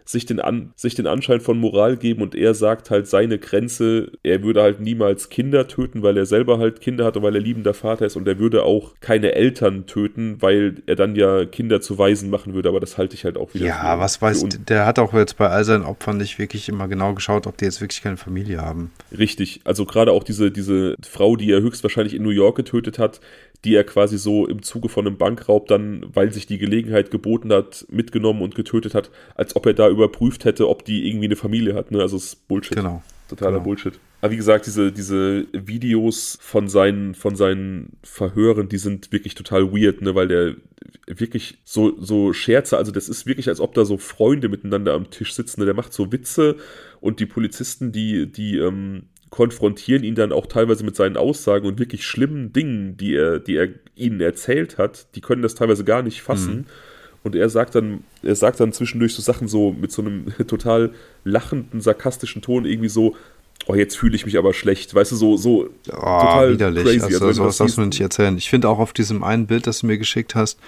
sich 0.05 0.27
den, 0.27 0.41
An 0.41 0.73
sich 0.77 0.95
den 0.95 1.07
Anschein 1.07 1.41
von 1.41 1.59
Moral 1.59 1.97
geben 1.97 2.23
und 2.23 2.35
er 2.35 2.55
sagt 2.55 2.91
halt 2.91 3.07
seine 3.07 3.39
Grenze, 3.39 4.13
er 4.23 4.43
würde 4.43 4.63
halt 4.63 4.81
niemals 4.81 5.29
Kinder 5.29 5.69
töten, 5.69 6.03
weil 6.03 6.17
er 6.17 6.27
selber 6.27 6.59
halt 6.59 6.81
Kinder 6.81 7.05
hat 7.05 7.17
und 7.17 7.23
weil 7.23 7.35
er 7.35 7.41
liebender 7.41 7.75
Vater 7.75 8.07
ist 8.07 8.17
und 8.17 8.27
er 8.27 8.39
würde 8.39 8.65
auch 8.65 8.95
keine 9.01 9.33
Eltern 9.33 9.87
töten, 9.87 10.37
weil 10.41 10.83
er 10.87 10.97
dann 10.97 11.17
ja 11.17 11.45
Kinder 11.45 11.81
zu 11.81 11.99
Waisen 11.99 12.31
machen 12.31 12.55
würde, 12.55 12.69
aber 12.69 12.81
das 12.81 12.99
halte 12.99 13.15
ich 13.15 13.25
halt 13.25 13.37
auch 13.37 13.55
wieder. 13.55 13.67
Ja, 13.67 13.95
für, 13.95 14.01
was 14.01 14.23
weiß, 14.23 14.47
der 14.69 14.87
hat 14.87 14.99
auch 14.99 15.13
jetzt 15.15 15.37
bei 15.37 15.49
all 15.49 15.65
seinen 15.65 15.85
Opfern 15.85 16.17
nicht 16.17 16.39
wirklich 16.39 16.69
immer 16.69 16.89
genau 16.89 17.15
geschaut, 17.15 17.47
ob 17.47 17.57
die 17.57 17.65
jetzt 17.65 17.81
wirklich 17.81 18.03
keine 18.03 18.17
Familie 18.17 18.61
haben. 18.61 18.91
Richtig, 19.17 19.61
also 19.65 19.85
gerade 19.85 20.13
auch 20.13 20.25
diese, 20.25 20.51
diese 20.51 20.97
Frau, 21.03 21.37
die 21.37 21.51
er 21.51 21.61
höchstwahrscheinlich 21.61 22.15
in 22.15 22.23
New 22.23 22.31
York 22.31 22.57
getötet 22.57 22.99
hat, 22.99 23.21
die 23.65 23.75
er 23.75 23.85
quasi 23.85 24.19
so 24.19 24.47
im 24.47 24.63
Zuge 24.63 24.89
von 24.89 25.07
einem 25.07 25.17
Bankraub 25.17 25.69
dann, 25.69 26.05
weil 26.13 26.33
sich 26.33 26.47
die 26.47 26.59
Gelegenheit 26.59 27.11
geboten 27.11 27.53
hat, 27.53 27.87
mitgenommen 27.91 28.43
und 28.43 28.55
getötet 28.55 28.95
hat, 28.95 29.11
als 29.35 29.55
ob 29.55 29.67
er 29.67 29.75
da 29.75 29.89
überprüft 29.89 30.45
hätte, 30.45 30.69
ob 30.69 30.85
die 30.85 31.09
irgendwie 31.09 31.27
eine 31.27 31.37
Familie 31.37 31.75
hat. 31.75 31.91
Ne? 31.91 32.01
Also 32.01 32.17
es 32.17 32.25
ist 32.25 32.49
Bullshit. 32.49 32.77
Genau. 32.77 33.03
Totaler 33.29 33.53
genau. 33.53 33.65
Bullshit. 33.65 33.95
Aber 34.21 34.33
wie 34.33 34.37
gesagt, 34.37 34.67
diese, 34.67 34.93
diese 34.93 35.47
Videos 35.53 36.39
von 36.41 36.69
seinen, 36.69 37.15
von 37.15 37.35
seinen 37.35 37.97
Verhören, 38.03 38.69
die 38.69 38.79
sind 38.79 39.11
wirklich 39.11 39.35
total 39.35 39.73
weird, 39.73 40.03
ne, 40.03 40.15
weil 40.15 40.29
der 40.29 40.55
wirklich 41.07 41.59
so, 41.65 42.01
so 42.01 42.33
Scherze, 42.33 42.77
also 42.77 42.93
das 42.93 43.09
ist 43.09 43.27
wirklich, 43.27 43.49
als 43.49 43.61
ob 43.61 43.75
da 43.75 43.85
so 43.85 43.97
Freunde 43.97 44.49
miteinander 44.49 44.95
am 44.95 45.11
Tisch 45.11 45.35
sitzen. 45.35 45.61
Ne? 45.61 45.67
Der 45.67 45.75
macht 45.75 45.93
so 45.93 46.13
Witze 46.13 46.57
und 47.01 47.21
die 47.21 47.27
Polizisten, 47.27 47.91
die, 47.91 48.31
die, 48.31 48.59
ähm, 48.59 49.05
konfrontieren 49.33 50.05
ihn 50.05 50.15
dann 50.15 50.31
auch 50.31 50.47
teilweise 50.47 50.85
mit 50.85 50.95
seinen 50.95 51.17
Aussagen 51.17 51.67
und 51.67 51.79
wirklich 51.79 52.07
schlimmen 52.07 52.53
Dingen, 52.53 52.99
die 52.99 53.17
er, 53.17 53.39
die 53.39 53.57
er 53.57 53.69
ihnen 53.97 54.21
erzählt 54.21 54.77
hat. 54.77 55.07
Die 55.15 55.23
können 55.23 55.41
das 55.41 55.55
teilweise 55.55 55.85
gar 55.85 56.03
nicht 56.03 56.21
fassen. 56.21 56.55
Mhm. 56.55 56.65
Und 57.25 57.35
er 57.35 57.49
sagt 57.49 57.75
dann, 57.75 58.05
er 58.23 58.35
sagt 58.35 58.61
dann 58.61 58.75
zwischendurch 58.75 59.15
so 59.15 59.23
Sachen 59.23 59.49
so 59.49 59.73
mit 59.73 59.91
so 59.91 60.03
einem 60.03 60.27
total 60.47 60.93
lachenden, 61.25 61.81
sarkastischen 61.81 62.43
Ton 62.43 62.67
irgendwie 62.67 62.91
so, 62.91 63.17
oh, 63.67 63.75
jetzt 63.75 63.97
fühle 63.97 64.15
ich 64.17 64.27
mich 64.27 64.37
aber 64.37 64.53
schlecht. 64.53 64.95
Weißt 64.95 65.13
du, 65.13 65.17
so, 65.17 65.39
so 65.39 65.71
oh, 65.89 65.93
total 65.93 66.53
widerlich. 66.53 66.85
crazy. 66.85 67.01
Also, 67.01 67.27
also 67.27 67.33
sowas 67.33 67.57
darfst 67.57 67.79
du 67.79 67.81
nicht 67.87 68.01
erzählen. 68.03 68.37
Ich 68.37 68.51
finde 68.51 68.69
auch 68.69 68.79
auf 68.79 68.93
diesem 68.93 69.25
einen 69.25 69.47
Bild, 69.47 69.67
das 69.67 69.81
du 69.81 69.87
mir 69.87 69.97
geschickt 69.97 70.35
hast, 70.35 70.61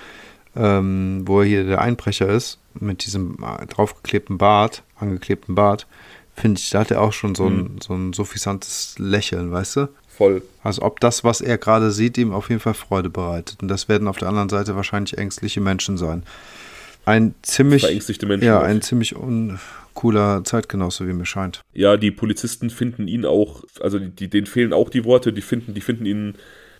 ähm, 0.57 1.21
wo 1.27 1.43
hier 1.43 1.65
der 1.65 1.83
Einbrecher 1.83 2.31
ist, 2.31 2.59
mit 2.81 3.05
diesem 3.05 3.37
äh, 3.43 3.67
draufgeklebten 3.67 4.39
Bart, 4.39 4.85
angeklebten 4.99 5.55
Bart, 5.55 5.87
finde 6.35 6.61
ich, 6.61 6.70
da 6.70 6.80
hat 6.80 6.91
er 6.91 7.01
auch 7.01 7.12
schon 7.12 7.34
so 7.34 7.46
ein, 7.46 7.57
mhm. 7.57 7.80
so 7.80 7.95
ein 7.95 8.13
suffisantes 8.13 8.96
Lächeln, 8.99 9.53
weißt 9.53 9.76
du? 9.76 9.88
Voll. 10.09 10.42
Also 10.63 10.83
ob 10.83 11.00
das, 11.00 11.25
was 11.25 11.41
er 11.41 11.59
gerade 11.59 11.91
sieht, 11.91 12.18
ihm 12.18 12.33
auf 12.33 12.49
jeden 12.49 12.61
Fall 12.61 12.75
Freude 12.75 13.11
bereitet. 13.11 13.59
Und 13.63 13.68
das 13.68 13.88
werden 13.88 14.07
auf 14.07 14.18
der 14.18 14.29
anderen 14.29 14.49
Seite 14.49 14.76
wahrscheinlich 14.76 15.18
ängstliche 15.18 15.61
Menschen 15.61 15.96
sein. 15.96 16.22
Ein 17.04 17.34
ziemlich, 17.42 17.83
Verängstigte 17.83 18.26
Menschen 18.26 18.46
ja, 18.46 18.63
ein 18.63 18.80
ziemlich 18.80 19.14
uncooler 19.17 20.42
Zeitgenosse, 20.45 21.07
wie 21.07 21.13
mir 21.13 21.26
scheint. 21.26 21.61
Ja, 21.75 21.96
die 21.96 22.11
Polizisten 22.11 22.71
finden 22.71 23.09
ihn 23.09 23.26
auch, 23.26 23.64
also 23.80 23.99
die, 23.99 24.29
denen 24.29 24.46
fehlen 24.46 24.72
auch 24.72 24.88
die 24.88 25.04
Worte, 25.04 25.33
die 25.33 25.42
finden, 25.42 25.75
die 25.75 25.80
finden 25.80 26.07
ihn 26.07 26.34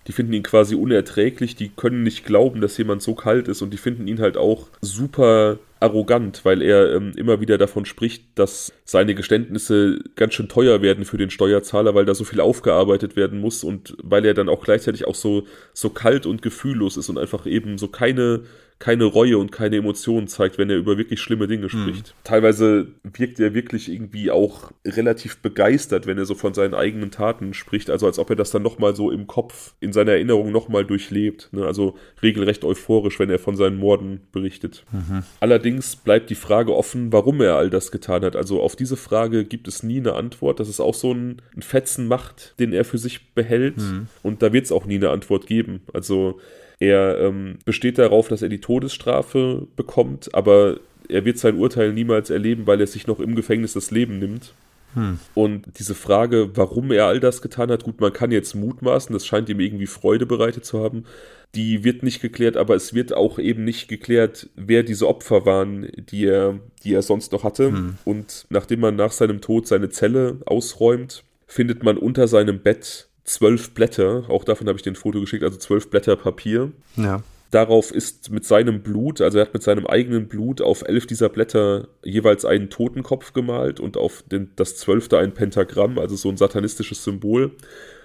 die 0.07 0.11
finden 0.11 0.33
ihn 0.33 0.43
quasi 0.43 0.75
unerträglich, 0.75 1.55
die 1.55 1.69
können 1.69 2.03
nicht 2.03 2.25
glauben, 2.25 2.61
dass 2.61 2.77
jemand 2.77 3.01
so 3.01 3.15
kalt 3.15 3.47
ist 3.47 3.61
und 3.61 3.71
die 3.71 3.77
finden 3.77 4.07
ihn 4.07 4.19
halt 4.19 4.37
auch 4.37 4.67
super 4.81 5.57
arrogant, 5.79 6.45
weil 6.45 6.61
er 6.61 6.95
ähm, 6.95 7.11
immer 7.15 7.41
wieder 7.41 7.57
davon 7.57 7.85
spricht, 7.85 8.23
dass 8.35 8.73
seine 8.85 9.13
Geständnisse 9.13 9.99
ganz 10.15 10.33
schön 10.33 10.47
teuer 10.47 10.81
werden 10.81 11.05
für 11.05 11.17
den 11.17 11.29
Steuerzahler, 11.29 11.93
weil 11.95 12.05
da 12.05 12.15
so 12.15 12.23
viel 12.23 12.39
aufgearbeitet 12.39 13.15
werden 13.15 13.39
muss 13.39 13.63
und 13.63 13.95
weil 14.01 14.25
er 14.25 14.33
dann 14.33 14.49
auch 14.49 14.63
gleichzeitig 14.63 15.05
auch 15.05 15.15
so, 15.15 15.45
so 15.73 15.89
kalt 15.89 16.25
und 16.25 16.41
gefühllos 16.41 16.97
ist 16.97 17.09
und 17.09 17.17
einfach 17.17 17.45
eben 17.45 17.77
so 17.77 17.87
keine 17.87 18.43
keine 18.77 19.05
Reue 19.05 19.37
und 19.37 19.53
keine 19.53 19.77
Emotionen 19.77 20.27
zeigt, 20.27 20.57
wenn 20.57 20.69
er 20.69 20.75
über 20.75 20.97
wirklich 20.97 21.21
schlimme 21.21 21.47
Dinge 21.47 21.69
hm. 21.69 21.69
spricht. 21.69 22.07
Mhm. 22.09 22.23
Teilweise 22.23 22.87
wirkt 23.03 23.39
er 23.39 23.53
wirklich 23.53 23.91
irgendwie 23.91 24.31
auch 24.31 24.71
relativ 24.85 25.37
begeistert, 25.37 26.07
wenn 26.07 26.17
er 26.17 26.25
so 26.25 26.35
von 26.35 26.53
seinen 26.53 26.73
eigenen 26.73 27.09
Taten 27.09 27.53
spricht, 27.53 27.89
also 27.89 28.05
als 28.05 28.19
ob 28.19 28.29
er 28.29 28.35
das 28.35 28.51
dann 28.51 28.63
nochmal 28.63 28.95
so 28.95 29.11
im 29.11 29.27
Kopf, 29.27 29.73
in 29.79 29.93
seiner 29.93 30.11
Erinnerung 30.11 30.51
nochmal 30.51 30.83
durchlebt. 30.83 31.49
Ne? 31.53 31.65
Also 31.65 31.95
regelrecht 32.21 32.65
euphorisch, 32.65 33.17
wenn 33.19 33.29
er 33.29 33.39
von 33.39 33.55
seinen 33.55 33.77
Morden 33.77 34.21
berichtet. 34.33 34.83
Mhm. 34.91 35.23
Allerdings 35.39 35.95
bleibt 35.95 36.29
die 36.29 36.35
Frage 36.35 36.75
offen, 36.75 37.13
warum 37.13 37.39
er 37.41 37.55
all 37.55 37.69
das 37.69 37.91
getan 37.91 38.23
hat. 38.23 38.35
Also 38.35 38.61
auf 38.61 38.75
diese 38.75 38.97
Frage 38.97 39.45
gibt 39.45 39.69
es 39.69 39.83
nie 39.83 39.99
eine 39.99 40.13
Antwort. 40.13 40.59
Das 40.59 40.67
ist 40.67 40.81
auch 40.81 40.95
so 40.95 41.13
ein, 41.13 41.41
ein 41.55 41.61
Fetzen 41.61 42.07
Macht, 42.07 42.55
den 42.59 42.73
er 42.73 42.83
für 42.83 42.97
sich 42.97 43.33
behält. 43.33 43.77
Mhm. 43.77 44.07
Und 44.21 44.41
da 44.41 44.51
wird 44.51 44.65
es 44.65 44.73
auch 44.73 44.85
nie 44.85 44.95
eine 44.95 45.11
Antwort 45.11 45.47
geben. 45.47 45.81
Also 45.93 46.39
Er 46.79 47.19
ähm, 47.19 47.59
besteht 47.65 47.97
darauf, 47.97 48.27
dass 48.27 48.41
er 48.41 48.49
die 48.49 48.61
Todesstrafe 48.61 49.67
bekommt, 49.75 50.33
aber 50.33 50.77
er 51.07 51.25
wird 51.25 51.37
sein 51.37 51.57
Urteil 51.57 51.93
niemals 51.93 52.29
erleben, 52.29 52.67
weil 52.67 52.81
er 52.81 52.87
sich 52.87 53.07
noch 53.07 53.19
im 53.19 53.35
Gefängnis 53.35 53.73
das 53.73 53.91
Leben 53.91 54.19
nimmt. 54.19 54.53
Hm. 54.95 55.19
Und 55.33 55.77
diese 55.77 55.93
Frage, 55.93 56.51
warum 56.55 56.91
er 56.91 57.05
all 57.05 57.19
das 57.19 57.41
getan 57.41 57.69
hat, 57.69 57.83
gut, 57.83 57.99
man 57.99 58.13
kann 58.13 58.31
jetzt 58.31 58.55
mutmaßen, 58.55 59.13
das 59.13 59.25
scheint 59.25 59.49
ihm 59.49 59.59
irgendwie 59.59 59.87
Freude 59.87 60.25
bereitet 60.25 60.65
zu 60.65 60.83
haben. 60.83 61.05
Die 61.53 61.83
wird 61.83 62.03
nicht 62.03 62.21
geklärt, 62.21 62.57
aber 62.57 62.75
es 62.75 62.93
wird 62.93 63.13
auch 63.13 63.39
eben 63.39 63.63
nicht 63.63 63.87
geklärt, 63.87 64.49
wer 64.55 64.83
diese 64.83 65.07
Opfer 65.07 65.45
waren, 65.45 65.89
die 66.09 66.25
er, 66.25 66.59
die 66.83 66.93
er 66.93 67.01
sonst 67.01 67.31
noch 67.31 67.43
hatte. 67.43 67.71
Hm. 67.71 67.97
Und 68.03 68.45
nachdem 68.49 68.79
man 68.79 68.95
nach 68.95 69.11
seinem 69.11 69.41
Tod 69.41 69.67
seine 69.67 69.89
Zelle 69.89 70.37
ausräumt, 70.45 71.23
findet 71.45 71.83
man 71.83 71.97
unter 71.97 72.27
seinem 72.27 72.59
Bett 72.59 73.07
zwölf 73.25 73.71
Blätter, 73.71 74.25
auch 74.29 74.43
davon 74.43 74.67
habe 74.67 74.77
ich 74.77 74.83
den 74.83 74.95
Foto 74.95 75.19
geschickt, 75.19 75.43
also 75.43 75.57
zwölf 75.57 75.89
Blätter 75.89 76.15
Papier. 76.15 76.71
Ja. 76.95 77.21
Darauf 77.51 77.91
ist 77.91 78.31
mit 78.31 78.45
seinem 78.45 78.81
Blut, 78.81 79.21
also 79.21 79.37
er 79.37 79.45
hat 79.45 79.53
mit 79.53 79.63
seinem 79.63 79.87
eigenen 79.87 80.27
Blut 80.27 80.61
auf 80.61 80.83
elf 80.87 81.05
dieser 81.07 81.29
Blätter 81.29 81.87
jeweils 82.03 82.45
einen 82.45 82.69
Totenkopf 82.69 83.33
gemalt 83.33 83.79
und 83.79 83.97
auf 83.97 84.23
den, 84.23 84.51
das 84.55 84.77
zwölfte 84.77 85.17
ein 85.17 85.33
Pentagramm, 85.33 85.97
also 85.99 86.15
so 86.15 86.29
ein 86.29 86.37
satanistisches 86.37 87.03
Symbol. 87.03 87.51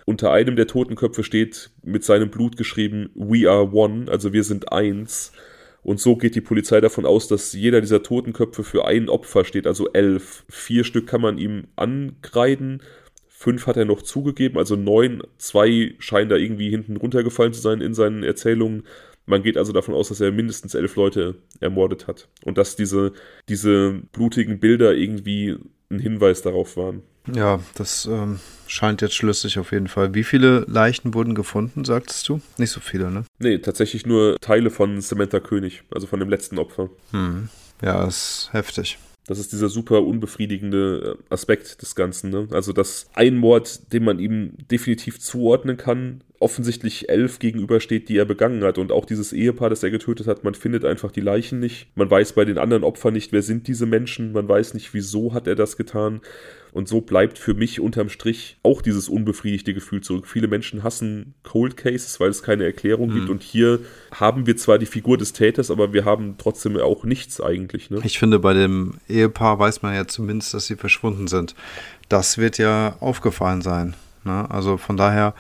Unter 0.07 0.33
einem 0.33 0.57
der 0.57 0.67
Totenköpfe 0.67 1.23
steht 1.23 1.71
mit 1.83 2.05
seinem 2.05 2.31
Blut 2.31 2.57
geschrieben 2.57 3.11
We 3.15 3.51
are 3.51 3.73
one, 3.73 4.11
also 4.11 4.33
wir 4.33 4.45
sind 4.45 4.73
eins. 4.73 5.33
Und 5.83 5.99
so 5.99 6.17
geht 6.17 6.35
die 6.35 6.43
Polizei 6.43 6.81
davon 6.81 7.07
aus, 7.07 7.27
dass 7.27 7.53
jeder 7.53 7.81
dieser 7.81 8.03
Totenköpfe 8.03 8.65
für 8.65 8.85
ein 8.87 9.09
Opfer 9.09 9.45
steht, 9.45 9.67
also 9.67 9.89
elf. 9.93 10.45
Vier 10.49 10.85
Stück 10.85 11.07
kann 11.07 11.23
man 11.23 11.39
ihm 11.39 11.65
ankreiden 11.77 12.83
Fünf 13.43 13.67
hat 13.67 13.79
er 13.79 13.87
noch 13.87 14.03
zugegeben, 14.03 14.59
also 14.59 14.77
neun. 14.77 15.23
Zwei 15.39 15.95
scheinen 15.99 16.29
da 16.29 16.37
irgendwie 16.37 16.69
hinten 16.69 16.99
runtergefallen 16.99 17.55
zu 17.55 17.61
sein 17.63 17.81
in 17.81 17.95
seinen 17.95 18.23
Erzählungen. 18.23 18.83
Man 19.25 19.43
geht 19.43 19.57
also 19.57 19.73
davon 19.73 19.95
aus, 19.95 20.09
dass 20.09 20.21
er 20.21 20.31
mindestens 20.31 20.75
elf 20.75 20.95
Leute 20.95 21.37
ermordet 21.59 22.07
hat. 22.07 22.29
Und 22.45 22.59
dass 22.59 22.77
diese, 22.77 23.15
diese 23.49 24.03
blutigen 24.13 24.61
Bilder 24.61 24.95
irgendwie 24.95 25.57
ein 25.91 26.01
Hinweis 26.01 26.43
darauf 26.43 26.77
waren. 26.77 27.03
Ja, 27.35 27.61
das 27.77 28.05
ähm, 28.05 28.41
scheint 28.67 29.01
jetzt 29.01 29.15
schlüssig 29.15 29.59
auf 29.59 29.73
jeden 29.73 29.89
Fall. 29.89 30.13
Wie 30.13 30.25
viele 30.25 30.67
Leichen 30.69 31.15
wurden 31.15 31.35
gefunden, 31.35 31.87
sagtest 31.87 32.29
du? 32.29 32.43
Nicht 32.59 32.73
so 32.73 32.81
viele, 32.81 33.11
ne? 33.11 33.25
Nee, 33.39 33.57
tatsächlich 33.61 34.05
nur 34.05 34.37
Teile 34.43 34.69
von 34.69 35.01
Samantha 35.01 35.41
König, 35.41 35.83
also 35.91 36.07
von 36.07 36.21
dem 36.21 36.29
letzten 36.29 36.59
Opfer. 36.59 36.91
Hm. 37.13 37.49
Ja, 37.81 38.07
ist 38.07 38.51
heftig. 38.53 38.99
Das 39.31 39.39
ist 39.39 39.53
dieser 39.53 39.69
super 39.69 40.03
unbefriedigende 40.03 41.17
äh, 41.17 41.33
Aspekt 41.33 41.83
des 41.83 41.95
Ganzen. 41.95 42.31
Ne? 42.31 42.49
Also, 42.51 42.73
dass 42.73 43.09
ein 43.15 43.37
Mord, 43.37 43.93
den 43.93 44.03
man 44.03 44.19
ihm 44.19 44.55
definitiv 44.73 45.21
zuordnen 45.21 45.77
kann, 45.77 46.25
offensichtlich 46.41 47.09
elf 47.09 47.39
gegenübersteht, 47.39 48.09
die 48.09 48.17
er 48.17 48.25
begangen 48.25 48.65
hat. 48.65 48.77
Und 48.77 48.91
auch 48.91 49.05
dieses 49.05 49.33
Ehepaar, 49.33 49.71
das 49.71 49.85
er 49.85 49.93
getötet 49.93 50.27
hat, 50.27 50.43
man 50.43 50.55
findet 50.55 50.85
einfach 50.85 51.13
die 51.13 51.21
Leichen 51.21 51.61
nicht. 51.61 51.97
Man 51.97 52.11
weiß 52.11 52.33
bei 52.33 52.45
den 52.45 52.59
anderen 52.59 52.83
Opfern 52.83 53.13
nicht, 53.13 53.31
wer 53.31 53.43
sind 53.43 53.69
diese 53.69 53.87
Menschen. 53.87 54.33
Man 54.33 54.49
weiß 54.49 54.75
nicht, 54.75 54.93
wieso 54.95 55.33
hat 55.33 55.47
er 55.47 55.55
das 55.55 55.77
getan. 55.77 56.23
Und 56.73 56.89
so 56.89 57.01
bleibt 57.01 57.39
für 57.39 57.55
mich 57.55 57.81
unterm 57.81 58.09
Strich 58.09 58.59
auch 58.63 58.83
dieses 58.83 59.09
unbefriedigte 59.09 59.75
Gefühl 59.75 60.01
zurück. 60.01 60.27
Viele 60.27 60.49
Menschen 60.49 60.83
hassen 60.83 61.35
Cold 61.43 61.77
Cases, 61.77 62.21
weil 62.21 62.31
es 62.31 62.43
keine 62.43 62.65
Erklärung 62.65 63.11
mhm. 63.11 63.15
gibt. 63.15 63.29
Und 63.31 63.43
hier 63.43 63.81
haben 64.13 64.47
wir 64.47 64.57
zwar 64.57 64.79
die 64.79 64.87
Figur 64.87 65.19
des 65.19 65.33
Täters, 65.33 65.71
aber 65.71 65.93
wir 65.93 66.05
haben 66.05 66.37
trotzdem 66.39 66.77
auch 66.77 67.05
nichts 67.05 67.41
eigentlich. 67.41 67.91
Ne? 67.91 68.01
Ich 68.05 68.19
finde, 68.19 68.39
bei 68.39 68.55
dem 68.55 68.95
Ehepaar 69.09 69.59
weiß 69.59 69.83
man 69.83 69.95
ja 69.95 70.07
zumindest, 70.07 70.55
dass 70.55 70.67
sie 70.67 70.77
verschwunden 70.77 71.29
sind. 71.29 71.55
Das 72.09 72.39
wird 72.39 72.59
ja 72.59 72.97
aufgefallen 73.01 73.63
sein. 73.63 73.95
Ne? 74.25 74.51
Also 74.51 74.77
von 74.77 74.97
daher 74.97 75.35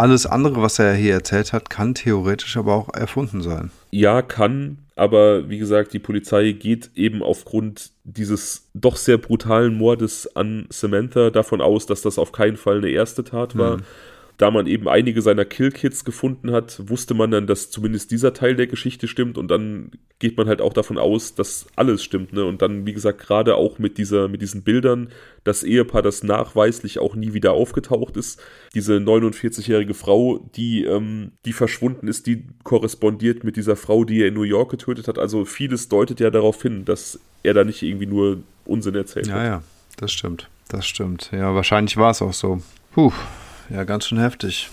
alles 0.00 0.26
andere, 0.26 0.62
was 0.62 0.78
er 0.78 0.94
hier 0.94 1.14
erzählt 1.14 1.52
hat, 1.52 1.70
kann 1.70 1.94
theoretisch 1.94 2.56
aber 2.56 2.74
auch 2.74 2.94
erfunden 2.94 3.42
sein. 3.42 3.70
Ja, 3.90 4.22
kann, 4.22 4.78
aber 4.96 5.48
wie 5.48 5.58
gesagt, 5.58 5.92
die 5.92 5.98
Polizei 5.98 6.52
geht 6.52 6.90
eben 6.94 7.22
aufgrund 7.22 7.90
dieses 8.04 8.68
doch 8.74 8.96
sehr 8.96 9.18
brutalen 9.18 9.76
Mordes 9.76 10.34
an 10.34 10.66
Samantha 10.70 11.30
davon 11.30 11.60
aus, 11.60 11.86
dass 11.86 12.02
das 12.02 12.18
auf 12.18 12.32
keinen 12.32 12.56
Fall 12.56 12.78
eine 12.78 12.88
erste 12.88 13.24
Tat 13.24 13.56
war. 13.56 13.78
Mhm 13.78 13.82
da 14.40 14.50
man 14.50 14.66
eben 14.66 14.88
einige 14.88 15.20
seiner 15.20 15.44
Killkits 15.44 16.04
gefunden 16.04 16.50
hat, 16.50 16.80
wusste 16.88 17.12
man 17.12 17.30
dann, 17.30 17.46
dass 17.46 17.70
zumindest 17.70 18.10
dieser 18.10 18.32
Teil 18.32 18.56
der 18.56 18.66
Geschichte 18.66 19.06
stimmt 19.06 19.36
und 19.36 19.48
dann 19.48 19.90
geht 20.18 20.38
man 20.38 20.48
halt 20.48 20.62
auch 20.62 20.72
davon 20.72 20.96
aus, 20.96 21.34
dass 21.34 21.66
alles 21.76 22.02
stimmt. 22.02 22.32
Ne? 22.32 22.46
Und 22.46 22.62
dann, 22.62 22.86
wie 22.86 22.94
gesagt, 22.94 23.20
gerade 23.20 23.56
auch 23.56 23.78
mit, 23.78 23.98
dieser, 23.98 24.28
mit 24.28 24.40
diesen 24.40 24.62
Bildern, 24.62 25.10
das 25.44 25.62
Ehepaar, 25.62 26.00
das 26.00 26.22
nachweislich 26.22 26.98
auch 27.00 27.16
nie 27.16 27.34
wieder 27.34 27.52
aufgetaucht 27.52 28.16
ist, 28.16 28.40
diese 28.74 28.94
49-jährige 28.94 29.92
Frau, 29.92 30.38
die, 30.56 30.84
ähm, 30.84 31.32
die 31.44 31.52
verschwunden 31.52 32.08
ist, 32.08 32.26
die 32.26 32.44
korrespondiert 32.64 33.44
mit 33.44 33.56
dieser 33.56 33.76
Frau, 33.76 34.04
die 34.04 34.22
er 34.22 34.28
in 34.28 34.34
New 34.34 34.42
York 34.42 34.70
getötet 34.70 35.06
hat. 35.06 35.18
Also 35.18 35.44
vieles 35.44 35.90
deutet 35.90 36.18
ja 36.18 36.30
darauf 36.30 36.62
hin, 36.62 36.86
dass 36.86 37.20
er 37.42 37.52
da 37.52 37.64
nicht 37.64 37.82
irgendwie 37.82 38.06
nur 38.06 38.38
Unsinn 38.64 38.94
erzählt 38.94 39.26
ja, 39.26 39.34
hat. 39.34 39.42
Ja, 39.42 39.46
ja, 39.48 39.62
das 39.98 40.12
stimmt. 40.12 40.48
Das 40.68 40.86
stimmt. 40.86 41.30
Ja, 41.30 41.54
wahrscheinlich 41.54 41.98
war 41.98 42.12
es 42.12 42.22
auch 42.22 42.32
so. 42.32 42.62
Puh. 42.92 43.12
Ja, 43.70 43.84
ganz 43.84 44.06
schön 44.06 44.18
heftig. 44.18 44.68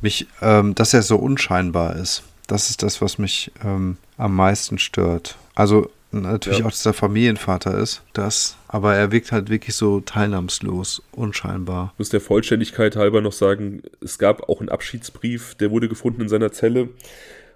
Mich, 0.00 0.26
ähm, 0.40 0.74
dass 0.74 0.94
er 0.94 1.02
so 1.02 1.16
unscheinbar 1.16 1.96
ist. 1.96 2.22
Das 2.46 2.70
ist 2.70 2.82
das, 2.82 3.00
was 3.00 3.18
mich 3.18 3.50
ähm, 3.64 3.96
am 4.16 4.34
meisten 4.34 4.78
stört. 4.78 5.36
Also 5.54 5.90
natürlich 6.10 6.60
ja. 6.60 6.66
auch, 6.66 6.70
dass 6.70 6.84
er 6.84 6.92
Familienvater 6.92 7.76
ist, 7.78 8.02
das, 8.12 8.56
aber 8.68 8.94
er 8.94 9.12
wirkt 9.12 9.32
halt 9.32 9.48
wirklich 9.48 9.74
so 9.74 10.00
teilnahmslos, 10.00 11.02
unscheinbar. 11.12 11.90
Ich 11.94 11.98
muss 12.00 12.08
der 12.10 12.20
Vollständigkeit 12.20 12.96
halber 12.96 13.20
noch 13.20 13.32
sagen, 13.32 13.82
es 14.00 14.18
gab 14.18 14.48
auch 14.48 14.60
einen 14.60 14.68
Abschiedsbrief, 14.68 15.54
der 15.54 15.70
wurde 15.70 15.88
gefunden 15.88 16.22
in 16.22 16.28
seiner 16.28 16.52
Zelle. 16.52 16.90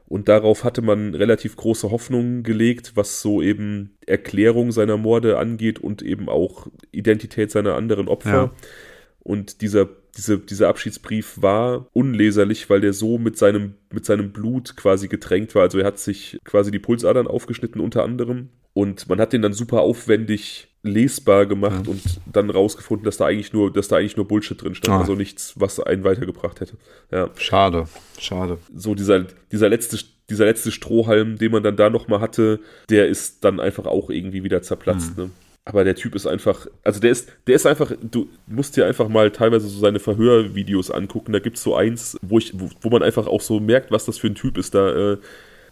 Und 0.09 0.29
darauf 0.29 0.63
hatte 0.63 0.83
man 0.83 1.15
relativ 1.17 1.57
große 1.57 1.91
Hoffnungen 1.91 2.45
gelegt, 2.45 2.93
was 2.95 3.21
so 3.21 3.43
eben 3.43 3.97
Erklärung 4.07 4.71
seiner 4.71 4.97
Morde 4.97 5.37
angeht 5.37 5.81
und 5.81 6.01
eben 6.01 6.29
auch 6.29 6.69
Identität 6.93 7.51
seiner 7.51 7.75
anderen 7.75 8.07
Opfer. 8.07 8.31
Ja. 8.31 8.51
Und 9.25 9.63
dieser 9.63 9.89
diese, 10.17 10.39
dieser 10.39 10.69
Abschiedsbrief 10.69 11.41
war 11.41 11.87
unleserlich, 11.93 12.69
weil 12.71 12.81
der 12.81 12.93
so 12.93 13.19
mit 13.19 13.37
seinem, 13.37 13.75
mit 13.93 14.05
seinem 14.05 14.33
Blut 14.33 14.77
quasi 14.77 15.09
getränkt 15.09 15.55
war. 15.55 15.63
Also 15.63 15.79
er 15.79 15.87
hat 15.87 15.99
sich 15.99 16.39
quasi 16.45 16.71
die 16.71 16.79
Pulsadern 16.79 17.27
aufgeschnitten 17.27 17.81
unter 17.81 18.03
anderem. 18.05 18.49
Und 18.73 19.09
man 19.09 19.21
hat 19.21 19.33
den 19.33 19.41
dann 19.41 19.55
super 19.55 19.81
aufwendig 19.81 20.69
lesbar 20.83 21.47
gemacht 21.47 21.87
ja. 21.87 21.91
und 21.91 22.03
dann 22.27 22.51
rausgefunden, 22.51 23.05
dass 23.05 23.17
da 23.17 23.27
eigentlich 23.27 23.53
nur, 23.53 23.73
dass 23.73 23.89
da 23.89 23.97
eigentlich 23.97 24.17
nur 24.17 24.29
Bullshit 24.29 24.63
drin 24.63 24.75
stand, 24.75 24.97
ah. 24.97 25.01
also 25.01 25.15
nichts, 25.15 25.55
was 25.57 25.81
einen 25.81 26.05
weitergebracht 26.05 26.61
hätte. 26.61 26.77
Ja. 27.11 27.31
Schade, 27.37 27.89
schade. 28.19 28.59
So 28.75 28.95
dieser, 28.95 29.27
dieser 29.51 29.69
letzte, 29.69 29.99
dieser 30.31 30.45
letzte 30.45 30.71
Strohhalm, 30.71 31.37
den 31.39 31.53
man 31.53 31.63
dann 31.63 31.77
da 31.77 31.91
nochmal 31.91 32.21
hatte, 32.21 32.61
der 32.91 33.09
ist 33.09 33.45
dann 33.45 33.61
einfach 33.61 33.87
auch 33.87 34.11
irgendwie 34.11 34.45
wieder 34.45 34.63
zerplatzt. 34.63 35.17
Mhm. 35.17 35.25
Ne? 35.25 35.31
Aber 35.67 35.83
der 35.83 35.97
Typ 35.97 36.15
ist 36.15 36.27
einfach, 36.27 36.69
also 36.85 37.01
der 37.01 37.11
ist, 37.11 37.33
der 37.49 37.57
ist 37.57 37.67
einfach, 37.67 37.91
du 38.01 38.29
musst 38.47 38.77
dir 38.77 38.87
einfach 38.87 39.09
mal 39.09 39.33
teilweise 39.33 39.67
so 39.67 39.81
seine 39.81 39.99
Verhörvideos 39.99 40.93
angucken. 40.93 41.33
Da 41.33 41.41
gibt 41.41 41.57
es 41.57 41.65
so 41.65 41.75
eins, 41.75 42.17
wo 42.23 42.39
ich, 42.39 42.59
wo, 42.59 42.71
wo, 42.81 42.89
man 42.89 43.03
einfach 43.03 43.27
auch 43.27 43.41
so 43.41 43.59
merkt, 43.59 43.91
was 43.91 44.05
das 44.05 44.17
für 44.17 44.29
ein 44.29 44.37
Typ 44.37 44.59
ist. 44.59 44.77
Da, 44.77 45.13
äh, 45.13 45.17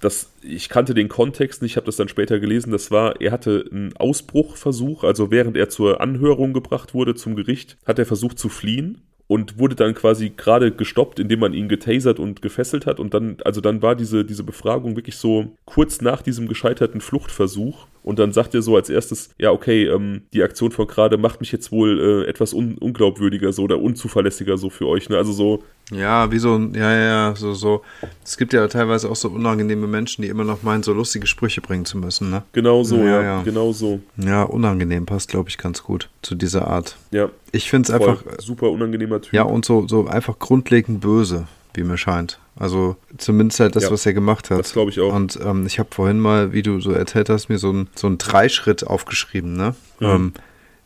das, 0.00 0.32
ich 0.42 0.68
kannte 0.68 0.94
den 0.94 1.08
Kontext 1.08 1.62
nicht, 1.62 1.72
ich 1.72 1.76
habe 1.76 1.86
das 1.86 1.94
dann 1.94 2.08
später 2.08 2.40
gelesen. 2.40 2.72
Das 2.72 2.90
war, 2.90 3.20
er 3.20 3.30
hatte 3.30 3.66
einen 3.70 3.96
Ausbruchversuch, 3.96 5.04
also 5.04 5.30
während 5.30 5.56
er 5.56 5.68
zur 5.68 6.00
Anhörung 6.00 6.54
gebracht 6.54 6.92
wurde 6.92 7.14
zum 7.14 7.36
Gericht, 7.36 7.76
hat 7.86 8.00
er 8.00 8.04
versucht 8.04 8.40
zu 8.40 8.48
fliehen 8.48 9.00
und 9.28 9.58
wurde 9.60 9.76
dann 9.76 9.94
quasi 9.94 10.32
gerade 10.36 10.72
gestoppt, 10.72 11.20
indem 11.20 11.38
man 11.38 11.54
ihn 11.54 11.68
getasert 11.68 12.18
und 12.18 12.42
gefesselt 12.42 12.84
hat. 12.84 12.98
Und 12.98 13.14
dann, 13.14 13.36
also 13.44 13.60
dann 13.60 13.80
war 13.80 13.94
diese, 13.94 14.24
diese 14.24 14.42
Befragung 14.42 14.96
wirklich 14.96 15.16
so 15.16 15.56
kurz 15.64 16.00
nach 16.00 16.20
diesem 16.20 16.48
gescheiterten 16.48 17.00
Fluchtversuch. 17.00 17.86
Und 18.04 18.18
dann 18.18 18.32
sagt 18.32 18.54
er 18.54 18.60
so 18.60 18.76
als 18.76 18.90
erstes, 18.90 19.30
ja, 19.38 19.50
okay, 19.50 19.86
ähm, 19.86 20.22
die 20.34 20.42
Aktion 20.42 20.70
von 20.70 20.86
gerade 20.86 21.16
macht 21.16 21.40
mich 21.40 21.50
jetzt 21.50 21.72
wohl 21.72 21.98
äh, 21.98 22.28
etwas 22.28 22.52
un 22.52 22.76
unglaubwürdiger 22.78 23.52
so 23.52 23.62
oder 23.62 23.80
unzuverlässiger 23.80 24.58
so 24.58 24.68
für 24.68 24.86
euch. 24.86 25.08
Ne? 25.08 25.16
Also 25.16 25.32
so. 25.32 25.64
Ja, 25.90 26.30
wie 26.30 26.38
so, 26.38 26.58
ja, 26.74 26.94
ja, 26.94 27.34
so, 27.34 27.54
so. 27.54 27.82
Es 28.22 28.36
gibt 28.36 28.52
ja 28.52 28.68
teilweise 28.68 29.10
auch 29.10 29.16
so 29.16 29.30
unangenehme 29.30 29.86
Menschen, 29.86 30.22
die 30.22 30.28
immer 30.28 30.44
noch 30.44 30.62
meinen, 30.62 30.82
so 30.82 30.92
lustige 30.92 31.26
Sprüche 31.26 31.62
bringen 31.62 31.86
zu 31.86 31.98
müssen, 31.98 32.30
ne? 32.30 32.42
Genau 32.52 32.84
so, 32.84 32.98
ja, 32.98 33.04
ja, 33.04 33.22
ja. 33.22 33.42
genau 33.42 33.72
so. 33.72 34.00
Ja, 34.16 34.44
unangenehm 34.44 35.04
passt, 35.04 35.28
glaube 35.28 35.48
ich, 35.48 35.58
ganz 35.58 35.82
gut 35.82 36.08
zu 36.22 36.34
dieser 36.34 36.68
Art. 36.68 36.96
Ja. 37.10 37.30
Ich 37.52 37.68
finde 37.68 37.88
es 37.88 37.90
einfach. 37.90 38.22
Super 38.38 38.70
unangenehmer 38.70 39.20
Typ. 39.20 39.32
Ja, 39.32 39.42
und 39.42 39.64
so, 39.64 39.86
so 39.86 40.06
einfach 40.06 40.38
grundlegend 40.38 41.00
böse 41.00 41.46
wie 41.74 41.82
mir 41.82 41.98
scheint. 41.98 42.38
Also 42.56 42.96
zumindest 43.18 43.60
halt 43.60 43.74
das, 43.74 43.84
ja, 43.84 43.90
was 43.90 44.06
er 44.06 44.14
gemacht 44.14 44.50
hat. 44.50 44.60
Das 44.60 44.72
glaube 44.72 44.90
ich 44.90 45.00
auch. 45.00 45.12
Und 45.12 45.38
ähm, 45.42 45.66
ich 45.66 45.78
habe 45.78 45.88
vorhin 45.92 46.20
mal, 46.20 46.52
wie 46.52 46.62
du 46.62 46.80
so 46.80 46.92
erzählt 46.92 47.28
hast, 47.28 47.48
mir 47.48 47.58
so 47.58 47.72
ein, 47.72 47.88
so 47.94 48.06
ein 48.06 48.18
Dreischritt 48.18 48.86
aufgeschrieben. 48.86 49.56
Ne? 49.56 49.74
Mhm. 49.98 50.06
Ähm, 50.06 50.32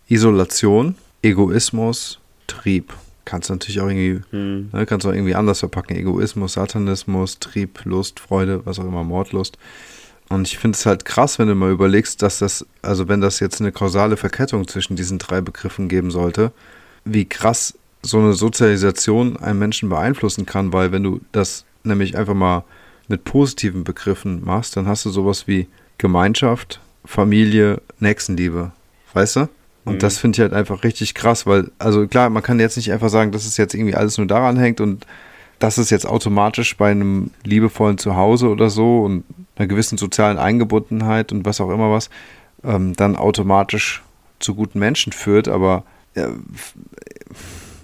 Isolation, 0.09 0.95
Egoismus, 1.23 2.20
Trieb. 2.47 2.95
Kannst 3.27 3.51
du 3.51 3.55
natürlich 3.55 3.81
auch 3.81 3.89
irgendwie, 3.89 4.23
mhm. 4.35 4.70
ne, 4.73 4.86
kannst 4.86 5.05
du 5.05 5.11
auch 5.11 5.15
irgendwie 5.15 5.35
anders 5.35 5.61
verpacken. 5.61 5.97
Egoismus, 5.97 6.55
Satanismus, 6.55 7.39
Trieb, 7.39 7.85
Lust, 7.85 8.20
Freude, 8.20 8.65
was 8.65 8.78
auch 8.78 8.85
immer, 8.85 9.05
Mordlust. 9.05 9.59
Und 10.31 10.49
ich 10.49 10.57
finde 10.57 10.77
es 10.77 10.86
halt 10.86 11.05
krass, 11.05 11.39
wenn 11.39 11.49
du 11.49 11.55
mal 11.55 11.70
überlegst, 11.70 12.23
dass 12.23 12.39
das, 12.39 12.66
also 12.81 13.09
wenn 13.09 13.20
das 13.20 13.40
jetzt 13.40 13.61
eine 13.61 13.73
kausale 13.73 14.16
Verkettung 14.16 14.66
zwischen 14.66 14.97
diesen 14.97 15.19
drei 15.19 15.43
Begriffen 15.43 15.89
geben 15.89 16.11
sollte, 16.11 16.53
wie 17.05 17.27
krass 17.27 17.74
so 18.03 18.19
eine 18.19 18.33
Sozialisation 18.33 19.37
einen 19.37 19.59
Menschen 19.59 19.89
beeinflussen 19.89 20.47
kann, 20.47 20.73
weil 20.73 20.93
wenn 20.93 21.03
du 21.03 21.20
das 21.33 21.65
nämlich 21.85 22.16
einfach 22.16 22.35
mal 22.35 22.65
mit 23.09 23.25
positiven 23.25 23.85
Begriffen 23.85 24.45
machst, 24.45 24.77
dann 24.77 24.87
hast 24.87 25.05
du 25.05 25.11
sowas 25.11 25.47
wie 25.47 25.66
Gemeinschaft, 25.97 26.81
Familie, 27.05 27.81
Nächstenliebe. 27.99 28.73
Weißt 29.15 29.37
du? 29.37 29.49
Und 29.85 29.95
mhm. 29.95 29.99
das 29.99 30.19
finde 30.19 30.37
ich 30.37 30.41
halt 30.41 30.53
einfach 30.53 30.85
richtig 30.85 31.15
krass, 31.15 31.47
weil, 31.47 31.70
also 31.79 32.07
klar, 32.07 32.29
man 32.31 32.43
kann 32.43 32.61
jetzt 32.61 32.77
nicht 32.77 32.93
einfach 32.93 33.09
sagen, 33.09 33.33
dass 33.33 33.47
es 33.47 33.57
jetzt 33.57 33.75
irgendwie 33.75 33.95
alles 33.95 34.19
nur 34.19 34.27
daran 34.27 34.59
hängt 34.59 34.81
und 34.81 35.07
dass 35.59 35.79
es 35.79 35.91
jetzt 35.91 36.07
automatisch 36.07 36.77
bei 36.77 36.91
einem 36.91 37.31
liebevollen 37.43 37.99
Zuhause 37.99 38.49
oder 38.49 38.70
so 38.70 39.01
und 39.01 39.25
einer 39.57 39.66
gewissen 39.66 39.99
sozialen 39.99 40.39
Eingebundenheit 40.39 41.33
und 41.33 41.45
was 41.45 41.61
auch 41.61 41.70
immer 41.70 41.91
was, 41.91 42.11
ähm, 42.62 42.95
dann 42.95 43.16
automatisch 43.16 44.03
zu 44.39 44.55
guten 44.55 44.79
Menschen 44.79 45.12
führt, 45.12 45.49
aber 45.49 45.85
ja, 46.15 46.29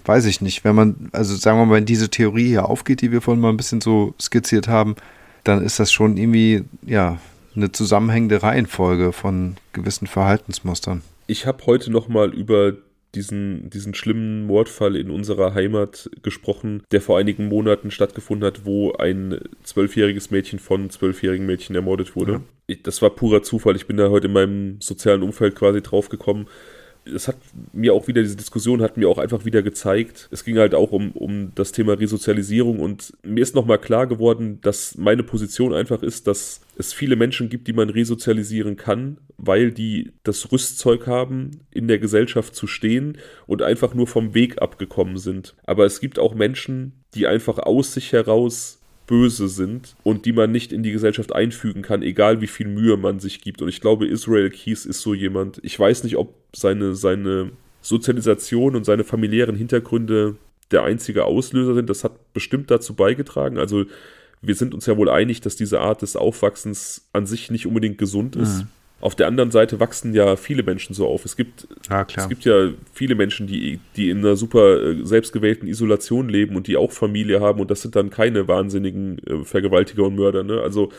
weiß 0.07 0.25
ich 0.25 0.41
nicht. 0.41 0.63
Wenn 0.63 0.75
man, 0.75 1.09
also 1.11 1.35
sagen 1.35 1.59
wir 1.59 1.65
mal, 1.65 1.75
wenn 1.75 1.85
diese 1.85 2.09
Theorie 2.09 2.47
hier 2.47 2.69
aufgeht, 2.69 3.01
die 3.01 3.11
wir 3.11 3.21
vorhin 3.21 3.41
mal 3.41 3.49
ein 3.49 3.57
bisschen 3.57 3.81
so 3.81 4.13
skizziert 4.19 4.67
haben, 4.67 4.95
dann 5.43 5.63
ist 5.63 5.79
das 5.79 5.91
schon 5.91 6.17
irgendwie, 6.17 6.63
ja, 6.85 7.19
eine 7.55 7.71
zusammenhängende 7.71 8.43
Reihenfolge 8.43 9.13
von 9.13 9.55
gewissen 9.73 10.07
Verhaltensmustern. 10.07 11.01
Ich 11.27 11.45
habe 11.45 11.65
heute 11.65 11.91
nochmal 11.91 12.33
über 12.33 12.73
diesen, 13.15 13.69
diesen 13.69 13.93
schlimmen 13.93 14.45
Mordfall 14.45 14.95
in 14.95 15.09
unserer 15.09 15.53
Heimat 15.53 16.09
gesprochen, 16.21 16.83
der 16.91 17.01
vor 17.01 17.17
einigen 17.17 17.47
Monaten 17.47 17.91
stattgefunden 17.91 18.45
hat, 18.45 18.65
wo 18.65 18.91
ein 18.93 19.39
zwölfjähriges 19.63 20.31
Mädchen 20.31 20.59
von 20.59 20.89
zwölfjährigen 20.89 21.45
Mädchen 21.45 21.75
ermordet 21.75 22.15
wurde. 22.15 22.41
Ja. 22.67 22.75
Das 22.83 23.01
war 23.01 23.09
purer 23.11 23.41
Zufall. 23.41 23.75
Ich 23.75 23.87
bin 23.87 23.97
da 23.97 24.09
heute 24.09 24.27
in 24.27 24.33
meinem 24.33 24.81
sozialen 24.81 25.23
Umfeld 25.23 25.55
quasi 25.55 25.81
draufgekommen 25.81 26.47
es 27.05 27.27
hat 27.27 27.37
mir 27.73 27.93
auch 27.93 28.07
wieder, 28.07 28.21
diese 28.21 28.35
Diskussion 28.35 28.81
hat 28.81 28.97
mir 28.97 29.09
auch 29.09 29.17
einfach 29.17 29.45
wieder 29.45 29.61
gezeigt, 29.61 30.27
es 30.31 30.43
ging 30.43 30.57
halt 30.57 30.73
auch 30.73 30.91
um, 30.91 31.11
um 31.11 31.51
das 31.55 31.71
Thema 31.71 31.93
Resozialisierung 31.93 32.79
und 32.79 33.13
mir 33.23 33.41
ist 33.41 33.55
nochmal 33.55 33.79
klar 33.79 34.07
geworden, 34.07 34.59
dass 34.61 34.97
meine 34.97 35.23
Position 35.23 35.73
einfach 35.73 36.01
ist, 36.01 36.27
dass 36.27 36.61
es 36.77 36.93
viele 36.93 37.15
Menschen 37.15 37.49
gibt, 37.49 37.67
die 37.67 37.73
man 37.73 37.89
resozialisieren 37.89 38.75
kann, 38.75 39.17
weil 39.37 39.71
die 39.71 40.13
das 40.23 40.51
Rüstzeug 40.51 41.07
haben, 41.07 41.51
in 41.71 41.87
der 41.87 41.99
Gesellschaft 41.99 42.55
zu 42.55 42.67
stehen 42.67 43.17
und 43.47 43.61
einfach 43.61 43.93
nur 43.93 44.07
vom 44.07 44.33
Weg 44.33 44.61
abgekommen 44.61 45.17
sind. 45.17 45.55
Aber 45.65 45.85
es 45.85 45.99
gibt 45.99 46.19
auch 46.19 46.33
Menschen, 46.33 47.03
die 47.13 47.27
einfach 47.27 47.59
aus 47.59 47.93
sich 47.93 48.11
heraus 48.11 48.81
böse 49.07 49.47
sind 49.47 49.95
und 50.03 50.25
die 50.25 50.33
man 50.33 50.51
nicht 50.51 50.71
in 50.71 50.83
die 50.83 50.91
Gesellschaft 50.91 51.33
einfügen 51.33 51.81
kann, 51.81 52.01
egal 52.01 52.41
wie 52.41 52.47
viel 52.47 52.67
Mühe 52.67 52.97
man 52.97 53.19
sich 53.19 53.41
gibt. 53.41 53.61
Und 53.61 53.69
ich 53.69 53.81
glaube, 53.81 54.07
Israel 54.07 54.49
Keys 54.49 54.85
ist 54.85 55.01
so 55.01 55.13
jemand. 55.13 55.59
Ich 55.63 55.79
weiß 55.79 56.03
nicht, 56.03 56.17
ob 56.17 56.33
seine, 56.55 56.95
seine 56.95 57.51
Sozialisation 57.81 58.75
und 58.75 58.83
seine 58.83 59.03
familiären 59.03 59.55
Hintergründe 59.55 60.37
der 60.71 60.83
einzige 60.83 61.25
Auslöser 61.25 61.75
sind. 61.75 61.89
Das 61.89 62.03
hat 62.03 62.33
bestimmt 62.33 62.71
dazu 62.71 62.95
beigetragen. 62.95 63.57
Also 63.57 63.85
wir 64.41 64.55
sind 64.55 64.73
uns 64.73 64.85
ja 64.85 64.97
wohl 64.97 65.09
einig, 65.09 65.41
dass 65.41 65.55
diese 65.55 65.79
Art 65.79 66.01
des 66.01 66.15
Aufwachsens 66.15 67.07
an 67.13 67.25
sich 67.25 67.51
nicht 67.51 67.67
unbedingt 67.67 67.97
gesund 67.97 68.35
ist. 68.35 68.63
Mhm. 68.63 68.67
Auf 69.01 69.13
der 69.13 69.27
anderen 69.27 69.51
Seite 69.51 69.79
wachsen 69.79 70.13
ja 70.13 70.35
viele 70.35 70.63
Menschen 70.63 70.95
so 70.95 71.07
auf. 71.07 71.25
Es 71.25 71.35
gibt, 71.35 71.67
ja, 71.89 72.07
es 72.15 72.29
gibt 72.29 72.45
ja 72.45 72.69
viele 72.93 73.15
Menschen, 73.15 73.45
die, 73.45 73.79
die 73.95 74.09
in 74.09 74.19
einer 74.19 74.35
super 74.35 74.81
äh, 74.81 75.05
selbstgewählten 75.05 75.67
Isolation 75.67 76.29
leben 76.29 76.55
und 76.55 76.67
die 76.67 76.77
auch 76.77 76.91
Familie 76.91 77.41
haben 77.41 77.59
und 77.59 77.69
das 77.69 77.81
sind 77.81 77.95
dann 77.95 78.09
keine 78.09 78.47
wahnsinnigen 78.47 79.19
äh, 79.27 79.43
Vergewaltiger 79.43 80.03
und 80.03 80.15
Mörder. 80.15 80.43
Ne? 80.43 80.61
Also 80.61 80.91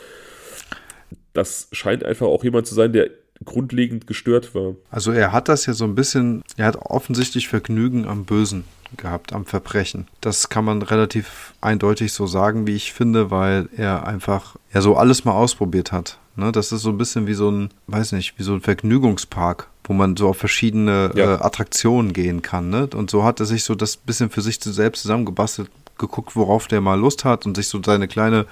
das 1.32 1.68
scheint 1.72 2.04
einfach 2.04 2.26
auch 2.26 2.44
jemand 2.44 2.66
zu 2.66 2.74
sein, 2.74 2.92
der 2.92 3.10
grundlegend 3.44 4.06
gestört 4.06 4.54
war. 4.54 4.74
Also 4.90 5.12
er 5.12 5.32
hat 5.32 5.48
das 5.48 5.66
ja 5.66 5.72
so 5.72 5.84
ein 5.84 5.94
bisschen, 5.94 6.42
er 6.56 6.66
hat 6.66 6.76
offensichtlich 6.76 7.48
Vergnügen 7.48 8.06
am 8.06 8.24
Bösen 8.24 8.64
gehabt, 8.96 9.32
am 9.32 9.44
Verbrechen. 9.44 10.06
Das 10.20 10.48
kann 10.48 10.64
man 10.64 10.82
relativ 10.82 11.54
eindeutig 11.60 12.12
so 12.12 12.26
sagen, 12.26 12.66
wie 12.66 12.74
ich 12.74 12.92
finde, 12.92 13.30
weil 13.30 13.68
er 13.76 14.06
einfach 14.06 14.56
ja 14.72 14.80
so 14.80 14.96
alles 14.96 15.24
mal 15.24 15.34
ausprobiert 15.34 15.92
hat. 15.92 16.18
Ne, 16.36 16.52
das 16.52 16.70
ist 16.70 16.82
so 16.82 16.90
ein 16.90 16.98
bisschen 16.98 17.26
wie 17.26 17.34
so 17.34 17.50
ein, 17.50 17.70
weiß 17.86 18.12
nicht, 18.12 18.38
wie 18.38 18.42
so 18.42 18.52
ein 18.52 18.60
Vergnügungspark, 18.60 19.68
wo 19.84 19.94
man 19.94 20.16
so 20.16 20.28
auf 20.28 20.36
verschiedene 20.36 21.10
ja. 21.14 21.36
äh, 21.36 21.42
Attraktionen 21.42 22.12
gehen 22.12 22.42
kann. 22.42 22.68
Ne? 22.68 22.88
Und 22.94 23.10
so 23.10 23.24
hat 23.24 23.40
er 23.40 23.46
sich 23.46 23.64
so 23.64 23.74
das 23.74 23.96
bisschen 23.96 24.28
für 24.28 24.42
sich 24.42 24.60
selbst 24.60 25.02
zusammengebastelt, 25.02 25.70
geguckt, 25.96 26.36
worauf 26.36 26.66
der 26.66 26.82
mal 26.82 27.00
Lust 27.00 27.24
hat 27.24 27.46
und 27.46 27.56
sich 27.56 27.68
so 27.68 27.82
seine 27.82 28.06
kleine 28.06 28.44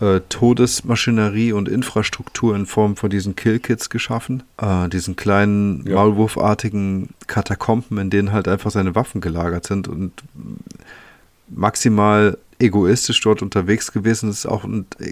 äh, 0.00 0.20
Todesmaschinerie 0.28 1.52
und 1.52 1.68
Infrastruktur 1.68 2.56
in 2.56 2.66
Form 2.66 2.96
von 2.96 3.10
diesen 3.10 3.36
Killkits 3.36 3.90
geschaffen. 3.90 4.42
Äh, 4.56 4.88
diesen 4.88 5.14
kleinen, 5.14 5.86
ja. 5.86 5.94
maulwurfartigen 5.94 7.10
Katakomben, 7.28 7.98
in 7.98 8.10
denen 8.10 8.32
halt 8.32 8.48
einfach 8.48 8.72
seine 8.72 8.96
Waffen 8.96 9.20
gelagert 9.20 9.66
sind 9.66 9.86
und 9.86 10.12
maximal 11.48 12.38
egoistisch 12.58 13.20
dort 13.20 13.42
unterwegs 13.42 13.92
gewesen 13.92 14.30
ist, 14.30 14.46
auch, 14.46 14.64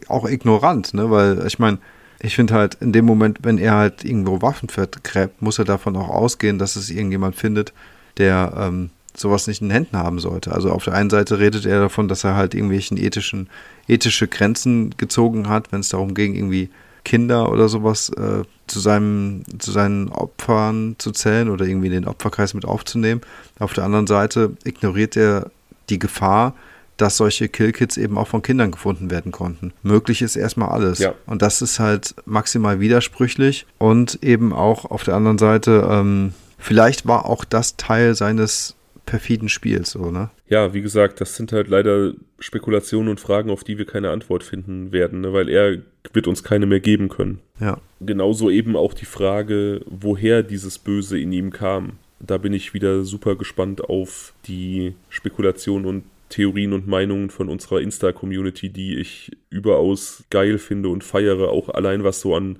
auch 0.09 0.29
ignorant, 0.29 0.95
ne? 0.95 1.11
weil 1.11 1.45
ich 1.47 1.59
meine, 1.59 1.79
ich 2.21 2.37
finde 2.37 2.55
halt 2.55 2.75
in 2.81 2.93
dem 2.93 3.05
Moment, 3.05 3.41
wenn 3.43 3.59
er 3.59 3.75
halt 3.75 4.05
irgendwo 4.05 4.43
Waffen 4.43 4.69
vergräbt, 4.69 5.43
muss 5.43 5.59
er 5.59 5.65
davon 5.65 5.97
auch 5.97 6.09
ausgehen, 6.09 6.59
dass 6.59 6.77
es 6.77 6.89
irgendjemand 6.89 7.35
findet, 7.35 7.73
der 8.17 8.53
ähm, 8.57 8.91
sowas 9.17 9.47
nicht 9.47 9.61
in 9.61 9.69
den 9.69 9.75
Händen 9.75 9.97
haben 9.97 10.21
sollte. 10.21 10.53
Also 10.53 10.71
auf 10.71 10.85
der 10.85 10.95
einen 10.95 11.11
Seite 11.11 11.39
redet 11.39 11.67
er 11.67 11.81
davon, 11.81 12.09
dass 12.09 12.25
er 12.25 12.37
halt 12.37 12.55
irgendwelchen 12.55 12.97
ethischen, 12.97 13.49
ethische 13.89 14.29
Grenzen 14.29 14.95
gezogen 14.97 15.49
hat, 15.49 15.73
wenn 15.73 15.81
es 15.81 15.89
darum 15.89 16.15
ging, 16.15 16.35
irgendwie 16.35 16.71
Kinder 17.05 17.51
oder 17.51 17.69
sowas 17.69 18.11
äh, 18.11 18.45
zu, 18.69 18.81
seinem, 18.81 19.43
zu 19.59 19.73
seinen 19.73 20.09
Opfern 20.11 20.95
zu 20.99 21.11
zählen 21.11 21.49
oder 21.49 21.67
irgendwie 21.67 21.89
in 21.89 21.93
den 21.93 22.07
Opferkreis 22.07 22.55
mit 22.55 22.65
aufzunehmen. 22.65 23.21
Auf 23.59 23.73
der 23.73 23.85
anderen 23.85 24.07
Seite 24.07 24.53
ignoriert 24.65 25.17
er 25.17 25.51
die 25.91 25.99
Gefahr, 25.99 26.55
dass 27.03 27.17
solche 27.17 27.49
Killkits 27.49 27.97
eben 27.97 28.17
auch 28.17 28.29
von 28.29 28.43
Kindern 28.43 28.71
gefunden 28.71 29.11
werden 29.11 29.33
konnten. 29.33 29.73
Möglich 29.83 30.23
ist 30.23 30.37
erstmal 30.37 30.69
alles. 30.69 31.01
Ja. 31.01 31.17
Und 31.27 31.43
das 31.43 31.61
ist 31.61 31.81
halt 31.81 32.15
maximal 32.27 32.79
widersprüchlich 32.79 33.67
und 33.79 34.23
eben 34.23 34.53
auch 34.53 34.85
auf 34.85 35.03
der 35.03 35.15
anderen 35.15 35.39
Seite, 35.39 35.85
ähm, 35.91 36.33
vielleicht 36.59 37.09
war 37.09 37.27
auch 37.27 37.45
das 37.45 37.77
Teil 37.77 38.15
seines 38.15 38.77
perfiden 39.05 39.49
Spiels, 39.49 39.91
so, 39.91 40.13
ne? 40.13 40.31
Ja, 40.49 40.75
wie 40.75 40.81
gesagt, 40.81 41.21
das 41.21 41.35
sind 41.35 41.51
halt 41.51 41.67
leider 41.67 42.13
Spekulationen 42.39 43.09
und 43.09 43.19
Fragen, 43.19 43.51
auf 43.51 43.65
die 43.65 43.79
wir 43.79 43.85
keine 43.85 44.11
Antwort 44.11 44.45
finden 44.45 44.93
werden, 44.93 45.23
ne? 45.23 45.33
weil 45.33 45.49
er 45.49 45.79
wird 46.13 46.29
uns 46.29 46.45
keine 46.45 46.67
mehr 46.67 46.79
geben 46.79 47.09
können. 47.09 47.41
Ja. 47.59 47.79
Genauso 48.01 48.49
eben 48.49 48.77
auch 48.77 48.95
die 48.95 49.07
Frage, 49.07 49.81
woher 49.87 50.45
dieses 50.45 50.79
Böse 50.79 51.19
in 51.19 51.33
ihm 51.33 51.51
kam. 51.51 51.95
Da 52.21 52.39
bin 52.39 52.53
ich 52.53 52.75
wieder 52.75 53.03
super 53.03 53.35
gespannt 53.35 53.83
auf 53.83 54.35
die 54.47 54.95
Spekulation 55.09 55.85
und 55.85 56.05
Theorien 56.33 56.73
und 56.73 56.89
Meinungen 56.89 57.29
von 57.29 57.49
unserer 57.51 57.81
Insta-Community, 57.81 58.71
die 58.71 58.97
ich 58.97 59.33
überaus 59.51 60.25
geil 60.31 60.57
finde 60.59 60.89
und 60.89 61.05
feiere, 61.05 61.51
auch 61.51 61.69
allein 61.69 62.05
was 62.05 62.21
so 62.21 62.35
an 62.35 62.57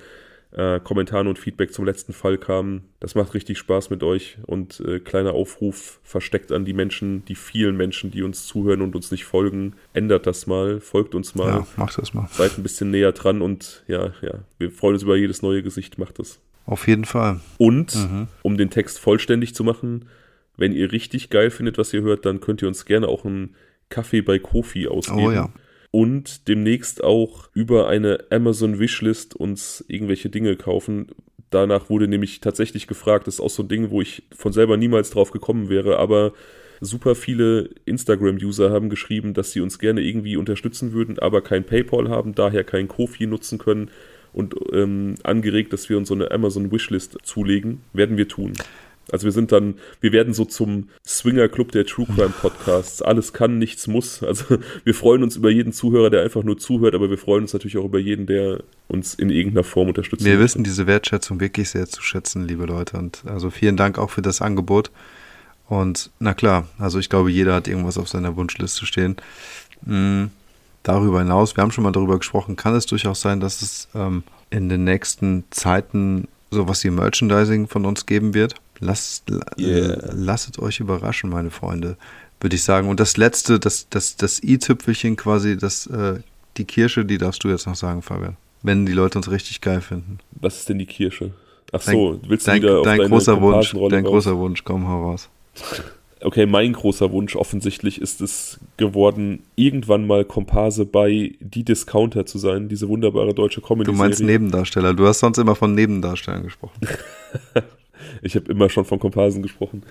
äh, 0.51 0.79
Kommentaren 0.81 1.27
und 1.27 1.39
Feedback 1.39 1.73
zum 1.73 1.87
letzten 1.87 2.13
Fall 2.13 2.37
kam. 2.37 2.83
Das 3.01 3.15
macht 3.15 3.33
richtig 3.33 3.57
Spaß 3.57 3.89
mit 3.89 4.03
euch 4.03 4.37
und 4.47 4.81
äh, 4.81 5.01
kleiner 5.01 5.33
Aufruf 5.33 6.01
versteckt 6.05 6.53
an 6.53 6.67
die 6.67 6.75
Menschen, 6.75 7.25
die 7.25 7.35
vielen 7.35 7.77
Menschen, 7.79 8.11
die 8.11 8.23
uns 8.23 8.47
zuhören 8.47 8.83
und 8.83 8.95
uns 8.95 9.11
nicht 9.11 9.25
folgen. 9.25 9.73
Ändert 9.95 10.27
das 10.27 10.47
mal, 10.47 10.81
folgt 10.81 11.15
uns 11.15 11.35
mal. 11.35 11.49
Ja, 11.49 11.67
macht 11.77 11.97
das 11.97 12.13
mal. 12.13 12.29
Seid 12.31 12.59
ein 12.59 12.63
bisschen 12.63 12.91
näher 12.91 13.13
dran 13.13 13.41
und 13.41 13.85
ja, 13.89 14.13
ja, 14.21 14.41
wir 14.59 14.71
freuen 14.71 14.95
uns 14.95 15.03
über 15.03 15.17
jedes 15.17 15.41
neue 15.41 15.63
Gesicht, 15.63 15.97
macht 15.97 16.19
das. 16.19 16.41
Auf 16.67 16.87
jeden 16.87 17.07
Fall. 17.07 17.41
Und, 17.57 17.95
mhm. 17.97 18.29
um 18.43 18.59
den 18.59 18.69
Text 18.69 18.99
vollständig 18.99 19.55
zu 19.55 19.65
machen, 19.65 20.05
wenn 20.57 20.73
ihr 20.73 20.93
richtig 20.93 21.31
geil 21.31 21.51
findet, 21.51 21.79
was 21.79 21.93
ihr 21.93 22.03
hört, 22.03 22.27
dann 22.27 22.41
könnt 22.41 22.63
ihr 22.63 22.69
uns 22.69 22.85
gerne 22.85 23.09
auch 23.09 23.25
einen 23.25 23.55
Kaffee 23.89 24.23
bei 24.23 24.39
Kofi 24.39 24.89
ausgeben. 24.89 25.27
Oh 25.27 25.33
ja. 25.33 25.53
Und 25.91 26.49
demnächst 26.49 27.05
auch 27.05 27.51
über 27.53 27.89
eine 27.89 28.25
Amazon 28.31 28.79
Wishlist 28.79 29.37
uns 29.37 29.85
irgendwelche 29.89 30.31
Dinge 30.31 30.57
kaufen. 30.57 31.09
Danach 31.51 31.91
wurde 31.91 32.09
nämlich 32.09 32.41
tatsächlich 32.41 32.87
gefragt, 32.87 33.27
das 33.27 33.35
ist 33.35 33.41
auch 33.41 33.51
so 33.51 33.63
ein 33.63 33.69
Ding, 33.69 33.91
wo 33.91 34.01
ich 34.01 34.23
von 34.35 34.53
selber 34.53 34.79
niemals 34.79 35.11
drauf 35.11 35.33
gekommen 35.33 35.69
wäre, 35.69 35.99
aber 35.99 36.33
super 36.81 37.15
viele 37.15 37.71
Instagram-User 37.85 38.71
haben 38.71 38.89
geschrieben, 38.89 39.35
dass 39.35 39.53
sie 39.53 39.61
uns 39.61 39.79
gerne 39.79 40.01
irgendwie 40.01 40.37
unterstützen 40.37 40.93
würden, 40.93 41.19
aber 41.19 41.43
kein 41.43 41.65
PayPal 41.65 42.09
haben, 42.09 42.35
daher 42.35 42.65
kein 42.65 42.89
Kofi 42.89 43.27
nutzen 43.27 43.59
können 43.59 43.91
und 44.33 44.55
ähm, 44.73 45.15
angeregt, 45.23 45.73
dass 45.73 45.89
wir 45.89 45.99
uns 45.99 46.09
so 46.09 46.15
eine 46.15 46.31
Amazon 46.31 46.73
Wishlist 46.73 47.19
zulegen, 47.23 47.83
werden 47.93 48.17
wir 48.17 48.29
tun. 48.29 48.55
Also 49.11 49.25
wir 49.25 49.33
sind 49.33 49.53
dann, 49.53 49.75
wir 50.01 50.13
werden 50.13 50.33
so 50.33 50.45
zum 50.45 50.89
Swinger-Club 51.07 51.73
der 51.73 51.85
True 51.87 52.07
Crime 52.07 52.33
Podcasts. 52.41 53.03
Alles 53.03 53.33
kann, 53.33 53.59
nichts 53.59 53.87
muss. 53.87 54.23
Also 54.23 54.59
wir 54.85 54.95
freuen 54.95 55.23
uns 55.23 55.37
über 55.37 55.51
jeden 55.51 55.73
Zuhörer, 55.73 56.11
der 56.11 56.23
einfach 56.23 56.45
nur 56.45 56.59
zuhört, 56.59 56.95
aber 56.95 57.11
wir 57.11 57.19
freuen 57.19 57.43
uns 57.43 57.53
natürlich 57.53 57.77
auch 57.79 57.85
über 57.85 57.99
jeden, 57.99 58.27
der 58.27 58.63
uns 58.89 59.15
in 59.15 59.31
irgendeiner 59.31 59.65
Form 59.65 59.89
unterstützt. 59.89 60.25
Wir 60.25 60.39
wissen 60.39 60.65
diese 60.65 60.87
Wertschätzung 60.87 61.41
wirklich 61.41 61.71
sehr 61.71 61.87
zu 61.87 62.03
schätzen, 62.03 62.47
liebe 62.47 62.67
Leute. 62.67 62.97
Und 62.97 63.23
also 63.27 63.51
vielen 63.51 63.77
Dank 63.77 63.99
auch 63.99 64.11
für 64.11 64.23
das 64.23 64.41
Angebot. 64.41 64.91
Und 65.69 66.11
na 66.19 66.35
klar, 66.35 66.69
also 66.79 66.99
ich 66.99 67.09
glaube, 67.09 67.31
jeder 67.31 67.55
hat 67.55 67.67
irgendwas 67.67 67.99
auf 67.99 68.09
seiner 68.09 68.37
Wunschliste 68.37 68.87
stehen. 68.87 69.17
Mhm. 69.85 70.31
Darüber 70.83 71.21
hinaus, 71.21 71.57
wir 71.57 71.63
haben 71.63 71.71
schon 71.71 71.85
mal 71.85 71.93
darüber 71.93 72.19
gesprochen, 72.19 72.57
kann 72.57 72.75
es 72.75 72.87
durchaus 72.87 73.21
sein, 73.21 73.39
dass 73.39 73.63
es 73.63 73.89
ähm, 73.95 74.25
in 74.51 74.69
den 74.69 74.85
nächsten 74.85 75.45
Zeiten 75.51 76.27
sowas 76.51 76.83
wie 76.85 76.91
Merchandising 76.91 77.69
von 77.69 77.87
uns 77.87 78.05
geben 78.05 78.35
wird. 78.35 78.57
Lasst, 78.83 79.31
yeah. 79.59 80.11
lasst 80.13 80.59
euch 80.59 80.81
überraschen, 80.81 81.31
meine 81.31 81.51
Freunde, 81.51 81.97
würde 82.41 82.57
ich 82.57 82.65
sagen. 82.65 82.89
Und 82.89 82.99
das 82.99 83.17
letzte, 83.17 83.61
das, 83.61 83.89
das, 83.89 84.17
das 84.17 84.43
i-Tüpfelchen 84.43 85.15
quasi, 85.15 85.57
das 85.57 85.87
äh, 85.87 86.19
die 86.57 86.65
Kirsche, 86.65 87.05
die 87.05 87.17
darfst 87.17 87.45
du 87.45 87.49
jetzt 87.49 87.67
noch 87.67 87.77
sagen, 87.77 88.03
Fabian. 88.03 88.37
Wenn 88.63 88.85
die 88.85 88.93
Leute 88.93 89.19
uns 89.19 89.31
richtig 89.31 89.61
geil 89.61 89.81
finden. 89.81 90.19
Was 90.33 90.59
ist 90.59 90.69
denn 90.69 90.79
die 90.79 90.87
Kirsche? 90.87 91.31
Ach 91.71 91.81
so, 91.81 92.15
dein, 92.15 92.31
willst 92.31 92.47
du 92.47 92.51
dein, 92.51 92.63
wieder 92.63 92.79
auf 92.79 92.85
dein 92.85 92.99
deine 92.99 93.11
großer 93.11 93.41
Wunsch, 93.41 93.73
Dein 93.73 94.05
raus? 94.05 94.13
großer 94.13 94.37
Wunsch, 94.37 94.65
komm, 94.65 94.89
hau 94.89 95.11
raus. 95.11 95.29
Okay, 96.25 96.47
mein 96.47 96.73
großer 96.73 97.11
Wunsch 97.11 97.35
offensichtlich 97.35 98.01
ist 98.01 98.21
es 98.21 98.61
geworden, 98.77 99.43
irgendwann 99.57 100.07
mal 100.07 100.25
Komparse 100.25 100.87
bei 100.87 101.33
Die 101.41 101.65
Discounter 101.65 102.27
zu 102.27 102.39
sein, 102.39 102.69
diese 102.69 102.89
wunderbare 102.89 103.35
deutsche 103.35 103.61
comedy 103.61 103.91
-Serie. 103.91 103.93
Du 103.93 103.99
meinst 103.99 104.21
Nebendarsteller, 104.23 104.95
du 104.95 105.05
hast 105.05 105.19
sonst 105.19 105.39
immer 105.39 105.57
von 105.57 105.75
Nebendarstellern 105.75 106.45
gesprochen. 106.45 106.79
ich 108.23 108.37
habe 108.37 108.51
immer 108.51 108.69
schon 108.69 108.85
von 108.85 108.99
Komparsen 108.99 109.43
gesprochen. 109.43 109.83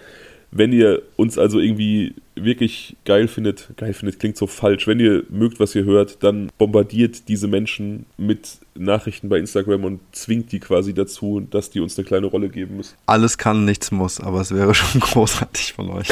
Wenn 0.54 0.74
ihr 0.74 1.02
uns 1.16 1.38
also 1.38 1.60
irgendwie 1.60 2.14
wirklich 2.36 2.98
geil 3.06 3.30
findet, 3.30 3.70
geil 3.78 3.94
findet 3.94 4.20
klingt 4.20 4.36
so 4.36 4.48
falsch, 4.48 4.86
wenn 4.86 5.00
ihr 5.00 5.24
mögt, 5.30 5.62
was 5.62 5.74
ihr 5.76 5.86
hört, 5.86 6.24
dann 6.24 6.52
bombardiert 6.58 7.30
diese 7.30 7.48
Menschen 7.48 8.06
mit 8.18 8.58
Nachrichten 8.76 9.30
bei 9.30 9.38
Instagram 9.38 9.86
und 9.86 10.02
zwingt 10.12 10.52
die 10.52 10.60
quasi 10.60 10.94
dazu, 10.94 11.40
dass 11.40 11.70
die 11.70 11.80
uns 11.80 11.98
eine 11.98 12.06
kleine 12.06 12.28
Rolle 12.28 12.50
geben 12.50 12.78
müssen. 12.78 12.96
Alles 13.06 13.38
kann, 13.38 13.64
nichts 13.64 13.92
muss, 13.92 14.20
aber 14.20 14.42
es 14.42 14.54
wäre 14.54 14.76
schon 14.76 15.00
großartig 15.00 15.72
von 15.72 15.90
euch. 15.90 16.10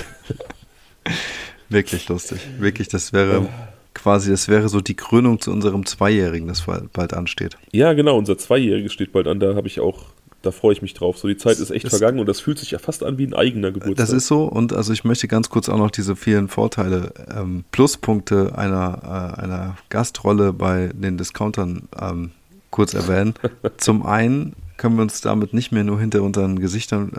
wirklich 1.68 2.08
lustig. 2.08 2.40
Wirklich, 2.60 2.88
das 2.88 3.12
wäre 3.12 3.50
quasi, 3.94 4.32
das 4.32 4.48
wäre 4.48 4.70
so 4.70 4.80
die 4.82 4.96
Krönung 4.96 5.42
zu 5.42 5.52
unserem 5.52 5.86
Zweijährigen, 5.86 6.48
das 6.48 6.66
bald 6.94 7.14
ansteht. 7.14 7.58
Ja, 7.72 7.94
genau, 7.94 8.18
unser 8.18 8.38
Zweijähriges 8.38 8.94
steht 8.94 9.12
bald 9.12 9.28
an. 9.28 9.40
Da 9.40 9.56
habe 9.56 9.68
ich 9.68 9.80
auch 9.80 10.06
da 10.42 10.52
freue 10.52 10.74
ich 10.74 10.82
mich 10.82 10.94
drauf. 10.94 11.18
So, 11.18 11.28
die 11.28 11.38
Zeit 11.38 11.60
ist 11.60 11.72
echt 11.72 11.86
das, 11.86 11.98
vergangen 11.98 12.20
und 12.20 12.28
das 12.28 12.40
fühlt 12.40 12.60
sich 12.60 12.72
ja 12.72 12.80
fast 12.80 13.04
an 13.04 13.18
wie 13.18 13.26
ein 13.26 13.34
eigener 13.34 13.72
Geburtstag. 13.72 13.98
Das 13.98 14.12
ist 14.12 14.28
so 14.28 14.46
und 14.46 14.74
also 14.74 14.94
ich 14.94 15.04
möchte 15.04 15.28
ganz 15.28 15.50
kurz 15.50 15.70
auch 15.70 15.78
noch 15.78 15.92
diese 15.92 16.16
vielen 16.16 16.48
Vorteile, 16.48 17.14
ähm, 17.36 17.66
Pluspunkte 17.72 18.58
einer, 18.58 19.36
äh, 19.38 19.42
einer 19.42 19.78
Gastrolle 19.90 20.54
bei 20.54 20.92
den 20.94 21.18
Discountern 21.18 21.88
ähm, 22.00 22.32
kurz 22.70 22.94
erwähnen. 22.94 23.34
Zum 23.78 24.06
einen 24.06 24.56
können 24.78 24.96
wir 24.96 25.02
uns 25.04 25.22
damit 25.22 25.54
nicht 25.54 25.72
mehr 25.72 25.84
nur 25.84 26.00
hinter 26.00 26.24
unseren 26.24 26.60
Gesichtern, 26.60 27.14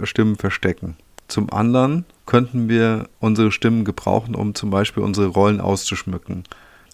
äh, 0.00 0.06
Stimmen 0.06 0.36
verstecken. 0.36 0.96
Zum 1.28 1.52
anderen 1.52 2.04
könnten 2.26 2.68
wir 2.68 3.08
unsere 3.18 3.50
Stimmen 3.50 3.84
gebrauchen, 3.84 4.34
um 4.34 4.54
zum 4.54 4.70
Beispiel 4.70 5.02
unsere 5.02 5.28
Rollen 5.28 5.60
auszuschmücken. 5.60 6.44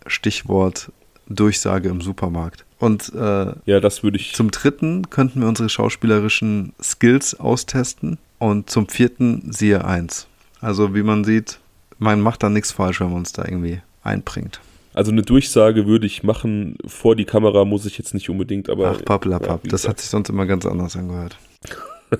Stichwort 0.07 0.93
Durchsage 1.28 1.88
im 1.88 2.00
Supermarkt. 2.00 2.64
Und 2.78 3.12
äh, 3.14 3.52
ja, 3.66 3.80
das 3.80 4.02
würde 4.02 4.18
ich. 4.18 4.34
Zum 4.34 4.50
dritten 4.50 5.10
könnten 5.10 5.40
wir 5.40 5.48
unsere 5.48 5.68
schauspielerischen 5.68 6.72
Skills 6.82 7.38
austesten. 7.38 8.18
Und 8.38 8.70
zum 8.70 8.88
vierten 8.88 9.50
siehe 9.52 9.84
eins. 9.84 10.28
Also 10.60 10.94
wie 10.94 11.02
man 11.02 11.24
sieht, 11.24 11.59
man 11.98 12.20
macht 12.20 12.42
da 12.42 12.48
nichts 12.48 12.72
falsch, 12.72 13.00
wenn 13.00 13.09
man 13.09 13.16
uns 13.16 13.32
da 13.32 13.44
irgendwie 13.44 13.80
einbringt. 14.02 14.60
Also 14.94 15.12
eine 15.12 15.22
Durchsage 15.22 15.86
würde 15.86 16.06
ich 16.06 16.22
machen, 16.22 16.76
vor 16.86 17.14
die 17.14 17.24
Kamera 17.24 17.64
muss 17.64 17.84
ich 17.86 17.98
jetzt 17.98 18.14
nicht 18.14 18.30
unbedingt, 18.30 18.68
aber. 18.68 18.96
Ach, 18.96 19.05
pappelapapp, 19.05 19.64
ja, 19.64 19.70
das 19.70 19.88
hat 19.88 20.00
sich 20.00 20.09
sonst 20.09 20.28
immer 20.28 20.46
ganz 20.46 20.66
anders 20.66 20.96
angehört. 20.96 21.36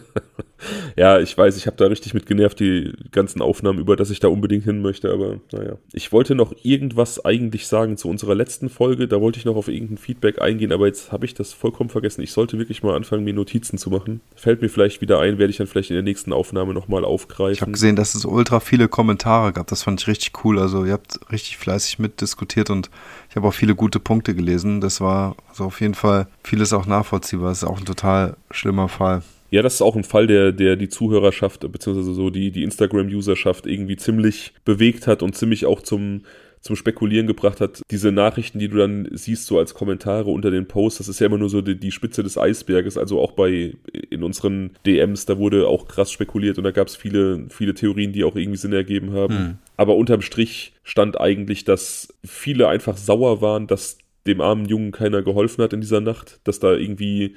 ja, 0.97 1.18
ich 1.20 1.36
weiß, 1.36 1.56
ich 1.56 1.66
habe 1.66 1.76
da 1.76 1.86
richtig 1.86 2.14
mit 2.14 2.26
genervt, 2.26 2.60
die 2.60 2.93
ganzen 3.12 3.43
Aufnahmen 3.43 3.78
über, 3.78 3.97
dass 3.97 4.10
ich 4.10 4.20
da 4.20 4.28
unbedingt 4.28 4.64
hin 4.64 4.82
möchte, 4.82 5.12
aber 5.12 5.40
naja. 5.52 5.76
Ich 5.93 6.12
wollte 6.12 6.35
noch 6.35 6.52
irgendwas 6.62 7.24
eigentlich 7.24 7.66
sagen 7.66 7.97
zu 7.97 8.09
unserer 8.09 8.35
letzten 8.35 8.68
Folge, 8.68 9.09
da 9.09 9.20
wollte 9.20 9.39
ich 9.39 9.44
noch 9.44 9.56
auf 9.56 9.68
irgendein 9.68 9.98
Feedback 9.98 10.40
eingehen, 10.40 10.72
aber 10.72 10.86
jetzt 10.86 11.12
habe 11.12 11.24
ich 11.24 11.35
das 11.35 11.52
vollkommen 11.52 11.90
vergessen. 11.90 12.22
Ich 12.22 12.32
sollte 12.32 12.59
wirklich 12.59 12.82
mal 12.82 12.94
anfangen, 12.94 13.24
mir 13.24 13.35
Notizen 13.35 13.78
zu 13.78 13.90
machen. 13.90 14.20
Fällt 14.35 14.62
mir 14.62 14.68
vielleicht 14.68 15.01
wieder 15.01 15.20
ein, 15.20 15.39
werde 15.39 15.51
ich 15.51 15.59
dann 15.59 15.66
vielleicht 15.66 15.90
in 15.90 15.97
der 15.97 16.02
nächsten 16.02 16.32
Aufnahme 16.32 16.74
nochmal 16.74 17.05
aufgreifen. 17.05 17.55
Ich 17.55 17.60
habe 17.62 17.72
gesehen, 17.72 17.97
dass 17.97 18.14
es 18.14 18.24
ultra 18.24 18.60
viele 18.60 18.89
Kommentare 18.89 19.52
gab, 19.52 19.68
das 19.68 19.82
fand 19.82 20.01
ich 20.01 20.09
richtig 20.09 20.44
cool. 20.44 20.59
Also 20.59 20.85
ihr 20.85 20.93
habt 20.93 21.20
richtig 21.30 21.56
fleißig 21.56 21.98
mitdiskutiert 21.98 22.70
und 22.70 22.90
ich 23.30 23.36
habe 23.36 23.47
auch 23.47 23.55
viele 23.55 23.74
gute 23.74 24.01
Punkte 24.01 24.35
gelesen. 24.35 24.80
Das 24.80 25.01
war 25.01 25.36
also 25.48 25.64
auf 25.64 25.80
jeden 25.80 25.94
Fall 25.94 26.26
vieles 26.43 26.72
auch 26.72 26.86
nachvollziehbar. 26.86 27.51
Das 27.51 27.59
ist 27.59 27.68
auch 27.68 27.78
ein 27.78 27.85
total 27.85 28.36
schlimmer 28.51 28.89
Fall. 28.89 29.22
Ja, 29.51 29.62
das 29.62 29.75
ist 29.75 29.83
auch 29.83 29.97
ein 29.97 30.05
Fall, 30.05 30.27
der, 30.27 30.53
der 30.53 30.77
die 30.77 30.89
Zuhörerschaft, 30.89 31.61
beziehungsweise 31.73 32.12
so 32.12 32.31
die, 32.31 32.51
die 32.51 32.65
Instagram-Userschaft 32.65 33.66
irgendwie 33.66 33.97
ziemlich 33.97 34.53
bewegt 34.65 35.07
hat 35.07 35.23
und 35.23 35.35
ziemlich 35.35 35.65
auch 35.65 35.81
zum, 35.81 36.23
zum 36.61 36.77
Spekulieren 36.77 37.27
gebracht 37.27 37.61
hat. 37.61 37.83
Diese 37.91 38.12
Nachrichten, 38.12 38.59
die 38.59 38.69
du 38.69 38.77
dann 38.77 39.09
siehst, 39.12 39.47
so 39.47 39.59
als 39.59 39.75
Kommentare 39.75 40.31
unter 40.31 40.51
den 40.51 40.66
Posts, 40.66 40.99
das 40.99 41.09
ist 41.09 41.20
ja 41.20 41.27
immer 41.27 41.39
nur 41.39 41.49
so 41.49 41.62
die, 41.62 41.79
die 41.79 41.93
Spitze 41.93 42.23
des 42.23 42.37
Eisberges. 42.37 42.99
Also 42.99 43.20
auch 43.20 43.33
bei 43.33 43.75
in 44.11 44.23
unseren 44.23 44.73
DMs, 44.87 45.25
da 45.25 45.39
wurde 45.39 45.66
auch 45.66 45.89
krass 45.89 46.12
spekuliert 46.12 46.59
und 46.59 46.65
da 46.65 46.70
gab 46.70 46.89
es 46.89 46.97
viele, 46.97 47.47
viele 47.49 47.75
Theorien, 47.75 48.12
die 48.12 48.25
auch 48.25 48.37
irgendwie 48.37 48.59
Sinn 48.59 48.73
ergeben 48.73 49.12
haben. 49.12 49.39
Hm. 49.39 49.59
Aber 49.77 49.97
unterm 49.97 50.20
Strich 50.20 50.75
stand 50.83 51.19
eigentlich, 51.19 51.65
dass 51.65 52.15
viele 52.25 52.69
einfach 52.69 52.97
sauer 52.97 53.41
waren, 53.41 53.66
dass 53.66 53.99
dem 54.27 54.41
armen 54.43 54.66
Jungen 54.66 54.93
keiner 54.93 55.23
geholfen 55.23 55.62
hat 55.65 55.73
in 55.73 55.81
dieser 55.81 56.01
Nacht, 56.01 56.41
dass 56.45 56.61
da 56.61 56.75
irgendwie 56.75 57.35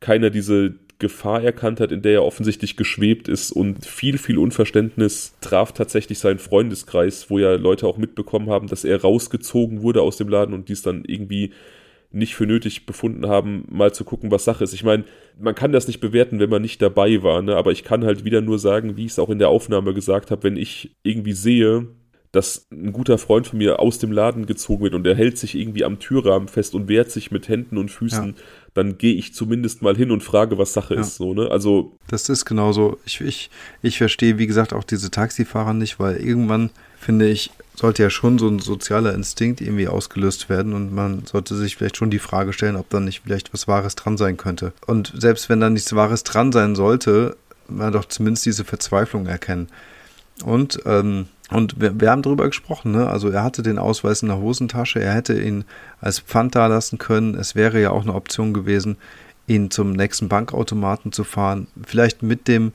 keiner 0.00 0.30
diese 0.30 0.74
Gefahr 1.02 1.42
erkannt 1.42 1.80
hat, 1.80 1.90
in 1.90 2.00
der 2.00 2.12
er 2.12 2.24
offensichtlich 2.24 2.76
geschwebt 2.76 3.28
ist 3.28 3.50
und 3.50 3.84
viel, 3.84 4.16
viel 4.18 4.38
Unverständnis 4.38 5.34
traf 5.40 5.72
tatsächlich 5.72 6.20
seinen 6.20 6.38
Freundeskreis, 6.38 7.28
wo 7.28 7.38
ja 7.40 7.54
Leute 7.56 7.86
auch 7.88 7.98
mitbekommen 7.98 8.48
haben, 8.48 8.68
dass 8.68 8.84
er 8.84 9.02
rausgezogen 9.02 9.82
wurde 9.82 10.00
aus 10.00 10.16
dem 10.16 10.28
Laden 10.28 10.54
und 10.54 10.68
dies 10.68 10.80
dann 10.80 11.04
irgendwie 11.04 11.52
nicht 12.12 12.36
für 12.36 12.46
nötig 12.46 12.86
befunden 12.86 13.26
haben, 13.26 13.64
mal 13.68 13.92
zu 13.92 14.04
gucken, 14.04 14.30
was 14.30 14.44
Sache 14.44 14.62
ist. 14.62 14.74
Ich 14.74 14.84
meine, 14.84 15.04
man 15.40 15.54
kann 15.56 15.72
das 15.72 15.88
nicht 15.88 16.00
bewerten, 16.00 16.38
wenn 16.38 16.50
man 16.50 16.62
nicht 16.62 16.80
dabei 16.80 17.22
war, 17.22 17.42
ne? 17.42 17.56
aber 17.56 17.72
ich 17.72 17.84
kann 17.84 18.04
halt 18.04 18.24
wieder 18.24 18.40
nur 18.40 18.58
sagen, 18.58 18.96
wie 18.96 19.06
ich 19.06 19.12
es 19.12 19.18
auch 19.18 19.30
in 19.30 19.40
der 19.40 19.48
Aufnahme 19.48 19.94
gesagt 19.94 20.30
habe, 20.30 20.44
wenn 20.44 20.56
ich 20.56 20.94
irgendwie 21.02 21.32
sehe, 21.32 21.88
dass 22.32 22.66
ein 22.72 22.92
guter 22.92 23.18
Freund 23.18 23.46
von 23.46 23.58
mir 23.58 23.78
aus 23.78 23.98
dem 23.98 24.10
Laden 24.10 24.46
gezogen 24.46 24.84
wird 24.84 24.94
und 24.94 25.06
er 25.06 25.14
hält 25.14 25.36
sich 25.36 25.54
irgendwie 25.54 25.84
am 25.84 25.98
Türrahmen 25.98 26.48
fest 26.48 26.74
und 26.74 26.88
wehrt 26.88 27.10
sich 27.10 27.30
mit 27.30 27.48
Händen 27.48 27.76
und 27.76 27.90
Füßen, 27.90 28.28
ja. 28.28 28.34
Dann 28.74 28.96
gehe 28.96 29.14
ich 29.14 29.34
zumindest 29.34 29.82
mal 29.82 29.96
hin 29.96 30.10
und 30.10 30.22
frage, 30.22 30.56
was 30.58 30.72
Sache 30.72 30.94
ja. 30.94 31.00
ist. 31.00 31.16
So, 31.16 31.34
ne? 31.34 31.50
Also 31.50 31.92
das 32.08 32.28
ist 32.28 32.44
genauso. 32.44 32.98
Ich, 33.04 33.20
ich, 33.20 33.50
ich 33.82 33.98
verstehe, 33.98 34.38
wie 34.38 34.46
gesagt, 34.46 34.72
auch 34.72 34.84
diese 34.84 35.10
Taxifahrer 35.10 35.74
nicht, 35.74 36.00
weil 36.00 36.16
irgendwann, 36.16 36.70
finde 36.98 37.28
ich, 37.28 37.50
sollte 37.74 38.02
ja 38.02 38.10
schon 38.10 38.38
so 38.38 38.48
ein 38.48 38.58
sozialer 38.58 39.14
Instinkt 39.14 39.60
irgendwie 39.60 39.88
ausgelöst 39.88 40.48
werden 40.48 40.72
und 40.72 40.94
man 40.94 41.24
sollte 41.26 41.54
sich 41.56 41.76
vielleicht 41.76 41.96
schon 41.96 42.10
die 42.10 42.18
Frage 42.18 42.52
stellen, 42.52 42.76
ob 42.76 42.88
da 42.90 43.00
nicht 43.00 43.22
vielleicht 43.24 43.52
was 43.52 43.68
Wahres 43.68 43.94
dran 43.94 44.16
sein 44.16 44.36
könnte. 44.36 44.72
Und 44.86 45.12
selbst 45.16 45.48
wenn 45.48 45.60
da 45.60 45.70
nichts 45.70 45.94
Wahres 45.94 46.22
dran 46.22 46.52
sein 46.52 46.74
sollte, 46.74 47.36
man 47.68 47.92
doch 47.92 48.04
zumindest 48.06 48.46
diese 48.46 48.64
Verzweiflung 48.64 49.26
erkennen. 49.26 49.68
Und 50.44 50.80
ähm, 50.86 51.26
und 51.52 51.80
wir, 51.80 52.00
wir 52.00 52.10
haben 52.10 52.22
darüber 52.22 52.46
gesprochen, 52.46 52.92
ne? 52.92 53.08
Also 53.08 53.28
er 53.28 53.42
hatte 53.42 53.62
den 53.62 53.78
Ausweis 53.78 54.22
in 54.22 54.28
der 54.28 54.38
Hosentasche, 54.38 55.00
er 55.00 55.14
hätte 55.14 55.40
ihn 55.40 55.64
als 56.00 56.20
Pfand 56.20 56.54
da 56.54 56.66
lassen 56.66 56.98
können. 56.98 57.34
Es 57.34 57.54
wäre 57.54 57.80
ja 57.80 57.90
auch 57.90 58.02
eine 58.02 58.14
Option 58.14 58.52
gewesen, 58.52 58.96
ihn 59.46 59.70
zum 59.70 59.92
nächsten 59.92 60.28
Bankautomaten 60.28 61.12
zu 61.12 61.24
fahren. 61.24 61.66
Vielleicht 61.86 62.22
mit 62.22 62.48
dem 62.48 62.72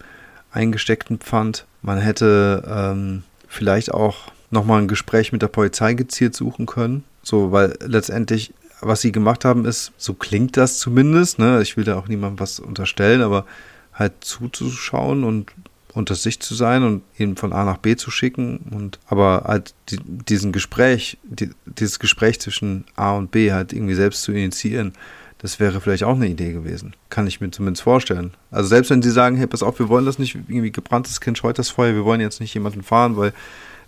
eingesteckten 0.51 1.19
Pfand. 1.19 1.65
Man 1.81 1.99
hätte 1.99 2.63
ähm, 2.67 3.23
vielleicht 3.47 3.93
auch 3.93 4.31
nochmal 4.49 4.81
ein 4.81 4.87
Gespräch 4.87 5.31
mit 5.31 5.41
der 5.41 5.47
Polizei 5.47 5.93
gezielt 5.93 6.35
suchen 6.35 6.65
können. 6.65 7.03
So, 7.23 7.51
weil 7.51 7.77
letztendlich, 7.85 8.53
was 8.81 9.01
sie 9.01 9.11
gemacht 9.11 9.45
haben, 9.45 9.65
ist, 9.65 9.91
so 9.97 10.13
klingt 10.13 10.57
das 10.57 10.79
zumindest, 10.79 11.39
ne? 11.39 11.61
Ich 11.61 11.77
will 11.77 11.83
da 11.83 11.97
auch 11.97 12.07
niemandem 12.07 12.39
was 12.39 12.59
unterstellen, 12.59 13.21
aber 13.21 13.45
halt 13.93 14.13
zuzuschauen 14.21 15.23
und 15.23 15.51
unter 15.97 16.13
sich 16.13 16.39
zu 16.39 16.53
sein 16.53 16.83
und 16.83 17.01
ihn 17.17 17.35
von 17.35 17.51
A 17.51 17.65
nach 17.65 17.77
B 17.77 17.95
zu 17.95 18.11
schicken. 18.11 18.59
Und 18.69 18.99
aber 19.07 19.45
halt 19.47 19.73
die, 19.89 19.97
diesen 19.99 20.51
Gespräch, 20.51 21.17
die, 21.23 21.49
dieses 21.65 21.97
Gespräch 21.97 22.39
zwischen 22.39 22.85
A 22.95 23.15
und 23.15 23.31
B 23.31 23.51
halt 23.51 23.73
irgendwie 23.73 23.95
selbst 23.95 24.21
zu 24.21 24.31
initiieren, 24.31 24.93
das 25.39 25.59
wäre 25.59 25.81
vielleicht 25.81 26.03
auch 26.03 26.15
eine 26.15 26.27
Idee 26.27 26.53
gewesen. 26.53 26.95
Kann 27.09 27.25
ich 27.25 27.41
mir 27.41 27.49
zumindest 27.49 27.83
vorstellen. 27.83 28.31
Also 28.51 28.69
selbst 28.69 28.91
wenn 28.91 29.01
sie 29.01 29.09
sagen, 29.09 29.37
hey, 29.37 29.47
pass 29.47 29.63
auf, 29.63 29.79
wir 29.79 29.89
wollen 29.89 30.05
das 30.05 30.19
nicht, 30.19 30.35
irgendwie 30.35 30.71
gebranntes 30.71 31.19
Kind 31.19 31.39
scheut 31.39 31.57
das 31.57 31.69
Feuer, 31.69 31.95
wir 31.95 32.05
wollen 32.05 32.21
jetzt 32.21 32.41
nicht 32.41 32.53
jemanden 32.53 32.83
fahren, 32.83 33.17
weil 33.17 33.33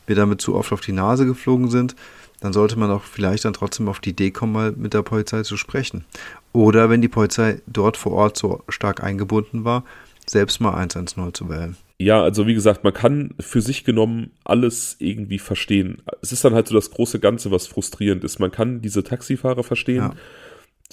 wir 0.07 0.15
damit 0.15 0.41
zu 0.41 0.55
oft 0.55 0.73
auf 0.73 0.81
die 0.81 0.91
Nase 0.91 1.27
geflogen 1.27 1.69
sind, 1.69 1.95
dann 2.39 2.53
sollte 2.53 2.79
man 2.79 2.89
auch 2.89 3.03
vielleicht 3.03 3.45
dann 3.45 3.53
trotzdem 3.53 3.87
auf 3.87 3.99
die 3.99 4.11
Idee 4.11 4.31
kommen, 4.31 4.53
mal 4.53 4.71
mit 4.71 4.95
der 4.95 5.03
Polizei 5.03 5.43
zu 5.43 5.57
sprechen. 5.57 6.05
Oder 6.53 6.89
wenn 6.89 7.01
die 7.01 7.07
Polizei 7.07 7.61
dort 7.67 7.97
vor 7.97 8.13
Ort 8.13 8.37
so 8.37 8.63
stark 8.67 9.03
eingebunden 9.03 9.63
war, 9.63 9.83
selbst 10.25 10.59
mal 10.59 10.73
110 10.73 11.33
zu 11.33 11.49
wählen 11.49 11.77
ja, 12.01 12.23
also 12.23 12.47
wie 12.47 12.53
gesagt, 12.53 12.85
man 12.85 12.93
kann 12.93 13.31
für 13.39 13.61
sich 13.61 13.83
genommen 13.83 14.31
alles 14.45 14.95
irgendwie 14.99 15.37
verstehen. 15.37 16.01
Es 16.21 16.31
ist 16.31 16.45
dann 16.45 16.53
halt 16.53 16.69
so 16.69 16.75
das 16.75 16.91
große 16.91 17.19
Ganze, 17.19 17.51
was 17.51 17.67
frustrierend 17.67 18.23
ist. 18.23 18.39
Man 18.39 18.51
kann 18.51 18.81
diese 18.81 19.03
Taxifahrer 19.03 19.63
verstehen, 19.63 20.03
ja. 20.03 20.13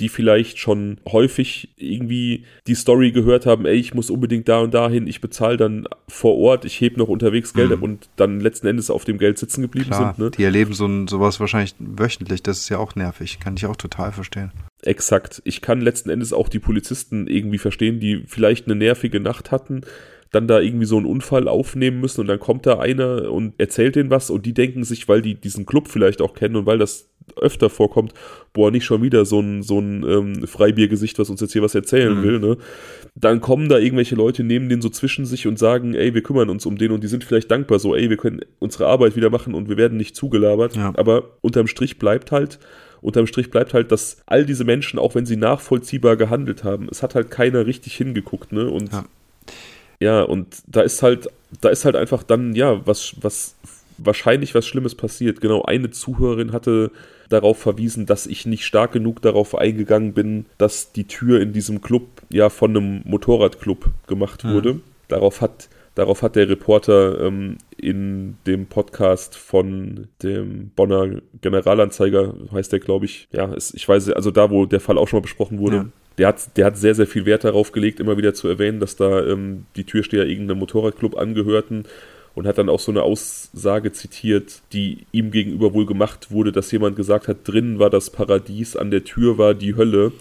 die 0.00 0.08
vielleicht 0.08 0.58
schon 0.58 0.98
häufig 1.08 1.68
irgendwie 1.76 2.44
die 2.66 2.74
Story 2.74 3.12
gehört 3.12 3.46
haben, 3.46 3.66
ey, 3.66 3.76
ich 3.76 3.94
muss 3.94 4.10
unbedingt 4.10 4.48
da 4.48 4.58
und 4.58 4.74
dahin, 4.74 5.06
ich 5.06 5.20
bezahle 5.20 5.56
dann 5.56 5.86
vor 6.08 6.36
Ort, 6.38 6.64
ich 6.64 6.80
hebe 6.80 6.98
noch 6.98 7.06
unterwegs 7.06 7.54
Geld 7.54 7.68
mhm. 7.68 7.74
ab 7.74 7.82
und 7.82 8.08
dann 8.16 8.40
letzten 8.40 8.66
Endes 8.66 8.90
auf 8.90 9.04
dem 9.04 9.18
Geld 9.18 9.38
sitzen 9.38 9.62
geblieben 9.62 9.90
Klar, 9.90 10.14
sind. 10.16 10.24
Ne? 10.24 10.30
Die 10.32 10.42
erleben 10.42 10.72
so 10.72 10.86
ein, 10.86 11.06
sowas 11.06 11.38
wahrscheinlich 11.38 11.76
wöchentlich, 11.78 12.42
das 12.42 12.58
ist 12.58 12.68
ja 12.68 12.78
auch 12.78 12.96
nervig, 12.96 13.38
kann 13.38 13.54
ich 13.56 13.66
auch 13.66 13.76
total 13.76 14.10
verstehen. 14.10 14.50
Exakt. 14.82 15.40
Ich 15.44 15.62
kann 15.62 15.80
letzten 15.80 16.10
Endes 16.10 16.32
auch 16.32 16.48
die 16.48 16.58
Polizisten 16.58 17.28
irgendwie 17.28 17.58
verstehen, 17.58 18.00
die 18.00 18.24
vielleicht 18.26 18.66
eine 18.66 18.74
nervige 18.74 19.20
Nacht 19.20 19.52
hatten, 19.52 19.82
dann 20.32 20.48
da 20.48 20.60
irgendwie 20.60 20.86
so 20.86 20.96
einen 20.96 21.06
Unfall 21.06 21.48
aufnehmen 21.48 22.00
müssen 22.00 22.20
und 22.20 22.26
dann 22.26 22.40
kommt 22.40 22.66
da 22.66 22.78
einer 22.78 23.30
und 23.30 23.54
erzählt 23.58 23.96
denen 23.96 24.10
was 24.10 24.30
und 24.30 24.46
die 24.46 24.54
denken 24.54 24.84
sich, 24.84 25.08
weil 25.08 25.22
die 25.22 25.34
diesen 25.34 25.66
Club 25.66 25.88
vielleicht 25.88 26.20
auch 26.20 26.34
kennen 26.34 26.56
und 26.56 26.66
weil 26.66 26.78
das 26.78 27.08
öfter 27.36 27.70
vorkommt, 27.70 28.14
boah, 28.52 28.70
nicht 28.70 28.84
schon 28.84 29.02
wieder 29.02 29.24
so 29.24 29.40
ein, 29.40 29.62
so 29.62 29.80
ein 29.80 30.04
ähm, 30.08 30.46
Freibiergesicht, 30.46 31.18
was 31.18 31.30
uns 31.30 31.40
jetzt 31.40 31.52
hier 31.52 31.62
was 31.62 31.74
erzählen 31.74 32.18
mhm. 32.18 32.22
will, 32.22 32.38
ne? 32.38 32.56
Dann 33.14 33.40
kommen 33.40 33.68
da 33.68 33.78
irgendwelche 33.78 34.14
Leute, 34.14 34.44
nehmen 34.44 34.68
den 34.68 34.82
so 34.82 34.90
zwischen 34.90 35.26
sich 35.26 35.46
und 35.46 35.58
sagen, 35.58 35.94
ey, 35.94 36.14
wir 36.14 36.22
kümmern 36.22 36.50
uns 36.50 36.66
um 36.66 36.76
den 36.76 36.92
und 36.92 37.02
die 37.02 37.08
sind 37.08 37.24
vielleicht 37.24 37.50
dankbar, 37.50 37.78
so, 37.78 37.96
ey, 37.96 38.10
wir 38.10 38.16
können 38.16 38.40
unsere 38.58 38.86
Arbeit 38.86 39.16
wieder 39.16 39.30
machen 39.30 39.54
und 39.54 39.68
wir 39.68 39.76
werden 39.76 39.96
nicht 39.96 40.14
zugelabert. 40.14 40.76
Ja. 40.76 40.92
Aber 40.96 41.30
unterm 41.40 41.66
Strich 41.66 41.98
bleibt 41.98 42.30
halt, 42.30 42.58
unterm 43.00 43.26
Strich 43.26 43.50
bleibt 43.50 43.74
halt, 43.74 43.90
dass 43.90 44.18
all 44.26 44.44
diese 44.44 44.64
Menschen, 44.64 44.98
auch 44.98 45.14
wenn 45.14 45.26
sie 45.26 45.36
nachvollziehbar 45.36 46.16
gehandelt 46.16 46.62
haben, 46.62 46.88
es 46.90 47.02
hat 47.02 47.14
halt 47.14 47.30
keiner 47.30 47.66
richtig 47.66 47.96
hingeguckt, 47.96 48.52
ne? 48.52 48.70
Und 48.70 48.92
ja, 48.92 49.04
ja 50.00 50.22
und 50.22 50.62
da 50.66 50.82
ist 50.82 51.02
halt, 51.02 51.28
da 51.60 51.68
ist 51.68 51.84
halt 51.84 51.96
einfach 51.96 52.22
dann, 52.22 52.54
ja, 52.54 52.86
was, 52.86 53.14
was 53.20 53.56
wahrscheinlich 53.98 54.54
was 54.54 54.66
Schlimmes 54.66 54.94
passiert. 54.94 55.40
Genau, 55.40 55.62
eine 55.62 55.90
Zuhörerin 55.90 56.52
hatte 56.52 56.90
darauf 57.28 57.58
verwiesen, 57.58 58.06
dass 58.06 58.26
ich 58.26 58.46
nicht 58.46 58.64
stark 58.64 58.92
genug 58.92 59.20
darauf 59.22 59.56
eingegangen 59.56 60.12
bin, 60.12 60.46
dass 60.58 60.92
die 60.92 61.04
Tür 61.04 61.40
in 61.40 61.52
diesem 61.52 61.80
Club 61.80 62.06
ja 62.28 62.50
von 62.50 62.76
einem 62.76 63.02
Motorradclub 63.04 63.90
gemacht 64.06 64.42
hm. 64.42 64.52
wurde. 64.52 64.80
Darauf 65.08 65.40
hat 65.40 65.68
Darauf 65.96 66.20
hat 66.20 66.36
der 66.36 66.46
Reporter 66.46 67.22
ähm, 67.22 67.56
in 67.78 68.36
dem 68.46 68.66
Podcast 68.66 69.34
von 69.34 70.08
dem 70.22 70.70
Bonner 70.76 71.22
Generalanzeiger, 71.40 72.34
heißt 72.52 72.70
der, 72.70 72.80
glaube 72.80 73.06
ich, 73.06 73.28
ja, 73.32 73.46
ist, 73.46 73.74
ich 73.74 73.88
weiß, 73.88 74.10
also 74.10 74.30
da, 74.30 74.50
wo 74.50 74.66
der 74.66 74.80
Fall 74.80 74.98
auch 74.98 75.08
schon 75.08 75.20
mal 75.20 75.22
besprochen 75.22 75.58
wurde, 75.58 75.76
ja. 75.76 75.86
der, 76.18 76.28
hat, 76.28 76.54
der 76.58 76.66
hat 76.66 76.76
sehr, 76.76 76.94
sehr 76.94 77.06
viel 77.06 77.24
Wert 77.24 77.44
darauf 77.44 77.72
gelegt, 77.72 77.98
immer 77.98 78.18
wieder 78.18 78.34
zu 78.34 78.46
erwähnen, 78.46 78.78
dass 78.78 78.96
da 78.96 79.24
ähm, 79.26 79.64
die 79.74 79.84
Türsteher 79.84 80.26
irgendeinem 80.26 80.58
Motorradclub 80.58 81.16
angehörten 81.16 81.84
und 82.34 82.46
hat 82.46 82.58
dann 82.58 82.68
auch 82.68 82.80
so 82.80 82.92
eine 82.92 83.02
Aussage 83.02 83.90
zitiert, 83.92 84.60
die 84.74 85.06
ihm 85.12 85.30
gegenüber 85.30 85.72
wohl 85.72 85.86
gemacht 85.86 86.30
wurde, 86.30 86.52
dass 86.52 86.70
jemand 86.72 86.96
gesagt 86.96 87.26
hat, 87.26 87.48
drinnen 87.48 87.78
war 87.78 87.88
das 87.88 88.10
Paradies, 88.10 88.76
an 88.76 88.90
der 88.90 89.04
Tür 89.04 89.38
war 89.38 89.54
die 89.54 89.76
Hölle. 89.76 90.12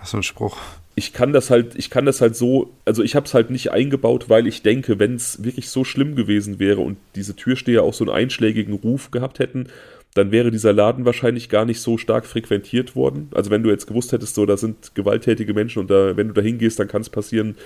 Was 0.00 0.10
für 0.10 0.16
ein 0.16 0.24
Spruch. 0.24 0.58
Ich 0.96 1.12
kann 1.12 1.32
das 1.32 1.50
halt, 1.50 1.74
ich 1.74 1.90
kann 1.90 2.06
das 2.06 2.20
halt 2.20 2.36
so, 2.36 2.72
also 2.84 3.02
ich 3.02 3.16
habe 3.16 3.26
es 3.26 3.34
halt 3.34 3.50
nicht 3.50 3.72
eingebaut, 3.72 4.28
weil 4.28 4.46
ich 4.46 4.62
denke, 4.62 4.98
wenn 4.98 5.16
es 5.16 5.42
wirklich 5.42 5.68
so 5.68 5.82
schlimm 5.82 6.14
gewesen 6.14 6.60
wäre 6.60 6.80
und 6.82 6.98
diese 7.16 7.34
Türsteher 7.34 7.82
auch 7.82 7.94
so 7.94 8.04
einen 8.04 8.14
einschlägigen 8.14 8.74
Ruf 8.74 9.10
gehabt 9.10 9.40
hätten, 9.40 9.68
dann 10.14 10.30
wäre 10.30 10.52
dieser 10.52 10.72
Laden 10.72 11.04
wahrscheinlich 11.04 11.48
gar 11.48 11.64
nicht 11.64 11.80
so 11.80 11.98
stark 11.98 12.24
frequentiert 12.24 12.94
worden. 12.94 13.28
Also 13.34 13.50
wenn 13.50 13.64
du 13.64 13.70
jetzt 13.70 13.86
gewusst 13.86 14.12
hättest, 14.12 14.36
so 14.36 14.46
da 14.46 14.56
sind 14.56 14.94
gewalttätige 14.94 15.52
Menschen 15.52 15.80
und 15.80 15.90
da, 15.90 16.16
wenn 16.16 16.28
du 16.28 16.34
da 16.34 16.40
hingehst, 16.40 16.78
dann 16.78 16.88
kann 16.88 17.02
es 17.02 17.10
passieren, 17.10 17.56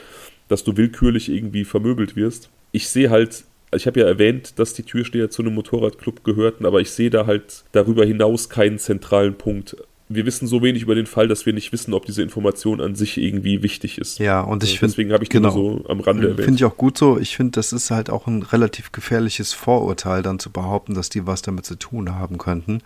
dass 0.48 0.64
du 0.64 0.76
willkürlich 0.78 1.28
irgendwie 1.28 1.64
vermöbelt 1.64 2.16
wirst. 2.16 2.48
Ich 2.72 2.88
sehe 2.88 3.10
halt, 3.10 3.44
ich 3.74 3.86
habe 3.86 4.00
ja 4.00 4.06
erwähnt, 4.06 4.58
dass 4.58 4.72
die 4.72 4.82
Türsteher 4.82 5.28
zu 5.30 5.42
einem 5.42 5.54
Motorradclub 5.54 6.24
gehörten, 6.24 6.64
aber 6.64 6.80
ich 6.80 6.90
sehe 6.90 7.10
da 7.10 7.26
halt 7.26 7.64
darüber 7.72 8.06
hinaus 8.06 8.48
keinen 8.48 8.78
zentralen 8.78 9.34
Punkt. 9.34 9.76
Wir 10.10 10.24
wissen 10.24 10.46
so 10.46 10.62
wenig 10.62 10.82
über 10.82 10.94
den 10.94 11.06
Fall, 11.06 11.28
dass 11.28 11.44
wir 11.44 11.52
nicht 11.52 11.72
wissen, 11.72 11.92
ob 11.92 12.06
diese 12.06 12.22
Information 12.22 12.80
an 12.80 12.94
sich 12.94 13.18
irgendwie 13.18 13.62
wichtig 13.62 13.98
ist. 13.98 14.18
Ja, 14.18 14.40
und 14.40 14.64
ich 14.64 14.78
finde. 14.78 14.92
Deswegen 14.92 15.12
habe 15.12 15.22
ich 15.22 15.30
genau, 15.30 15.50
so 15.50 15.84
am 15.88 16.00
Rande 16.00 16.28
erwähnt. 16.28 16.44
Finde 16.44 16.56
ich 16.56 16.64
auch 16.64 16.76
gut 16.76 16.96
so. 16.96 17.18
Ich 17.18 17.36
finde, 17.36 17.52
das 17.52 17.72
ist 17.72 17.90
halt 17.90 18.08
auch 18.08 18.26
ein 18.26 18.42
relativ 18.42 18.92
gefährliches 18.92 19.52
Vorurteil, 19.52 20.22
dann 20.22 20.38
zu 20.38 20.50
behaupten, 20.50 20.94
dass 20.94 21.10
die 21.10 21.26
was 21.26 21.42
damit 21.42 21.66
zu 21.66 21.74
tun 21.74 22.14
haben 22.14 22.38
könnten. 22.38 22.80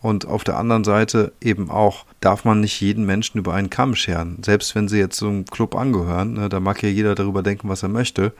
Und 0.00 0.26
auf 0.26 0.42
der 0.44 0.58
anderen 0.58 0.82
Seite 0.82 1.32
eben 1.40 1.70
auch, 1.70 2.06
darf 2.20 2.44
man 2.44 2.60
nicht 2.60 2.80
jeden 2.80 3.06
Menschen 3.06 3.38
über 3.38 3.54
einen 3.54 3.70
Kamm 3.70 3.94
scheren. 3.94 4.38
Selbst 4.42 4.74
wenn 4.74 4.88
sie 4.88 4.98
jetzt 4.98 5.16
so 5.16 5.28
einem 5.28 5.44
Club 5.44 5.76
angehören, 5.76 6.32
ne, 6.32 6.48
da 6.48 6.58
mag 6.58 6.82
ja 6.82 6.88
jeder 6.88 7.14
darüber 7.14 7.42
denken, 7.42 7.68
was 7.68 7.84
er 7.84 7.88
möchte, 7.88 8.32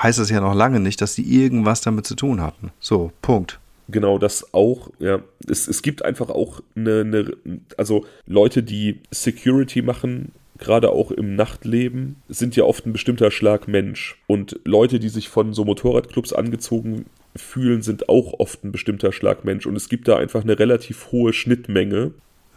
heißt 0.00 0.20
das 0.20 0.30
ja 0.30 0.40
noch 0.40 0.54
lange 0.54 0.78
nicht, 0.78 1.00
dass 1.00 1.14
die 1.14 1.42
irgendwas 1.42 1.80
damit 1.80 2.06
zu 2.06 2.14
tun 2.14 2.40
hatten. 2.40 2.70
So, 2.78 3.12
Punkt. 3.20 3.58
Genau, 3.88 4.18
das 4.18 4.54
auch, 4.54 4.90
ja. 4.98 5.22
Es, 5.48 5.68
es 5.68 5.82
gibt 5.82 6.04
einfach 6.04 6.30
auch 6.30 6.60
eine, 6.76 7.00
eine, 7.00 7.32
also 7.76 8.06
Leute, 8.26 8.62
die 8.62 9.00
Security 9.10 9.82
machen, 9.82 10.32
gerade 10.58 10.90
auch 10.90 11.10
im 11.10 11.34
Nachtleben, 11.34 12.16
sind 12.28 12.54
ja 12.56 12.64
oft 12.64 12.86
ein 12.86 12.92
bestimmter 12.92 13.30
Schlag 13.30 13.68
Mensch. 13.68 14.18
Und 14.26 14.60
Leute, 14.64 15.00
die 15.00 15.08
sich 15.08 15.28
von 15.28 15.52
so 15.52 15.64
Motorradclubs 15.64 16.32
angezogen 16.32 17.06
fühlen, 17.34 17.82
sind 17.82 18.08
auch 18.08 18.38
oft 18.38 18.64
ein 18.64 18.72
bestimmter 18.72 19.12
Schlagmensch. 19.12 19.66
Und 19.66 19.76
es 19.76 19.88
gibt 19.88 20.08
da 20.08 20.16
einfach 20.16 20.42
eine 20.42 20.58
relativ 20.58 21.10
hohe 21.12 21.32
Schnittmenge. 21.32 22.12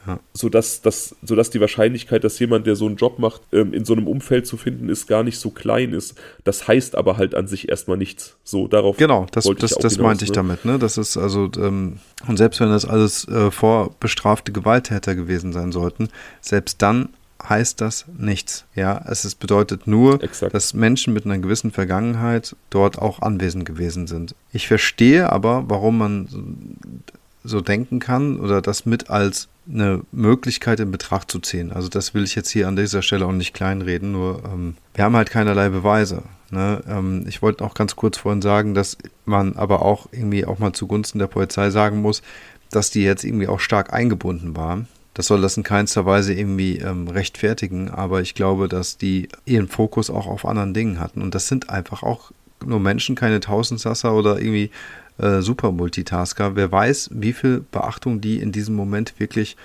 Ja. 0.08 0.20
Sodass, 0.34 0.82
das, 0.82 1.16
sodass 1.24 1.50
die 1.50 1.60
Wahrscheinlichkeit, 1.60 2.24
dass 2.24 2.38
jemand, 2.40 2.68
der 2.68 2.76
so 2.76 2.86
einen 2.86 2.96
Job 2.96 3.20
macht, 3.20 3.42
ähm, 3.52 3.74
in 3.74 3.86
so 3.86 3.94
einem 3.94 4.08
Umfeld 4.08 4.46
zu 4.46 4.58
finden 4.58 4.90
ist, 4.90 5.08
gar 5.08 5.24
nicht 5.24 5.40
so 5.40 5.50
klein 5.50 5.94
ist. 5.94 6.16
Das 6.44 6.68
heißt 6.68 6.96
aber 6.96 7.18
halt 7.18 7.36
an 7.36 7.48
sich 7.48 7.70
erstmal 7.70 7.98
nichts. 7.98 8.38
So, 8.44 8.68
darauf. 8.68 8.98
Genau, 8.98 9.26
das, 9.32 9.46
das, 9.46 9.76
das 9.76 9.94
hinaus, 9.94 9.98
meinte 9.98 10.24
ich 10.26 10.32
ne? 10.32 10.36
damit, 10.36 10.66
ne? 10.66 10.80
Das 10.80 10.98
ist 10.98 11.18
also, 11.18 11.50
ähm, 11.58 12.00
und 12.28 12.38
selbst 12.38 12.60
wenn 12.60 12.70
das 12.70 12.86
alles 12.86 13.28
äh, 13.28 13.52
vorbestrafte 13.52 14.52
Gewalttäter 14.52 15.16
gewesen 15.16 15.54
sein 15.54 15.72
sollten, 15.72 16.10
selbst 16.42 16.82
dann 16.82 17.10
heißt 17.48 17.82
das 17.82 18.06
nichts. 18.18 18.66
Ja, 18.76 19.04
es 19.08 19.26
ist, 19.26 19.36
bedeutet 19.36 19.88
nur, 19.88 20.22
Exakt. 20.24 20.54
dass 20.54 20.74
Menschen 20.74 21.14
mit 21.14 21.26
einer 21.26 21.38
gewissen 21.38 21.72
Vergangenheit 21.72 22.56
dort 22.70 22.98
auch 23.00 23.22
anwesend 23.22 23.66
gewesen 23.66 24.08
sind. 24.08 24.36
Ich 24.52 24.68
verstehe 24.68 25.32
aber, 25.32 25.66
warum 25.68 25.98
man 25.98 26.28
so 27.46 27.62
denken 27.62 28.00
kann 28.00 28.40
oder 28.40 28.62
das 28.62 28.86
mit 28.86 29.10
als 29.10 29.48
eine 29.68 30.02
Möglichkeit 30.12 30.80
in 30.80 30.92
Betracht 30.92 31.32
zu 31.32 31.40
ziehen. 31.40 31.72
Also 31.72 31.90
das 31.90 32.14
will 32.14 32.24
ich 32.24 32.36
jetzt 32.36 32.50
hier 32.50 32.68
an 32.68 32.76
dieser 32.76 33.02
Stelle 33.02 33.26
auch 33.26 33.32
nicht 33.32 33.54
kleinreden, 33.54 34.12
nur 34.12 34.44
ähm, 34.46 34.76
wir 34.94 35.04
haben 35.04 35.16
halt 35.16 35.30
keinerlei 35.30 35.70
Beweise. 35.70 36.24
Ne? 36.52 36.82
Ähm, 36.88 37.26
ich 37.28 37.42
wollte 37.42 37.64
auch 37.64 37.74
ganz 37.74 37.96
kurz 37.96 38.18
vorhin 38.18 38.42
sagen, 38.42 38.74
dass 38.74 38.98
man 39.26 39.56
aber 39.56 39.82
auch 39.82 40.08
irgendwie 40.12 40.46
auch 40.46 40.60
mal 40.60 40.74
zugunsten 40.74 41.20
der 41.20 41.28
Polizei 41.28 41.70
sagen 41.70 42.02
muss, 42.02 42.22
dass 42.72 42.92
die 42.92 43.04
jetzt 43.04 43.24
irgendwie 43.24 43.48
auch 43.48 43.60
stark 43.60 43.94
eingebunden 43.94 44.56
war 44.56 44.86
das 45.16 45.28
soll 45.28 45.42
das 45.42 45.56
in 45.56 45.64
keinster 45.64 46.06
Weise 46.06 46.34
irgendwie 46.34 46.78
ähm, 46.78 47.08
rechtfertigen, 47.08 47.90
aber 47.90 48.22
ich 48.22 48.36
glaube, 48.36 48.68
dass 48.68 48.98
die 48.98 49.30
ihren 49.46 49.70
Fokus 49.70 50.10
auch 50.10 50.28
auf 50.28 50.46
anderen 50.46 50.74
Dingen 50.74 51.00
hatten. 51.00 51.22
Und 51.22 51.34
das 51.34 51.48
sind 51.48 51.70
einfach 51.70 52.04
auch 52.04 52.32
nur 52.64 52.82
Menschen, 52.82 53.16
keine 53.16 53.40
Tausendsasser 53.40 54.14
oder 54.14 54.40
irgendwie 54.40 54.72
äh, 55.18 55.42
super 55.42 55.72
Multitasker. 55.72 56.56
Wer 56.56 56.72
weiß, 56.72 57.12
wie 57.14 57.34
viel 57.34 57.64
Beachtung 57.72 58.22
die 58.22 58.40
in 58.40 58.52
diesem 58.52 58.76
Moment 58.76 59.20
wirklich 59.20 59.56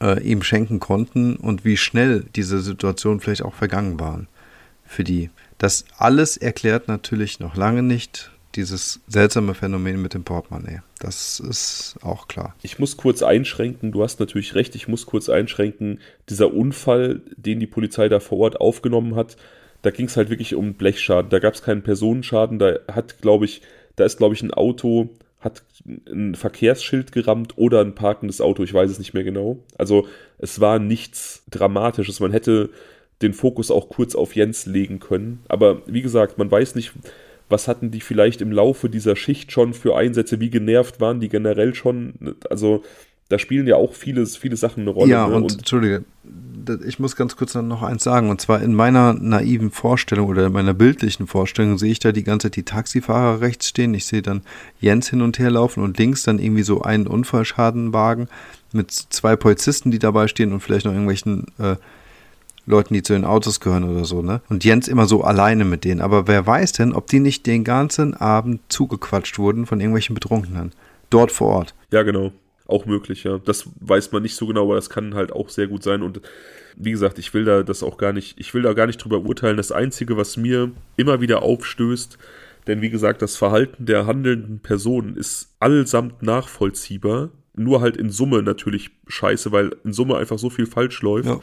äh, 0.00 0.22
ihm 0.22 0.42
schenken 0.42 0.80
konnten 0.80 1.36
und 1.36 1.64
wie 1.64 1.76
schnell 1.76 2.24
diese 2.34 2.60
Situation 2.60 3.20
vielleicht 3.20 3.42
auch 3.42 3.54
vergangen 3.54 4.00
waren 4.00 4.28
für 4.84 5.04
die. 5.04 5.30
Das 5.58 5.84
alles 5.96 6.36
erklärt 6.36 6.88
natürlich 6.88 7.40
noch 7.40 7.56
lange 7.56 7.82
nicht, 7.82 8.30
dieses 8.54 9.00
seltsame 9.06 9.54
Phänomen 9.54 10.00
mit 10.00 10.14
dem 10.14 10.24
Portemonnaie. 10.24 10.80
Das 10.98 11.40
ist 11.40 11.96
auch 12.02 12.28
klar. 12.28 12.54
Ich 12.62 12.78
muss 12.78 12.96
kurz 12.96 13.22
einschränken, 13.22 13.92
du 13.92 14.02
hast 14.02 14.20
natürlich 14.20 14.54
recht, 14.54 14.74
ich 14.74 14.88
muss 14.88 15.06
kurz 15.06 15.28
einschränken, 15.28 16.00
dieser 16.28 16.52
Unfall, 16.52 17.20
den 17.36 17.60
die 17.60 17.66
Polizei 17.66 18.08
da 18.08 18.20
vor 18.20 18.38
Ort 18.38 18.60
aufgenommen 18.60 19.14
hat, 19.14 19.36
da 19.82 19.90
ging 19.90 20.06
es 20.06 20.16
halt 20.16 20.30
wirklich 20.30 20.54
um 20.54 20.74
Blechschaden. 20.74 21.30
Da 21.30 21.38
gab 21.38 21.54
es 21.54 21.62
keinen 21.62 21.82
Personenschaden, 21.82 22.58
da 22.58 22.76
hat, 22.90 23.20
glaube 23.20 23.44
ich, 23.44 23.62
da 23.96 24.04
ist, 24.04 24.18
glaube 24.18 24.34
ich, 24.34 24.42
ein 24.42 24.52
Auto, 24.52 25.10
hat 25.40 25.62
ein 25.86 26.34
Verkehrsschild 26.34 27.12
gerammt 27.12 27.56
oder 27.56 27.80
ein 27.80 27.94
parkendes 27.94 28.40
Auto, 28.40 28.62
ich 28.62 28.72
weiß 28.72 28.90
es 28.90 28.98
nicht 28.98 29.14
mehr 29.14 29.24
genau. 29.24 29.58
Also 29.76 30.06
es 30.38 30.60
war 30.60 30.78
nichts 30.78 31.42
Dramatisches. 31.50 32.20
Man 32.20 32.32
hätte 32.32 32.70
den 33.22 33.32
Fokus 33.32 33.70
auch 33.70 33.88
kurz 33.88 34.14
auf 34.14 34.34
Jens 34.36 34.66
legen 34.66 35.00
können. 35.00 35.40
Aber 35.48 35.82
wie 35.86 36.02
gesagt, 36.02 36.38
man 36.38 36.50
weiß 36.50 36.74
nicht, 36.74 36.92
was 37.48 37.68
hatten 37.68 37.90
die 37.90 38.00
vielleicht 38.00 38.40
im 38.40 38.52
Laufe 38.52 38.90
dieser 38.90 39.16
Schicht 39.16 39.52
schon 39.52 39.72
für 39.72 39.96
Einsätze, 39.96 40.40
wie 40.40 40.50
genervt 40.50 41.00
waren 41.00 41.20
die 41.20 41.28
generell 41.28 41.74
schon, 41.74 42.36
also 42.50 42.82
da 43.28 43.38
spielen 43.38 43.66
ja 43.66 43.76
auch 43.76 43.94
vieles, 43.94 44.36
viele 44.36 44.56
Sachen 44.56 44.82
eine 44.82 44.90
Rolle. 44.90 45.10
Ja, 45.10 45.28
ne? 45.28 45.36
und, 45.36 45.42
und 45.44 45.58
Entschuldige, 45.58 46.04
ich 46.86 46.98
muss 46.98 47.16
ganz 47.16 47.36
kurz 47.36 47.54
noch 47.54 47.82
eins 47.82 48.04
sagen, 48.04 48.30
und 48.30 48.40
zwar 48.40 48.60
in 48.60 48.74
meiner 48.74 49.14
naiven 49.14 49.70
Vorstellung 49.70 50.28
oder 50.28 50.46
in 50.46 50.52
meiner 50.52 50.74
bildlichen 50.74 51.26
Vorstellung 51.26 51.78
sehe 51.78 51.92
ich 51.92 51.98
da 51.98 52.12
die 52.12 52.24
ganze 52.24 52.46
Zeit 52.46 52.56
die 52.56 52.62
Taxifahrer 52.62 53.40
rechts 53.40 53.68
stehen, 53.68 53.94
ich 53.94 54.06
sehe 54.06 54.22
dann 54.22 54.42
Jens 54.80 55.08
hin 55.08 55.22
und 55.22 55.38
her 55.38 55.50
laufen 55.50 55.82
und 55.82 55.98
links 55.98 56.22
dann 56.22 56.38
irgendwie 56.38 56.62
so 56.62 56.82
einen 56.82 57.06
Unfallschadenwagen 57.06 58.28
mit 58.72 58.90
zwei 58.90 59.36
Polizisten, 59.36 59.90
die 59.90 59.98
dabei 59.98 60.28
stehen 60.28 60.52
und 60.52 60.60
vielleicht 60.60 60.86
noch 60.86 60.92
irgendwelchen 60.92 61.46
äh, 61.58 61.76
Leuten, 62.66 62.94
die 62.94 63.02
zu 63.02 63.12
den 63.12 63.24
Autos 63.24 63.60
gehören 63.60 63.84
oder 63.84 64.04
so, 64.04 64.22
ne? 64.22 64.40
Und 64.48 64.64
Jens 64.64 64.88
immer 64.88 65.06
so 65.06 65.22
alleine 65.22 65.64
mit 65.64 65.84
denen. 65.84 66.00
Aber 66.00 66.26
wer 66.26 66.46
weiß 66.46 66.72
denn, 66.72 66.92
ob 66.92 67.06
die 67.06 67.20
nicht 67.20 67.46
den 67.46 67.62
ganzen 67.62 68.14
Abend 68.14 68.60
zugequatscht 68.68 69.38
wurden 69.38 69.66
von 69.66 69.80
irgendwelchen 69.80 70.14
Betrunkenen? 70.14 70.72
Dort 71.08 71.30
vor 71.30 71.48
Ort. 71.48 71.74
Ja, 71.92 72.02
genau. 72.02 72.32
Auch 72.66 72.84
möglich, 72.84 73.24
ja. 73.24 73.38
Das 73.38 73.68
weiß 73.80 74.12
man 74.12 74.22
nicht 74.22 74.34
so 74.34 74.46
genau, 74.46 74.64
aber 74.64 74.74
das 74.74 74.90
kann 74.90 75.14
halt 75.14 75.32
auch 75.32 75.48
sehr 75.48 75.68
gut 75.68 75.82
sein. 75.82 76.02
Und 76.02 76.20
wie 76.76 76.90
gesagt, 76.90 77.18
ich 77.18 77.32
will 77.32 77.44
da 77.44 77.62
das 77.62 77.82
auch 77.82 77.96
gar 77.96 78.12
nicht, 78.12 78.38
ich 78.38 78.52
will 78.54 78.62
da 78.62 78.72
gar 78.72 78.86
nicht 78.86 78.98
drüber 78.98 79.20
urteilen. 79.20 79.56
Das 79.56 79.72
Einzige, 79.72 80.16
was 80.16 80.36
mir 80.36 80.72
immer 80.96 81.20
wieder 81.20 81.42
aufstößt, 81.42 82.18
denn 82.66 82.82
wie 82.82 82.90
gesagt, 82.90 83.22
das 83.22 83.36
Verhalten 83.36 83.86
der 83.86 84.06
handelnden 84.06 84.58
Personen 84.58 85.16
ist 85.16 85.54
allesamt 85.60 86.22
nachvollziehbar. 86.22 87.30
Nur 87.54 87.80
halt 87.80 87.96
in 87.96 88.10
Summe 88.10 88.42
natürlich 88.42 88.90
scheiße, 89.06 89.52
weil 89.52 89.76
in 89.84 89.92
Summe 89.92 90.16
einfach 90.16 90.38
so 90.38 90.50
viel 90.50 90.66
falsch 90.66 91.00
läuft. 91.02 91.28
Ja. 91.28 91.40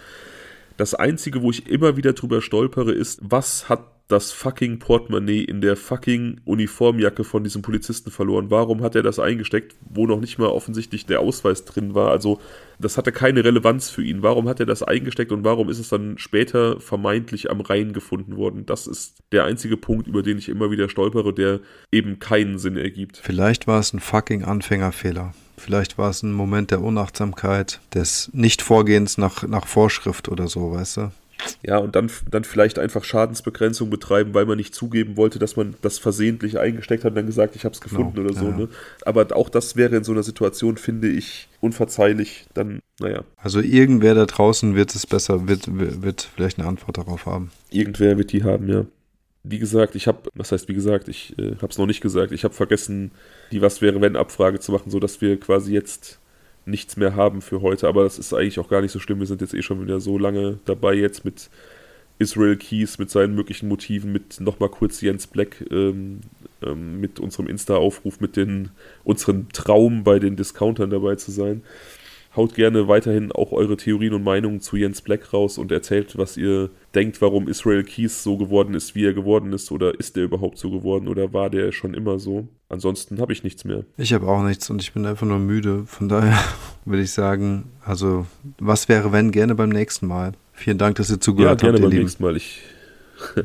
Das 0.77 0.93
Einzige, 0.93 1.41
wo 1.41 1.51
ich 1.51 1.67
immer 1.67 1.97
wieder 1.97 2.13
drüber 2.13 2.41
stolpere, 2.41 2.91
ist, 2.91 3.19
was 3.23 3.69
hat 3.69 3.92
das 4.07 4.31
fucking 4.31 4.79
Portemonnaie 4.79 5.43
in 5.43 5.61
der 5.61 5.75
fucking 5.75 6.41
Uniformjacke 6.45 7.23
von 7.23 7.43
diesem 7.43 7.61
Polizisten 7.61 8.11
verloren. 8.11 8.51
Warum 8.51 8.83
hat 8.83 8.95
er 8.95 9.03
das 9.03 9.17
eingesteckt, 9.17 9.75
wo 9.89 10.05
noch 10.05 10.19
nicht 10.19 10.37
mal 10.37 10.49
offensichtlich 10.49 11.05
der 11.05 11.21
Ausweis 11.21 11.65
drin 11.65 11.95
war? 11.95 12.11
Also, 12.11 12.39
das 12.79 12.97
hatte 12.97 13.11
keine 13.11 13.43
Relevanz 13.43 13.89
für 13.89 14.03
ihn. 14.03 14.21
Warum 14.21 14.49
hat 14.49 14.59
er 14.59 14.65
das 14.65 14.83
eingesteckt 14.83 15.31
und 15.31 15.43
warum 15.43 15.69
ist 15.69 15.79
es 15.79 15.89
dann 15.89 16.17
später 16.17 16.79
vermeintlich 16.81 17.49
am 17.49 17.61
Rhein 17.61 17.93
gefunden 17.93 18.35
worden? 18.35 18.65
Das 18.65 18.87
ist 18.87 19.23
der 19.31 19.45
einzige 19.45 19.77
Punkt, 19.77 20.07
über 20.07 20.21
den 20.21 20.37
ich 20.37 20.49
immer 20.49 20.69
wieder 20.69 20.89
stolpere, 20.89 21.33
der 21.33 21.61
eben 21.91 22.19
keinen 22.19 22.59
Sinn 22.59 22.75
ergibt. 22.75 23.17
Vielleicht 23.23 23.67
war 23.67 23.79
es 23.79 23.93
ein 23.93 23.99
fucking 23.99 24.43
Anfängerfehler. 24.43 25.33
Vielleicht 25.57 25.97
war 25.97 26.09
es 26.09 26.23
ein 26.23 26.33
Moment 26.33 26.71
der 26.71 26.81
Unachtsamkeit, 26.81 27.79
des 27.93 28.29
Nichtvorgehens 28.33 29.17
nach, 29.17 29.43
nach 29.47 29.65
Vorschrift 29.65 30.27
oder 30.27 30.47
so, 30.47 30.73
weißt 30.73 30.97
du? 30.97 31.11
Ja, 31.65 31.77
und 31.77 31.95
dann, 31.95 32.09
dann 32.29 32.43
vielleicht 32.43 32.79
einfach 32.79 33.03
Schadensbegrenzung 33.03 33.89
betreiben, 33.89 34.33
weil 34.33 34.45
man 34.45 34.57
nicht 34.57 34.75
zugeben 34.75 35.17
wollte, 35.17 35.39
dass 35.39 35.55
man 35.55 35.75
das 35.81 35.99
versehentlich 35.99 36.59
eingesteckt 36.59 37.03
hat 37.03 37.11
und 37.11 37.15
dann 37.15 37.25
gesagt, 37.25 37.55
ich 37.55 37.65
habe 37.65 37.73
es 37.73 37.81
gefunden 37.81 38.15
genau, 38.15 38.29
oder 38.29 38.39
so. 38.39 38.45
Ja. 38.47 38.57
Ne? 38.57 38.69
Aber 39.05 39.35
auch 39.35 39.49
das 39.49 39.75
wäre 39.75 39.95
in 39.95 40.03
so 40.03 40.11
einer 40.11 40.23
Situation, 40.23 40.77
finde 40.77 41.09
ich, 41.09 41.47
unverzeihlich. 41.61 42.45
Dann, 42.53 42.79
naja. 42.99 43.23
Also 43.37 43.59
irgendwer 43.59 44.15
da 44.15 44.25
draußen 44.25 44.75
wird 44.75 44.93
es 44.95 45.07
besser, 45.07 45.47
wird, 45.47 45.67
wird 45.69 46.29
vielleicht 46.35 46.59
eine 46.59 46.67
Antwort 46.67 46.97
darauf 46.97 47.25
haben. 47.25 47.51
Irgendwer 47.69 48.17
wird 48.17 48.31
die 48.31 48.43
haben, 48.43 48.69
ja. 48.69 48.85
Wie 49.45 49.59
gesagt, 49.59 49.95
ich 49.95 50.07
habe, 50.07 50.29
was 50.35 50.53
heißt 50.53 50.69
wie 50.69 50.73
gesagt, 50.73 51.09
ich 51.09 51.37
äh, 51.37 51.55
habe 51.57 51.67
es 51.67 51.77
noch 51.77 51.85
nicht 51.85 51.99
gesagt, 51.99 52.31
ich 52.31 52.45
habe 52.45 52.53
vergessen, 52.53 53.11
die 53.51 53.61
Was 53.61 53.81
wäre 53.81 53.99
wenn 53.99 54.15
Abfrage 54.15 54.61
zu 54.61 54.71
machen, 54.71 54.89
sodass 54.89 55.19
wir 55.19 55.37
quasi 55.37 55.73
jetzt 55.73 56.19
nichts 56.65 56.97
mehr 56.97 57.15
haben 57.15 57.41
für 57.41 57.61
heute. 57.61 57.87
Aber 57.87 58.03
das 58.03 58.19
ist 58.19 58.33
eigentlich 58.33 58.59
auch 58.59 58.69
gar 58.69 58.81
nicht 58.81 58.91
so 58.91 58.99
schlimm. 58.99 59.19
Wir 59.19 59.27
sind 59.27 59.41
jetzt 59.41 59.53
eh 59.53 59.61
schon 59.61 59.81
wieder 59.81 59.99
so 59.99 60.17
lange 60.17 60.59
dabei 60.65 60.93
jetzt 60.93 61.25
mit 61.25 61.49
Israel 62.19 62.55
Keys, 62.55 62.99
mit 62.99 63.09
seinen 63.09 63.35
möglichen 63.35 63.67
Motiven, 63.67 64.11
mit 64.11 64.39
nochmal 64.39 64.69
kurz 64.69 65.01
Jens 65.01 65.27
Black, 65.27 65.65
ähm, 65.71 66.21
ähm, 66.61 66.99
mit 66.99 67.19
unserem 67.19 67.47
Insta-Aufruf, 67.47 68.19
mit 68.19 68.37
den, 68.37 68.69
unserem 69.03 69.49
Traum 69.51 70.03
bei 70.03 70.19
den 70.19 70.35
Discountern 70.35 70.89
dabei 70.89 71.15
zu 71.15 71.31
sein. 71.31 71.63
Haut 72.35 72.55
gerne 72.55 72.87
weiterhin 72.87 73.31
auch 73.31 73.51
eure 73.51 73.77
Theorien 73.77 74.13
und 74.13 74.23
Meinungen 74.23 74.59
zu 74.59 74.75
Jens 74.75 75.03
Black 75.03 75.33
raus 75.33 75.59
und 75.59 75.71
erzählt, 75.71 76.17
was 76.17 76.35
ihr 76.35 76.71
denkt, 76.95 77.21
warum 77.21 77.47
Israel 77.47 77.83
Keys 77.83 78.23
so 78.23 78.37
geworden 78.37 78.73
ist, 78.73 78.95
wie 78.95 79.05
er 79.05 79.13
geworden 79.13 79.53
ist. 79.53 79.71
Oder 79.71 79.99
ist 79.99 80.15
der 80.15 80.23
überhaupt 80.23 80.57
so 80.57 80.71
geworden 80.71 81.07
oder 81.07 81.31
war 81.31 81.51
der 81.51 81.71
schon 81.71 81.93
immer 81.93 82.17
so? 82.17 82.47
Ansonsten 82.69 83.19
habe 83.19 83.33
ich 83.33 83.43
nichts 83.43 83.65
mehr. 83.65 83.83
Ich 83.97 84.13
habe 84.13 84.27
auch 84.27 84.43
nichts 84.43 84.67
und 84.71 84.81
ich 84.81 84.93
bin 84.93 85.05
einfach 85.05 85.27
nur 85.27 85.37
müde. 85.37 85.83
Von 85.85 86.09
daher 86.09 86.39
würde 86.85 87.03
ich 87.03 87.11
sagen, 87.11 87.65
also 87.85 88.25
was 88.57 88.89
wäre, 88.89 89.11
wenn, 89.11 89.31
gerne 89.31 89.53
beim 89.53 89.69
nächsten 89.69 90.07
Mal. 90.07 90.33
Vielen 90.53 90.79
Dank, 90.79 90.95
dass 90.95 91.11
ihr 91.11 91.19
zugehört 91.19 91.61
habt. 91.61 91.63
Ja, 91.63 91.71
gerne 91.71 91.87
beim 91.87 91.99
nächsten 91.99 92.23
Mal. 92.23 92.35
Ich, 92.35 92.61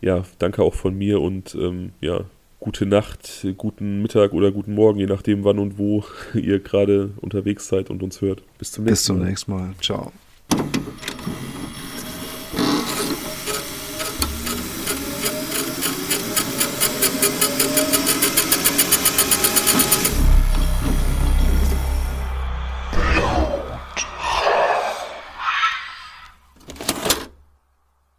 ja, 0.00 0.24
danke 0.38 0.62
auch 0.62 0.74
von 0.74 0.96
mir 0.98 1.20
und 1.20 1.54
ähm, 1.54 1.92
ja, 2.00 2.24
gute 2.60 2.86
Nacht, 2.86 3.46
guten 3.56 4.02
Mittag 4.02 4.32
oder 4.32 4.52
guten 4.52 4.74
Morgen, 4.74 5.00
je 5.00 5.06
nachdem, 5.06 5.44
wann 5.44 5.58
und 5.58 5.78
wo 5.78 6.04
ihr 6.34 6.60
gerade 6.60 7.10
unterwegs 7.20 7.66
seid 7.68 7.90
und 7.90 8.02
uns 8.02 8.20
hört. 8.20 8.42
Bis 8.58 8.72
zum 8.72 8.84
nächsten 8.84 9.18
Mal. 9.18 9.30
Bis 9.30 9.44
zum 9.44 9.52
nächsten 9.52 9.52
Mal. 9.52 9.74
Ciao. 9.80 10.12